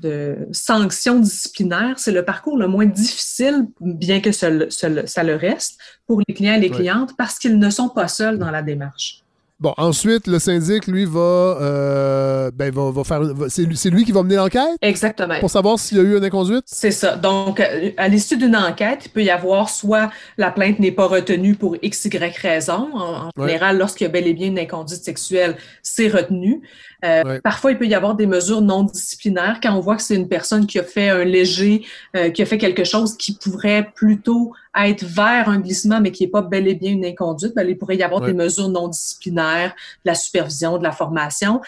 de 0.00 0.36
sanctions 0.52 1.18
disciplinaires, 1.18 1.94
c'est 1.98 2.12
le 2.12 2.24
parcours 2.24 2.56
le 2.56 2.68
moins 2.68 2.86
difficile, 2.86 3.66
bien 3.80 4.20
que 4.20 4.32
ça, 4.32 4.50
le 4.50 5.34
reste, 5.34 5.78
pour 6.06 6.22
les 6.26 6.34
clients 6.34 6.54
et 6.54 6.60
les 6.60 6.70
clientes, 6.70 7.16
parce 7.16 7.38
qu'ils 7.38 7.58
ne 7.58 7.70
sont 7.70 7.88
pas 7.88 8.08
seuls 8.08 8.38
dans 8.38 8.50
la 8.50 8.62
démarche. 8.62 9.22
Bon, 9.60 9.74
ensuite, 9.76 10.28
le 10.28 10.38
syndic, 10.38 10.86
lui, 10.86 11.04
va, 11.04 11.18
euh, 11.20 12.50
ben, 12.54 12.72
va, 12.72 12.92
va 12.92 13.02
faire. 13.02 13.22
C'est 13.48 13.90
lui 13.90 14.04
qui 14.04 14.12
va 14.12 14.22
mener 14.22 14.36
l'enquête? 14.36 14.78
Exactement. 14.80 15.40
Pour 15.40 15.50
savoir 15.50 15.80
s'il 15.80 15.98
y 15.98 16.00
a 16.00 16.04
eu 16.04 16.16
une 16.16 16.24
inconduite? 16.24 16.62
C'est 16.66 16.92
ça. 16.92 17.16
Donc, 17.16 17.58
euh, 17.58 17.90
à 17.96 18.06
l'issue 18.06 18.36
d'une 18.36 18.54
enquête, 18.54 19.06
il 19.06 19.08
peut 19.08 19.24
y 19.24 19.30
avoir 19.30 19.68
soit 19.68 20.12
la 20.36 20.52
plainte 20.52 20.78
n'est 20.78 20.92
pas 20.92 21.08
retenue 21.08 21.56
pour 21.56 21.76
X, 21.82 22.04
Y 22.04 22.36
raison. 22.36 22.88
En, 22.94 23.30
général, 23.36 23.78
lorsqu'il 23.78 24.04
y 24.04 24.08
a 24.08 24.12
bel 24.12 24.28
et 24.28 24.32
bien 24.32 24.46
une 24.46 24.60
inconduite 24.60 25.02
sexuelle, 25.02 25.56
c'est 25.82 26.06
retenu. 26.06 26.62
Euh, 27.04 27.40
parfois, 27.42 27.72
il 27.72 27.78
peut 27.78 27.86
y 27.86 27.94
avoir 27.94 28.14
des 28.16 28.26
mesures 28.26 28.60
non 28.60 28.82
disciplinaires 28.82 29.60
quand 29.62 29.72
on 29.72 29.80
voit 29.80 29.96
que 29.96 30.02
c'est 30.02 30.16
une 30.16 30.28
personne 30.28 30.66
qui 30.66 30.78
a 30.78 30.82
fait 30.82 31.10
un 31.10 31.24
léger, 31.24 31.84
euh, 32.16 32.30
qui 32.30 32.42
a 32.42 32.46
fait 32.46 32.58
quelque 32.58 32.84
chose 32.84 33.16
qui 33.16 33.34
pourrait 33.36 33.90
plutôt 33.94 34.52
être 34.76 35.04
vers 35.04 35.48
un 35.48 35.60
glissement, 35.60 36.00
mais 36.00 36.10
qui 36.10 36.24
n'est 36.24 36.30
pas 36.30 36.42
bel 36.42 36.66
et 36.66 36.74
bien 36.74 36.92
une 36.92 37.04
inconduite. 37.04 37.54
Ben, 37.54 37.68
il 37.68 37.78
pourrait 37.78 37.96
y 37.96 38.02
avoir 38.02 38.20
des 38.20 38.32
mesures 38.32 38.68
non 38.68 38.88
disciplinaires, 38.88 39.70
de 40.04 40.10
la 40.10 40.14
supervision, 40.14 40.78
de 40.78 40.82
la 40.82 40.92
formation. 40.92 41.60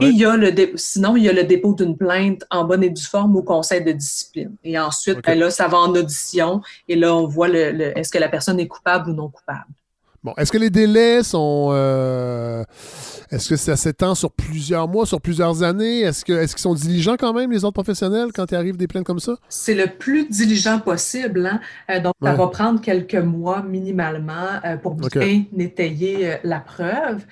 Et 0.00 0.06
il 0.06 0.18
y 0.18 0.24
a 0.24 0.36
le 0.36 0.52
sinon, 0.74 1.16
il 1.16 1.22
y 1.22 1.28
a 1.28 1.32
le 1.32 1.44
dépôt 1.44 1.72
d'une 1.72 1.96
plainte 1.96 2.44
en 2.50 2.64
bonne 2.64 2.82
et 2.82 2.90
due 2.90 3.04
forme 3.04 3.36
au 3.36 3.42
conseil 3.42 3.82
de 3.84 3.92
discipline. 3.92 4.56
Et 4.64 4.76
ensuite, 4.78 5.20
ben 5.24 5.38
là, 5.38 5.50
ça 5.50 5.68
va 5.68 5.78
en 5.78 5.94
audition 5.94 6.62
et 6.88 6.96
là, 6.96 7.14
on 7.14 7.28
voit 7.28 7.48
le 7.48 7.96
est-ce 7.96 8.10
que 8.10 8.18
la 8.18 8.28
personne 8.28 8.58
est 8.58 8.66
coupable 8.66 9.10
ou 9.10 9.14
non 9.14 9.28
coupable. 9.28 9.66
Bon, 10.24 10.32
est-ce 10.38 10.50
que 10.50 10.56
les 10.56 10.70
délais 10.70 11.22
sont. 11.22 11.68
Euh, 11.72 12.64
est-ce 13.30 13.50
que 13.50 13.56
ça 13.56 13.76
s'étend 13.76 14.14
sur 14.14 14.32
plusieurs 14.32 14.88
mois, 14.88 15.04
sur 15.04 15.20
plusieurs 15.20 15.62
années? 15.62 16.00
Est-ce 16.00 16.24
qu'ils 16.24 16.36
est 16.36 16.58
sont 16.58 16.72
diligents 16.72 17.16
quand 17.18 17.34
même, 17.34 17.52
les 17.52 17.62
autres 17.62 17.74
professionnels, 17.74 18.28
quand 18.34 18.50
il 18.50 18.54
arrive 18.54 18.78
des 18.78 18.86
plaintes 18.86 19.04
comme 19.04 19.20
ça? 19.20 19.36
C'est 19.50 19.74
le 19.74 19.86
plus 19.86 20.26
diligent 20.26 20.80
possible. 20.80 21.44
Hein? 21.46 21.60
Euh, 21.90 22.00
donc, 22.00 22.14
ça 22.22 22.32
va 22.32 22.46
prendre 22.46 22.80
quelques 22.80 23.14
mois 23.14 23.62
minimalement 23.62 24.60
euh, 24.64 24.78
pour 24.78 24.94
bien 24.94 25.44
étayer 25.58 26.36
la 26.42 26.60
preuve. 26.60 27.22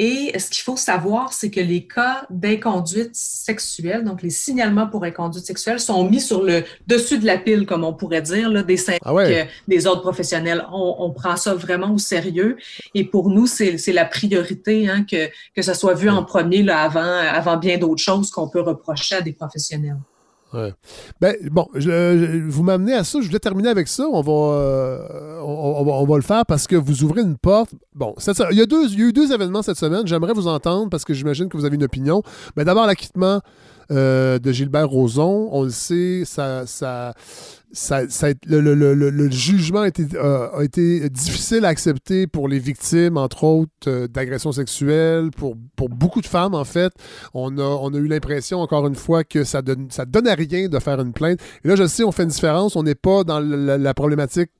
Et 0.00 0.36
ce 0.38 0.50
qu'il 0.50 0.64
faut 0.64 0.76
savoir, 0.76 1.32
c'est 1.32 1.50
que 1.50 1.60
les 1.60 1.86
cas 1.86 2.26
d'inconduite 2.28 3.14
sexuelle, 3.14 4.02
donc 4.02 4.22
les 4.22 4.30
signalements 4.30 4.88
pour 4.88 5.04
inconduite 5.04 5.44
sexuelle, 5.46 5.78
sont 5.78 6.08
mis 6.10 6.20
sur 6.20 6.42
le 6.42 6.64
dessus 6.88 7.18
de 7.18 7.26
la 7.26 7.38
pile, 7.38 7.64
comme 7.64 7.84
on 7.84 7.92
pourrait 7.92 8.22
dire, 8.22 8.50
là, 8.50 8.64
des 8.64 8.76
syndics, 8.76 9.02
ah 9.04 9.14
euh, 9.14 9.44
des 9.68 9.86
ordres 9.86 10.02
professionnels. 10.02 10.66
On, 10.72 11.12
prend 11.12 11.36
ça 11.36 11.54
vraiment 11.54 11.92
au 11.92 11.98
sérieux. 11.98 12.56
Et 12.94 13.04
pour 13.04 13.30
nous, 13.30 13.46
c'est 13.46 13.92
la 13.92 14.04
priorité 14.04 14.88
hein, 14.88 15.04
que, 15.08 15.28
que 15.54 15.62
ça 15.62 15.74
soit 15.74 15.94
vu 15.94 16.10
en 16.10 16.24
premier 16.24 16.64
là, 16.64 16.80
avant, 16.80 17.00
avant 17.02 17.56
bien 17.56 17.78
d'autres 17.78 18.02
choses 18.02 18.30
qu'on 18.30 18.48
peut 18.48 18.62
reprocher 18.62 19.16
à 19.16 19.20
des 19.20 19.32
professionnels. 19.32 19.98
Ben, 21.20 21.34
bon, 21.50 21.68
vous 21.74 22.62
m'amenez 22.62 22.94
à 22.94 23.04
ça. 23.04 23.20
Je 23.20 23.26
voulais 23.26 23.38
terminer 23.38 23.68
avec 23.68 23.88
ça. 23.88 24.04
On 24.10 24.20
va, 24.20 24.32
euh, 24.32 25.40
on, 25.42 26.04
va, 26.06 26.16
le 26.16 26.22
faire 26.22 26.46
parce 26.46 26.66
que 26.66 26.76
vous 26.76 27.02
ouvrez 27.02 27.22
une 27.22 27.36
porte. 27.36 27.70
Bon, 27.94 28.14
il, 28.50 28.56
y 28.56 28.62
a 28.62 28.66
deux, 28.66 28.88
y 28.88 29.02
a 29.02 29.06
eu 29.06 29.12
deux 29.12 29.32
événements 29.32 29.62
cette 29.62 29.78
semaine. 29.78 30.06
J'aimerais 30.06 30.32
vous 30.32 30.46
entendre 30.46 30.88
parce 30.90 31.04
que 31.04 31.14
j'imagine 31.14 31.48
que 31.48 31.56
vous 31.56 31.64
avez 31.64 31.76
une 31.76 31.84
opinion. 31.84 32.22
Mais 32.56 32.64
ben, 32.64 32.64
d'abord, 32.64 32.86
l'acquittement 32.86 33.40
euh, 33.90 34.38
de 34.38 34.50
Gilbert 34.50 34.88
Rozon. 34.88 35.48
On 35.52 35.62
le 35.62 35.70
sait, 35.70 36.22
ça, 36.24 36.64
ça, 37.74 38.02
le, 38.46 39.30
jugement 39.30 39.80
a 39.80 39.88
été, 39.88 40.06
euh, 40.14 40.48
a 40.58 40.64
été, 40.64 41.08
difficile 41.10 41.64
à 41.64 41.68
accepter 41.68 42.26
pour 42.26 42.48
les 42.48 42.58
victimes, 42.58 43.16
entre 43.16 43.44
autres, 43.44 43.70
euh, 43.88 44.06
d'agressions 44.06 44.52
sexuelles, 44.52 45.30
pour, 45.36 45.56
pour 45.76 45.88
beaucoup 45.88 46.20
de 46.20 46.26
femmes, 46.26 46.54
en 46.54 46.64
fait. 46.64 46.92
On 47.34 47.58
a, 47.58 47.62
on 47.62 47.92
a 47.92 47.96
eu 47.98 48.06
l'impression, 48.06 48.60
encore 48.60 48.86
une 48.86 48.94
fois, 48.94 49.24
que 49.24 49.44
ça 49.44 49.60
donne, 49.60 49.88
ça 49.90 50.06
donnait 50.06 50.34
rien 50.34 50.68
de 50.68 50.78
faire 50.78 51.00
une 51.00 51.12
plainte. 51.12 51.40
Et 51.64 51.68
là, 51.68 51.76
je 51.76 51.86
sais, 51.86 52.04
on 52.04 52.12
fait 52.12 52.22
une 52.22 52.28
différence. 52.30 52.76
On 52.76 52.82
n'est 52.84 52.94
pas 52.94 53.24
dans 53.24 53.40
la 53.40 53.94
problématique 53.94 54.50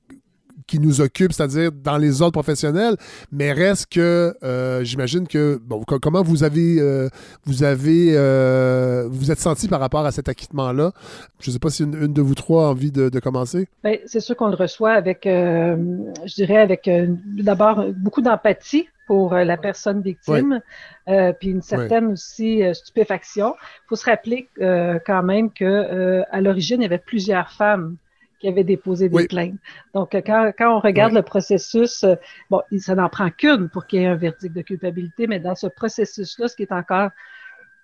qui 0.66 0.78
nous 0.78 1.00
occupe, 1.00 1.32
c'est-à-dire 1.32 1.70
dans 1.72 1.98
les 1.98 2.22
autres 2.22 2.32
professionnels, 2.32 2.96
mais 3.32 3.52
reste 3.52 3.92
que 3.92 4.34
euh, 4.42 4.82
j'imagine 4.82 5.26
que 5.28 5.60
bon, 5.62 5.82
comment 5.84 6.22
vous 6.22 6.42
avez 6.42 6.76
euh, 6.80 7.08
vous 7.44 7.64
avez 7.64 8.12
euh, 8.14 9.06
vous 9.10 9.30
êtes 9.30 9.40
senti 9.40 9.68
par 9.68 9.80
rapport 9.80 10.06
à 10.06 10.12
cet 10.12 10.28
acquittement-là? 10.28 10.92
Je 11.40 11.50
ne 11.50 11.52
sais 11.52 11.58
pas 11.58 11.70
si 11.70 11.82
une, 11.82 12.12
de 12.12 12.22
vous 12.22 12.34
trois 12.34 12.66
a 12.66 12.70
envie 12.70 12.90
de, 12.90 13.10
commencer. 13.20 13.68
Bien, 13.82 13.96
c'est 14.06 14.20
sûr 14.20 14.36
qu'on 14.36 14.48
le 14.48 14.56
reçoit 14.56 14.92
avec, 14.92 15.20
je 15.24 16.34
dirais, 16.34 16.58
avec 16.58 16.90
d'abord 17.38 17.84
beaucoup 17.96 18.22
d'empathie 18.22 18.88
pour 19.06 19.34
la 19.34 19.56
personne 19.56 20.02
victime, 20.02 20.60
puis 21.06 21.50
une 21.50 21.62
certaine 21.62 22.12
aussi 22.12 22.62
stupéfaction. 22.72 23.54
Il 23.58 23.88
faut 23.88 23.96
se 23.96 24.04
rappeler 24.04 24.48
quand 24.58 25.22
même 25.22 25.52
que 25.52 26.22
à 26.30 26.40
l'origine, 26.40 26.80
il 26.80 26.84
y 26.84 26.86
avait 26.86 26.98
plusieurs 26.98 27.50
femmes 27.50 27.96
qui 28.38 28.48
avait 28.48 28.64
déposé 28.64 29.08
des 29.08 29.26
plaintes. 29.26 29.58
Donc, 29.94 30.12
quand, 30.12 30.52
quand 30.56 30.76
on 30.76 30.80
regarde 30.80 31.12
le 31.12 31.22
processus, 31.22 32.04
euh, 32.04 32.14
bon, 32.50 32.62
ça 32.78 32.94
n'en 32.94 33.08
prend 33.08 33.30
qu'une 33.30 33.68
pour 33.68 33.86
qu'il 33.86 34.00
y 34.00 34.04
ait 34.04 34.08
un 34.08 34.16
verdict 34.16 34.54
de 34.54 34.62
culpabilité, 34.62 35.26
mais 35.26 35.40
dans 35.40 35.54
ce 35.54 35.66
processus-là, 35.66 36.48
ce 36.48 36.56
qui 36.56 36.62
est 36.62 36.72
encore 36.72 37.10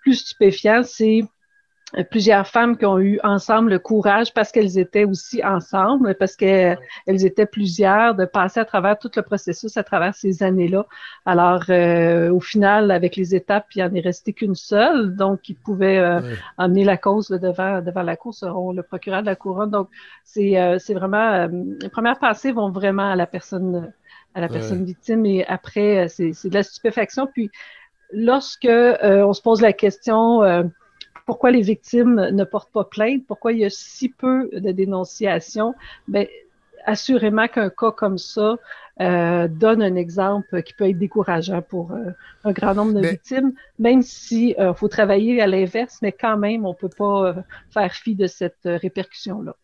plus 0.03 0.15
stupéfiant, 0.15 0.83
c'est 0.83 1.23
euh, 1.23 1.27
plusieurs 2.11 2.47
femmes 2.47 2.77
qui 2.77 2.87
ont 2.87 2.99
eu 2.99 3.19
ensemble 3.23 3.71
le 3.71 3.79
courage 3.79 4.33
parce 4.33 4.53
qu'elles 4.53 4.79
étaient 4.79 5.05
aussi 5.05 5.45
ensemble, 5.45 6.15
parce 6.15 6.37
qu'elles 6.37 6.79
étaient 7.07 7.47
plusieurs, 7.47 8.15
de 8.15 8.25
passer 8.25 8.61
à 8.61 8.65
travers 8.65 8.99
tout 8.99 9.11
le 9.17 9.23
processus 9.23 9.77
à 9.77 9.83
travers 9.83 10.15
ces 10.15 10.43
années-là. 10.43 10.87
Alors, 11.27 11.65
euh, 11.69 12.31
au 12.31 12.41
final, 12.41 12.91
avec 12.91 13.17
les 13.17 13.35
étapes, 13.35 13.67
il 13.75 13.83
en 13.83 13.93
est 13.95 14.01
resté 14.01 14.33
qu'une 14.33 14.55
seule, 14.55 15.17
donc 15.17 15.43
qui 15.43 15.55
pouvait 15.55 15.99
euh, 15.99 16.21
amener 16.59 16.85
la 16.85 16.97
cause 16.97 17.29
devant, 17.29 17.81
devant 17.81 18.03
la 18.03 18.17
cour 18.17 18.35
seront 18.35 18.73
le 18.73 18.83
procureur 18.83 19.23
de 19.23 19.27
la 19.27 19.37
couronne. 19.37 19.71
Donc, 19.71 19.89
c'est 20.25 20.57
c'est 20.79 20.95
vraiment 20.95 21.49
les 21.81 21.89
premières 21.89 22.19
passées 22.19 22.53
vont 22.53 22.71
vraiment 22.71 23.11
à 23.11 23.17
la 23.17 23.27
personne 23.27 23.93
à 24.35 24.41
la 24.41 24.49
personne 24.49 24.85
victime 24.85 25.27
et 25.27 25.45
après 25.47 26.09
c'est 26.09 26.31
de 26.31 26.55
la 26.55 26.63
stupéfaction. 26.63 27.27
Puis 27.27 27.51
lorsque 28.13 28.69
on 28.69 29.33
se 29.33 29.43
pose 29.43 29.61
la 29.61 29.73
question 29.73 30.71
pourquoi 31.31 31.53
les 31.53 31.63
victimes 31.63 32.31
ne 32.33 32.43
portent 32.43 32.73
pas 32.73 32.83
plainte, 32.83 33.25
pourquoi 33.25 33.53
il 33.53 33.61
y 33.61 33.65
a 33.65 33.71
si 33.71 34.09
peu 34.09 34.51
de 34.53 34.73
dénonciations, 34.73 35.77
bien, 36.09 36.27
assurément 36.87 37.47
qu'un 37.47 37.71
cas 37.71 37.93
comme 37.93 38.19
ça 38.19 38.57
euh, 39.01 39.47
donne 39.47 39.81
un 39.81 39.95
exemple 39.95 40.61
qui 40.65 40.75
peut 40.75 40.91
être 40.91 40.99
décourageant 40.99 41.63
pour 41.63 41.93
euh, 41.93 42.11
un 42.43 42.51
grand 42.51 42.75
nombre 42.75 42.95
de 42.95 43.07
victimes, 43.07 43.53
même 43.79 44.03
si 44.03 44.57
euh, 44.59 44.75
faut 44.75 44.89
travailler 44.89 45.41
à 45.41 45.47
l'inverse, 45.47 46.01
mais 46.03 46.11
quand 46.11 46.37
même, 46.37 46.67
on 46.67 46.75
peut 46.75 46.89
pas 46.89 47.37
faire 47.73 47.93
fi 47.93 48.17
de 48.17 48.27
cette 48.27 48.65
répercussion-là. 48.65 49.55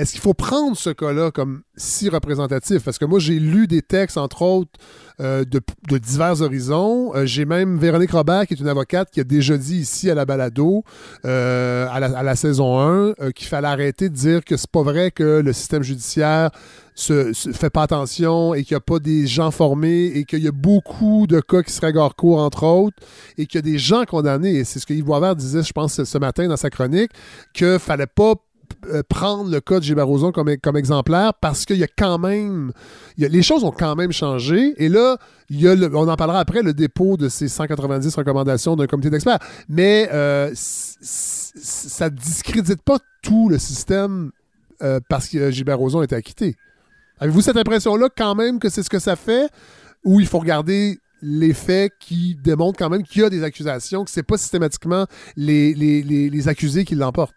Est-ce 0.00 0.12
qu'il 0.12 0.22
faut 0.22 0.32
prendre 0.32 0.78
ce 0.78 0.88
cas-là 0.88 1.30
comme 1.30 1.60
si 1.76 2.08
représentatif? 2.08 2.82
Parce 2.82 2.96
que 2.96 3.04
moi, 3.04 3.18
j'ai 3.18 3.38
lu 3.38 3.66
des 3.66 3.82
textes, 3.82 4.16
entre 4.16 4.40
autres, 4.40 4.70
euh, 5.20 5.44
de, 5.44 5.60
divers 5.98 6.40
horizons. 6.40 7.14
Euh, 7.14 7.26
j'ai 7.26 7.44
même 7.44 7.76
Véronique 7.76 8.12
Robert, 8.12 8.46
qui 8.46 8.54
est 8.54 8.60
une 8.60 8.68
avocate, 8.68 9.10
qui 9.10 9.20
a 9.20 9.24
déjà 9.24 9.58
dit 9.58 9.76
ici 9.76 10.10
à 10.10 10.14
la 10.14 10.24
balado, 10.24 10.84
euh, 11.26 11.86
à, 11.90 12.00
la, 12.00 12.34
saison 12.34 12.80
1, 12.80 13.32
qu'il 13.32 13.46
fallait 13.46 13.68
arrêter 13.68 14.08
de 14.08 14.14
dire 14.14 14.42
que 14.42 14.56
c'est 14.56 14.70
pas 14.70 14.82
vrai 14.82 15.10
que 15.10 15.42
le 15.44 15.52
système 15.52 15.82
judiciaire 15.82 16.50
se, 16.94 17.34
fait 17.52 17.68
pas 17.68 17.82
attention 17.82 18.54
et 18.54 18.64
qu'il 18.64 18.74
n'y 18.74 18.78
a 18.78 18.80
pas 18.80 19.00
des 19.00 19.26
gens 19.26 19.50
formés 19.50 20.06
et 20.06 20.24
qu'il 20.24 20.42
y 20.42 20.48
a 20.48 20.52
beaucoup 20.52 21.26
de 21.26 21.40
cas 21.40 21.62
qui 21.62 21.72
seraient 21.74 21.94
hors 21.94 22.16
cours, 22.16 22.38
entre 22.38 22.64
autres, 22.64 22.96
et 23.36 23.44
qu'il 23.44 23.58
y 23.58 23.68
a 23.68 23.70
des 23.70 23.78
gens 23.78 24.06
condamnés. 24.06 24.54
Et 24.54 24.64
c'est 24.64 24.78
ce 24.78 24.86
que 24.86 24.94
Yves 24.94 25.04
Boisvert 25.04 25.36
disait, 25.36 25.62
je 25.62 25.72
pense, 25.74 26.02
ce 26.02 26.18
matin 26.18 26.48
dans 26.48 26.56
sa 26.56 26.70
chronique, 26.70 27.10
qu'il 27.52 27.78
fallait 27.78 28.06
pas 28.06 28.34
prendre 29.08 29.50
le 29.50 29.60
cas 29.60 29.78
de 29.78 29.84
Gilbert 29.84 30.06
comme, 30.32 30.56
comme 30.56 30.76
exemplaire 30.76 31.34
parce 31.34 31.64
qu'il 31.64 31.76
y 31.76 31.84
a 31.84 31.88
quand 31.88 32.18
même. 32.18 32.72
les 33.16 33.42
choses 33.42 33.64
ont 33.64 33.70
quand 33.70 33.96
même 33.96 34.12
changé. 34.12 34.74
Et 34.82 34.88
là, 34.88 35.16
y 35.50 35.66
a 35.66 35.74
on 35.74 36.08
en 36.08 36.16
parlera 36.16 36.40
après, 36.40 36.62
le 36.62 36.72
dépôt 36.72 37.16
de 37.16 37.28
ces 37.28 37.48
190 37.48 38.14
recommandations 38.14 38.76
d'un 38.76 38.86
comité 38.86 39.10
d'experts. 39.10 39.38
Mais 39.68 40.08
euh, 40.12 40.50
ça 40.54 42.10
ne 42.10 42.16
discrédite 42.16 42.82
pas 42.82 42.98
tout 43.22 43.48
le 43.48 43.58
système 43.58 44.30
euh, 44.82 45.00
parce 45.08 45.28
que 45.28 45.50
Gilbert 45.50 45.78
Rozon 45.78 46.02
été 46.02 46.14
acquitté. 46.14 46.56
Avez-vous 47.18 47.42
cette 47.42 47.56
impression-là 47.56 48.08
quand 48.16 48.34
même 48.34 48.58
que 48.58 48.68
c'est 48.68 48.82
ce 48.82 48.90
que 48.90 48.98
ça 48.98 49.16
fait? 49.16 49.50
Ou 50.04 50.20
il 50.20 50.26
faut 50.26 50.38
regarder 50.38 50.98
les 51.20 51.52
faits 51.52 51.92
qui 52.00 52.36
démontrent 52.42 52.78
quand 52.78 52.88
même 52.88 53.02
qu'il 53.02 53.20
y 53.20 53.24
a 53.24 53.28
des 53.28 53.42
accusations, 53.42 54.04
que 54.04 54.10
ce 54.10 54.20
n'est 54.20 54.24
pas 54.24 54.38
systématiquement 54.38 55.06
les, 55.36 55.74
les, 55.74 56.02
les 56.02 56.48
accusés 56.48 56.84
qui 56.84 56.94
l'emportent? 56.94 57.34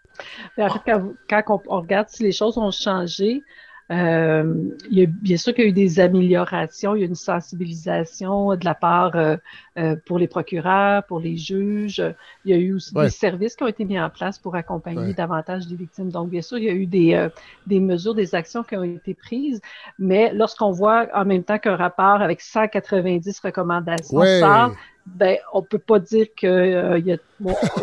Quand, 0.58 1.62
on, 1.68 1.82
regarde 1.82 2.10
si 2.10 2.24
les 2.24 2.32
choses 2.32 2.58
ont 2.58 2.72
changé, 2.72 3.44
euh, 3.92 4.70
il 4.90 5.00
y 5.00 5.04
a, 5.04 5.06
bien 5.08 5.36
sûr 5.38 5.54
qu'il 5.54 5.66
y 5.66 5.68
a 5.68 5.70
eu 5.70 5.74
des 5.74 6.00
améliorations, 6.00 6.96
il 6.96 7.02
y 7.02 7.04
a 7.04 7.06
une 7.06 7.16
sensibilisation 7.16 8.56
de 8.56 8.64
la 8.64 8.74
part 8.74 9.16
euh, 9.16 9.36
euh, 9.78 9.96
pour 10.06 10.20
les 10.20 10.28
procureurs, 10.28 11.04
pour 11.04 11.20
les 11.20 11.36
juges. 11.36 12.02
Il 12.46 12.52
y 12.52 12.54
a 12.54 12.58
eu 12.58 12.74
aussi 12.74 12.94
des 12.94 13.10
services 13.10 13.56
qui 13.56 13.64
ont 13.64 13.68
été 13.68 13.84
mis 13.84 14.00
en 14.00 14.10
place 14.10 14.40
pour 14.40 14.56
accompagner 14.56 15.14
davantage 15.14 15.68
les 15.70 15.76
victimes. 15.76 16.10
Donc, 16.10 16.30
bien 16.30 16.42
sûr, 16.42 16.58
il 16.58 16.64
y 16.64 16.70
a 16.70 16.74
eu 16.74 16.86
des, 16.86 17.28
des 17.68 17.80
mesures, 17.80 18.16
des 18.16 18.36
actions 18.36 18.64
qui 18.64 18.76
ont 18.78 18.84
été 18.84 19.14
prises, 19.14 19.62
mais 20.00 20.32
lorsqu'on 20.34 20.72
voit 20.72 21.08
en 21.14 21.26
même 21.26 21.44
temps 21.44 21.60
qu'un 21.60 21.76
rapport 21.76 22.22
avec 22.22 22.42
190 22.42 23.40
recommandations 23.42 24.24
sort, 24.40 24.72
ben, 25.06 25.38
on 25.52 25.62
peut 25.62 25.80
pas 25.80 26.00
dire 26.00 26.28
qu'il 26.36 27.04
y, 27.06 27.12
a, 27.12 27.18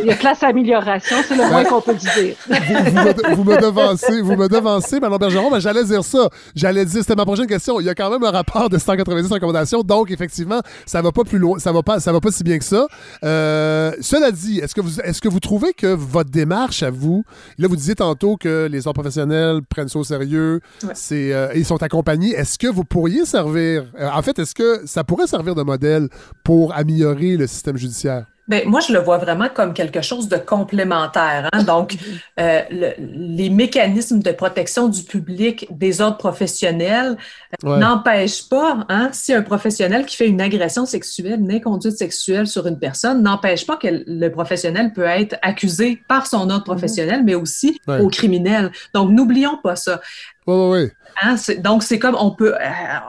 y 0.05 0.11
a 0.11 0.17
place 0.17 0.43
à 0.43 0.49
amélioration, 0.49 1.17
c'est 1.27 1.37
le 1.37 1.49
moins 1.49 1.65
qu'on 1.65 1.81
peut 1.81 1.95
dire. 1.95 2.37
vous, 3.37 3.45
me, 3.45 3.61
devancez, 3.61 4.21
vous 4.21 4.37
me 4.37 4.49
devancez, 4.49 5.01
Mme 5.01 5.19
Bergeron, 5.19 5.51
mais 5.51 5.61
j'allais 5.61 5.85
dire 5.85 6.05
ça. 6.05 6.29
J'allais 6.55 6.85
dire, 6.85 7.01
c'était 7.03 7.17
ma 7.17 7.25
prochaine 7.25 7.47
question. 7.47 7.81
Il 7.81 7.87
y 7.87 7.89
a 7.89 7.95
quand 7.95 8.11
même 8.11 8.23
un 8.25 8.31
rapport 8.31 8.69
de 8.69 8.79
190 8.79 9.31
recommandations, 9.31 9.83
donc 9.83 10.11
effectivement, 10.11 10.61
ça 10.87 11.03
va 11.03 11.13
pas 11.13 11.25
plus 11.25 11.39
loin, 11.39 11.59
ça 11.59 11.73
va 11.73 11.83
pas, 11.83 12.01
ça 12.01 12.13
va 12.13 12.21
pas 12.21 12.31
si 12.31 12.43
bien 12.43 12.59
que 12.59 12.65
ça. 12.65 12.87
Euh, 13.25 13.93
cela 14.01 14.31
dit, 14.31 14.59
est-ce 14.59 14.75
que 14.75 14.81
vous, 14.81 15.01
est-ce 15.01 15.21
que 15.21 15.29
vous 15.29 15.41
trouvez 15.41 15.73
que 15.73 15.89
votre 15.89 16.31
démarche 16.31 16.83
à 16.83 16.91
vous, 16.91 17.25
là, 17.59 17.69
vous 17.69 17.77
disiez 17.77 17.95
tantôt 17.95 18.37
que 18.37 18.69
les 18.71 18.87
ordres 18.87 19.01
professionnels 19.01 19.61
prennent 19.69 19.89
ça 19.89 19.99
au 19.99 20.05
sérieux, 20.05 20.61
c'est, 20.95 21.33
euh, 21.33 21.53
ils 21.55 21.65
sont 21.65 21.83
accompagnés. 21.83 22.31
Est-ce 22.35 22.59
que 22.59 22.67
vous 22.67 22.85
pourriez 22.85 23.25
servir, 23.25 23.85
en 24.01 24.23
fait, 24.23 24.39
est-ce 24.39 24.55
que 24.55 24.83
ça 24.87 25.05
pourrait 25.05 25.27
servir 25.27 25.55
de 25.55 25.63
modèle 25.63 26.09
pour 26.45 26.75
améliorer 26.75 27.37
le 27.37 27.47
système 27.47 27.77
judiciaire? 27.77 28.27
Bien, 28.51 28.63
moi, 28.67 28.81
je 28.81 28.93
le 28.93 28.99
vois 28.99 29.19
vraiment 29.19 29.49
comme 29.49 29.73
quelque 29.75 30.03
chose 30.03 30.29
de 30.29 30.37
complémentaire. 30.37 31.49
Hein. 31.53 31.63
Donc, 31.63 31.97
euh, 32.41 32.63
les 32.99 33.49
mécanismes 33.49 34.19
de 34.19 34.33
protection 34.33 34.89
du 34.89 35.05
public 35.05 35.69
des 35.71 36.01
ordres 36.01 36.17
professionnels 36.17 37.17
euh, 37.65 37.77
n'empêchent 37.77 38.49
pas, 38.49 38.85
hein, 38.89 39.11
si 39.13 39.33
un 39.33 39.43
professionnel 39.43 40.05
qui 40.05 40.17
fait 40.17 40.27
une 40.27 40.41
agression 40.41 40.85
sexuelle, 40.85 41.39
une 41.39 41.53
inconduite 41.53 41.97
sexuelle 41.97 42.49
sur 42.49 42.67
une 42.67 42.81
personne, 42.81 43.23
n'empêche 43.23 43.65
pas 43.65 43.77
que 43.77 43.87
le 44.05 44.29
professionnel 44.31 44.93
peut 44.93 45.05
être 45.05 45.37
accusé 45.43 46.03
par 46.09 46.27
son 46.27 46.51
ordre 46.51 46.59
mm-hmm. 46.59 46.65
professionnel, 46.65 47.23
mais 47.25 47.37
aussi 47.37 47.81
au 47.87 48.09
criminel. 48.09 48.73
Donc, 48.93 49.13
n'oublions 49.13 49.59
pas 49.63 49.77
ça. 49.77 50.01
Hein, 51.23 51.37
donc, 51.59 51.83
c'est 51.83 51.99
comme 51.99 52.17
on 52.19 52.31
peut, 52.31 52.55
euh, 52.55 52.59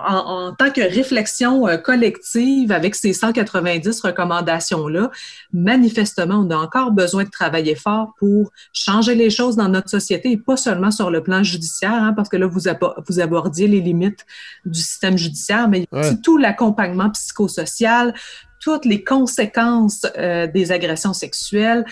en, 0.06 0.54
tant 0.54 0.70
que 0.70 0.82
réflexion 0.82 1.68
euh, 1.68 1.78
collective 1.78 2.72
avec 2.74 2.96
ces 2.96 3.14
190 3.14 4.02
recommandations-là, 4.02 5.12
manifestement, 5.54 6.46
on 6.46 6.50
a 6.50 6.58
encore 6.58 6.92
besoin 6.92 7.24
de 7.24 7.30
travailler 7.30 7.76
fort 7.76 8.14
pour 8.20 8.52
changer 8.74 9.16
les 9.16 9.30
choses 9.30 9.56
dans 9.56 9.70
notre 9.70 9.90
société 9.90 10.32
et 10.32 10.38
pas 10.38 10.58
seulement 10.58 10.92
sur 10.92 11.10
le 11.10 11.24
plan 11.24 11.42
judiciaire, 11.42 11.94
hein, 11.94 12.14
parce 12.14 12.28
que 12.28 12.36
là, 12.36 12.48
vous, 12.48 12.64
vous 13.08 13.20
abordiez 13.22 13.68
les 13.70 13.80
limites 13.80 14.26
du 14.66 14.82
système 14.82 15.18
judiciaire, 15.18 15.70
mais 15.70 15.88
tout 16.22 16.38
l'accompagnement 16.38 17.10
psychosocial, 17.12 18.14
toutes 18.60 18.84
les 18.86 19.04
conséquences 19.06 20.06
euh, 20.18 20.48
des 20.48 20.74
agressions 20.74 21.14
sexuelles, 21.14 21.86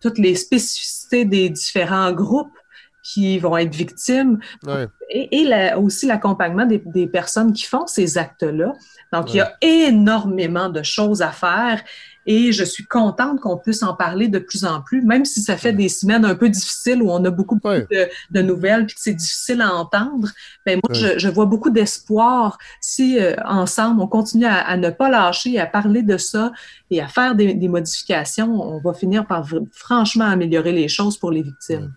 toutes 0.00 0.18
les 0.18 0.34
spécificités 0.34 1.26
des 1.26 1.50
différents 1.50 2.12
groupes 2.12 2.55
qui 3.06 3.38
vont 3.38 3.56
être 3.56 3.74
victimes. 3.74 4.40
Et, 5.10 5.46
aussi 5.76 6.06
l'accompagnement 6.06 6.66
des, 6.66 7.06
personnes 7.06 7.52
qui 7.52 7.64
font 7.64 7.86
ces 7.86 8.18
actes-là. 8.18 8.72
Donc, 9.12 9.32
il 9.32 9.36
y 9.36 9.40
a 9.40 9.52
énormément 9.60 10.68
de 10.68 10.82
choses 10.82 11.22
à 11.22 11.30
faire 11.30 11.82
et 12.28 12.50
je 12.50 12.64
suis 12.64 12.84
contente 12.84 13.40
qu'on 13.40 13.56
puisse 13.56 13.84
en 13.84 13.94
parler 13.94 14.26
de 14.26 14.40
plus 14.40 14.64
en 14.64 14.82
plus, 14.82 15.02
même 15.02 15.24
si 15.24 15.40
ça 15.40 15.56
fait 15.56 15.72
des 15.72 15.88
semaines 15.88 16.24
un 16.24 16.34
peu 16.34 16.48
difficiles 16.48 17.00
où 17.00 17.08
on 17.08 17.24
a 17.24 17.30
beaucoup, 17.30 17.60
de, 17.62 18.42
nouvelles 18.42 18.86
puis 18.86 18.96
que 18.96 19.00
c'est 19.00 19.14
difficile 19.14 19.60
à 19.60 19.72
entendre. 19.72 20.28
Ben 20.64 20.80
moi, 20.82 20.92
je, 20.92 21.28
vois 21.28 21.46
beaucoup 21.46 21.70
d'espoir 21.70 22.58
si 22.80 23.20
euh, 23.20 23.36
ensemble 23.44 24.00
on 24.00 24.08
continue 24.08 24.46
à, 24.46 24.76
ne 24.76 24.90
pas 24.90 25.08
lâcher, 25.08 25.60
à 25.60 25.66
parler 25.66 26.02
de 26.02 26.16
ça 26.16 26.50
et 26.90 27.00
à 27.00 27.06
faire 27.06 27.36
des, 27.36 27.68
modifications, 27.68 28.60
on 28.60 28.80
va 28.80 28.92
finir 28.92 29.26
par 29.26 29.46
franchement 29.70 30.24
améliorer 30.24 30.72
les 30.72 30.88
choses 30.88 31.16
pour 31.16 31.30
les 31.30 31.42
victimes. 31.42 31.92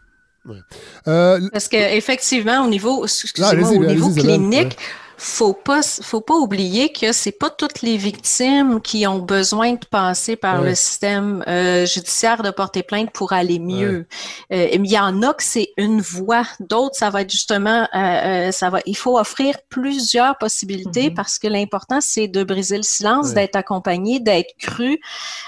Euh, 1.07 1.39
Parce 1.51 1.67
qu'effectivement, 1.67 2.63
au 2.63 2.67
niveau, 2.67 3.05
au 3.05 3.85
niveau 3.85 4.13
clinique, 4.13 4.77
faut 5.19 5.53
pas 5.53 5.81
faut 5.83 6.21
pas 6.21 6.35
oublier 6.35 6.91
que 6.93 7.11
c'est 7.11 7.33
pas 7.33 7.49
toutes 7.49 7.81
les 7.81 7.97
victimes 7.97 8.79
qui 8.81 9.05
ont 9.05 9.19
besoin 9.19 9.73
de 9.73 9.85
passer 9.85 10.37
par 10.37 10.61
le 10.61 10.73
système 10.75 11.43
euh, 11.47 11.85
judiciaire 11.85 12.41
de 12.41 12.51
porter 12.51 12.83
plainte 12.83 13.11
pour 13.11 13.33
aller 13.33 13.59
mieux. 13.59 14.07
Euh, 14.53 14.69
il 14.71 14.85
y 14.87 14.97
en 14.97 15.21
a 15.21 15.33
que 15.33 15.43
c'est 15.43 15.73
une 15.77 15.99
voie, 15.99 16.43
d'autres 16.61 16.95
ça 16.95 17.09
va 17.09 17.21
être 17.21 17.31
justement 17.31 17.87
euh, 17.93 18.51
ça 18.51 18.69
va 18.69 18.79
il 18.85 18.95
faut 18.95 19.19
offrir 19.19 19.55
plusieurs 19.67 20.37
possibilités 20.37 21.09
mm-hmm. 21.09 21.15
parce 21.15 21.37
que 21.37 21.47
l'important 21.47 21.99
c'est 21.99 22.29
de 22.29 22.43
briser 22.43 22.77
le 22.77 22.83
silence, 22.83 23.33
d'être 23.33 23.57
accompagné, 23.57 24.19
d'être 24.19 24.55
cru, 24.57 24.99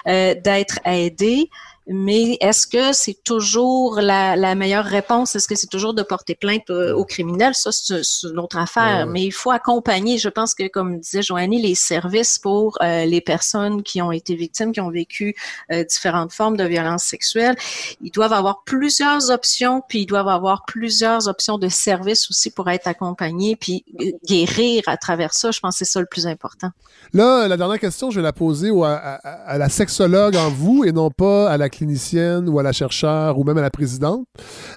d'être 0.05 0.79
aidé. 0.85 1.49
Mais 1.87 2.37
est-ce 2.41 2.67
que 2.67 2.93
c'est 2.93 3.23
toujours 3.23 3.99
la, 3.99 4.55
meilleure 4.55 4.85
réponse? 4.85 5.35
Est-ce 5.35 5.47
que 5.47 5.55
c'est 5.55 5.67
toujours 5.67 5.93
de 5.93 6.03
porter 6.03 6.35
plainte 6.35 6.69
aux, 6.69 7.05
criminels? 7.05 7.55
Ça, 7.55 7.71
c'est 7.71 8.01
une 8.23 8.39
autre 8.39 8.57
affaire. 8.57 9.07
Mais 9.07 9.23
il 9.23 9.31
faut 9.31 9.51
accompagner, 9.51 10.17
je 10.17 10.29
pense 10.29 10.53
que, 10.53 10.67
comme 10.67 10.99
disait 10.99 11.23
Joannie, 11.23 11.61
les 11.61 11.75
services 11.75 12.37
pour 12.37 12.77
euh, 12.81 13.05
les 13.05 13.21
personnes 13.21 13.81
qui 13.81 14.01
ont 14.01 14.11
été 14.11 14.35
victimes, 14.35 14.71
qui 14.71 14.81
ont 14.81 14.91
vécu 14.91 15.35
euh, 15.71 15.83
différentes 15.83 16.31
formes 16.33 16.55
de 16.55 16.63
violence 16.63 17.03
sexuelle. 17.03 17.55
Ils 18.01 18.11
doivent 18.11 18.33
avoir 18.33 18.63
plusieurs 18.63 19.31
options, 19.31 19.81
puis 19.87 20.01
ils 20.01 20.05
doivent 20.05 20.27
avoir 20.27 20.65
plusieurs 20.65 21.27
options 21.27 21.57
de 21.57 21.67
services 21.67 22.29
aussi 22.29 22.51
pour 22.51 22.69
être 22.69 22.87
accompagnés, 22.87 23.55
puis 23.55 23.83
euh, 23.99 24.11
guérir 24.25 24.83
à 24.85 24.97
travers 24.97 25.33
ça. 25.33 25.49
Je 25.49 25.59
pense 25.59 25.79
que 25.79 25.85
c'est 25.85 25.91
ça 25.91 25.99
le 25.99 26.05
plus 26.05 26.27
important. 26.27 26.69
Là, 27.13 27.47
la 27.47 27.57
dernière 27.57 27.79
question, 27.79 28.11
je 28.11 28.19
vais 28.19 28.23
la 28.23 28.33
poser 28.33 28.69
à, 28.69 29.15
à 29.15 29.57
la 29.57 29.67
sexologue 29.67 30.35
en 30.35 30.49
vous 30.49 30.85
et 30.85 30.91
non 30.91 31.09
pas 31.09 31.49
à 31.49 31.57
la 31.57 31.70
clinicienne 31.71 32.47
ou 32.47 32.59
à 32.59 32.63
la 32.63 32.71
chercheure 32.71 33.39
ou 33.39 33.43
même 33.43 33.57
à 33.57 33.61
la 33.61 33.69
présidente. 33.69 34.25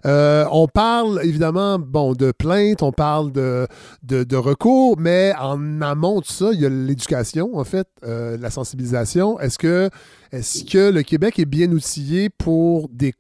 Euh, 0.07 0.45
on 0.51 0.67
parle 0.67 1.21
évidemment 1.23 1.79
bon, 1.79 2.13
de 2.13 2.33
plaintes, 2.33 2.83
on 2.83 2.93
parle 2.93 3.33
de, 3.33 3.67
de, 4.03 4.37
recours, 4.37 4.97
mais 4.99 5.33
en 5.39 5.81
amont 5.83 6.21
de 6.21 6.27
ça, 6.27 6.51
il 6.53 6.61
y 6.61 6.67
a 6.67 6.69
l'éducation, 6.69 7.57
en 7.57 7.65
fait, 7.65 7.87
euh, 8.05 8.37
la 8.39 8.51
sensibilisation. 8.51 9.39
Est-ce 9.41 9.59
que, 9.59 9.91
est 10.33 10.69
que 10.69 10.91
le 10.91 11.03
Québec 11.03 11.39
est 11.39 11.45
bien 11.45 11.71
outillé 11.71 12.31
pour 12.31 12.89
des. 12.89 13.13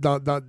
Dans, 0.00 0.18
dans, 0.18 0.40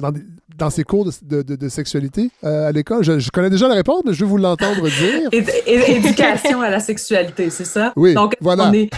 dans, 0.00 0.12
dans 0.58 0.68
ses 0.68 0.84
cours 0.84 1.06
de, 1.06 1.42
de, 1.42 1.56
de 1.56 1.68
sexualité 1.70 2.30
euh, 2.44 2.68
à 2.68 2.72
l'école? 2.72 3.02
Je, 3.02 3.30
connais 3.30 3.48
déjà 3.48 3.68
la 3.68 3.74
réponse, 3.74 4.02
mais 4.04 4.12
je 4.12 4.22
veux 4.22 4.30
vous 4.30 4.36
l'entendre 4.36 4.82
dire. 4.82 5.30
éducation 5.66 6.60
à 6.60 6.68
la 6.68 6.80
sexualité, 6.80 7.48
c'est 7.48 7.64
ça? 7.64 7.94
Oui, 7.96 8.12
Donc, 8.12 8.36
voilà. 8.40 8.68
On 8.68 8.72
est, 8.74 8.90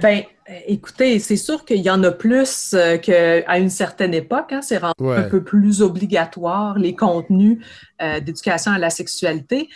ben, 0.00 0.22
écoutez, 0.66 1.18
c'est 1.18 1.36
sûr 1.36 1.64
qu'il 1.64 1.80
y 1.80 1.90
en 1.90 2.02
a 2.02 2.10
plus 2.10 2.74
euh, 2.74 2.98
qu'à 2.98 3.58
une 3.58 3.70
certaine 3.70 4.14
époque. 4.14 4.52
Hein, 4.52 4.60
c'est 4.62 4.80
un 4.82 5.22
peu 5.30 5.42
plus 5.42 5.82
obligatoire, 5.82 6.78
les 6.78 6.94
contenus 6.94 7.64
euh, 8.00 8.20
d'éducation 8.20 8.72
à 8.72 8.78
la 8.78 8.90
sexualité. 8.90 9.68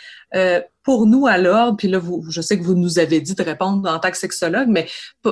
pour 0.83 1.05
nous, 1.05 1.27
à 1.27 1.37
l'ordre, 1.37 1.77
puis 1.77 1.87
là, 1.87 1.99
vous, 1.99 2.25
je 2.29 2.41
sais 2.41 2.57
que 2.57 2.63
vous 2.63 2.75
nous 2.75 2.99
avez 2.99 3.19
dit 3.19 3.35
de 3.35 3.43
répondre 3.43 3.89
en 3.89 3.99
tant 3.99 4.09
que 4.09 4.17
sexologue, 4.17 4.69
mais 4.69 4.87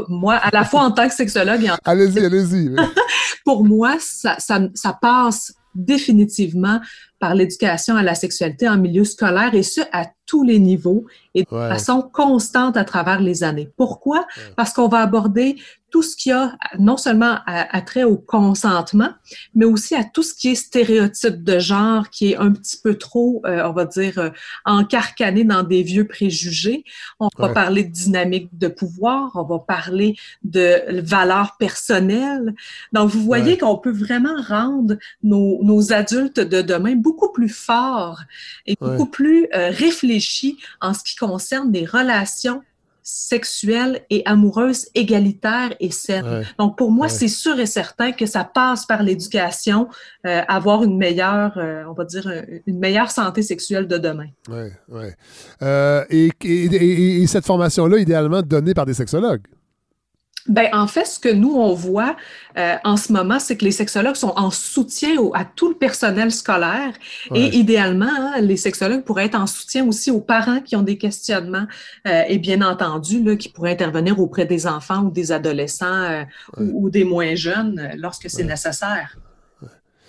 moi, 0.10 0.36
à 0.36 0.49
la 0.52 0.66
fois 0.66 0.82
en 0.82 0.91
tant 0.91 1.07
que 1.07 1.14
sexologue 1.14 1.64
et 1.64 1.72
en 1.72 1.78
Allez-y, 1.86 2.26
allez-y. 2.26 2.76
pour 3.45 3.64
moi, 3.64 3.95
ça, 3.99 4.36
ça, 4.40 4.60
ça 4.74 4.98
passe 4.99 5.53
définitivement 5.76 6.80
par 7.19 7.35
l'éducation 7.35 7.95
à 7.95 8.03
la 8.03 8.15
sexualité 8.15 8.68
en 8.68 8.77
milieu 8.77 9.03
scolaire 9.03 9.53
et 9.53 9.64
ce, 9.64 9.81
à 9.91 10.06
tous 10.26 10.43
les 10.43 10.60
niveaux 10.60 11.06
et 11.34 11.43
de 11.43 11.47
façon 11.47 12.02
constante 12.02 12.77
à 12.77 12.84
travers 12.84 13.22
les 13.22 13.43
années. 13.43 13.69
Pourquoi? 13.77 14.26
Parce 14.56 14.73
qu'on 14.73 14.88
va 14.88 14.99
aborder 14.99 15.56
tout 15.96 16.02
ce 16.02 16.18
qui 16.18 16.30
a 16.30 16.58
non 16.78 16.98
seulement 16.98 17.38
à, 17.46 17.82
trait 17.82 18.04
au 18.04 18.18
consentement, 18.18 19.12
mais 19.54 19.64
aussi 19.64 19.96
à 19.96 20.04
tout 20.04 20.24
ce 20.24 20.34
qui 20.34 20.50
est 20.50 20.56
stéréotype 20.56 21.42
de 21.42 21.58
genre, 21.58 22.10
qui 22.10 22.34
est 22.34 22.36
un 22.36 22.52
petit 22.52 22.76
peu 22.84 22.96
trop, 22.96 23.42
euh, 23.46 23.64
on 23.64 23.72
va 23.72 23.86
dire, 23.86 24.20
euh, 24.20 24.30
encarcané 24.66 25.46
dans 25.46 25.64
des 25.64 25.84
vieux 25.84 26.06
préjugés. 26.06 26.84
On 27.22 27.30
va 27.38 27.48
parler 27.48 27.86
de 27.86 27.94
dynamique 27.94 28.50
de 28.58 28.68
pouvoir, 28.68 29.32
on 29.36 29.44
va 29.44 29.60
parler 29.60 30.18
de 30.44 31.00
valeurs 31.02 31.56
personnelles. 31.58 32.54
Donc, 32.92 33.10
vous 33.10 33.24
voyez 33.24 33.58
qu'on 33.58 33.78
peut 33.78 33.94
vraiment 33.94 34.36
rendre 34.46 34.98
nos, 35.24 35.64
nos, 35.64 35.94
adultes 35.94 36.42
de 36.42 36.62
demain 36.62 36.96
beaucoup 36.98 37.32
plus 37.32 37.48
forts 37.48 38.20
et 38.66 38.76
beaucoup 38.82 39.06
plus 39.06 39.48
euh, 39.56 39.70
réfléchis 39.70 40.58
en 40.82 40.94
ce 40.94 41.06
qui 41.06 41.16
concerne 41.16 41.72
des 41.72 41.86
relations 41.86 42.64
sexuelle 43.06 44.02
et 44.10 44.23
amoureuse 44.26 44.88
égalitaire 44.95 45.76
et 45.80 45.91
saine. 45.91 46.44
Donc, 46.57 46.76
pour 46.76 46.91
moi, 46.91 47.07
c'est 47.07 47.27
sûr 47.27 47.60
et 47.60 47.68
certain 47.68 48.11
que 48.11 48.26
ça 48.26 48.44
passe 48.44 48.88
par 48.88 49.03
l'éducation, 49.03 49.88
euh, 50.26 50.41
avoir 50.48 50.84
une 50.84 50.98
meilleure, 50.98 51.56
euh, 51.57 51.84
on 51.88 51.94
va 51.94 52.03
dire, 52.03 52.27
une 52.65 52.80
meilleure 52.80 53.11
santé 53.11 53.44
sexuelle 53.44 53.88
de 53.88 53.99
demain. 53.99 54.30
Oui, 54.49 54.69
oui. 54.90 55.06
Euh, 55.61 56.03
et, 56.10 56.32
et, 56.41 57.27
cette 57.27 57.45
formation-là, 57.45 57.99
idéalement, 57.99 58.41
donnée 58.41 58.73
par 58.73 58.88
des 58.88 58.95
sexologues? 58.95 59.45
Ben, 60.48 60.68
en 60.74 60.86
fait, 60.86 61.06
ce 61.06 61.20
que 61.20 61.30
nous, 61.30 61.54
on 61.56 61.74
voit 61.74 62.16
euh, 62.58 62.76
en 62.84 62.98
ce 62.98 63.12
moment, 63.12 63.40
c'est 63.40 63.58
que 63.58 63.66
les 63.66 63.72
sexologues 63.72 64.16
sont 64.16 64.34
en 64.36 64.52
soutien 64.52 65.16
à 65.34 65.44
tout 65.44 65.70
le 65.70 65.76
personnel 65.76 66.32
scolaire. 66.32 66.94
Et 67.34 67.56
idéalement, 67.56 68.06
hein, 68.06 68.42
les 68.42 68.58
sexologues 68.58 69.04
pourraient 69.04 69.26
être 69.26 69.40
en 69.40 69.48
soutien 69.48 69.88
aussi 69.88 70.12
aux 70.12 70.22
parents 70.22 70.62
qui 70.62 70.76
ont 70.76 70.84
des 70.84 70.98
questionnements 70.98 71.66
euh, 72.08 72.24
et 72.28 72.38
bien 72.38 72.62
entendu, 72.62 73.24
là, 73.24 73.36
qui 73.36 73.50
pourraient 73.50 73.72
intervenir 73.72 74.20
auprès 74.20 74.46
des 74.46 74.68
enfants 74.68 75.04
ou 75.06 75.10
des 75.10 75.32
adolescents 75.32 76.04
euh, 76.04 76.24
ou, 76.58 76.92
des 76.92 77.06
moins 77.06 77.34
jeunes 77.34 77.92
lorsque 77.98 78.30
c'est 78.30 78.44
nécessaire. 78.44 79.18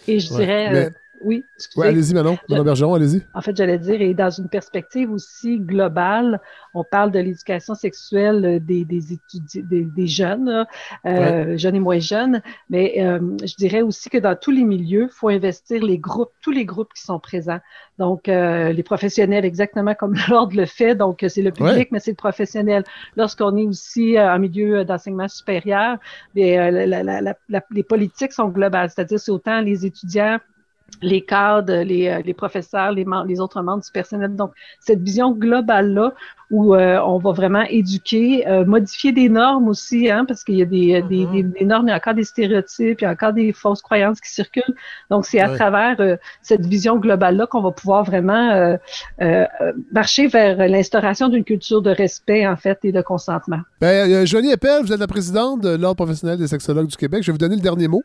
Et 0.07 0.21
je 0.21 0.35
dirais... 0.35 0.93
Oui, 1.23 1.45
excusez. 1.57 1.89
allez-y, 1.89 2.15
Manon. 2.15 2.37
Manon 2.49 2.65
Bergeron, 2.65 2.95
allez-y. 2.95 3.23
En 3.35 3.41
fait, 3.41 3.57
j'allais 3.57 3.79
dire, 3.79 4.01
et 4.01 4.15
dans 4.15 4.31
une 4.31 4.49
perspective 4.49 5.11
aussi 5.11 5.59
globale, 5.59 6.41
on 6.75 6.85
parle 6.85 7.11
de 7.11 7.19
l'éducation 7.19 7.75
sexuelle 7.75 8.61
des, 8.65 8.85
des, 8.85 9.13
étudiants, 9.13 9.63
des, 9.65 10.07
jeunes, 10.07 10.67
euh, 11.07 11.57
jeunes 11.57 11.75
et 11.75 11.81
moins 11.81 11.99
jeunes, 11.99 12.43
mais 12.71 12.95
euh, 12.99 13.19
je 13.45 13.55
dirais 13.57 13.83
aussi 13.83 14.11
que 14.11 14.19
dans 14.19 14.37
tous 14.37 14.51
les 14.51 14.65
milieux, 14.65 15.09
il 15.11 15.15
faut 15.15 15.29
investir 15.29 15.83
les 15.83 15.99
groupes, 15.99 16.33
tous 16.43 16.51
les 16.51 16.65
groupes 16.65 16.93
qui 16.95 17.03
sont 17.03 17.19
présents. 17.19 17.61
Donc, 17.99 18.29
euh, 18.29 18.73
les 18.73 18.83
professionnels, 18.83 19.45
exactement 19.45 19.95
comme 19.95 20.15
l'ordre 20.29 20.57
le 20.57 20.67
fait, 20.67 20.95
donc 20.95 21.25
c'est 21.29 21.43
le 21.43 21.53
public, 21.53 21.89
mais 21.93 22.01
c'est 22.01 22.13
le 22.13 22.17
professionnel. 22.17 22.85
Lorsqu'on 23.17 23.57
est 23.57 23.67
aussi 23.67 24.21
en 24.21 24.39
milieu 24.39 24.85
d'enseignement 24.85 25.29
supérieur, 25.29 25.99
les, 26.35 26.57
les 27.71 27.83
politiques 27.83 28.33
sont 28.33 28.49
globales, 28.49 28.91
c'est-à-dire 28.91 29.19
c'est 29.19 29.33
autant 29.33 29.61
les 29.61 29.87
étudiants 29.87 30.39
les 31.03 31.23
cadres, 31.23 31.83
les, 31.83 32.09
euh, 32.09 32.23
les 32.25 32.35
professeurs, 32.35 32.93
les, 32.93 33.05
les, 33.27 33.41
autres 33.41 33.63
membres 33.63 33.83
du 33.83 33.91
personnel. 33.91 34.35
Donc, 34.35 34.53
cette 34.81 35.01
vision 35.01 35.33
globale-là 35.33 36.13
où 36.53 36.77
euh, 36.77 37.01
on 37.05 37.19
va 37.19 37.33
vraiment 37.33 37.65
éduquer, 37.69 38.47
euh, 38.47 38.65
modifier 38.65 39.11
des 39.11 39.29
normes 39.29 39.67
aussi, 39.67 40.09
hein, 40.09 40.25
parce 40.25 40.45
qu'il 40.45 40.55
y 40.55 40.63
a 40.63 40.65
des, 40.65 41.03
mm-hmm. 41.03 41.59
des, 41.59 41.65
normes, 41.65 41.89
il 41.89 41.91
y 41.91 41.93
a 41.93 41.97
encore 41.97 42.15
des 42.15 42.23
stéréotypes, 42.23 43.01
il 43.01 43.05
y 43.05 43.07
a 43.07 43.11
encore 43.11 43.33
des 43.33 43.53
fausses 43.53 43.83
croyances 43.83 44.21
qui 44.21 44.31
circulent. 44.31 44.75
Donc, 45.11 45.27
c'est 45.27 45.41
à 45.41 45.49
travers 45.57 45.97
cette 46.43 46.65
vision 46.65 46.99
globale-là 46.99 47.49
qu'on 47.49 47.63
va 47.63 47.73
pouvoir 47.73 48.05
vraiment 48.05 48.77
marcher 49.93 50.29
vers 50.29 50.69
l'instauration 50.69 51.29
d'une 51.29 51.43
culture 51.43 51.83
de 51.83 51.91
respect, 51.91 52.47
en 52.47 52.57
fait, 52.57 52.79
et 52.85 52.93
de 52.93 53.03
consentement. 53.03 53.59
Bien, 53.81 54.25
Joanie 54.25 54.53
Eppel, 54.53 54.83
vous 54.83 54.93
êtes 54.93 55.01
la 55.01 55.07
présidente 55.09 55.63
de 55.63 55.71
l'Ordre 55.71 55.97
professionnel 55.97 56.39
des 56.39 56.47
sexologues 56.47 56.87
du 56.87 56.97
Québec. 56.97 57.23
Je 57.23 57.27
vais 57.27 57.33
vous 57.33 57.39
donner 57.39 57.57
le 57.57 57.63
dernier 57.63 57.89
mot 57.89 58.05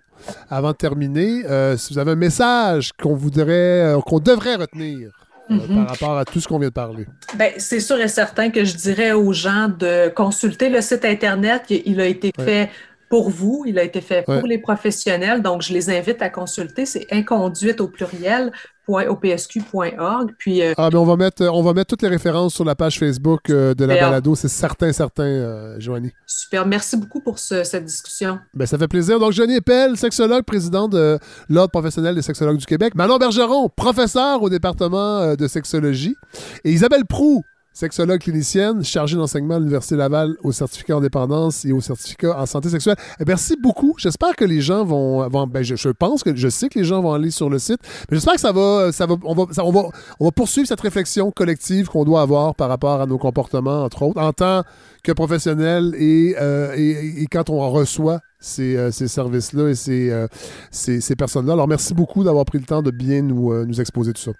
avant 0.49 0.71
de 0.71 0.77
terminer. 0.77 1.43
si 1.77 1.93
vous 1.93 1.99
avez 1.99 2.11
un 2.11 2.15
message 2.15 2.70
qu'on 3.01 3.15
voudrait, 3.15 3.95
euh, 3.95 3.99
qu'on 3.99 4.19
devrait 4.19 4.55
retenir 4.55 5.11
euh, 5.49 5.55
mhm. 5.55 5.75
par 5.75 5.87
rapport 5.89 6.17
à 6.17 6.25
tout 6.25 6.39
ce 6.39 6.47
qu'on 6.47 6.59
vient 6.59 6.69
de 6.69 6.73
parler? 6.73 7.05
Ben, 7.35 7.51
c'est 7.57 7.79
sûr 7.79 7.99
et 7.99 8.07
certain 8.07 8.49
que 8.49 8.63
je 8.63 8.75
dirais 8.75 9.11
aux 9.11 9.33
gens 9.33 9.69
de 9.69 10.09
consulter 10.09 10.69
le 10.69 10.81
site 10.81 11.05
Internet. 11.05 11.63
Il 11.69 11.99
a 11.99 12.05
été 12.05 12.31
fait 12.37 12.69
pour 13.11 13.29
vous, 13.29 13.65
il 13.67 13.77
a 13.77 13.83
été 13.83 13.99
fait 13.99 14.23
pour 14.23 14.47
les 14.47 14.57
professionnels. 14.57 15.41
Donc, 15.41 15.61
je 15.63 15.73
les 15.73 15.89
invite 15.89 16.21
à 16.21 16.29
consulter. 16.29 16.85
C'est 16.85 17.07
inconduite 17.11 17.81
au 17.81 17.89
pluriel 17.89 18.53
opsq.org. 18.87 20.33
Puis, 20.37 20.61
euh, 20.61 20.73
ah, 20.77 20.89
mais 20.91 20.97
on 20.97 21.03
va, 21.03 21.17
mettre, 21.17 21.45
on 21.45 21.61
va 21.61 21.73
mettre 21.73 21.87
toutes 21.87 22.03
les 22.03 22.07
références 22.07 22.53
sur 22.53 22.63
la 22.63 22.73
page 22.73 22.99
Facebook 22.99 23.49
euh, 23.49 23.73
de 23.73 23.83
la 23.83 23.95
balado. 23.95 24.33
C'est 24.35 24.47
certain, 24.47 24.93
certain, 24.93 25.25
euh, 25.25 25.75
Joanie. 25.77 26.11
Super. 26.25 26.65
Merci 26.65 26.95
beaucoup 26.95 27.19
pour 27.19 27.37
cette 27.37 27.83
discussion. 27.83 28.39
Ben, 28.53 28.65
ça 28.65 28.77
fait 28.77 28.87
plaisir. 28.87 29.19
Donc, 29.19 29.33
Joanie 29.33 29.57
Eppel, 29.57 29.97
sexologue, 29.97 30.43
président 30.43 30.87
de 30.87 31.19
l'Ordre 31.49 31.71
professionnel 31.71 32.15
des 32.15 32.21
sexologues 32.21 32.57
du 32.57 32.65
Québec. 32.65 32.95
Manon 32.95 33.17
Bergeron, 33.17 33.67
professeur 33.75 34.41
au 34.41 34.49
département 34.49 35.35
de 35.35 35.47
sexologie. 35.49 36.15
Et 36.63 36.71
Isabelle 36.71 37.05
Prou, 37.05 37.43
sexologue 37.73 38.19
clinicienne, 38.19 38.83
chargée 38.83 39.15
d'enseignement 39.15 39.55
à 39.55 39.59
l'Université 39.59 39.95
Laval 39.95 40.35
au 40.43 40.51
certificat 40.51 40.97
en 40.97 41.01
dépendance 41.01 41.63
et 41.65 41.71
au 41.71 41.79
certificat 41.81 42.37
en 42.37 42.45
santé 42.45 42.69
sexuelle. 42.69 42.97
Eh, 43.19 43.23
merci 43.25 43.55
beaucoup. 43.61 43.95
J'espère 43.97 44.35
que 44.35 44.43
les 44.45 44.59
gens 44.61 44.83
vont. 44.83 45.27
vont 45.29 45.47
ben, 45.47 45.63
je, 45.63 45.75
je 45.75 45.89
pense 45.89 46.23
que 46.23 46.35
je 46.35 46.49
sais 46.49 46.67
que 46.69 46.77
les 46.79 46.85
gens 46.85 47.01
vont 47.01 47.13
aller 47.13 47.31
sur 47.31 47.49
le 47.49 47.59
site, 47.59 47.79
mais 48.09 48.17
j'espère 48.17 48.33
que 48.35 48.41
ça 48.41 48.51
va. 48.51 48.91
Ça 48.91 49.05
va, 49.05 49.15
on, 49.23 49.33
va 49.33 49.45
ça- 49.53 49.63
on, 49.65 49.71
va 49.71 49.83
on 50.19 50.25
va 50.25 50.31
poursuivre 50.31 50.67
cette 50.67 50.81
réflexion 50.81 51.31
collective 51.31 51.87
qu'on 51.87 52.03
doit 52.03 52.21
avoir 52.21 52.55
par 52.55 52.67
rapport 52.69 53.01
à 53.01 53.05
nos 53.05 53.17
comportements, 53.17 53.83
entre 53.83 54.03
autres, 54.03 54.21
en 54.21 54.33
tant 54.33 54.63
que 55.03 55.11
professionnels 55.13 55.95
et, 55.97 56.35
euh, 56.39 56.73
et, 56.77 57.23
et 57.23 57.25
quand 57.27 57.49
on 57.49 57.69
reçoit 57.71 58.19
ces, 58.39 58.75
euh, 58.75 58.91
ces 58.91 59.07
services-là 59.07 59.69
et 59.69 59.75
ces, 59.75 60.09
euh, 60.11 60.27
ces, 60.71 60.99
ces 61.01 61.15
personnes-là. 61.15 61.53
Alors, 61.53 61.67
merci 61.67 61.93
beaucoup 61.93 62.23
d'avoir 62.23 62.45
pris 62.45 62.59
le 62.59 62.65
temps 62.65 62.81
de 62.81 62.91
bien 62.91 63.21
nous, 63.21 63.51
euh, 63.51 63.65
nous 63.65 63.79
exposer 63.81 64.13
tout 64.13 64.21
ça. 64.21 64.31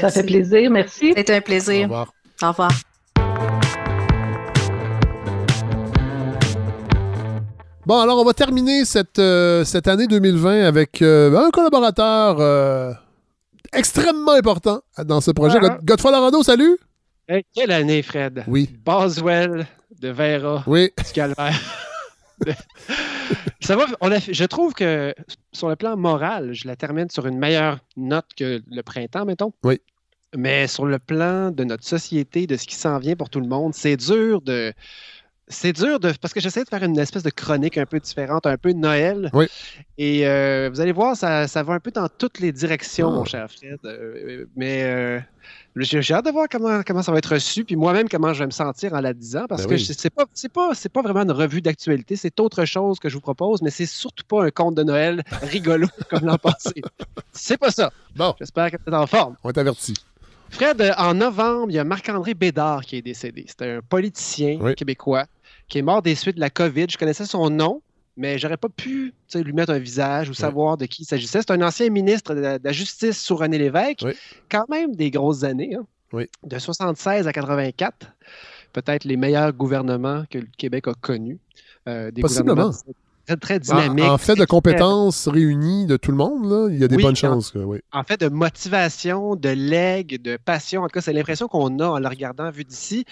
Ça 0.00 0.10
fait 0.10 0.22
plaisir. 0.24 0.70
Merci. 0.70 1.12
C'était 1.16 1.34
un 1.34 1.38
Au 1.38 1.42
plaisir. 1.42 1.82
revoir. 1.82 2.12
Au 2.42 2.48
revoir. 2.48 2.72
Bon, 7.86 7.98
alors 8.00 8.18
on 8.18 8.24
va 8.24 8.32
terminer 8.32 8.84
cette, 8.84 9.18
euh, 9.18 9.64
cette 9.64 9.88
année 9.88 10.06
2020 10.06 10.64
avec 10.64 11.02
euh, 11.02 11.36
un 11.36 11.50
collaborateur 11.50 12.36
euh, 12.40 12.92
extrêmement 13.72 14.32
important 14.32 14.82
dans 15.04 15.20
ce 15.20 15.30
projet. 15.32 15.58
Ah. 15.60 15.68
God- 15.68 15.84
Godefroy 15.84 16.12
Lorando, 16.12 16.42
salut! 16.42 16.78
Hey, 17.28 17.44
quelle 17.54 17.70
année, 17.72 18.02
Fred? 18.02 18.44
Oui, 18.46 18.68
Boswell 18.84 19.66
de 20.00 20.08
Vera 20.10 20.62
oui. 20.66 20.90
du 20.96 21.12
Calvaire. 21.12 21.60
Ça 23.60 23.76
va, 23.76 23.86
on 24.00 24.10
a 24.10 24.18
je 24.18 24.44
trouve 24.44 24.74
que 24.74 25.14
sur 25.52 25.68
le 25.68 25.76
plan 25.76 25.96
moral, 25.96 26.52
je 26.52 26.66
la 26.66 26.74
termine 26.74 27.08
sur 27.10 27.26
une 27.26 27.38
meilleure 27.38 27.78
note 27.96 28.26
que 28.36 28.60
le 28.68 28.82
printemps, 28.82 29.24
mettons. 29.24 29.52
Oui. 29.62 29.80
Mais 30.34 30.66
sur 30.66 30.86
le 30.86 30.98
plan 30.98 31.50
de 31.50 31.64
notre 31.64 31.84
société, 31.84 32.46
de 32.46 32.56
ce 32.56 32.66
qui 32.66 32.74
s'en 32.74 32.98
vient 32.98 33.16
pour 33.16 33.28
tout 33.30 33.40
le 33.40 33.48
monde, 33.48 33.74
c'est 33.74 33.96
dur 33.96 34.40
de. 34.40 34.72
C'est 35.48 35.72
dur 35.74 36.00
de. 36.00 36.12
Parce 36.20 36.32
que 36.32 36.40
j'essaie 36.40 36.64
de 36.64 36.68
faire 36.68 36.82
une 36.84 36.98
espèce 36.98 37.22
de 37.24 37.28
chronique 37.30 37.76
un 37.76 37.84
peu 37.84 38.00
différente, 38.00 38.46
un 38.46 38.56
peu 38.56 38.72
de 38.72 38.78
Noël. 38.78 39.28
Oui. 39.34 39.46
Et 39.98 40.26
euh, 40.26 40.70
vous 40.72 40.80
allez 40.80 40.92
voir, 40.92 41.14
ça, 41.16 41.46
ça 41.48 41.62
va 41.62 41.74
un 41.74 41.80
peu 41.80 41.90
dans 41.90 42.08
toutes 42.08 42.38
les 42.38 42.52
directions, 42.52 43.08
Ah. 43.08 43.16
mon 43.16 43.24
cher 43.26 43.50
Fred. 43.50 43.78
Euh, 43.84 44.46
mais 44.56 44.84
euh, 44.84 45.20
j'ai 45.76 46.14
hâte 46.14 46.24
de 46.24 46.30
voir 46.30 46.46
comment, 46.50 46.80
comment 46.86 47.02
ça 47.02 47.12
va 47.12 47.18
être 47.18 47.34
reçu, 47.34 47.64
puis 47.64 47.76
moi-même 47.76 48.08
comment 48.08 48.32
je 48.32 48.38
vais 48.38 48.46
me 48.46 48.50
sentir 48.52 48.94
en 48.94 49.00
la 49.00 49.12
disant, 49.12 49.44
parce 49.46 49.64
Ben 49.64 49.70
que 49.70 49.74
oui. 49.74 49.94
c'est 49.94 50.08
pas, 50.10 50.24
pas, 50.26 51.02
vraiment 51.02 51.22
une 51.22 51.32
revue 51.32 51.60
d'actualité, 51.60 52.16
c'est 52.16 52.38
autre 52.40 52.64
chose 52.64 52.98
que 52.98 53.10
je 53.10 53.14
vous 53.16 53.20
propose, 53.20 53.60
mais 53.60 53.70
c'est 53.70 53.84
surtout 53.86 54.24
pas 54.26 54.44
un 54.44 54.50
conte 54.50 54.76
de 54.76 54.84
Noël 54.84 55.22
rigolo 55.42 55.88
comme 56.08 56.24
l'an 56.24 56.38
passé. 56.38 56.80
C'est 57.32 57.58
pas 57.58 57.70
ça. 57.70 57.92
Bon, 58.16 58.34
J'espère 58.38 58.70
que 58.70 58.76
tu 58.76 58.90
es 58.90 58.94
en 58.94 59.06
forme. 59.06 59.36
on 59.44 59.50
est 59.50 59.58
averti. 59.58 59.92
Fred, 60.52 60.80
euh, 60.80 60.92
en 60.98 61.14
novembre, 61.14 61.70
il 61.70 61.74
y 61.74 61.78
a 61.78 61.84
Marc-André 61.84 62.34
Bédard 62.34 62.82
qui 62.82 62.96
est 62.96 63.02
décédé. 63.02 63.44
C'était 63.48 63.70
un 63.70 63.80
politicien 63.80 64.58
Oui. 64.60 64.74
québécois 64.74 65.24
qui 65.68 65.78
est 65.78 65.82
mort 65.82 66.02
des 66.02 66.14
suites 66.14 66.36
de 66.36 66.40
la 66.40 66.50
COVID. 66.50 66.86
Je 66.90 66.98
connaissais 66.98 67.24
son 67.26 67.48
nom, 67.50 67.80
mais 68.16 68.38
j'aurais 68.38 68.58
pas 68.58 68.68
pu 68.68 69.14
lui 69.34 69.52
mettre 69.54 69.72
un 69.72 69.78
visage 69.78 70.28
ou 70.28 70.34
savoir 70.34 70.76
de 70.76 70.84
qui 70.86 71.02
il 71.02 71.06
s'agissait. 71.06 71.40
C'est 71.40 71.52
un 71.52 71.62
ancien 71.62 71.88
ministre 71.88 72.34
de 72.34 72.40
la, 72.40 72.58
de 72.58 72.64
la 72.64 72.72
Justice 72.72 73.18
sous 73.20 73.34
René 73.36 73.56
Lévesque. 73.58 74.00
Oui. 74.04 74.12
Quand 74.50 74.68
même 74.68 74.94
des 74.94 75.10
grosses 75.10 75.42
années. 75.44 75.74
hein. 75.74 75.86
Oui. 76.12 76.26
De 76.44 76.58
76 76.58 77.26
à 77.26 77.32
84. 77.32 78.12
Peut-être 78.74 79.04
les 79.04 79.16
meilleurs 79.16 79.52
gouvernements 79.54 80.24
que 80.30 80.38
le 80.38 80.46
Québec 80.58 80.86
a 80.88 80.92
connus. 80.94 81.38
Euh, 81.88 82.10
des 82.10 82.20
Possiblement. 82.20 82.54
gouvernements 82.54 82.78
très, 83.26 83.36
très 83.36 83.72
En, 83.72 84.18
fait 84.18 84.32
de 84.32 84.38
très- 84.38 84.46
compétences 84.46 85.28
réunies 85.28 85.86
de 85.86 85.96
tout 85.96 86.10
le 86.10 86.16
monde, 86.16 86.44
là, 86.50 86.68
il 86.70 86.78
y 86.78 86.84
a 86.84 86.88
des 86.88 86.96
Oui, 86.96 87.02
bonnes 87.02 87.12
en- 87.12 87.14
chances. 87.14 87.50
que- 87.50 87.58
oui. 87.58 87.78
en 87.92 88.02
fait, 88.02 88.20
de 88.20 88.28
motivation, 88.28 89.36
de 89.36 89.48
legs, 89.50 90.20
de 90.20 90.36
passion. 90.36 90.82
En 90.82 90.86
tout 90.88 90.94
cas, 90.94 91.00
c'est 91.00 91.12
l'impression 91.12 91.48
qu'on 91.48 91.78
a 91.78 91.86
en 91.86 91.98
le 91.98 92.08
regardant 92.08 92.50
vu 92.50 92.64
d'ici. 92.64 93.04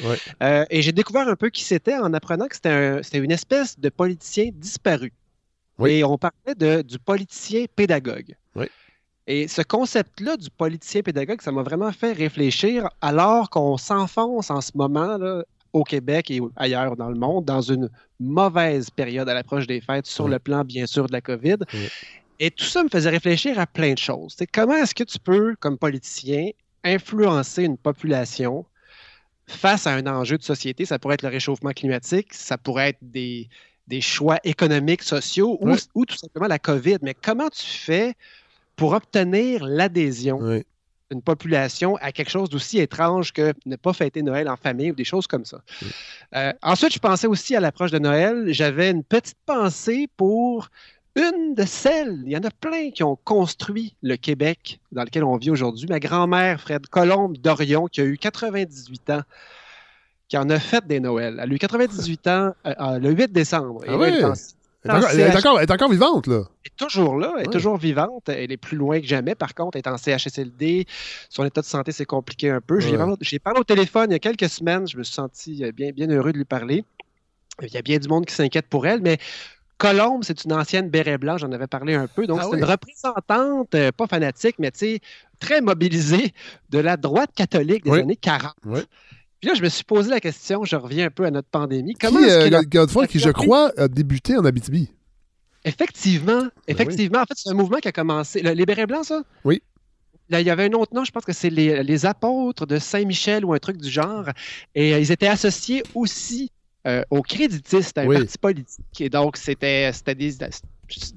Euh, 0.42 0.64
et 0.70 0.82
j'ai 0.82 0.92
découvert 0.92 1.28
un 1.28 1.36
peu 1.36 1.50
qui 1.50 1.64
c'était 1.64 1.96
en 1.96 2.12
apprenant 2.14 2.46
que 2.46 2.54
c'était 2.56 2.68
un- 2.70 3.02
c'était 3.02 3.18
une 3.18 3.30
espèce 3.32 3.78
de 3.78 3.88
politicien 3.88 4.50
disparu. 4.54 5.12
Et 5.86 6.04
on 6.04 6.18
parlait 6.18 6.54
de, 6.58 6.82
du 6.82 6.98
politicien 6.98 7.64
pédagogue. 7.74 8.34
Et 9.26 9.46
ce 9.48 9.62
concept-là 9.62 10.36
du 10.36 10.50
politicien 10.50 11.02
pédagogue, 11.02 11.40
ça 11.40 11.52
m'a 11.52 11.62
vraiment 11.62 11.92
fait 11.92 12.12
réfléchir 12.12 12.88
alors 13.00 13.48
qu'on 13.48 13.76
s'enfonce 13.76 14.50
en 14.50 14.60
ce 14.60 14.72
moment 14.74 15.16
là, 15.18 15.44
au 15.72 15.84
Québec 15.84 16.30
et 16.30 16.40
ailleurs 16.56 16.96
dans 16.96 17.08
le 17.08 17.18
monde 17.18 17.44
dans 17.44 17.60
une 17.60 17.88
mauvaise 18.18 18.90
période 18.90 19.28
à 19.28 19.34
l'approche 19.34 19.66
des 19.66 19.80
fêtes 19.80 20.06
sur 20.06 20.24
Oui. 20.26 20.32
le 20.32 20.38
plan, 20.38 20.64
bien 20.64 20.86
sûr, 20.86 21.06
de 21.06 21.12
la 21.12 21.20
COVID. 21.20 21.56
Oui. 21.72 21.88
Et 22.38 22.50
tout 22.50 22.64
ça 22.64 22.82
me 22.82 22.88
faisait 22.88 23.10
réfléchir 23.10 23.58
à 23.58 23.66
plein 23.66 23.92
de 23.92 23.98
choses. 23.98 24.34
Comment 24.52 24.76
est-ce 24.76 24.94
que 24.94 25.04
tu 25.04 25.18
peux, 25.18 25.54
comme 25.60 25.76
politicien, 25.78 26.50
influencer 26.84 27.64
une 27.64 27.76
population 27.76 28.64
face 29.46 29.86
à 29.86 29.92
un 29.94 30.06
enjeu 30.06 30.38
de 30.38 30.42
société? 30.42 30.84
Ça 30.86 30.98
pourrait 30.98 31.14
être 31.14 31.22
le 31.22 31.28
réchauffement 31.28 31.72
climatique, 31.72 32.32
ça 32.32 32.56
pourrait 32.56 32.90
être 32.90 32.98
des, 33.02 33.48
des 33.88 34.00
choix 34.00 34.38
économiques, 34.44 35.02
sociaux 35.02 35.58
ou 35.94 36.06
tout 36.06 36.16
simplement 36.16 36.46
la 36.48 36.58
COVID. 36.58 36.96
Mais 37.02 37.14
comment 37.14 37.48
tu 37.50 37.66
fais 37.66 38.14
pour 38.76 38.92
obtenir 38.94 39.64
l'adhésion 39.64 40.62
D'une 41.10 41.22
population 41.22 41.96
à 41.96 42.12
quelque 42.12 42.30
chose 42.30 42.48
d'aussi 42.48 42.78
étrange 42.78 43.32
que 43.32 43.52
ne 43.66 43.76
pas 43.76 43.92
fêter 43.92 44.22
Noël 44.22 44.48
en 44.48 44.56
famille 44.56 44.92
ou 44.92 44.94
des 44.94 45.04
choses 45.04 45.26
comme 45.26 45.44
ça? 45.44 45.60
Oui. 45.82 45.88
Euh, 46.36 46.52
ensuite, 46.62 46.92
je 46.92 46.98
pensais 47.00 47.26
aussi 47.26 47.56
à 47.56 47.60
l'approche 47.60 47.90
de 47.90 47.98
Noël. 47.98 48.46
J'avais 48.48 48.90
une 48.90 49.02
petite 49.02 49.38
pensée 49.44 50.08
pour 50.16 50.68
une 51.16 51.54
de 51.54 51.64
celles, 51.64 52.22
il 52.24 52.30
y 52.32 52.36
en 52.36 52.44
a 52.44 52.50
plein 52.50 52.90
qui 52.90 53.02
ont 53.02 53.16
construit 53.24 53.96
le 54.02 54.16
Québec 54.16 54.80
dans 54.92 55.02
lequel 55.02 55.24
on 55.24 55.36
vit 55.36 55.50
aujourd'hui. 55.50 55.86
Ma 55.88 55.98
grand-mère, 55.98 56.60
Fred 56.60 56.86
Colombe 56.86 57.36
d'Orion, 57.36 57.88
qui 57.88 58.00
a 58.00 58.04
eu 58.04 58.16
98 58.16 59.10
ans, 59.10 59.22
qui 60.28 60.38
en 60.38 60.48
a 60.50 60.60
fait 60.60 60.86
des 60.86 61.00
Noëls. 61.00 61.40
Elle 61.42 61.50
a 61.50 61.54
eu 61.54 61.58
98 61.58 62.26
ans 62.28 62.54
euh, 62.64 62.74
euh, 62.78 62.98
le 63.00 63.10
8 63.10 63.32
décembre. 63.32 63.82
Ah 63.88 63.92
Et 63.92 63.96
oui? 63.96 64.08
elle 64.14 64.32
Elle 64.84 64.90
est 64.90 64.94
encore, 64.94 65.10
elle 65.12 65.20
est 65.20 65.36
encore- 65.36 65.58
elle 65.60 65.68
est 65.68 65.72
encore 65.72 65.90
vivante, 65.90 66.26
là. 66.26 66.42
est 66.64 66.76
toujours 66.76 67.16
là, 67.18 67.32
elle 67.36 67.42
est 67.42 67.46
Ouais. 67.48 67.52
toujours 67.52 67.76
vivante. 67.76 68.28
Elle 68.28 68.50
est 68.50 68.56
plus 68.56 68.76
loin 68.78 68.98
que 69.00 69.06
jamais. 69.06 69.34
Par 69.34 69.54
contre, 69.54 69.76
elle 69.76 69.82
est 69.84 69.88
en 69.88 69.98
CHSLD. 69.98 70.86
Son 71.28 71.44
état 71.44 71.60
de 71.60 71.66
santé 71.66 71.92
s'est 71.92 72.06
compliqué 72.06 72.48
un 72.50 72.60
peu. 72.62 72.80
J'ai 72.80 72.92
Ouais. 72.92 72.96
parlé, 72.98 73.38
parlé 73.44 73.60
au 73.60 73.64
téléphone 73.64 74.06
il 74.10 74.12
y 74.12 74.16
a 74.16 74.18
quelques 74.18 74.48
semaines. 74.48 74.88
Je 74.88 74.96
me 74.96 75.02
suis 75.02 75.14
senti 75.14 75.62
euh, 75.64 75.72
bien, 75.72 75.90
bien 75.92 76.08
heureux 76.10 76.32
de 76.32 76.38
lui 76.38 76.44
parler. 76.46 76.84
Il 77.62 77.68
y 77.72 77.76
a 77.76 77.82
bien 77.82 77.98
du 77.98 78.08
monde 78.08 78.24
qui 78.24 78.34
s'inquiète 78.34 78.66
pour 78.70 78.86
elle, 78.86 79.02
mais 79.02 79.18
Colombe, 79.76 80.24
c'est 80.24 80.44
une 80.44 80.52
ancienne 80.54 80.88
béret 80.88 81.18
blanc, 81.18 81.36
j'en 81.38 81.52
avais 81.52 81.66
parlé 81.66 81.94
un 81.94 82.06
peu. 82.06 82.26
Donc, 82.26 82.38
Ah 82.40 82.44
c'est 82.44 82.50
oui. 82.52 82.58
une 82.58 82.64
représentante, 82.64 83.74
euh, 83.74 83.92
pas 83.92 84.06
fanatique, 84.06 84.56
mais 84.58 84.70
tu 84.70 84.78
sais, 84.78 85.00
très 85.40 85.60
mobilisée 85.60 86.32
de 86.70 86.78
la 86.78 86.96
droite 86.96 87.30
catholique 87.34 87.84
des 87.84 87.90
Oui. 87.90 88.00
années 88.00 88.16
40. 88.16 88.54
Oui. 88.66 88.80
Puis 89.40 89.48
là, 89.48 89.54
je 89.54 89.62
me 89.62 89.68
suis 89.68 89.84
posé 89.84 90.10
la 90.10 90.20
question, 90.20 90.64
je 90.64 90.76
reviens 90.76 91.06
un 91.06 91.10
peu 91.10 91.24
à 91.24 91.30
notre 91.30 91.48
pandémie. 91.48 91.94
Qui, 91.94 92.06
Comment 92.06 92.20
est-ce 92.20 92.30
euh, 92.30 92.44
que 92.46 92.50
la- 92.50 92.62
Godefroy, 92.62 93.06
qui, 93.06 93.18
je 93.18 93.30
crois, 93.30 93.72
a 93.78 93.88
débuté 93.88 94.36
en 94.36 94.44
Abitibi. 94.44 94.90
Effectivement, 95.64 96.42
Ben 96.42 96.50
effectivement. 96.68 97.18
En 97.20 97.24
fait, 97.24 97.34
c'est 97.36 97.50
un 97.50 97.54
mouvement 97.54 97.78
qui 97.78 97.88
a 97.88 97.92
commencé. 97.92 98.40
le- 98.42 98.52
les 98.52 98.66
bérets 98.66 98.86
blancs, 98.86 99.04
ça? 99.06 99.22
Oui. 99.44 99.62
Là, 100.28 100.40
il 100.40 100.46
y 100.46 100.50
avait 100.50 100.66
un 100.66 100.72
autre 100.72 100.94
nom, 100.94 101.04
je 101.04 101.10
pense 101.10 101.24
que 101.24 101.32
c'est 101.32 101.50
les, 101.50 101.82
les 101.82 102.06
apôtres 102.06 102.64
de 102.66 102.78
Saint-Michel 102.78 103.44
ou 103.44 103.52
un 103.52 103.58
truc 103.58 103.76
du 103.78 103.90
genre. 103.90 104.26
Et 104.74 104.94
euh, 104.94 104.98
ils 105.00 105.10
étaient 105.10 105.26
associés 105.26 105.82
aussi 105.94 106.50
euh, 106.86 107.02
aux 107.10 107.22
créditistes, 107.22 107.98
à 107.98 108.02
un 108.02 108.06
Oui. 108.06 108.16
parti 108.18 108.38
politique. 108.38 109.00
Et 109.00 109.08
donc, 109.10 109.36
c'était 109.36 109.90
des. 110.14 110.30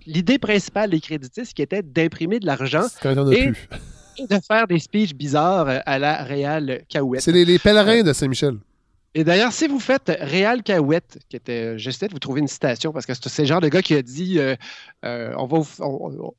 L'idée 0.06 0.38
principale 0.40 0.90
des 0.92 1.00
créditistes 1.00 1.54
qui 1.54 1.62
était 1.62 1.82
d'imprimer 1.84 2.40
de 2.40 2.46
l'argent 2.46 2.86
Quand 3.02 3.12
il 3.12 3.16
n'y 3.16 3.20
en 3.22 3.28
a 3.28 3.36
plus. 3.36 3.68
et 4.18 4.28
de 4.30 4.40
faire 4.48 4.68
des 4.68 4.80
speeches 4.80 5.14
bizarres 5.14 5.68
euh, 5.70 5.80
à 5.86 6.00
la 6.00 6.24
Réal 6.24 6.84
Caouette. 6.90 7.22
C'est 7.22 7.32
les, 7.32 7.46
les 7.46 7.60
pèlerins 7.60 8.04
de 8.04 8.14
Saint-Michel. 8.14 8.58
Et 9.16 9.24
d'ailleurs, 9.24 9.52
si 9.54 9.68
vous 9.68 9.80
faites 9.80 10.12
Réal 10.22 10.64
Caouette, 10.64 11.20
qui 11.30 11.36
était, 11.36 11.78
j'essaie 11.78 12.08
de 12.08 12.14
vous 12.14 12.20
trouver 12.20 12.42
une 12.42 12.48
citation 12.48 12.92
parce 12.92 13.06
que 13.06 13.14
c'est 13.14 13.44
le 13.44 13.48
genre 13.48 13.62
de 13.62 13.68
gars 13.70 13.84
qui 13.84 13.94
a 13.94 14.02
dit 14.02 14.40
euh, 14.40 14.56
euh, 15.06 15.34
on 15.38 15.46
va 15.46 15.60
vous- 15.60 15.84
on- 15.84 16.12
on- 16.20 16.34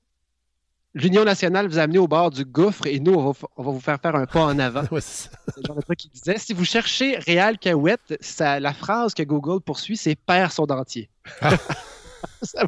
L'Union 0.97 1.25
nationale 1.25 1.67
vous 1.67 1.81
a 1.81 1.83
amené 1.83 1.99
au 1.99 2.07
bord 2.07 2.31
du 2.31 2.45
gouffre 2.45 2.87
et 2.87 3.01
nous, 3.01 3.15
on 3.15 3.25
va, 3.25 3.31
f- 3.33 3.45
on 3.57 3.65
va 3.65 3.73
vous 3.73 3.81
faire 3.81 3.99
faire 4.01 4.15
un 4.15 4.27
pas 4.27 4.45
en 4.45 4.59
avant. 4.61 4.83
Ouais, 4.93 5.01
c'est 5.01 5.29
le 5.57 5.63
genre 5.67 5.75
de 5.77 5.83
truc 5.83 5.99
qu'il 5.99 6.11
disait. 6.13 6.39
Si 6.39 6.53
vous 6.53 6.65
cherchez 6.65 7.17
Réal 7.19 7.59
Caouette, 7.59 8.17
ça- 8.21 8.61
la 8.61 8.73
phrase 8.73 9.13
que 9.13 9.25
Google 9.25 9.61
poursuit, 9.61 9.97
c'est 9.97 10.15
perd 10.15 10.53
son 10.53 10.67
dentier. 10.67 11.09
ça, 12.43 12.63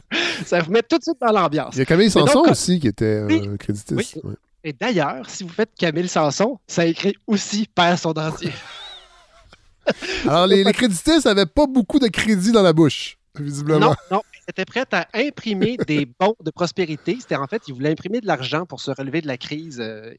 ça 0.45 0.61
vous 0.61 0.71
met 0.73 0.83
tout 0.83 0.99
de 0.99 1.03
suite 1.03 1.19
dans 1.21 1.33
l'ambiance. 1.33 1.75
Il 1.75 1.79
y 1.79 1.83
a 1.83 1.85
Camille 1.85 2.11
donc, 2.11 2.29
Sanson 2.29 2.51
aussi 2.51 2.81
qui 2.81 2.89
était 2.89 3.05
euh, 3.05 3.27
Oui. 3.29 3.49
créditiste. 3.59 3.93
Oui. 3.93 4.21
Ouais. 4.25 4.35
Et 4.67 4.73
d'ailleurs, 4.73 5.31
si 5.31 5.45
vous 5.45 5.51
faites 5.51 5.71
Camille 5.79 6.09
Sanson, 6.09 6.59
ça 6.67 6.85
écrit 6.87 7.15
aussi 7.29 7.69
perd 7.73 7.99
son 7.99 8.13
dentier. 8.13 8.51
Alors, 10.27 10.49
les, 10.49 10.65
les 10.65 10.73
créditistes 10.73 11.25
n'avaient 11.25 11.47
pas 11.47 11.69
beaucoup 11.69 12.01
de 12.01 12.09
crédit 12.09 12.51
dans 12.51 12.65
la 12.65 12.73
bouche, 12.73 13.17
visiblement. 13.39 13.79
Non, 13.79 13.95
non, 14.11 14.23
ils 14.35 14.51
étaient 14.51 14.65
prêts 14.65 14.85
à 14.91 15.07
imprimer 15.15 15.77
des 15.87 16.05
bons 16.21 16.35
de 16.43 16.51
prospérité. 16.51 17.17
C'était 17.21 17.37
en 17.37 17.47
fait, 17.47 17.63
ils 17.69 17.75
voulaient 17.75 17.93
imprimer 17.93 18.21
de 18.21 18.27
l'argent 18.27 18.67
pour 18.67 18.81
se 18.81 18.91
relever 18.91 19.21
de 19.21 19.29
la 19.29 19.37
crise 19.37 19.79
euh, 19.79 20.13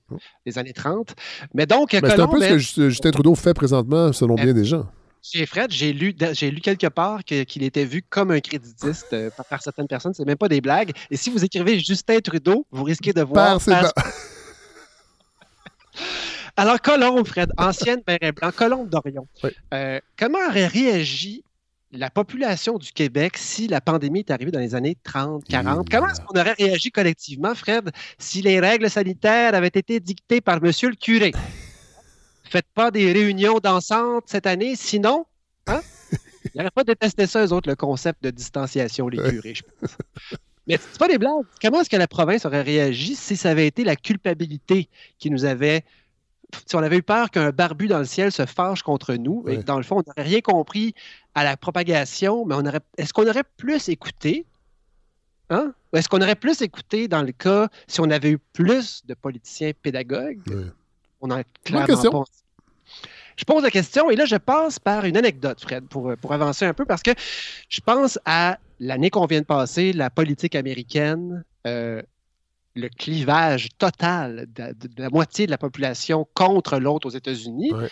des 0.45 0.57
années 0.57 0.71
30. 0.71 1.13
Mais 1.53 1.65
donc, 1.65 1.91
Mais 1.91 1.99
c'est 2.09 2.17
un 2.17 2.27
peu 2.29 2.39
ce 2.39 2.47
que 2.47 2.57
Just- 2.57 2.89
Justin 2.89 3.11
Trudeau 3.11 3.35
fait 3.35 3.53
présentement, 3.53 4.13
selon 4.13 4.35
bien 4.35 4.53
des 4.53 4.63
gens. 4.63 4.87
chez 5.21 5.45
Fred, 5.45 5.71
j'ai 5.71 5.91
lu, 5.91 6.15
j'ai 6.31 6.51
lu 6.51 6.61
quelque 6.61 6.87
part 6.87 7.25
qu'il 7.25 7.63
était 7.63 7.83
vu 7.83 8.01
comme 8.01 8.31
un 8.31 8.39
créditiste 8.39 9.11
euh, 9.11 9.29
par, 9.49 9.61
certaines 9.61 9.89
personnes. 9.89 10.13
C'est 10.13 10.23
même 10.23 10.37
pas 10.37 10.47
des 10.47 10.61
blagues. 10.61 10.93
Et 11.11 11.17
si 11.17 11.29
vous 11.31 11.43
écrivez 11.43 11.79
Justin 11.79 12.21
Trudeau, 12.21 12.65
vous 12.71 12.85
risquez 12.85 13.11
de 13.11 13.23
voir. 13.23 13.59
Par. 13.59 13.91
Alors, 16.59 16.81
Colombe, 16.81 17.27
Fred, 17.27 17.51
ancienne 17.57 18.01
béret 18.05 18.31
blanc, 18.31 18.51
Colombe 18.51 18.89
d'Orion. 18.89 19.27
Oui. 19.43 19.51
Euh, 19.75 19.99
comment 20.17 20.39
aurait 20.49 20.65
réagi 20.65 21.43
la 21.91 22.09
population 22.09 22.79
du 22.79 22.91
Québec 22.91 23.37
si 23.37 23.67
la 23.67 23.79
pandémie 23.79 24.19
est 24.19 24.31
arrivée 24.31 24.49
dans 24.49 24.59
les 24.59 24.73
années 24.73 24.97
30, 25.03 25.43
40? 25.45 25.77
Mmh. 25.77 25.89
Comment 25.91 26.07
est-ce 26.09 26.19
qu'on 26.21 26.39
aurait 26.39 26.53
réagi 26.53 26.89
collectivement, 26.91 27.53
Fred, 27.53 27.91
si 28.17 28.41
les 28.41 28.59
règles 28.59 28.89
sanitaires 28.89 29.53
avaient 29.53 29.67
été 29.67 29.99
dictées 29.99 30.41
par 30.41 30.59
Monsieur 30.59 30.89
le 30.89 30.95
curé? 30.95 31.31
Faites 32.49 32.65
pas 32.73 32.89
des 32.89 33.13
réunions 33.13 33.59
dansantes 33.59 34.23
cette 34.25 34.47
année, 34.47 34.75
sinon, 34.75 35.27
hein? 35.67 35.81
Ils 36.55 36.57
n'auraient 36.57 36.71
pas 36.71 36.83
détesté 36.83 37.27
ça, 37.27 37.45
eux 37.45 37.53
autres, 37.53 37.69
le 37.69 37.75
concept 37.75 38.23
de 38.23 38.31
distanciation, 38.31 39.09
les 39.09 39.17
curés, 39.17 39.53
je 39.53 39.61
pense. 39.63 39.95
Mais 40.65 40.77
c'est 40.77 40.97
pas 40.97 41.07
des 41.07 41.17
blagues. 41.17 41.45
Comment 41.61 41.81
est-ce 41.81 41.89
que 41.89 41.97
la 41.97 42.07
province 42.07 42.45
aurait 42.45 42.63
réagi 42.63 43.15
si 43.15 43.37
ça 43.37 43.51
avait 43.51 43.67
été 43.67 43.83
la 43.83 43.95
culpabilité 43.95 44.89
qui 45.19 45.29
nous 45.29 45.45
avait. 45.45 45.83
Si 46.65 46.75
on 46.75 46.79
avait 46.79 46.97
eu 46.97 47.03
peur 47.03 47.29
qu'un 47.29 47.51
barbu 47.51 47.87
dans 47.87 47.99
le 47.99 48.05
ciel 48.05 48.31
se 48.31 48.45
fâche 48.45 48.81
contre 48.81 49.15
nous, 49.15 49.43
et 49.47 49.57
que 49.57 49.63
dans 49.63 49.77
le 49.77 49.83
fond, 49.83 49.97
on 49.97 50.03
n'aurait 50.07 50.27
rien 50.27 50.41
compris 50.41 50.93
à 51.35 51.43
la 51.43 51.57
propagation, 51.57 52.45
mais 52.45 52.55
on 52.55 52.65
aurait. 52.65 52.79
Est-ce 52.97 53.13
qu'on 53.13 53.27
aurait 53.27 53.43
plus 53.57 53.89
écouté? 53.89 54.45
Hein? 55.49 55.73
Ou 55.93 55.97
Est-ce 55.97 56.09
qu'on 56.09 56.21
aurait 56.21 56.35
plus 56.35 56.61
écouté 56.61 57.07
dans 57.07 57.21
le 57.21 57.31
cas 57.31 57.69
si 57.87 58.01
on 58.01 58.09
avait 58.09 58.31
eu 58.31 58.37
plus 58.37 59.03
de 59.05 59.13
politiciens 59.13 59.71
pédagogues? 59.81 60.41
Ouais. 60.47 60.71
On 61.21 61.31
en 61.31 61.41
clairement 61.63 62.11
pas. 62.11 62.23
Je 63.37 63.45
pose 63.45 63.63
la 63.63 63.69
question 63.69 64.09
et 64.09 64.15
là, 64.15 64.25
je 64.25 64.35
passe 64.35 64.79
par 64.79 65.05
une 65.05 65.15
anecdote, 65.15 65.61
Fred, 65.61 65.87
pour, 65.87 66.15
pour 66.19 66.33
avancer 66.33 66.65
un 66.65 66.73
peu, 66.73 66.85
parce 66.85 67.03
que 67.03 67.11
je 67.69 67.81
pense 67.81 68.19
à 68.25 68.57
l'année 68.79 69.09
qu'on 69.09 69.25
vient 69.25 69.41
de 69.41 69.45
passer, 69.45 69.93
la 69.93 70.09
politique 70.09 70.55
américaine, 70.55 71.43
euh, 71.67 72.01
le 72.77 72.89
clivage 72.89 73.69
total 73.77 74.47
de, 74.53 74.73
de- 74.73 74.93
de 74.93 75.01
la 75.01 75.09
moitié 75.09 75.45
de 75.45 75.51
la 75.51 75.57
population 75.57 76.27
contre 76.33 76.79
l'autre 76.79 77.07
aux 77.07 77.11
États-Unis. 77.11 77.73
Ouais. 77.73 77.89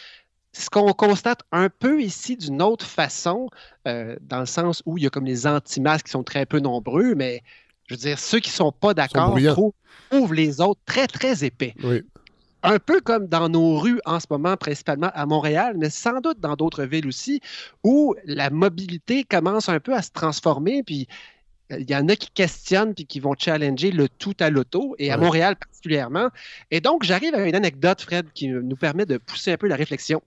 Ce 0.54 0.70
qu'on 0.70 0.94
constate 0.94 1.42
un 1.52 1.70
peu 1.70 2.02
ici 2.02 2.38
d'une 2.38 2.62
autre 2.62 2.86
façon, 2.86 3.50
euh, 3.88 4.16
dans 4.22 4.40
le 4.40 4.46
sens 4.46 4.82
où 4.86 4.98
il 4.98 5.04
y 5.04 5.08
a 5.08 5.10
comme 5.10 5.26
les 5.26 5.46
anti-masques 5.48 6.06
qui 6.06 6.12
sont 6.12 6.24
très 6.24 6.46
peu 6.46 6.60
nombreux, 6.60 7.14
mais 7.16 7.44
je 7.88 7.96
veux 7.96 8.00
dire, 8.00 8.18
ceux 8.18 8.40
qui 8.40 8.50
ne 8.52 8.56
sont 8.56 8.72
pas 8.72 8.94
d'accord 8.94 9.36
trouvent, 9.52 9.74
trouvent 10.10 10.34
les 10.34 10.62
autres 10.62 10.80
très, 10.86 11.08
très 11.08 11.44
épais 11.44 11.74
Oui. 11.84 12.04
un 12.64 12.80
peu 12.80 13.02
comme 13.02 13.28
dans 13.28 13.50
nos 13.50 13.78
rues 13.78 14.00
en 14.06 14.20
ce 14.22 14.28
moment, 14.30 14.56
principalement 14.56 15.12
à 15.14 15.26
Montréal, 15.26 15.76
mais 15.78 15.90
sans 15.90 16.22
doute 16.22 16.40
dans 16.40 16.56
d'autres 16.56 16.86
villes 16.86 17.08
aussi, 17.08 17.42
où 17.84 18.16
la 18.24 18.50
mobilité 18.50 19.26
commence 19.26 19.68
un 19.68 19.82
peu 19.82 19.94
à 19.94 20.02
se 20.02 20.12
transformer, 20.12 20.84
puis 20.84 21.08
il 21.72 21.90
y 21.90 21.96
en 21.96 22.08
a 22.10 22.16
qui 22.16 22.30
questionnent 22.32 22.94
puis 22.94 23.06
qui 23.06 23.20
vont 23.20 23.34
challenger 23.38 23.92
le 23.92 24.08
tout 24.10 24.36
à 24.40 24.50
l'auto, 24.50 24.96
et 25.00 25.12
à 25.12 25.18
Ouais. 25.18 25.24
Montréal 25.26 25.56
particulièrement. 25.56 26.30
Et 26.72 26.80
donc, 26.82 27.04
j'arrive 27.04 27.34
à 27.34 27.48
une 27.48 27.56
anecdote, 27.56 28.02
Fred, 28.02 28.28
qui 28.34 28.48
nous 28.50 28.76
permet 28.76 29.06
de 29.06 29.18
pousser 29.18 29.52
un 29.54 29.58
peu 29.58 29.68
la 29.68 29.76
réflexion. 29.76 30.22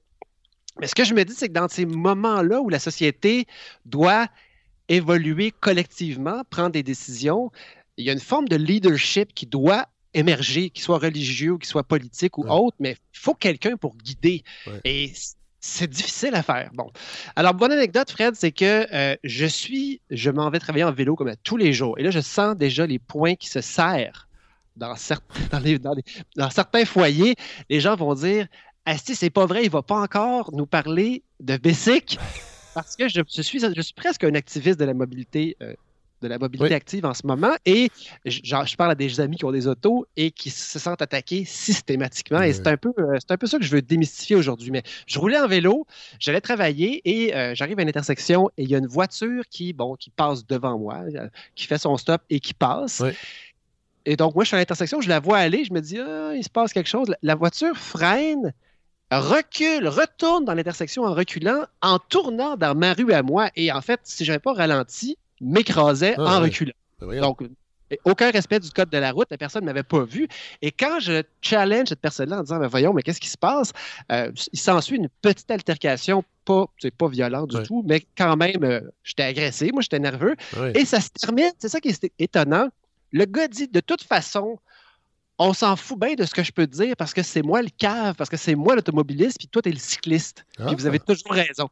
Mais 0.81 0.87
ce 0.87 0.95
que 0.95 1.05
je 1.05 1.15
me 1.15 1.25
dis, 1.25 1.35
c'est 1.35 1.49
que 1.49 1.53
dans 1.53 1.69
ces 1.69 1.87
moments-là 1.87 2.61
où 2.61 2.69
la 2.69 2.79
société 2.79 3.47
doit 3.85 4.29
évoluer 4.89 5.53
collectivement, 5.61 6.43
prendre 6.51 6.71
des 6.71 6.83
décisions, 6.83 7.51
il 7.97 8.07
y 8.07 8.11
a 8.11 8.13
une 8.13 8.21
forme 8.21 8.49
de 8.49 8.57
leadership 8.57 9.35
qui 9.35 9.47
doit 9.47 9.87
émerger, 10.15 10.71
qu'il 10.71 10.83
soit 10.83 10.99
religieux, 10.99 11.59
qu'il 11.59 11.67
soit 11.67 11.83
politique 11.85 12.39
ou 12.39 12.45
Ouais. 12.45 12.51
autre, 12.51 12.77
mais 12.81 12.93
il 12.93 13.19
faut 13.19 13.35
quelqu'un 13.35 13.77
pour 13.77 13.97
guider. 13.97 14.43
Ouais. 14.67 14.81
Et 14.85 15.09
c- 15.09 15.35
c'est 15.61 15.89
difficile 15.89 16.35
à 16.35 16.43
faire. 16.43 16.71
Bon. 16.75 16.91
Alors, 17.37 17.55
bonne 17.55 17.73
anecdote, 17.73 18.11
Fred, 18.11 18.35
c'est 18.37 18.53
que 18.53 18.87
euh, 18.95 19.17
je 19.25 19.47
suis, 19.47 20.01
je 20.11 20.31
m'en 20.31 20.51
vais 20.51 20.59
travailler 20.59 20.85
en 20.85 20.93
vélo 20.93 21.17
comme 21.17 21.29
à 21.29 21.37
tous 21.37 21.57
les 21.57 21.73
jours. 21.73 21.99
Et 21.99 22.03
là, 22.03 22.11
je 22.11 22.21
sens 22.21 22.57
déjà 22.57 22.87
les 22.87 22.99
points 22.99 23.35
qui 23.35 23.49
se 23.49 23.61
serrent 23.61 24.29
dans, 24.77 24.95
certains, 26.51 26.85
foyers. 26.85 27.35
Les 27.69 27.81
gens 27.81 27.97
vont 27.97 28.15
dire 28.15 28.47
Asti, 28.85 29.15
c'est 29.15 29.31
pas 29.31 29.47
vrai, 29.47 29.65
il 29.65 29.71
va 29.71 29.83
pas 29.83 30.01
encore 30.01 30.51
nous 30.53 30.67
parler 30.67 31.23
de 31.41 31.57
Bessic? 31.57 32.19
Parce 32.75 32.95
que 32.95 33.09
je, 33.09 33.21
je 33.29 33.43
suis, 33.43 33.59
je 33.61 33.81
suis 33.81 33.95
presque 33.95 34.25
un 34.25 34.35
activiste 34.35 34.79
de 34.79 34.85
la 34.85 34.95
mobilité, 34.95 35.57
euh, 35.63 35.75
de 36.21 36.29
la 36.29 36.39
mobilité 36.39 36.69
Oui. 36.71 36.75
active 36.75 37.05
en 37.07 37.15
ce 37.15 37.27
moment. 37.27 37.53
Et 37.65 37.91
je, 38.25 38.41
genre, 38.43 38.67
je 38.67 38.77
parle 38.77 38.91
à 38.93 38.95
des 38.95 39.21
amis 39.21 39.37
qui 39.37 39.45
ont 39.45 39.53
des 39.53 39.67
autos 39.67 40.07
et 40.17 40.31
qui 40.31 40.51
se 40.51 40.79
sentent 40.79 41.03
attaqués 41.03 41.45
systématiquement. 41.45 42.43
Et 42.43 42.53
c'est 42.53 42.67
un, 42.67 42.77
peu, 42.77 42.93
euh, 42.99 43.17
c'est 43.19 43.31
un 43.33 43.37
peu 43.37 43.47
ça 43.47 43.59
que 43.59 43.65
je 43.65 43.71
veux 43.71 43.83
démystifier 43.83 44.37
aujourd'hui. 44.37 44.71
Mais 44.71 44.83
je 45.07 45.19
roulais 45.19 45.39
en 45.39 45.47
vélo, 45.49 45.87
j'allais 46.19 46.41
travailler 46.41 47.01
et 47.05 47.35
euh, 47.35 47.55
j'arrive 47.55 47.79
à 47.79 47.83
une 47.83 47.89
intersection 47.89 48.51
et 48.57 48.65
il 48.65 48.71
y 48.71 48.75
a 48.75 48.79
une 48.79 48.87
voiture 48.87 49.45
qui, 49.51 49.73
bon, 49.73 49.95
qui 49.97 50.11
passe 50.11 50.47
devant 50.47 50.79
moi, 50.79 51.03
euh, 51.15 51.29
qui 51.55 51.67
fait 51.67 51.79
son 51.79 51.97
stop 51.97 52.23
et 52.31 52.41
qui 52.41 52.55
passe. 52.55 53.03
Et 54.05 54.17
donc, 54.17 54.35
moi, 54.35 54.45
je 54.45 54.49
suis 54.49 54.57
à 54.57 54.59
l'intersection, 54.59 55.01
je 55.01 55.09
la 55.09 55.21
vois 55.21 55.39
aller, 55.39 55.65
je 55.65 55.73
me 55.73 55.81
dis, 55.81 55.99
ah, 55.99 56.33
il 56.35 56.43
se 56.43 56.49
passe 56.49 56.73
quelque 56.73 56.89
chose. 56.89 57.09
La- 57.09 57.17
La 57.23 57.35
voiture 57.35 57.77
freine, 57.77 58.55
recule, 59.11 59.87
retourne 59.89 60.45
dans 60.45 60.55
l'intersection 60.55 61.03
en 61.05 61.13
reculant, 61.15 61.65
en 61.83 61.99
tournant 61.99 62.57
dans 62.57 62.75
ma 62.75 62.95
rue 62.95 63.13
à 63.13 63.23
moi. 63.23 63.51
Et 63.55 63.71
en 63.73 63.81
fait, 63.83 64.01
si 64.05 64.25
je 64.25 64.31
n'avais 64.33 64.41
pas 64.41 64.53
ralenti, 64.55 65.17
m'écrasait 65.41 66.15
Ah, 66.19 66.23
en 66.23 66.41
ouais. 66.41 66.49
reculant. 66.49 66.73
Ben. 67.01 67.21
Donc, 67.21 67.43
aucun 68.05 68.31
respect 68.31 68.61
du 68.61 68.71
code 68.71 68.91
de 68.91 68.99
la 68.99 69.13
route, 69.13 69.29
la 69.31 69.39
personne 69.39 69.63
ne 69.63 69.67
m'avait 69.67 69.83
pas 69.83 70.05
vu. 70.05 70.29
Et 70.61 70.71
quand 70.73 71.01
je 71.01 71.23
challenge 71.41 71.89
cette 71.89 72.01
personne-là 72.01 72.41
en 72.41 72.43
disant, 72.43 72.59
Ben 72.59 72.67
voyons, 72.67 72.93
mais 72.93 73.03
qu'est-ce 73.03 73.21
qui 73.21 73.29
se 73.29 73.39
passe? 73.39 73.73
Euh, 74.13 74.31
il 74.53 74.59
s'ensuit 74.59 74.97
une 74.97 75.09
petite 75.23 75.51
altercation, 75.51 76.23
pas, 76.45 76.67
pas 76.99 77.09
violent 77.09 77.47
du 77.47 77.63
tout, 77.63 77.83
mais 77.87 78.03
quand 78.17 78.37
même, 78.37 78.63
euh, 78.63 78.81
j'étais 79.05 79.23
agressé, 79.23 79.71
moi 79.73 79.81
j'étais 79.83 79.99
nerveux. 80.01 80.37
Et 80.75 80.85
ça 80.85 81.01
se 81.01 81.09
termine, 81.11 81.51
c'est 81.59 81.69
ça 81.69 81.81
qui 81.81 81.89
est 81.89 82.13
étonnant. 82.19 82.69
Le 83.13 83.25
gars 83.25 83.49
dit, 83.49 83.69
de 83.69 83.81
toute 83.81 84.03
façon, 84.03 84.59
on 85.39 85.55
s'en 85.55 85.77
fout 85.77 85.99
bien 85.99 86.15
de 86.15 86.25
ce 86.25 86.35
que 86.35 86.43
je 86.43 86.53
peux 86.53 86.67
te 86.67 86.73
dire 86.73 86.97
parce 86.97 87.15
que 87.15 87.23
c'est 87.23 87.43
moi 87.43 87.63
le 87.63 87.71
cave, 87.79 88.17
parce 88.17 88.29
que 88.29 88.37
c'est 88.37 88.55
moi 88.55 88.75
l'automobiliste, 88.75 89.39
puis 89.39 89.49
toi, 89.49 89.63
t'es 89.63 89.71
le 89.71 89.79
cycliste. 89.79 90.45
Ah. 90.59 90.67
Puis 90.67 90.75
vous 90.75 90.87
avez 90.87 90.99
toujours 90.99 91.31
raison. 91.33 91.71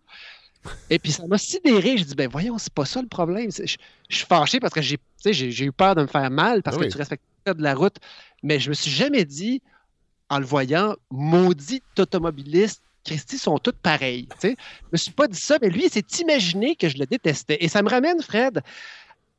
Et 0.91 0.99
puis 0.99 1.13
ça 1.13 1.27
m'a 1.27 1.39
sidéré. 1.39 1.97
J'ai 1.97 2.05
dit, 2.05 2.15
ben 2.15 2.29
voyons, 2.29 2.59
c'est 2.59 2.73
pas 2.73 2.85
ça 2.85 3.01
le 3.03 3.09
problème. 3.09 3.51
Je, 3.51 3.65
je 4.09 4.17
suis 4.17 4.27
fâché 4.27 4.61
parce 4.61 4.73
que 4.75 4.81
j'ai 4.83 5.65
eu 5.65 5.73
peur 5.73 5.95
de 5.95 6.03
me 6.03 6.07
faire 6.07 6.31
mal 6.31 6.63
parce 6.63 6.77
Ah 6.81 6.85
que 6.85 6.91
tu 6.91 6.97
respectes 6.97 7.23
pas 7.45 7.55
de 7.55 7.63
la 7.63 7.75
route. 7.75 7.97
Mais 8.43 8.59
je 8.61 8.69
me 8.71 8.75
suis 8.75 8.91
jamais 8.91 9.25
dit, 9.25 9.63
en 10.29 10.39
le 10.39 10.45
voyant, 10.47 10.95
maudit 11.11 11.83
automobiliste, 11.99 12.83
Christy 13.05 13.39
sont 13.39 13.59
toutes 13.59 13.79
pareilles. 13.79 14.29
Je 14.43 14.49
me 14.93 14.97
suis 14.97 15.13
pas 15.13 15.29
dit 15.29 15.39
ça, 15.39 15.59
mais 15.63 15.69
lui, 15.71 15.85
il 15.85 15.91
s'est 15.91 16.03
imaginé 16.21 16.75
que 16.75 16.89
je 16.89 16.99
le 16.99 17.07
détestais. 17.07 17.57
Et 17.61 17.69
ça 17.69 17.83
me 17.83 17.89
ramène, 17.89 18.21
Fred, 18.21 18.63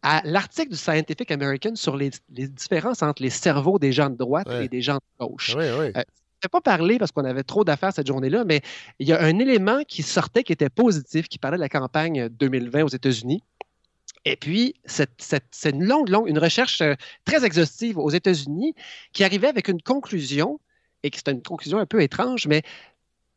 à 0.02 0.22
l'article 0.24 0.70
du 0.72 0.78
Scientific 0.78 1.30
American 1.32 1.76
sur 1.76 1.98
les, 1.98 2.12
les 2.30 2.48
différences 2.48 3.02
entre 3.04 3.22
les 3.22 3.30
cerveaux 3.30 3.78
des 3.80 3.92
gens 3.92 4.10
de 4.10 4.16
droite 4.16 4.48
Ouais. 4.48 4.66
et 4.66 4.70
des 4.70 4.82
gens 4.82 4.96
de 4.96 5.26
gauche. 5.26 5.54
Ouais, 5.56 5.78
ouais. 5.78 5.92
Euh, 5.98 6.04
Je 6.42 6.48
ne 6.48 6.50
pas 6.50 6.62
parler 6.62 7.00
parce 7.00 7.12
qu'on 7.12 7.26
avait 7.26 7.44
trop 7.44 7.64
d'affaires 7.64 7.94
cette 7.94 8.08
journée-là, 8.08 8.44
mais 8.46 8.62
il 9.00 9.08
y 9.08 9.14
a 9.14 9.22
un 9.22 9.40
élément 9.40 9.84
qui 9.88 10.04
sortait 10.04 10.44
qui 10.44 10.54
était 10.54 10.70
positif, 10.70 11.28
qui 11.28 11.40
parlait 11.40 11.58
de 11.58 11.62
la 11.62 11.70
campagne 11.70 12.30
2020 12.30 12.84
aux 12.84 12.90
États-Unis. 12.90 13.44
Et 14.24 14.36
puis, 14.36 14.76
c'est 14.86 15.10
une 15.66 15.84
longue, 15.84 16.10
longue, 16.10 16.28
une 16.28 16.38
recherche 16.38 16.82
euh, 16.82 16.96
très 17.26 17.46
exhaustive 17.46 17.98
aux 17.98 18.10
États-Unis 18.10 18.76
qui 19.14 19.24
arrivait 19.24 19.48
avec 19.48 19.68
une 19.68 19.82
conclusion, 19.82 20.60
et 21.04 21.10
que 21.10 21.18
c'était 21.18 21.32
une 21.32 21.42
conclusion 21.42 21.80
un 21.80 21.86
peu 21.86 22.02
étrange, 22.02 22.46
mais 22.46 22.62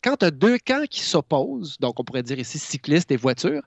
quand 0.02 0.16
tu 0.18 0.24
as 0.26 0.30
deux 0.30 0.58
camps 0.58 0.84
qui 0.90 1.00
s'opposent, 1.00 1.78
donc 1.78 2.00
on 2.00 2.04
pourrait 2.04 2.22
dire 2.22 2.38
ici 2.38 2.58
cyclistes 2.58 3.10
et 3.10 3.16
voitures 3.16 3.62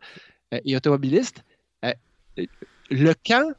euh, 0.53 0.59
et 0.65 0.75
automobilistes, 0.75 1.43
euh, 1.85 1.93
le 2.89 3.13
camp 3.13 3.51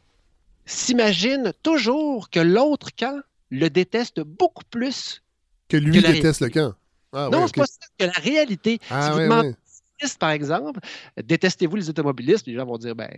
s'imagine 0.67 1.53
toujours 1.63 2.31
que 2.31 2.41
l'autre 2.41 2.91
camp 2.97 3.21
le 3.51 3.69
déteste 3.71 4.21
beaucoup 4.21 4.65
plus 4.71 5.23
Que 5.79 5.85
lui 5.85 5.99
que 6.01 6.07
la- 6.07 6.13
déteste 6.13 6.41
le 6.41 6.51
camp. 6.51 6.75
Ah, 7.13 7.29
non, 7.31 7.43
ouais, 7.43 7.47
c'est 7.47 7.57
pas 7.57 7.67
ça 7.67 7.87
que 7.99 8.05
la 8.07 8.13
réalité. 8.13 8.79
Ah, 8.91 9.03
si 9.07 9.11
vous 9.11 9.17
ouais, 9.19 9.25
demandez 9.25 9.55
cyclistes, 9.65 10.19
par 10.19 10.31
exemple, 10.31 10.81
détestez-vous 11.23 11.77
les 11.77 11.89
automobilistes, 11.89 12.47
les 12.47 12.55
gens 12.55 12.67
vont 12.67 12.79
dire, 12.79 12.95
ben, 12.97 13.11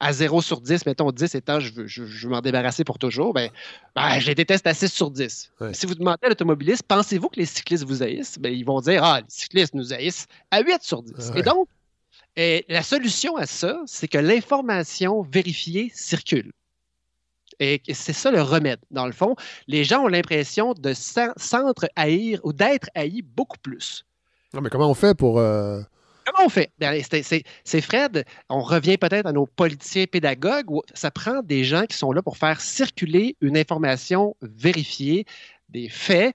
à 0.00 0.12
0 0.12 0.42
sur 0.42 0.60
10, 0.60 0.86
mettons 0.86 1.10
10 1.12 1.34
étant, 1.36 1.60
je 1.60 1.72
veux, 1.72 1.86
je, 1.86 2.04
je 2.04 2.26
veux 2.26 2.32
m'en 2.32 2.40
débarrasser 2.40 2.82
pour 2.84 2.98
toujours, 2.98 3.32
ben, 3.32 3.50
ben, 3.94 4.18
je 4.18 4.26
les 4.26 4.34
déteste 4.34 4.66
à 4.66 4.74
6 4.74 4.92
sur 4.92 5.10
10. 5.10 5.52
Ouais. 5.60 5.72
Si 5.72 5.86
vous 5.86 5.94
demandez 5.94 6.18
à 6.24 6.28
l'automobiliste, 6.28 6.82
pensez-vous 6.82 7.28
que 7.28 7.38
les 7.38 7.46
cyclistes 7.46 7.84
vous 7.84 8.02
haïssent? 8.02 8.38
Ben, 8.38 8.52
ils 8.52 8.64
vont 8.64 8.80
dire, 8.80 9.02
ah, 9.04 9.20
les 9.20 9.26
cyclistes 9.28 9.74
nous 9.74 9.92
haïssent 9.92 10.26
à 10.50 10.60
8 10.60 10.82
sur 10.82 11.02
10. 11.02 11.12
Ouais. 11.30 11.40
Et 11.40 11.42
donc, 11.42 11.68
et 12.36 12.64
la 12.68 12.82
solution 12.82 13.36
à 13.36 13.46
ça, 13.46 13.80
c'est 13.86 14.08
que 14.08 14.18
l'information 14.18 15.22
vérifiée 15.22 15.92
circule. 15.94 16.52
Et 17.60 17.80
c'est 17.92 18.12
ça 18.12 18.30
le 18.30 18.42
remède. 18.42 18.80
Dans 18.90 19.06
le 19.06 19.12
fond, 19.12 19.36
les 19.66 19.84
gens 19.84 20.02
ont 20.04 20.08
l'impression 20.08 20.74
de 20.74 20.92
s'en- 20.92 21.32
s'entre-haïr 21.36 22.40
ou 22.44 22.52
d'être 22.52 22.88
haïs 22.94 23.22
beaucoup 23.22 23.58
plus. 23.58 24.04
Non, 24.52 24.60
mais 24.60 24.70
comment 24.70 24.90
on 24.90 24.94
fait 24.94 25.16
pour. 25.16 25.38
euh, 25.38 25.80
Comment 26.26 26.46
on 26.46 26.48
fait? 26.48 26.70
Ben, 26.78 27.02
c'est- 27.64 27.80
Fred, 27.82 28.24
on 28.48 28.62
revient 28.62 28.96
peut-être 28.96 29.26
à 29.26 29.32
nos 29.32 29.44
politiciens 29.46 30.06
pédagogues 30.06 30.70
où 30.70 30.82
ça 30.94 31.10
prend 31.10 31.42
des 31.42 31.64
gens 31.64 31.84
qui 31.84 31.96
sont 31.98 32.12
là 32.12 32.22
pour 32.22 32.38
faire 32.38 32.60
circuler 32.62 33.36
une 33.42 33.58
information 33.58 34.34
vérifiée, 34.40 35.26
des 35.68 35.88
faits, 35.90 36.34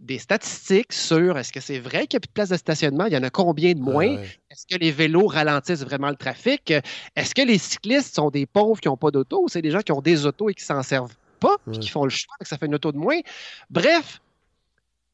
des 0.00 0.18
statistiques 0.18 0.92
sur 0.92 1.38
est-ce 1.38 1.52
que 1.52 1.60
c'est 1.60 1.78
vrai 1.78 2.06
qu'il 2.06 2.16
n'y 2.16 2.18
a 2.18 2.20
plus 2.20 2.28
de 2.28 2.32
place 2.32 2.48
de 2.48 2.56
stationnement, 2.56 3.06
il 3.06 3.12
y 3.12 3.16
en 3.16 3.22
a 3.22 3.30
combien 3.30 3.72
de 3.72 3.80
moins, 3.80 4.18
est-ce 4.50 4.66
que 4.66 4.78
les 4.78 4.90
vélos 4.90 5.26
ralentissent 5.26 5.84
vraiment 5.84 6.08
le 6.10 6.16
trafic, 6.16 6.72
est-ce 7.14 7.34
que 7.34 7.42
les 7.42 7.58
cyclistes 7.58 8.14
sont 8.14 8.30
des 8.30 8.46
pauvres 8.46 8.80
qui 8.80 8.88
n'ont 8.88 8.96
pas 8.96 9.10
d'auto 9.10 9.44
ou 9.44 9.48
c'est 9.48 9.62
des 9.62 9.70
gens 9.70 9.80
qui 9.80 9.92
ont 9.92 10.00
des 10.00 10.26
autos 10.26 10.50
et 10.50 10.54
qui 10.54 10.64
s'en 10.64 10.82
servent 10.82 11.14
pas, 11.40 11.56
puis 11.66 11.78
qui 11.78 11.88
font 11.88 12.04
le 12.04 12.10
choix, 12.10 12.34
que 12.40 12.48
ça 12.48 12.58
fait 12.58 12.66
une 12.66 12.74
auto 12.74 12.92
de 12.92 12.98
moins? 12.98 13.18
Bref, 13.70 14.20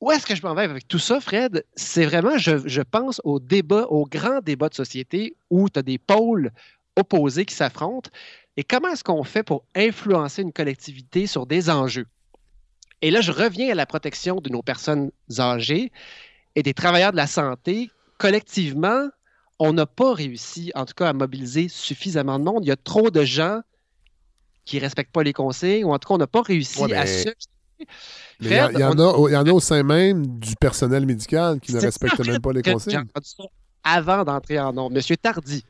où 0.01 0.11
est-ce 0.11 0.27
que 0.27 0.35
je 0.35 0.43
m'en 0.43 0.55
vais 0.55 0.63
avec 0.63 0.89
tout 0.89 0.99
ça, 0.99 1.21
Fred? 1.21 1.65
C'est 1.77 2.05
vraiment, 2.05 2.37
je, 2.37 2.67
je, 2.67 2.83
pense 2.83 3.21
au 3.25 3.39
débat, 3.39 3.87
au 3.89 4.05
grand 4.05 4.41
débat 4.41 4.69
de 4.69 4.75
société 4.75 5.37
où 5.49 5.69
tu 5.69 5.79
as 5.79 5.83
des 5.83 5.99
pôles 5.99 6.51
opposés 6.97 7.45
qui 7.45 7.55
s'affrontent. 7.55 8.11
Et 8.57 8.65
comment 8.65 8.89
est-ce 8.89 9.05
qu'on 9.05 9.23
fait 9.23 9.43
pour 9.43 9.65
influencer 9.75 10.43
une 10.43 10.53
collectivité 10.53 11.27
sur 11.27 11.47
des 11.47 11.71
enjeux? 11.71 12.07
Et 13.03 13.11
là, 13.11 13.21
je 13.21 13.33
reviens 13.33 13.71
à 13.73 13.75
la 13.75 13.85
protection 13.87 14.37
de 14.37 14.49
nos 14.49 14.63
personnes 14.63 15.11
âgées 15.39 15.91
et 16.55 16.63
des 16.63 16.73
travailleurs 16.73 17.11
de 17.13 17.17
la 17.17 17.27
santé. 17.27 17.91
Collectivement, 18.19 19.09
on 19.59 19.73
n'a 19.73 19.87
pas 19.87 20.15
réussi, 20.15 20.71
en 20.75 20.85
tout 20.85 20.95
cas, 20.95 21.09
à 21.09 21.13
mobiliser 21.13 21.69
suffisamment 21.69 22.39
de 22.39 22.45
monde. 22.45 22.65
Il 22.65 22.69
y 22.69 22.73
a 22.73 22.77
trop 22.77 23.11
de 23.11 23.25
gens 23.25 23.61
qui 24.65 24.77
ne 24.77 24.83
respectent 24.83 25.13
pas 25.13 25.25
les 25.25 25.33
conseils, 25.33 25.83
ou 25.83 25.93
en 25.93 25.99
tout 25.99 26.09
cas, 26.09 26.15
on 26.15 26.19
n'a 26.19 26.27
pas 26.29 26.43
réussi 26.43 26.81
Ouais, 26.81 26.95
à 26.95 27.07
se... 27.07 27.29
Il 28.41 28.53
y, 28.53 28.61
en 28.61 28.67
a, 28.67 28.73
il 28.73 28.79
y 28.79 29.37
en 29.37 29.47
a 29.47 29.53
au 29.53 29.59
sein 29.61 29.83
même 29.83 30.39
du 30.39 30.55
personnel 30.55 31.05
médical 31.05 31.59
qui 31.59 31.73
ne 31.75 31.81
respecte 31.81 32.25
même 32.25 32.41
pas 32.41 32.53
les 32.53 32.63
ça 32.79 33.03
avant 33.83 34.23
d'entrer 34.23 34.61
en 34.61 34.73
nombre. 34.73 34.95
Monsieur 34.95 35.17
Tardy, 35.17 35.65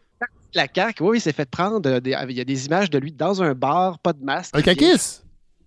la 0.54 0.66
CAQ, 0.72 1.02
oui, 1.02 1.18
il 1.18 1.20
s'est 1.22 1.32
fait 1.32 1.48
prendre. 1.48 1.88
euh, 1.88 2.00
des- 2.00 2.14
il 2.28 2.36
y 2.36 2.40
a 2.40 2.44
des 2.44 2.66
images 2.66 2.90
de 2.90 2.98
lui 2.98 3.12
dans 3.12 3.42
un 3.42 3.54
bar, 3.54 3.98
pas 3.98 4.12
de 4.12 4.22
masque. 4.22 4.54
Un 4.54 4.60
caquis? 4.60 5.21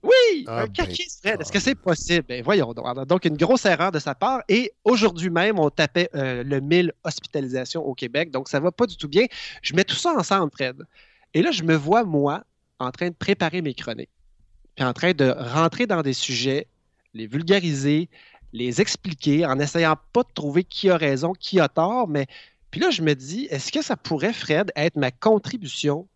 Oui, 0.06 0.46
Ah 0.48 0.62
un 0.62 0.66
ben, 0.66 0.72
caquis, 0.72 1.08
Fred. 1.22 1.42
Est-ce 1.42 1.52
que 1.52 1.60
c'est 1.60 1.76
possible? 1.76 2.26
Ben, 2.28 2.44
voyons 2.44 2.74
donc. 2.74 3.08
Donc, 3.08 3.26
une 3.26 3.38
grosse 3.38 3.66
erreur 3.66 3.92
de 3.92 4.00
sa 4.00 4.14
part. 4.14 4.42
Et 4.48 4.72
aujourd'hui 4.84 5.30
même, 5.30 5.60
on 5.60 5.70
tapait 5.70 6.10
euh, 6.14 6.44
le 6.44 6.60
1000 6.60 6.94
hospitalisations 7.04 7.84
au 7.84 7.94
Québec. 7.96 8.32
Donc, 8.32 8.48
ça 8.48 8.60
va 8.60 8.72
pas 8.72 8.86
du 8.86 8.98
tout 8.98 9.08
bien. 9.08 9.26
Je 9.62 9.74
mets 9.74 9.84
tout 9.84 9.96
ça 9.96 10.12
ensemble, 10.12 10.52
Fred. 10.52 10.78
Et 11.34 11.42
là, 11.42 11.52
je 11.52 11.64
me 11.64 11.76
vois, 11.76 12.04
moi, 12.04 12.44
en 12.80 12.92
train 12.92 13.10
de 13.10 13.16
préparer 13.16 13.62
mes 13.62 13.74
chroniques. 13.74 14.10
Puis 14.76 14.86
en 14.86 14.94
train 14.94 15.14
de 15.14 15.34
rentrer 15.38 15.88
dans 15.88 16.02
des 16.02 16.14
sujets, 16.14 16.68
les 17.14 17.28
vulgariser, 17.28 18.10
les 18.54 18.82
expliquer, 18.82 19.46
en 19.46 19.60
essayant 19.60 19.96
pas 20.14 20.24
de 20.24 20.32
trouver 20.34 20.64
qui 20.64 20.90
a 20.90 20.98
raison, 20.98 21.34
qui 21.34 21.60
a 21.60 21.68
tort. 21.68 22.08
Mais 22.08 22.28
puis 22.72 22.82
là, 22.82 22.90
je 22.90 23.02
me 23.02 23.16
dis, 23.16 23.48
est-ce 23.50 23.72
que 23.72 23.82
ça 23.82 23.96
pourrait, 23.96 24.34
Fred, 24.34 24.72
être 24.76 24.98
ma 24.98 25.12
contribution, 25.12 26.08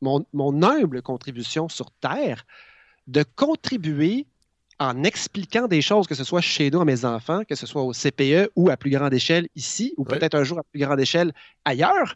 mon, 0.00 0.24
mon 0.32 0.62
humble 0.62 1.02
contribution 1.02 1.68
sur 1.68 1.90
Terre, 1.90 2.46
de 3.08 3.24
contribuer 3.34 4.26
en 4.78 5.02
expliquant 5.02 5.66
des 5.66 5.82
choses, 5.82 6.06
que 6.06 6.14
ce 6.14 6.22
soit 6.22 6.40
chez 6.40 6.70
nous 6.70 6.80
à 6.80 6.84
mes 6.84 7.04
enfants, 7.04 7.42
que 7.48 7.56
ce 7.56 7.66
soit 7.66 7.82
au 7.82 7.92
CPE 7.92 8.50
ou 8.54 8.70
à 8.70 8.76
plus 8.76 8.90
grande 8.90 9.12
échelle 9.12 9.48
ici, 9.56 9.92
ou 9.96 10.04
peut-être 10.04 10.36
un 10.36 10.44
jour 10.44 10.58
à 10.60 10.62
plus 10.62 10.78
grande 10.80 11.00
échelle 11.00 11.32
ailleurs, 11.64 12.14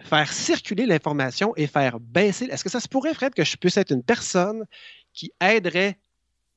faire 0.00 0.32
circuler 0.32 0.84
l'information 0.84 1.52
et 1.56 1.68
faire 1.68 2.00
baisser. 2.00 2.46
Est-ce 2.46 2.64
que 2.64 2.70
ça 2.70 2.80
se 2.80 2.88
pourrait, 2.88 3.14
Fred, 3.14 3.34
que 3.34 3.44
je 3.44 3.56
puisse 3.56 3.76
être 3.76 3.92
une 3.92 4.02
personne 4.02 4.64
qui 5.12 5.30
aiderait 5.40 5.96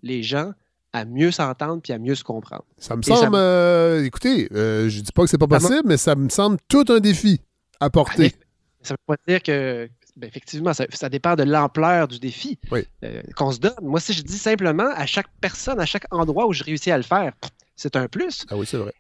les 0.02 0.24
gens 0.24 0.52
à 0.94 1.06
mieux 1.06 1.30
s'entendre 1.32 1.82
puis 1.84 1.94
à 1.94 2.00
mieux 2.00 2.16
se 2.16 2.24
comprendre? 2.24 2.66
Ça 2.80 2.96
me 2.96 3.02
Et 3.02 3.06
ça 3.06 3.16
semble. 3.18 3.38
me- 3.38 3.38
euh, 3.38 4.06
écoutez, 4.06 4.50
euh, 4.54 4.90
je 4.90 5.02
dis 5.02 5.12
pas 5.12 5.22
que 5.24 5.30
c'est 5.30 5.38
pas 5.38 5.48
possible, 5.48 5.84
mais 5.86 5.98
ça 5.98 6.16
me 6.16 6.30
semble 6.30 6.58
tout 6.68 6.86
un 6.90 7.00
défi 7.00 7.40
à 7.80 7.90
porter. 7.92 8.34
Ça 8.82 8.94
veut 8.96 8.98
pas 9.06 9.16
dire 9.28 9.44
que, 9.44 9.90
ben, 10.16 10.28
effectivement, 10.28 10.74
ça, 10.74 10.86
ça 10.94 11.10
dépend 11.10 11.36
de 11.36 11.44
l'ampleur 11.44 12.08
du 12.08 12.20
défi 12.20 12.58
Oui. 12.72 12.82
euh, 13.04 13.22
qu'on 13.36 13.52
se 13.52 13.60
donne. 13.60 13.74
Moi, 13.82 14.00
si 14.00 14.14
je 14.14 14.22
dis 14.22 14.38
simplement 14.38 14.90
à 14.96 15.06
chaque 15.06 15.28
personne, 15.42 15.80
à 15.80 15.86
chaque 15.86 16.06
endroit 16.14 16.48
où 16.48 16.54
je 16.54 16.64
réussis 16.64 16.92
à 16.92 16.98
le 16.98 17.04
faire, 17.04 17.34
c'est 17.76 17.96
un 17.96 18.08
plus. 18.08 18.46
Ah 18.50 18.58
oui, 18.58 18.66
c'est 18.66 18.78
vrai. 18.78 18.94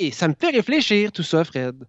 Et 0.00 0.10
ça 0.12 0.28
me 0.28 0.34
fait 0.38 0.50
réfléchir, 0.50 1.12
tout 1.12 1.22
ça, 1.22 1.44
Fred. 1.44 1.84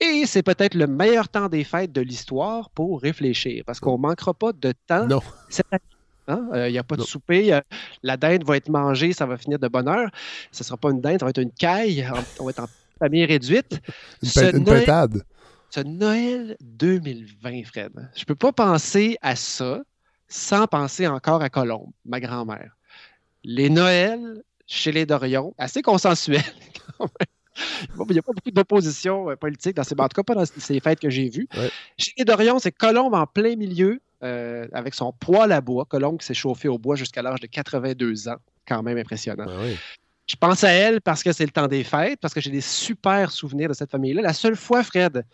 Et 0.00 0.24
c'est 0.26 0.42
peut-être 0.42 0.74
le 0.74 0.86
meilleur 0.86 1.28
temps 1.28 1.48
des 1.48 1.62
fêtes 1.64 1.92
de 1.92 2.00
l'histoire 2.00 2.70
pour 2.70 3.00
réfléchir, 3.00 3.62
parce 3.66 3.78
qu'on 3.78 3.96
ne 3.96 4.02
manquera 4.02 4.34
pas 4.34 4.52
de 4.52 4.72
temps 4.86 5.06
Non. 5.06 5.20
cette 5.48 5.66
année. 5.70 5.80
Hein? 6.26 6.48
Euh, 6.54 6.68
Il 6.68 6.72
n'y 6.72 6.78
a 6.78 6.82
pas 6.82 6.96
Non. 6.96 7.02
de 7.04 7.08
souper. 7.08 7.52
euh, 7.52 7.60
la 8.02 8.16
dinde 8.16 8.44
va 8.44 8.56
être 8.56 8.68
mangée, 8.70 9.12
ça 9.12 9.26
va 9.26 9.36
finir 9.36 9.58
de 9.58 9.68
bonne 9.68 9.86
heure. 9.88 10.10
Ce 10.50 10.62
ne 10.62 10.66
sera 10.66 10.76
pas 10.78 10.90
une 10.90 11.00
dinde, 11.00 11.20
ça 11.20 11.26
va 11.26 11.30
être 11.30 11.40
une 11.42 11.52
caille. 11.52 12.08
On 12.40 12.44
va 12.44 12.50
être 12.50 12.60
en 12.60 12.66
famille 12.98 13.24
réduite. 13.26 13.80
Une, 14.22 14.30
pe- 14.30 14.56
une 14.56 14.64
pintade. 14.64 15.22
Ce 15.74 15.80
Noël 15.80 16.56
2020, 16.60 17.64
Fred, 17.64 18.08
je 18.14 18.24
peux 18.24 18.36
pas 18.36 18.52
penser 18.52 19.18
à 19.22 19.34
ça 19.34 19.82
sans 20.28 20.68
penser 20.68 21.08
encore 21.08 21.42
à 21.42 21.50
Colombe, 21.50 21.90
ma 22.04 22.20
grand-mère. 22.20 22.76
Les 23.42 23.68
Noëls 23.70 24.44
chez 24.68 24.92
les 24.92 25.04
Dorion, 25.04 25.52
assez 25.58 25.82
consensuels 25.82 26.40
quand 26.98 27.06
même. 27.06 27.96
Bon, 27.96 28.06
Il 28.08 28.12
n'y 28.12 28.18
a 28.20 28.22
pas 28.22 28.32
beaucoup 28.32 28.52
d'opposition 28.52 29.30
euh, 29.30 29.36
politique 29.36 29.74
dans 29.74 29.82
ces 29.82 29.96
en 29.98 30.08
tout 30.08 30.14
cas 30.14 30.22
pas 30.22 30.34
dans 30.34 30.44
ces 30.46 30.78
fêtes 30.78 31.00
que 31.00 31.10
j'ai 31.10 31.28
vues. 31.28 31.48
Ouais. 31.56 31.70
Chez 31.98 32.12
les 32.18 32.24
Dorion, 32.24 32.60
c'est 32.60 32.72
Colombe 32.72 33.14
en 33.14 33.26
plein 33.26 33.56
milieu, 33.56 34.00
euh, 34.22 34.68
avec 34.72 34.94
son 34.94 35.12
poêle 35.12 35.50
à 35.50 35.60
bois. 35.60 35.86
Colombe 35.86 36.20
qui 36.20 36.26
s'est 36.26 36.34
chauffé 36.34 36.68
au 36.68 36.78
bois 36.78 36.94
jusqu'à 36.94 37.22
l'âge 37.22 37.40
de 37.40 37.48
82 37.48 38.28
ans. 38.28 38.36
Quand 38.66 38.82
même 38.84 38.96
impressionnant. 38.96 39.46
Je 40.26 40.36
pense 40.36 40.64
à 40.64 40.70
elle 40.70 41.00
parce 41.02 41.22
que 41.22 41.32
c'est 41.32 41.44
le 41.44 41.50
temps 41.50 41.68
des 41.68 41.84
fêtes, 41.84 42.18
parce 42.20 42.32
que 42.32 42.40
j'ai 42.40 42.50
des 42.50 42.62
super 42.62 43.30
souvenirs 43.30 43.68
de 43.68 43.74
cette 43.74 43.90
famille-là. 43.90 44.22
La 44.22 44.32
seule 44.32 44.56
fois, 44.56 44.82
Fred, 44.82 45.24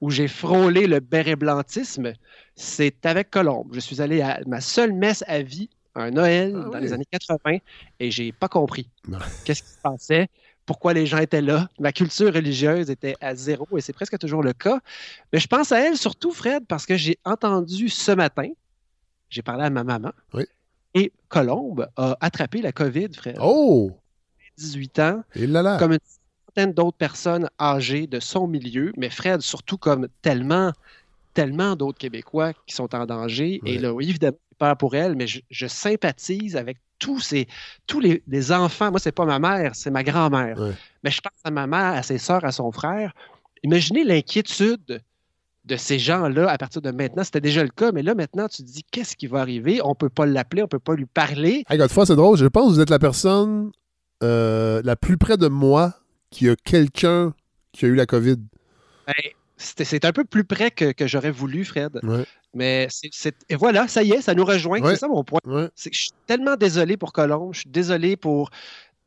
où 0.00 0.10
j'ai 0.10 0.28
frôlé 0.28 0.86
le 0.86 1.00
béret 1.00 1.36
blantisme, 1.36 2.12
c'est 2.56 3.04
avec 3.06 3.30
Colombe. 3.30 3.68
Je 3.72 3.80
suis 3.80 4.00
allé 4.00 4.20
à 4.22 4.40
ma 4.46 4.60
seule 4.60 4.92
messe 4.92 5.22
à 5.26 5.42
vie, 5.42 5.68
un 5.94 6.10
Noël 6.10 6.54
Ah 6.56 6.64
dans 6.70 6.78
oui. 6.78 6.80
les 6.82 6.92
années 6.92 7.06
80, 7.10 7.58
et 7.98 8.10
j'ai 8.10 8.32
pas 8.32 8.48
compris 8.48 8.88
qu'est-ce 9.44 9.62
qui 9.62 9.68
se 9.68 9.78
passait, 9.82 10.28
pourquoi 10.66 10.92
les 10.94 11.04
gens 11.06 11.18
étaient 11.18 11.42
là. 11.42 11.68
Ma 11.80 11.92
culture 11.92 12.32
religieuse 12.32 12.90
était 12.90 13.16
à 13.20 13.34
zéro, 13.34 13.66
et 13.76 13.80
c'est 13.80 13.92
presque 13.92 14.16
toujours 14.18 14.42
le 14.42 14.52
cas. 14.52 14.80
Mais 15.32 15.38
je 15.40 15.46
pense 15.48 15.72
à 15.72 15.80
elle 15.80 15.96
surtout, 15.96 16.32
Fred, 16.32 16.64
parce 16.66 16.86
que 16.86 16.96
j'ai 16.96 17.18
entendu 17.24 17.88
ce 17.88 18.12
matin, 18.12 18.48
j'ai 19.28 19.42
parlé 19.42 19.64
à 19.64 19.70
ma 19.70 19.84
maman, 19.84 20.12
Oui. 20.32 20.44
et 20.94 21.12
Colombe 21.28 21.88
a 21.96 22.16
attrapé 22.20 22.62
la 22.62 22.72
COVID, 22.72 23.08
Fred. 23.14 23.36
Oh! 23.40 23.90
18 24.58 24.98
ans, 25.00 25.22
Et 25.34 25.46
là 25.46 25.62
là. 25.62 25.76
comme 25.78 25.92
une 25.92 25.98
centaine 26.50 26.72
d'autres 26.72 26.96
personnes 26.96 27.48
âgées 27.60 28.06
de 28.06 28.20
son 28.20 28.46
milieu, 28.46 28.92
mais 28.96 29.10
Fred, 29.10 29.40
surtout 29.40 29.78
comme 29.78 30.08
tellement, 30.22 30.72
tellement 31.34 31.76
d'autres 31.76 31.98
Québécois 31.98 32.52
qui 32.66 32.74
sont 32.74 32.94
en 32.94 33.06
danger. 33.06 33.60
Ouais. 33.62 33.72
Et 33.72 33.78
là, 33.78 33.92
oui, 33.92 34.08
évidemment, 34.08 34.36
peur 34.58 34.76
pour 34.76 34.94
elle, 34.94 35.16
mais 35.16 35.26
je, 35.26 35.40
je 35.50 35.66
sympathise 35.66 36.56
avec 36.56 36.78
tous 36.98 37.20
ces, 37.20 37.48
tous 37.86 38.00
les, 38.00 38.22
les 38.28 38.52
enfants. 38.52 38.90
Moi, 38.90 39.00
c'est 39.00 39.12
pas 39.12 39.24
ma 39.24 39.38
mère, 39.38 39.74
c'est 39.74 39.90
ma 39.90 40.02
grand-mère. 40.02 40.58
Ouais. 40.60 40.72
Mais 41.02 41.10
je 41.10 41.20
pense 41.20 41.32
à 41.44 41.50
ma 41.50 41.66
mère, 41.66 41.94
à 41.94 42.02
ses 42.02 42.18
sœurs, 42.18 42.44
à 42.44 42.52
son 42.52 42.70
frère. 42.70 43.14
Imaginez 43.62 44.04
l'inquiétude 44.04 45.00
de 45.64 45.76
ces 45.76 45.98
gens-là 45.98 46.50
à 46.50 46.58
partir 46.58 46.82
de 46.82 46.90
maintenant. 46.90 47.24
C'était 47.24 47.40
déjà 47.40 47.62
le 47.62 47.70
cas, 47.70 47.92
mais 47.92 48.02
là, 48.02 48.14
maintenant, 48.14 48.48
tu 48.48 48.62
te 48.62 48.70
dis, 48.70 48.82
qu'est-ce 48.90 49.16
qui 49.16 49.26
va 49.26 49.40
arriver? 49.40 49.80
On 49.84 49.94
peut 49.94 50.08
pas 50.08 50.26
l'appeler, 50.26 50.62
on 50.62 50.68
peut 50.68 50.78
pas 50.78 50.94
lui 50.94 51.06
parler. 51.06 51.64
Hey, 51.70 51.78
Godefroy, 51.78 52.06
c'est 52.06 52.16
drôle. 52.16 52.36
Je 52.36 52.46
pense 52.46 52.68
que 52.68 52.74
vous 52.74 52.80
êtes 52.80 52.90
la 52.90 52.98
personne 52.98 53.70
euh, 54.22 54.82
la 54.84 54.96
plus 54.96 55.16
près 55.16 55.36
de 55.36 55.48
moi 55.48 55.94
qui 56.30 56.48
a 56.48 56.56
quelqu'un 56.56 57.34
qui 57.72 57.84
a 57.84 57.88
eu 57.88 57.94
la 57.94 58.06
COVID. 58.06 58.36
Ben, 59.06 59.14
c'est 59.56 60.04
un 60.04 60.12
peu 60.12 60.24
plus 60.24 60.44
près 60.44 60.70
que, 60.70 60.92
que 60.92 61.06
j'aurais 61.06 61.30
voulu, 61.30 61.64
Fred. 61.64 62.00
Ouais. 62.02 62.24
Mais 62.54 62.88
c'est, 62.90 63.34
et 63.48 63.54
voilà, 63.54 63.86
ça 63.88 64.02
y 64.02 64.12
est, 64.12 64.22
ça 64.22 64.34
nous 64.34 64.44
rejoint. 64.44 64.80
Ouais. 64.80 64.94
C'est 64.94 65.00
ça 65.00 65.08
mon 65.08 65.22
point. 65.22 65.40
Ouais. 65.44 65.68
C'est 65.74 65.90
que 65.90 65.96
je 65.96 66.02
suis 66.02 66.10
tellement 66.26 66.56
désolé 66.56 66.96
pour 66.96 67.12
Colombe, 67.12 67.54
je 67.54 67.60
suis 67.60 67.70
désolé 67.70 68.16
pour 68.16 68.50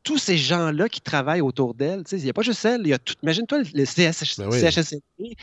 tous 0.02 0.18
ces 0.18 0.36
gens-là 0.36 0.88
qui 0.88 1.00
travaillent 1.00 1.40
autour 1.40 1.74
d'elle. 1.74 2.04
Il 2.12 2.18
n'y 2.18 2.30
a 2.30 2.32
pas 2.32 2.42
juste 2.42 2.64
elle, 2.64 2.82
il 2.82 2.88
y 2.88 2.92
a 2.92 2.98
tout. 2.98 3.14
Imagine-toi 3.22 3.58
le, 3.58 3.64
le 3.64 3.84
Ben 3.96 4.48
oui. 4.50 4.60
CHSLD 4.60 5.36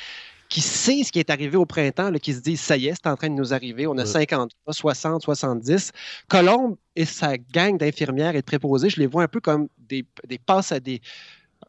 qui 0.49 0.59
sait 0.59 1.03
ce 1.03 1.13
qui 1.13 1.19
est 1.19 1.29
arrivé 1.29 1.55
au 1.55 1.65
printemps, 1.65 2.11
là, 2.11 2.19
qui 2.19 2.33
se 2.33 2.41
dit 2.41 2.57
ça 2.57 2.75
y 2.75 2.87
est, 2.87 2.93
c'est 2.93 3.07
en 3.07 3.15
train 3.15 3.29
de 3.29 3.35
nous 3.35 3.53
arriver. 3.53 3.87
On 3.87 3.97
a 3.97 4.01
Ouais. 4.01 4.05
50, 4.05 4.51
60, 4.69 5.21
70. 5.23 5.91
Colombe 6.27 6.75
et 6.97 7.05
sa 7.05 7.37
gang 7.37 7.77
d'infirmières 7.77 8.35
et 8.35 8.41
de 8.41 8.45
préposés, 8.45 8.89
je 8.89 8.99
les 8.99 9.07
vois 9.07 9.23
un 9.23 9.27
peu 9.29 9.39
comme 9.39 9.69
des, 9.77 10.05
des 10.27 10.37
passes 10.37 10.73
à 10.73 10.79
des. 10.81 11.01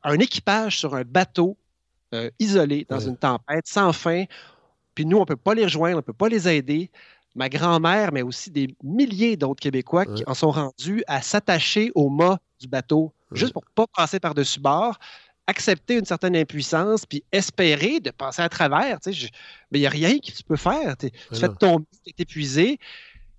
Un 0.04 0.18
équipage 0.18 0.78
sur 0.78 0.94
un 0.94 1.02
bateau 1.02 1.56
euh, 2.14 2.30
isolé 2.38 2.86
dans 2.88 2.98
Ouais. 2.98 3.06
une 3.08 3.16
tempête 3.16 3.66
sans 3.66 3.92
fin. 3.92 4.24
Puis 4.94 5.06
nous, 5.06 5.16
on 5.16 5.20
ne 5.20 5.24
peut 5.26 5.36
pas 5.36 5.54
les 5.54 5.64
rejoindre, 5.64 5.94
on 5.94 5.98
ne 5.98 6.02
peut 6.02 6.12
pas 6.12 6.28
les 6.28 6.46
aider. 6.48 6.90
Ma 7.34 7.48
grand-mère, 7.48 8.12
mais 8.12 8.20
aussi 8.20 8.50
des 8.50 8.74
milliers 8.82 9.38
d'autres 9.38 9.60
Québécois 9.60 10.04
qui 10.04 10.22
en 10.26 10.34
sont 10.34 10.50
rendus 10.50 11.02
à 11.06 11.22
s'attacher 11.22 11.90
au 11.94 12.10
mât 12.10 12.38
du 12.60 12.68
bateau, 12.68 13.12
Ouais. 13.30 13.38
juste 13.38 13.54
pour 13.54 13.62
ne 13.64 13.72
pas 13.74 13.86
passer 13.96 14.20
par-dessus 14.20 14.60
bord, 14.60 14.98
accepter 15.46 15.96
une 15.98 16.04
certaine 16.04 16.36
impuissance, 16.36 17.06
puis 17.06 17.24
espérer 17.32 18.00
de 18.00 18.10
passer 18.10 18.42
à 18.42 18.48
travers. 18.50 18.98
je- 19.06 19.26
Mais 19.70 19.78
il 19.78 19.80
n'y 19.80 19.86
a 19.86 19.90
rien 19.90 20.18
que 20.18 20.30
tu 20.30 20.42
peux 20.44 20.56
faire. 20.56 20.94
Tu 20.98 21.08
fais 21.32 21.48
tomber, 21.48 21.86
tu 22.04 22.10
es 22.10 22.14
épuisé. 22.22 22.78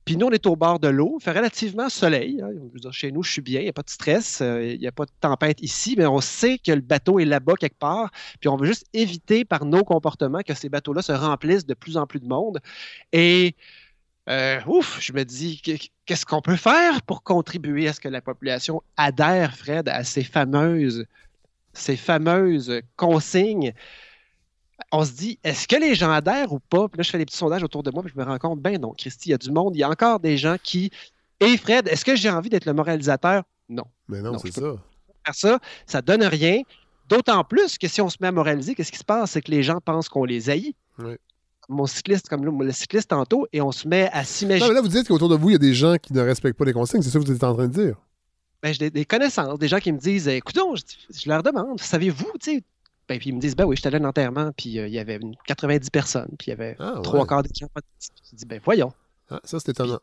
Puis 0.05 0.17
nous, 0.17 0.25
on 0.27 0.31
est 0.31 0.45
au 0.45 0.55
bord 0.55 0.79
de 0.79 0.89
l'eau. 0.89 1.17
Il 1.19 1.23
fait 1.23 1.31
relativement 1.31 1.89
soleil. 1.89 2.41
hein. 2.41 2.49
Dire, 2.75 2.91
chez 2.93 3.11
nous, 3.11 3.23
je 3.23 3.31
suis 3.31 3.41
bien. 3.41 3.61
Il 3.61 3.63
n'y 3.63 3.69
a 3.69 3.73
pas 3.73 3.83
de 3.83 3.89
stress. 3.89 4.41
euh, 4.41 4.65
Il 4.73 4.79
n'y 4.79 4.87
a 4.87 4.91
pas 4.91 5.05
de 5.05 5.11
tempête 5.21 5.61
ici. 5.61 5.95
Mais 5.97 6.05
on 6.05 6.19
sait 6.21 6.57
que 6.57 6.71
le 6.71 6.81
bateau 6.81 7.19
est 7.19 7.25
là-bas 7.25 7.53
quelque 7.55 7.77
part. 7.77 8.11
Puis 8.39 8.49
on 8.49 8.57
veut 8.57 8.65
juste 8.67 8.85
éviter 8.93 9.45
par 9.45 9.65
nos 9.65 9.83
comportements 9.83 10.41
que 10.41 10.53
ces 10.53 10.69
bateaux-là 10.69 11.01
se 11.01 11.13
remplissent 11.13 11.65
de 11.65 11.73
plus 11.73 11.95
en 11.97 12.05
plus 12.05 12.19
de 12.19 12.27
monde. 12.27 12.59
Et 13.13 13.55
euh, 14.29 14.59
ouf, 14.67 14.99
je 15.01 15.13
me 15.13 15.23
dis, 15.23 15.61
qu- 15.61 15.77
qu'est-ce 16.05 16.25
qu'on 16.25 16.41
peut 16.41 16.55
faire 16.55 17.01
pour 17.03 17.23
contribuer 17.23 17.87
à 17.87 17.93
ce 17.93 17.99
que 17.99 18.09
la 18.09 18.21
population 18.21 18.81
adhère, 18.97 19.55
Fred, 19.55 19.89
à 19.89 20.03
ces 20.03 20.23
fameuses, 20.23 21.05
ces 21.73 21.97
fameuses 21.97 22.81
consignes? 22.95 23.73
On 24.95 25.03
se 25.03 25.11
dit, 25.11 25.39
est-ce 25.43 25.67
que 25.67 25.75
les 25.75 25.95
gens 25.95 26.11
adhèrent 26.11 26.53
ou 26.53 26.59
pas? 26.59 26.87
Puis 26.87 26.99
là, 26.99 27.03
je 27.03 27.09
fais 27.09 27.17
des 27.17 27.25
petits 27.25 27.35
sondages 27.37 27.63
autour 27.63 27.81
de 27.81 27.89
moi, 27.91 28.03
puis 28.03 28.13
je 28.15 28.19
me 28.19 28.25
rends 28.25 28.37
compte, 28.37 28.61
ben 28.61 28.79
non, 28.79 28.93
Christy, 28.95 29.29
il 29.29 29.31
y 29.31 29.33
a 29.33 29.37
du 29.39 29.51
monde, 29.51 29.75
il 29.75 29.79
y 29.79 29.83
a 29.83 29.89
encore 29.89 30.19
des 30.19 30.37
gens 30.37 30.55
qui. 30.61 30.91
Et 31.39 31.57
Fred, 31.57 31.87
est-ce 31.87 32.05
que 32.05 32.15
j'ai 32.15 32.29
envie 32.29 32.49
d'être 32.49 32.65
le 32.65 32.73
moralisateur? 32.73 33.43
Non. 33.69 33.85
Mais 34.07 34.21
non, 34.21 34.33
Non, 34.33 34.37
c'est 34.37 34.51
ça. 34.53 34.75
Faire 35.25 35.35
ça, 35.35 35.59
ça 35.87 36.01
donne 36.01 36.23
rien. 36.23 36.61
D'autant 37.09 37.43
plus 37.43 37.77
que 37.77 37.87
si 37.87 38.01
on 38.01 38.09
se 38.09 38.17
met 38.21 38.27
à 38.27 38.31
moraliser, 38.31 38.75
qu'est-ce 38.75 38.91
qui 38.91 38.99
se 38.99 39.03
passe? 39.03 39.31
C'est 39.31 39.41
que 39.41 39.51
les 39.51 39.63
gens 39.63 39.79
pensent 39.83 40.09
qu'on 40.09 40.25
les 40.25 40.49
haït. 40.49 40.75
Oui. 40.99 41.15
Mon 41.69 41.87
cycliste, 41.87 42.29
comme 42.29 42.61
le 42.61 42.71
cycliste 42.71 43.09
tantôt, 43.09 43.47
et 43.51 43.61
on 43.61 43.71
se 43.71 43.87
met 43.87 44.09
à 44.11 44.23
s'imaginer 44.23 44.67
mais 44.69 44.75
là, 44.75 44.81
vous 44.81 44.89
dites 44.89 45.07
qu'autour 45.07 45.29
de 45.29 45.35
vous, 45.35 45.49
il 45.49 45.53
y 45.53 45.55
a 45.55 45.59
des 45.59 45.73
gens 45.73 45.95
qui 45.97 46.13
ne 46.13 46.21
respectent 46.21 46.57
pas 46.57 46.65
les 46.65 46.73
consignes. 46.73 47.01
C'est 47.01 47.09
ça 47.09 47.19
que 47.19 47.25
vous 47.25 47.31
êtes 47.31 47.43
en 47.43 47.53
train 47.55 47.67
de 47.67 47.73
dire. 47.73 47.95
ben, 48.61 48.73
j'ai 48.73 48.79
des, 48.79 48.89
des 48.91 49.05
connaissances, 49.05 49.57
des 49.57 49.67
gens 49.69 49.79
qui 49.79 49.91
me 49.91 49.97
disent 49.97 50.27
Écoute, 50.27 50.55
je, 50.75 51.17
je 51.23 51.29
leur 51.29 51.41
demande, 51.41 51.79
savez-vous, 51.79 52.31
tu 52.39 52.57
sais? 52.57 52.63
Ben, 53.09 53.19
puis 53.19 53.29
ils 53.29 53.35
me 53.35 53.39
disent 53.39 53.55
Ben 53.55 53.65
oui, 53.65 53.75
j'étais 53.75 53.87
allé 53.87 53.97
à 53.97 53.99
un 53.99 54.09
enterrement, 54.09 54.51
puis 54.55 54.79
euh, 54.79 54.87
il 54.87 54.93
y 54.93 54.99
avait 54.99 55.17
une 55.17 55.35
90 55.45 55.89
personnes, 55.89 56.29
puis 56.37 56.47
il 56.47 56.49
y 56.51 56.53
avait 56.53 56.75
Ah, 56.79 56.99
trois 57.03 57.25
quarts 57.27 57.43
des 57.43 57.49
gens. 57.53 57.67
Je 58.31 58.35
dis 58.35 58.45
Ben 58.45 58.61
voyons. 58.63 58.93
Ah, 59.29 59.39
ça, 59.43 59.59
c'est 59.59 59.69
étonnant. 59.71 59.99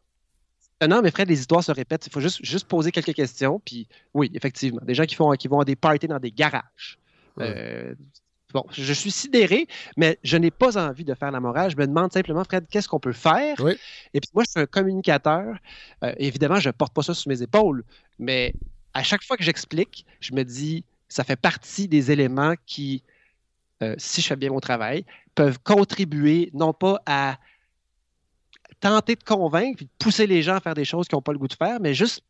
Euh, 0.82 0.86
Non, 0.86 1.02
mais 1.02 1.10
Fred, 1.10 1.28
les 1.28 1.38
histoires 1.40 1.62
se 1.64 1.72
répètent. 1.72 2.06
Il 2.06 2.12
faut 2.12 2.20
juste, 2.20 2.44
juste 2.44 2.66
poser 2.66 2.90
quelques 2.90 3.14
questions. 3.14 3.60
Puis 3.64 3.86
oui, 4.14 4.30
effectivement, 4.34 4.80
des 4.82 4.94
gens 4.94 5.04
qui, 5.04 5.14
font, 5.14 5.30
qui 5.32 5.48
vont 5.48 5.60
à 5.60 5.64
des 5.64 5.76
parties 5.76 6.08
dans 6.08 6.18
des 6.18 6.30
garages. 6.30 6.98
Euh, 7.38 7.94
bon, 8.52 8.64
je 8.70 8.92
suis 8.92 9.10
sidéré, 9.10 9.66
mais 9.96 10.18
je 10.22 10.36
n'ai 10.36 10.50
pas 10.50 10.76
envie 10.76 11.04
de 11.04 11.14
faire 11.14 11.30
la 11.30 11.40
morale. 11.40 11.70
Je 11.70 11.76
me 11.76 11.86
demande 11.86 12.12
simplement, 12.12 12.44
Fred, 12.44 12.66
qu'est-ce 12.70 12.88
qu'on 12.88 13.00
peut 13.00 13.12
faire? 13.12 13.56
Oui. 13.60 13.72
Et 14.12 14.20
puis 14.20 14.30
moi, 14.34 14.44
je 14.44 14.50
suis 14.50 14.60
un 14.60 14.66
communicateur. 14.66 15.56
Euh, 16.04 16.12
évidemment, 16.18 16.56
je 16.60 16.68
ne 16.68 16.72
porte 16.72 16.92
pas 16.92 17.02
ça 17.02 17.14
sur 17.14 17.28
mes 17.28 17.40
épaules, 17.40 17.82
mais 18.18 18.52
à 18.92 19.02
chaque 19.02 19.22
fois 19.22 19.36
que 19.36 19.44
j'explique, 19.44 20.04
je 20.20 20.34
me 20.34 20.42
dis, 20.42 20.84
ça 21.10 21.24
fait 21.24 21.36
partie 21.36 21.88
des 21.88 22.10
éléments 22.10 22.54
qui, 22.64 23.02
euh, 23.82 23.94
si 23.98 24.22
je 24.22 24.28
fais 24.28 24.36
bien 24.36 24.50
mon 24.50 24.60
travail, 24.60 25.04
peuvent 25.34 25.58
contribuer 25.62 26.50
non 26.54 26.72
pas 26.72 27.02
à 27.04 27.38
tenter 28.78 29.16
de 29.16 29.22
convaincre 29.22 29.76
puis 29.76 29.86
de 29.86 29.90
pousser 29.98 30.26
les 30.26 30.42
gens 30.42 30.54
à 30.54 30.60
faire 30.60 30.74
des 30.74 30.86
choses 30.86 31.08
qu'ils 31.08 31.16
n'ont 31.16 31.22
pas 31.22 31.32
le 31.32 31.38
goût 31.38 31.48
de 31.48 31.54
faire, 31.54 31.80
mais 31.80 31.92
juste 31.92 32.22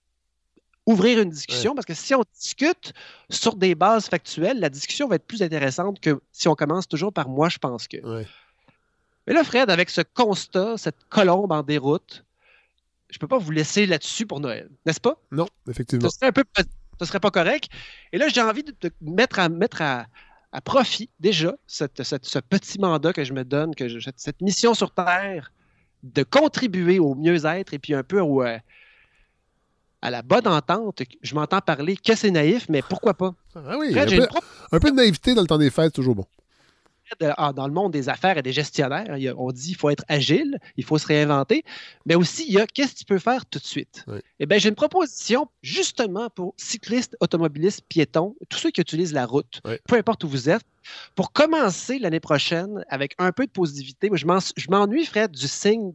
ouvrir 0.87 1.21
une 1.21 1.31
discussion 1.31 1.75
parce 1.75 1.87
que 1.87 1.95
si 1.95 2.15
on 2.15 2.25
discute 2.35 2.93
sur 3.29 3.55
des 3.55 3.75
bases 3.75 4.09
factuelles, 4.09 4.59
la 4.59 4.71
discussion 4.71 5.07
va 5.07 5.17
être 5.17 5.27
plus 5.27 5.43
intéressante 5.43 6.01
que 6.01 6.21
si 6.33 6.49
on 6.49 6.55
commence 6.55 6.89
toujours 6.89 7.13
par 7.13 7.29
moi, 7.29 7.49
je 7.49 7.59
pense 7.59 7.87
que. 7.87 7.99
Ouais. 7.99 8.27
Mais 9.27 9.35
là, 9.35 9.45
Fred, 9.45 9.71
avec 9.71 9.91
ce 9.91 10.01
constat, 10.01 10.79
cette 10.79 11.05
colombe 11.09 11.53
en 11.53 11.63
déroute, 11.63 12.25
je 13.11 13.17
ne 13.17 13.21
peux 13.21 13.29
pas 13.29 13.39
vous 13.39 13.51
laisser 13.51 13.87
là-dessus 13.87 14.27
pour 14.27 14.41
Noël, 14.41 14.71
n'est-ce 14.87 15.01
pas? 15.01 15.21
Non, 15.31 15.47
effectivement. 15.69 16.09
Un 16.23 16.33
peu 16.33 16.45
ce 17.01 17.07
serait 17.07 17.19
pas 17.21 17.31
correct. 17.31 17.69
Et 18.13 18.19
là, 18.19 18.29
j'ai 18.29 18.43
envie 18.43 18.63
de, 18.63 18.73
de 18.81 18.93
mettre, 19.01 19.39
à, 19.41 19.49
mettre 19.49 19.81
à, 19.83 20.07
à 20.53 20.61
profit 20.61 21.09
déjà 21.19 21.55
cette- 21.67 22.03
cette- 22.03 22.27
ce 22.27 22.39
petit 22.39 22.79
mandat 22.79 23.13
que 23.13 23.25
je 23.25 23.33
me 23.33 23.43
donne, 23.45 23.75
que 23.75 23.89
je- 23.89 24.11
cette, 24.17 24.41
mission 24.43 24.75
sur 24.75 24.93
Terre, 24.93 25.51
de 26.03 26.23
contribuer 26.23 26.99
au 26.99 27.15
mieux-être 27.15 27.75
et 27.75 27.79
puis 27.79 27.95
un 27.95 28.03
peu 28.03 28.21
au, 28.21 28.43
euh, 28.43 28.59
à 30.03 30.11
la 30.11 30.23
bonne 30.23 30.47
entente. 30.47 31.03
Je 31.23 31.35
m'entends 31.35 31.61
parler 31.61 31.97
que 31.97 32.15
c'est 32.15 32.31
naïf, 32.31 32.67
mais 32.69 32.83
pourquoi 32.83 33.15
pas? 33.15 33.35
Ah 33.55 33.77
oui, 33.79 33.93
Fred, 33.93 34.05
un 34.09 34.17
peu, 34.17 34.23
une 34.23 34.27
propre 34.27 34.47
un 34.73 34.79
peu 34.79 34.91
de 34.91 34.97
naïveté 34.97 35.35
dans 35.35 35.43
le 35.43 35.47
temps 35.47 35.59
des 35.59 35.71
fêtes, 35.71 35.87
c'est 35.87 35.91
toujours 35.93 36.15
bon. 36.15 36.27
De- 37.21 37.33
ah, 37.37 37.53
dans 37.53 37.67
le 37.67 37.73
monde 37.73 37.93
des 37.93 38.09
affaires 38.09 38.39
et 38.39 38.43
des 38.43 38.53
gestionnaires. 38.53 39.17
Il 39.17 39.23
y 39.23 39.29
a- 39.29 39.35
on 39.37 39.51
dit 39.51 39.69
qu'il 39.69 39.77
faut 39.77 39.91
être 39.91 40.05
agile, 40.09 40.59
il 40.77 40.85
faut 40.85 40.99
se 40.99 41.07
réinventer, 41.07 41.65
mais 42.07 42.15
aussi 42.15 42.45
il 42.47 42.53
y 42.55 42.61
a 42.61 42.67
qu'est-ce 42.67 42.93
que 42.93 42.99
tu 42.99 43.05
peux 43.05 43.19
faire 43.19 43.47
tout 43.47 43.59
de 43.59 43.65
suite? 43.65 44.05
Oui. 44.07 44.19
Eh 44.39 44.47
bien, 44.47 44.59
j'ai 44.59 44.69
une 44.69 44.75
proposition 44.75 45.49
justement 45.63 46.31
pour 46.31 46.55
cyclistes, 46.57 47.17
automobilistes, 47.21 47.83
piétons, 47.89 48.37
tous 48.49 48.59
ceux 48.59 48.71
qui 48.71 48.81
utilisent 48.81 49.13
la 49.13 49.27
route, 49.27 49.61
Oui. 49.65 49.77
peu 49.89 49.97
importe 49.97 50.25
où 50.25 50.29
vous 50.29 50.49
êtes, 50.49 50.63
pour 51.15 51.33
commencer 51.33 51.99
l'année 51.99 52.21
prochaine 52.21 52.85
avec 52.89 53.15
un 53.19 53.33
peu 53.33 53.47
de 53.47 53.51
positivité. 53.51 54.09
Moi, 54.09 54.17
je 54.19 54.27
m'en- 54.27 54.39
je 54.57 54.71
m'ennuie, 54.71 55.07
Fred, 55.07 55.31
du 55.31 55.49
signe 55.49 55.93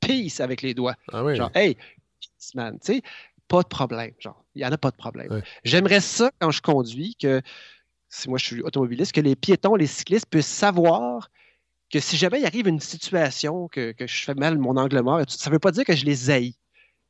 peace 0.00 0.40
avec 0.40 0.62
les 0.62 0.74
doigts. 0.74 0.96
Ah 1.12 1.24
oui. 1.24 1.36
Genre, 1.36 1.50
hey, 1.54 1.74
peace, 2.20 2.54
man, 2.54 2.78
tu 2.80 2.94
sais, 2.94 3.02
pas 3.48 3.62
de 3.62 3.68
problème. 3.68 4.12
Genre, 4.18 4.44
il 4.54 4.58
n'y 4.60 4.66
en 4.66 4.72
a 4.72 4.78
pas 4.78 4.90
de 4.90 4.96
problème. 4.96 5.42
J'aimerais 5.64 6.00
ça 6.00 6.30
quand 6.38 6.50
je 6.50 6.60
conduis, 6.60 7.16
que 7.16 7.40
si 8.08 8.28
moi 8.28 8.38
je 8.38 8.44
suis 8.44 8.62
automobiliste, 8.62 9.12
que 9.12 9.20
les 9.20 9.36
piétons, 9.36 9.74
les 9.74 9.86
cyclistes 9.86 10.26
puissent 10.28 10.46
savoir 10.46 11.30
que 11.90 12.00
si 12.00 12.16
jamais 12.16 12.40
il 12.40 12.46
arrive 12.46 12.68
une 12.68 12.80
situation 12.80 13.68
que, 13.68 13.94
je 13.98 14.24
fais 14.24 14.34
mal 14.34 14.58
mon 14.58 14.76
angle 14.76 15.00
mort, 15.00 15.22
ça 15.28 15.50
ne 15.50 15.54
veut 15.54 15.58
pas 15.58 15.72
dire 15.72 15.84
que 15.84 15.96
je 15.96 16.04
les 16.04 16.30
haïs. 16.30 16.54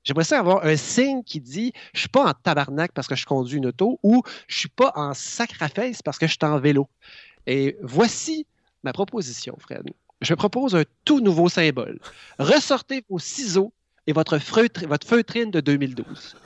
J'aimerais 0.04 0.24
ça 0.24 0.38
avoir 0.38 0.64
un 0.64 0.76
signe 0.76 1.22
qui 1.22 1.40
dit 1.40 1.72
je 1.92 2.00
suis 2.00 2.08
pas 2.08 2.30
en 2.30 2.32
tabarnak 2.32 2.92
parce 2.92 3.08
que 3.08 3.16
je 3.16 3.26
conduis 3.26 3.58
une 3.58 3.66
auto 3.66 3.98
ou 4.02 4.22
je 4.46 4.58
suis 4.58 4.68
pas 4.68 4.92
en 4.94 5.12
sacrafesse 5.12 6.02
parce 6.02 6.18
que 6.18 6.26
je 6.26 6.32
suis 6.32 6.44
en 6.44 6.58
vélo. 6.58 6.88
Et 7.46 7.76
voici 7.82 8.46
ma 8.84 8.92
proposition, 8.92 9.56
Fred. 9.58 9.82
Je 10.20 10.34
propose 10.34 10.74
un 10.74 10.84
tout 11.04 11.20
nouveau 11.20 11.48
symbole. 11.48 12.00
Ressortez 12.38 13.04
vos 13.08 13.18
ciseaux 13.18 13.72
et 14.06 14.12
votre 14.12 14.38
feutrine 14.38 15.50
de 15.50 15.60
2012 15.60 16.36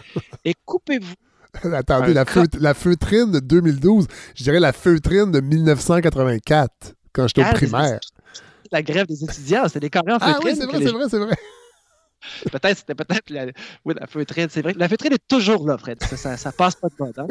et 0.45 0.55
coupez-vous 0.65 1.15
Attendez, 1.74 2.12
Un 2.12 2.15
la, 2.15 2.24
feut- 2.24 2.59
la 2.61 2.74
feutrine 2.74 3.31
de 3.33 3.39
2012, 3.41 4.07
je 4.35 4.43
dirais 4.45 4.61
la 4.61 4.73
feutrine 4.73 5.31
de 5.31 5.41
1984, 5.41 6.95
quand 7.12 7.27
j'étais 7.29 7.41
au 7.43 7.45
Calme, 7.45 7.57
primaire. 7.57 8.01
la 8.70 8.83
grève 8.83 9.07
des 9.07 9.23
étudiants. 9.24 9.65
C'était 9.66 9.81
des 9.81 9.91
carrés 9.91 10.12
en 10.12 10.19
Ah 10.20 10.35
feutrine. 10.35 10.53
oui, 10.53 10.57
c'est 10.59 10.66
vrai, 10.66 10.79
les- 10.79 10.87
c'est 10.87 10.93
vrai, 10.93 11.05
c'est 11.11 11.19
vrai. 11.19 11.37
Peut-être, 12.53 12.79
c'était 12.79 12.95
peut-être 12.95 13.31
la, 13.31 13.47
oui, 13.85 13.95
la 13.99 14.07
feutrine, 14.07 14.47
c'est 14.49 14.62
vrai. 14.62 14.74
La 14.77 14.89
feutrine 14.89 15.12
est 15.12 15.27
toujours 15.27 15.66
là, 15.66 15.77
Fred. 15.77 16.01
Ça, 16.05 16.37
ça, 16.37 16.53
passe 16.53 16.77
pas 16.77 16.87
de 16.89 16.95
mode. 17.01 17.19
hein. 17.19 17.27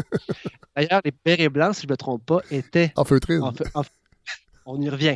D'ailleurs, 0.75 0.99
les 1.05 1.13
bérets 1.23 1.47
blancs, 1.47 1.75
si 1.75 1.83
je 1.83 1.87
ne 1.87 1.91
me 1.93 1.95
trompe 1.97 2.25
pas, 2.25 2.41
étaient 2.51 2.91
En 2.97 3.05
feutrine. 3.05 3.41
en, 3.41 3.53
feu- 3.53 3.63
en- 3.73 3.83
On 4.65 4.81
y 4.81 4.89
revient. 4.89 5.15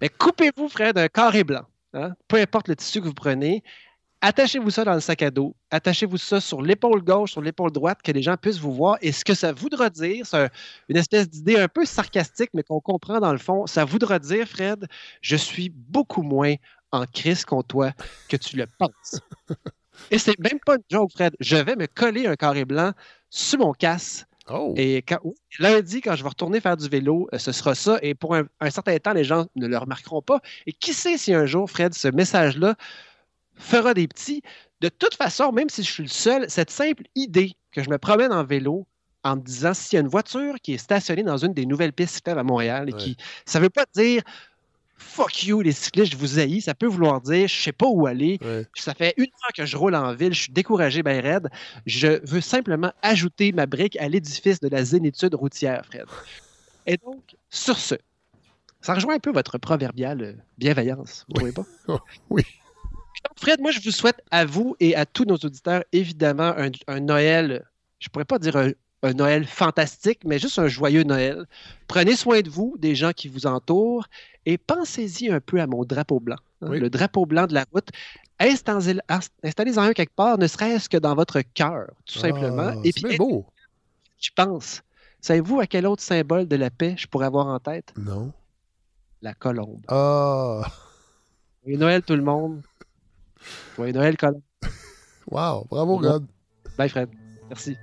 Mais 0.00 0.08
coupez-vous, 0.08 0.70
Fred, 0.70 0.96
un 0.96 1.08
carré 1.08 1.44
blanc. 1.44 1.66
hein. 1.92 2.12
Peu 2.28 2.38
importe 2.38 2.68
le 2.68 2.76
tissu 2.76 3.02
que 3.02 3.06
vous 3.08 3.12
prenez. 3.14 3.62
Attachez-vous 4.22 4.70
ça 4.70 4.84
dans 4.84 4.92
le 4.94 5.00
sac 5.00 5.22
à 5.22 5.30
dos. 5.30 5.54
Attachez-vous 5.70 6.18
ça 6.18 6.40
sur 6.40 6.60
l'épaule 6.60 7.02
gauche, 7.02 7.32
sur 7.32 7.40
l'épaule 7.40 7.72
droite, 7.72 8.00
que 8.02 8.12
les 8.12 8.20
gens 8.22 8.36
puissent 8.36 8.58
vous 8.58 8.72
voir. 8.74 8.98
Et 9.00 9.12
ce 9.12 9.24
que 9.24 9.32
ça 9.34 9.52
voudra 9.52 9.88
dire, 9.88 10.26
c'est 10.26 10.36
un- 10.36 10.48
une 10.90 10.96
espèce 10.98 11.28
d'idée 11.28 11.56
un 11.58 11.68
peu 11.68 11.86
sarcastique, 11.86 12.50
mais 12.52 12.62
qu'on 12.62 12.80
comprend 12.80 13.18
dans 13.18 13.32
le 13.32 13.38
fond. 13.38 13.66
Ça 13.66 13.84
voudra 13.86 14.18
dire, 14.18 14.46
Fred, 14.46 14.86
je 15.22 15.36
suis 15.36 15.70
beaucoup 15.70 16.22
moins 16.22 16.54
en 16.92 17.06
crise 17.06 17.44
contre 17.46 17.68
toi 17.68 17.92
que 18.28 18.36
tu 18.36 18.56
le 18.56 18.66
penses. 18.78 19.20
Et 20.10 20.18
c'est 20.18 20.38
même 20.38 20.58
pas 20.64 20.76
une 20.76 20.82
joke, 20.90 21.12
Fred. 21.12 21.34
Je 21.40 21.56
vais 21.56 21.76
me 21.76 21.86
coller 21.86 22.26
un 22.26 22.36
carré 22.36 22.64
blanc 22.64 22.92
sur 23.30 23.58
mon 23.60 23.72
casque 23.72 24.26
Oh. 24.52 24.74
et 24.76 24.96
quand, 25.06 25.20
lundi, 25.60 26.00
quand 26.00 26.16
je 26.16 26.24
vais 26.24 26.28
retourner 26.28 26.60
faire 26.60 26.76
du 26.76 26.88
vélo, 26.88 27.28
euh, 27.32 27.38
ce 27.38 27.52
sera 27.52 27.76
ça. 27.76 28.00
Et 28.02 28.16
pour 28.16 28.34
un, 28.34 28.42
un 28.58 28.70
certain 28.70 28.98
temps, 28.98 29.12
les 29.12 29.22
gens 29.22 29.46
ne 29.54 29.68
le 29.68 29.78
remarqueront 29.78 30.22
pas. 30.22 30.40
Et 30.66 30.72
qui 30.72 30.92
sait 30.92 31.16
si 31.18 31.32
un 31.32 31.46
jour, 31.46 31.70
Fred, 31.70 31.94
ce 31.94 32.08
message-là 32.08 32.74
fera 33.60 33.94
des 33.94 34.08
petits. 34.08 34.42
De 34.80 34.88
toute 34.88 35.14
façon, 35.14 35.52
même 35.52 35.68
si 35.68 35.82
je 35.82 35.90
suis 35.90 36.02
le 36.02 36.08
seul, 36.08 36.48
cette 36.50 36.70
simple 36.70 37.04
idée 37.14 37.52
que 37.72 37.82
je 37.82 37.90
me 37.90 37.98
promène 37.98 38.32
en 38.32 38.44
vélo 38.44 38.86
en 39.22 39.36
me 39.36 39.42
disant 39.42 39.74
s'il 39.74 39.96
y 39.96 39.98
a 39.98 40.00
une 40.00 40.08
voiture 40.08 40.54
qui 40.62 40.72
est 40.74 40.78
stationnée 40.78 41.22
dans 41.22 41.36
une 41.36 41.52
des 41.52 41.66
nouvelles 41.66 41.92
pistes 41.92 42.14
cyclables 42.16 42.40
à 42.40 42.44
Montréal 42.44 42.88
et 42.88 42.92
qui. 42.92 43.16
Ça 43.44 43.58
ne 43.58 43.64
veut 43.64 43.70
pas 43.70 43.84
dire 43.94 44.22
fuck 44.96 45.44
you, 45.44 45.60
les 45.62 45.72
cyclistes, 45.72 46.12
je 46.12 46.16
vous 46.16 46.38
haïs. 46.38 46.62
Ça 46.62 46.74
peut 46.74 46.86
vouloir 46.86 47.20
dire 47.20 47.46
je 47.48 47.62
sais 47.62 47.72
pas 47.72 47.86
où 47.86 48.06
aller. 48.06 48.38
Ouais. 48.42 48.66
Ça 48.74 48.94
fait 48.94 49.12
une 49.18 49.24
heure 49.24 49.52
que 49.54 49.66
je 49.66 49.76
roule 49.76 49.94
en 49.94 50.14
ville, 50.14 50.32
je 50.32 50.42
suis 50.42 50.52
découragé, 50.52 51.02
ben 51.02 51.20
raide. 51.22 51.48
Je 51.86 52.26
veux 52.26 52.40
simplement 52.40 52.92
ajouter 53.02 53.52
ma 53.52 53.66
brique 53.66 53.96
à 53.98 54.08
l'édifice 54.08 54.60
de 54.60 54.68
la 54.68 54.84
zénitude 54.84 55.34
routière, 55.34 55.84
Fred. 55.84 56.06
Et 56.86 56.96
donc, 56.96 57.36
sur 57.50 57.78
ce, 57.78 57.94
ça 58.80 58.94
rejoint 58.94 59.14
un 59.16 59.18
peu 59.20 59.32
votre 59.32 59.58
proverbiale 59.58 60.22
euh, 60.22 60.32
bienveillance, 60.56 61.26
vous 61.28 61.44
Oui. 61.44 61.52
trouvez 61.52 61.66
pas? 61.88 62.04
Oui. 62.30 62.42
Fred, 63.36 63.60
moi, 63.60 63.70
je 63.70 63.80
vous 63.80 63.90
souhaite 63.90 64.20
à 64.30 64.44
vous 64.44 64.76
et 64.80 64.94
à 64.96 65.06
tous 65.06 65.24
nos 65.24 65.36
auditeurs, 65.36 65.84
évidemment, 65.92 66.52
un, 66.56 66.70
un 66.88 67.00
Noël, 67.00 67.64
je 67.98 68.08
pourrais 68.08 68.24
pas 68.24 68.38
dire 68.38 68.56
un, 68.56 68.70
un 69.02 69.12
Noël 69.12 69.46
fantastique, 69.46 70.20
mais 70.24 70.38
juste 70.38 70.58
un 70.58 70.68
joyeux 70.68 71.02
Noël. 71.04 71.46
Prenez 71.86 72.16
soin 72.16 72.40
de 72.40 72.50
vous, 72.50 72.76
des 72.78 72.94
gens 72.94 73.12
qui 73.12 73.28
vous 73.28 73.46
entourent, 73.46 74.06
et 74.46 74.58
pensez-y 74.58 75.30
un 75.30 75.40
peu 75.40 75.60
à 75.60 75.66
mon 75.66 75.84
drapeau 75.84 76.20
blanc, 76.20 76.36
hein, 76.62 76.68
Oui. 76.70 76.80
le 76.80 76.90
drapeau 76.90 77.26
blanc 77.26 77.46
de 77.46 77.54
la 77.54 77.64
route. 77.72 77.88
Installez- 78.38 79.00
Installez-en 79.42 79.82
un 79.82 79.92
quelque 79.92 80.14
part, 80.14 80.38
ne 80.38 80.46
serait-ce 80.46 80.88
que 80.88 80.96
dans 80.96 81.14
votre 81.14 81.40
cœur, 81.40 81.90
tout 82.06 82.18
simplement. 82.18 82.72
Ah, 82.74 82.80
Et 82.84 82.92
c'est 82.92 83.06
puis, 83.06 83.16
beau. 83.18 83.46
je 84.18 84.30
pense. 84.34 84.82
Savez-vous 85.20 85.60
à 85.60 85.66
quel 85.66 85.86
autre 85.86 86.02
symbole 86.02 86.48
de 86.48 86.56
la 86.56 86.70
paix 86.70 86.94
je 86.96 87.06
pourrais 87.06 87.26
avoir 87.26 87.46
en 87.48 87.58
tête? 87.58 87.92
Non. 87.98 88.32
La 89.20 89.34
colombe. 89.34 89.82
Ah. 89.88 90.62
Joyeux 91.62 91.76
Noël, 91.78 92.02
tout 92.02 92.16
le 92.16 92.22
monde. 92.22 92.62
Joyeux 93.76 93.92
Noël, 93.92 94.16
colombe. 94.16 94.40
Wow. 95.30 95.66
Bravo. 95.70 95.98
God. 95.98 96.26
Bye, 96.76 96.88
Fred. 96.88 97.08
Merci. 97.48 97.76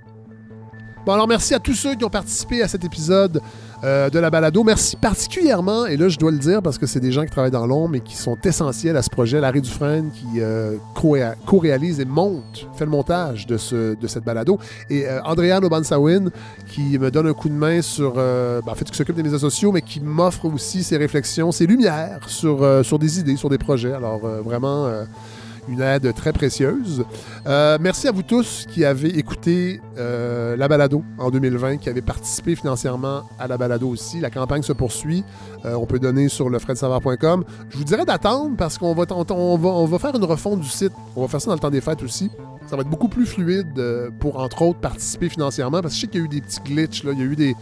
Bon, 1.06 1.12
alors 1.14 1.28
merci 1.28 1.54
à 1.54 1.58
tous 1.58 1.72
ceux 1.72 1.94
qui 1.94 2.04
ont 2.04 2.10
participé 2.10 2.60
à 2.62 2.68
cet 2.68 2.84
épisode 2.84 3.40
euh, 3.82 4.10
de 4.10 4.18
la 4.18 4.28
balado. 4.28 4.62
Merci 4.64 4.96
particulièrement, 4.96 5.86
et 5.86 5.96
là 5.96 6.08
je 6.10 6.18
dois 6.18 6.30
le 6.30 6.36
dire 6.38 6.60
parce 6.60 6.76
que 6.76 6.84
c'est 6.86 7.00
des 7.00 7.12
gens 7.12 7.24
qui 7.24 7.30
travaillent 7.30 7.50
dans 7.52 7.66
l'ombre 7.66 7.94
et 7.94 8.00
qui 8.00 8.14
sont 8.16 8.36
essentiels 8.44 8.96
à 8.98 9.02
ce 9.02 9.08
projet, 9.08 9.40
Larry 9.40 9.62
Dufresne 9.62 10.10
qui 10.10 10.40
euh, 10.40 10.76
co-réa- 10.94 11.36
co-réalise 11.46 12.00
et 12.00 12.04
monte, 12.04 12.66
fait 12.74 12.84
le 12.84 12.90
montage 12.90 13.46
de, 13.46 13.56
ce, 13.56 13.94
de 13.94 14.06
cette 14.06 14.24
balado, 14.24 14.58
et 14.90 15.08
euh, 15.08 15.22
Andréane 15.22 15.64
Obansawin 15.64 16.28
qui 16.66 16.98
me 16.98 17.10
donne 17.10 17.28
un 17.28 17.32
coup 17.34 17.48
de 17.48 17.54
main 17.54 17.80
sur, 17.80 18.14
euh, 18.18 18.60
ben, 18.66 18.72
en 18.72 18.74
fait 18.74 18.90
qui 18.90 18.96
s'occupe 18.98 19.16
des 19.16 19.22
médias 19.22 19.38
sociaux, 19.38 19.72
mais 19.72 19.80
qui 19.80 20.00
m'offre 20.00 20.44
aussi 20.44 20.82
ses 20.82 20.98
réflexions, 20.98 21.52
ses 21.52 21.66
lumières 21.66 22.28
sur, 22.28 22.84
sur 22.84 22.98
des 22.98 23.20
idées, 23.20 23.36
sur 23.36 23.48
des 23.48 23.58
projets. 23.58 23.92
Alors 23.92 24.18
vraiment... 24.18 24.90
une 25.68 25.82
aide 25.82 26.12
très 26.14 26.32
précieuse. 26.32 27.04
Euh, 27.46 27.78
merci 27.80 28.08
à 28.08 28.12
vous 28.12 28.22
tous 28.22 28.66
qui 28.68 28.84
avez 28.84 29.18
écouté 29.18 29.80
euh, 29.96 30.56
la 30.56 30.68
balado 30.68 31.02
en 31.18 31.30
2020, 31.30 31.78
qui 31.78 31.88
avez 31.88 32.02
participé 32.02 32.56
financièrement 32.56 33.22
à 33.38 33.46
la 33.46 33.56
balado 33.56 33.88
aussi. 33.88 34.20
La 34.20 34.30
campagne 34.30 34.62
se 34.62 34.72
poursuit. 34.72 35.24
Euh, 35.64 35.74
on 35.74 35.86
peut 35.86 35.98
donner 35.98 36.28
sur 36.28 36.48
lefredsavard.com. 36.48 37.44
Je 37.70 37.76
vous 37.76 37.84
dirais 37.84 38.04
d'attendre 38.04 38.56
parce 38.56 38.78
qu'on 38.78 38.94
va, 38.94 39.04
on, 39.10 39.56
va, 39.56 39.68
on 39.68 39.84
va 39.86 39.98
faire 39.98 40.14
une 40.14 40.24
refonte 40.24 40.60
du 40.60 40.68
site. 40.68 40.92
On 41.16 41.22
va 41.22 41.28
faire 41.28 41.40
ça 41.40 41.48
dans 41.48 41.54
le 41.54 41.60
temps 41.60 41.70
des 41.70 41.80
fêtes 41.80 42.02
aussi. 42.02 42.30
Ça 42.68 42.76
va 42.76 42.82
être 42.82 42.90
beaucoup 42.90 43.08
plus 43.08 43.24
fluide 43.24 43.82
pour, 44.20 44.38
entre 44.38 44.60
autres, 44.60 44.78
participer 44.78 45.30
financièrement 45.30 45.80
parce 45.80 45.94
que 45.94 45.96
je 45.96 46.00
sais 46.02 46.06
qu'il 46.08 46.20
y 46.20 46.22
a 46.22 46.26
eu 46.26 46.28
des 46.28 46.40
petits 46.42 46.60
glitches, 46.60 47.02
il 47.02 47.18
y 47.18 47.22
a 47.22 47.24
eu 47.24 47.36
des, 47.36 47.56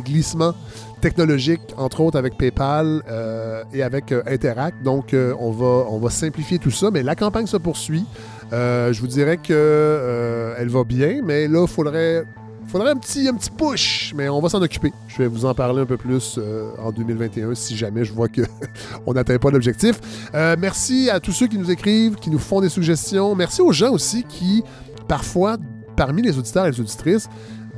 glissements 0.00 0.54
technologiques, 1.00 1.60
entre 1.76 2.00
autres 2.00 2.16
avec 2.16 2.36
PayPal 2.36 3.02
euh, 3.08 3.64
et 3.72 3.82
avec 3.82 4.12
euh, 4.12 4.22
Interact. 4.26 4.82
Donc, 4.82 5.12
euh, 5.12 5.34
on, 5.38 5.50
va, 5.50 5.86
on 5.90 5.98
va 5.98 6.10
simplifier 6.10 6.58
tout 6.58 6.70
ça, 6.70 6.90
mais 6.92 7.02
la 7.02 7.16
campagne 7.16 7.46
se 7.46 7.56
poursuit. 7.56 8.04
je 8.52 9.00
vous 9.00 9.08
dirais 9.08 9.38
que 9.38 10.54
elle 10.56 10.68
va 10.68 10.84
bien, 10.84 11.20
mais 11.24 11.48
là, 11.48 11.62
il 11.62 11.68
faudrait, 11.68 12.24
faudrait 12.66 12.90
un, 12.90 12.96
petit, 12.96 13.28
un 13.28 13.34
petit 13.34 13.50
push, 13.50 14.12
mais 14.16 14.28
on 14.28 14.40
va 14.40 14.48
s'en 14.48 14.62
occuper. 14.62 14.92
Je 15.08 15.18
vais 15.18 15.26
vous 15.26 15.44
en 15.44 15.54
parler 15.54 15.82
un 15.82 15.86
peu 15.86 15.96
plus 15.96 16.38
en 16.78 16.90
2021 16.90 17.54
si 17.54 17.76
jamais 17.76 18.04
je 18.04 18.12
vois 18.12 18.28
qu'on 18.28 19.12
n'atteint 19.14 19.38
pas 19.38 19.50
l'objectif. 19.50 20.00
merci 20.32 21.10
à 21.10 21.20
tous 21.20 21.32
ceux 21.32 21.46
qui 21.46 21.58
nous 21.58 21.70
écrivent, 21.70 22.16
qui 22.16 22.30
nous 22.30 22.38
font 22.38 22.60
des 22.60 22.68
suggestions. 22.68 23.34
Merci 23.34 23.62
aux 23.62 23.72
gens 23.72 23.92
aussi 23.92 24.24
qui, 24.24 24.62
parfois, 25.08 25.56
parmi 25.96 26.22
les 26.22 26.38
auditeurs 26.38 26.66
et 26.66 26.70
les 26.70 26.80
auditrices, 26.80 27.28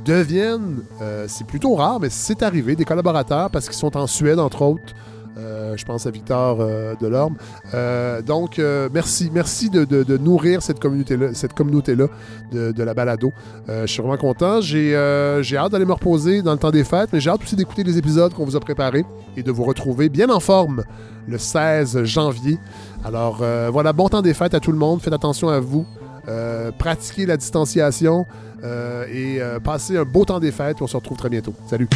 deviennent, 0.07 0.83
euh, 1.01 1.25
c'est 1.27 1.45
plutôt 1.45 1.75
rare, 1.75 1.99
mais 1.99 2.09
c'est 2.09 2.41
arrivé, 2.41 2.75
des 2.75 2.85
collaborateurs 2.85 3.49
parce 3.49 3.67
qu'ils 3.67 3.77
sont 3.77 3.95
en 3.97 4.07
Suède, 4.07 4.39
entre 4.39 4.61
autres. 4.61 4.93
Euh, 5.37 5.77
je 5.77 5.85
pense 5.85 6.05
à 6.07 6.11
Victor 6.11 6.57
euh, 6.59 6.95
Delorme. 6.99 7.35
donc, 8.25 8.61
merci. 8.93 9.29
Merci 9.33 9.69
de, 9.69 10.17
nourrir 10.17 10.61
cette 10.61 10.79
communauté-là 10.79 12.07
de, 12.51 12.83
la 12.83 12.93
balado. 12.93 13.31
je 13.67 13.85
suis 13.85 14.01
vraiment 14.01 14.17
content. 14.17 14.61
J'ai 14.61 14.95
hâte 14.95 15.71
d'aller 15.71 15.85
me 15.85 15.93
reposer 15.93 16.41
dans 16.41 16.53
le 16.53 16.57
temps 16.57 16.71
des 16.71 16.83
fêtes, 16.83 17.09
mais 17.13 17.19
j'ai 17.19 17.29
hâte 17.29 17.43
aussi 17.43 17.55
d'écouter 17.55 17.83
les 17.83 17.97
épisodes 17.97 18.33
qu'on 18.33 18.45
vous 18.45 18.55
a 18.55 18.59
préparés 18.59 19.05
et 19.35 19.43
de 19.43 19.51
vous 19.51 19.63
retrouver 19.63 20.09
bien 20.09 20.29
en 20.29 20.39
forme 20.39 20.83
le 21.27 21.37
16 21.37 22.03
janvier. 22.03 22.57
Alors, 23.03 23.43
voilà, 23.71 23.93
bon 23.93 24.07
temps 24.09 24.21
des 24.21 24.33
fêtes 24.33 24.53
à 24.53 24.59
tout 24.59 24.71
le 24.71 24.77
monde. 24.77 25.01
Faites 25.01 25.13
attention 25.13 25.49
à 25.49 25.59
vous. 25.59 25.85
pratiquez 26.77 27.25
la 27.25 27.37
distanciation. 27.37 28.25
Euh, 28.63 29.05
et 29.11 29.41
euh, 29.41 29.59
passez 29.59 29.97
un 29.97 30.03
beau 30.03 30.25
temps 30.25 30.39
des 30.39 30.51
fêtes. 30.51 30.81
On 30.81 30.87
se 30.87 30.97
retrouve 30.97 31.17
très 31.17 31.29
bientôt. 31.29 31.53
Salut! 31.67 31.87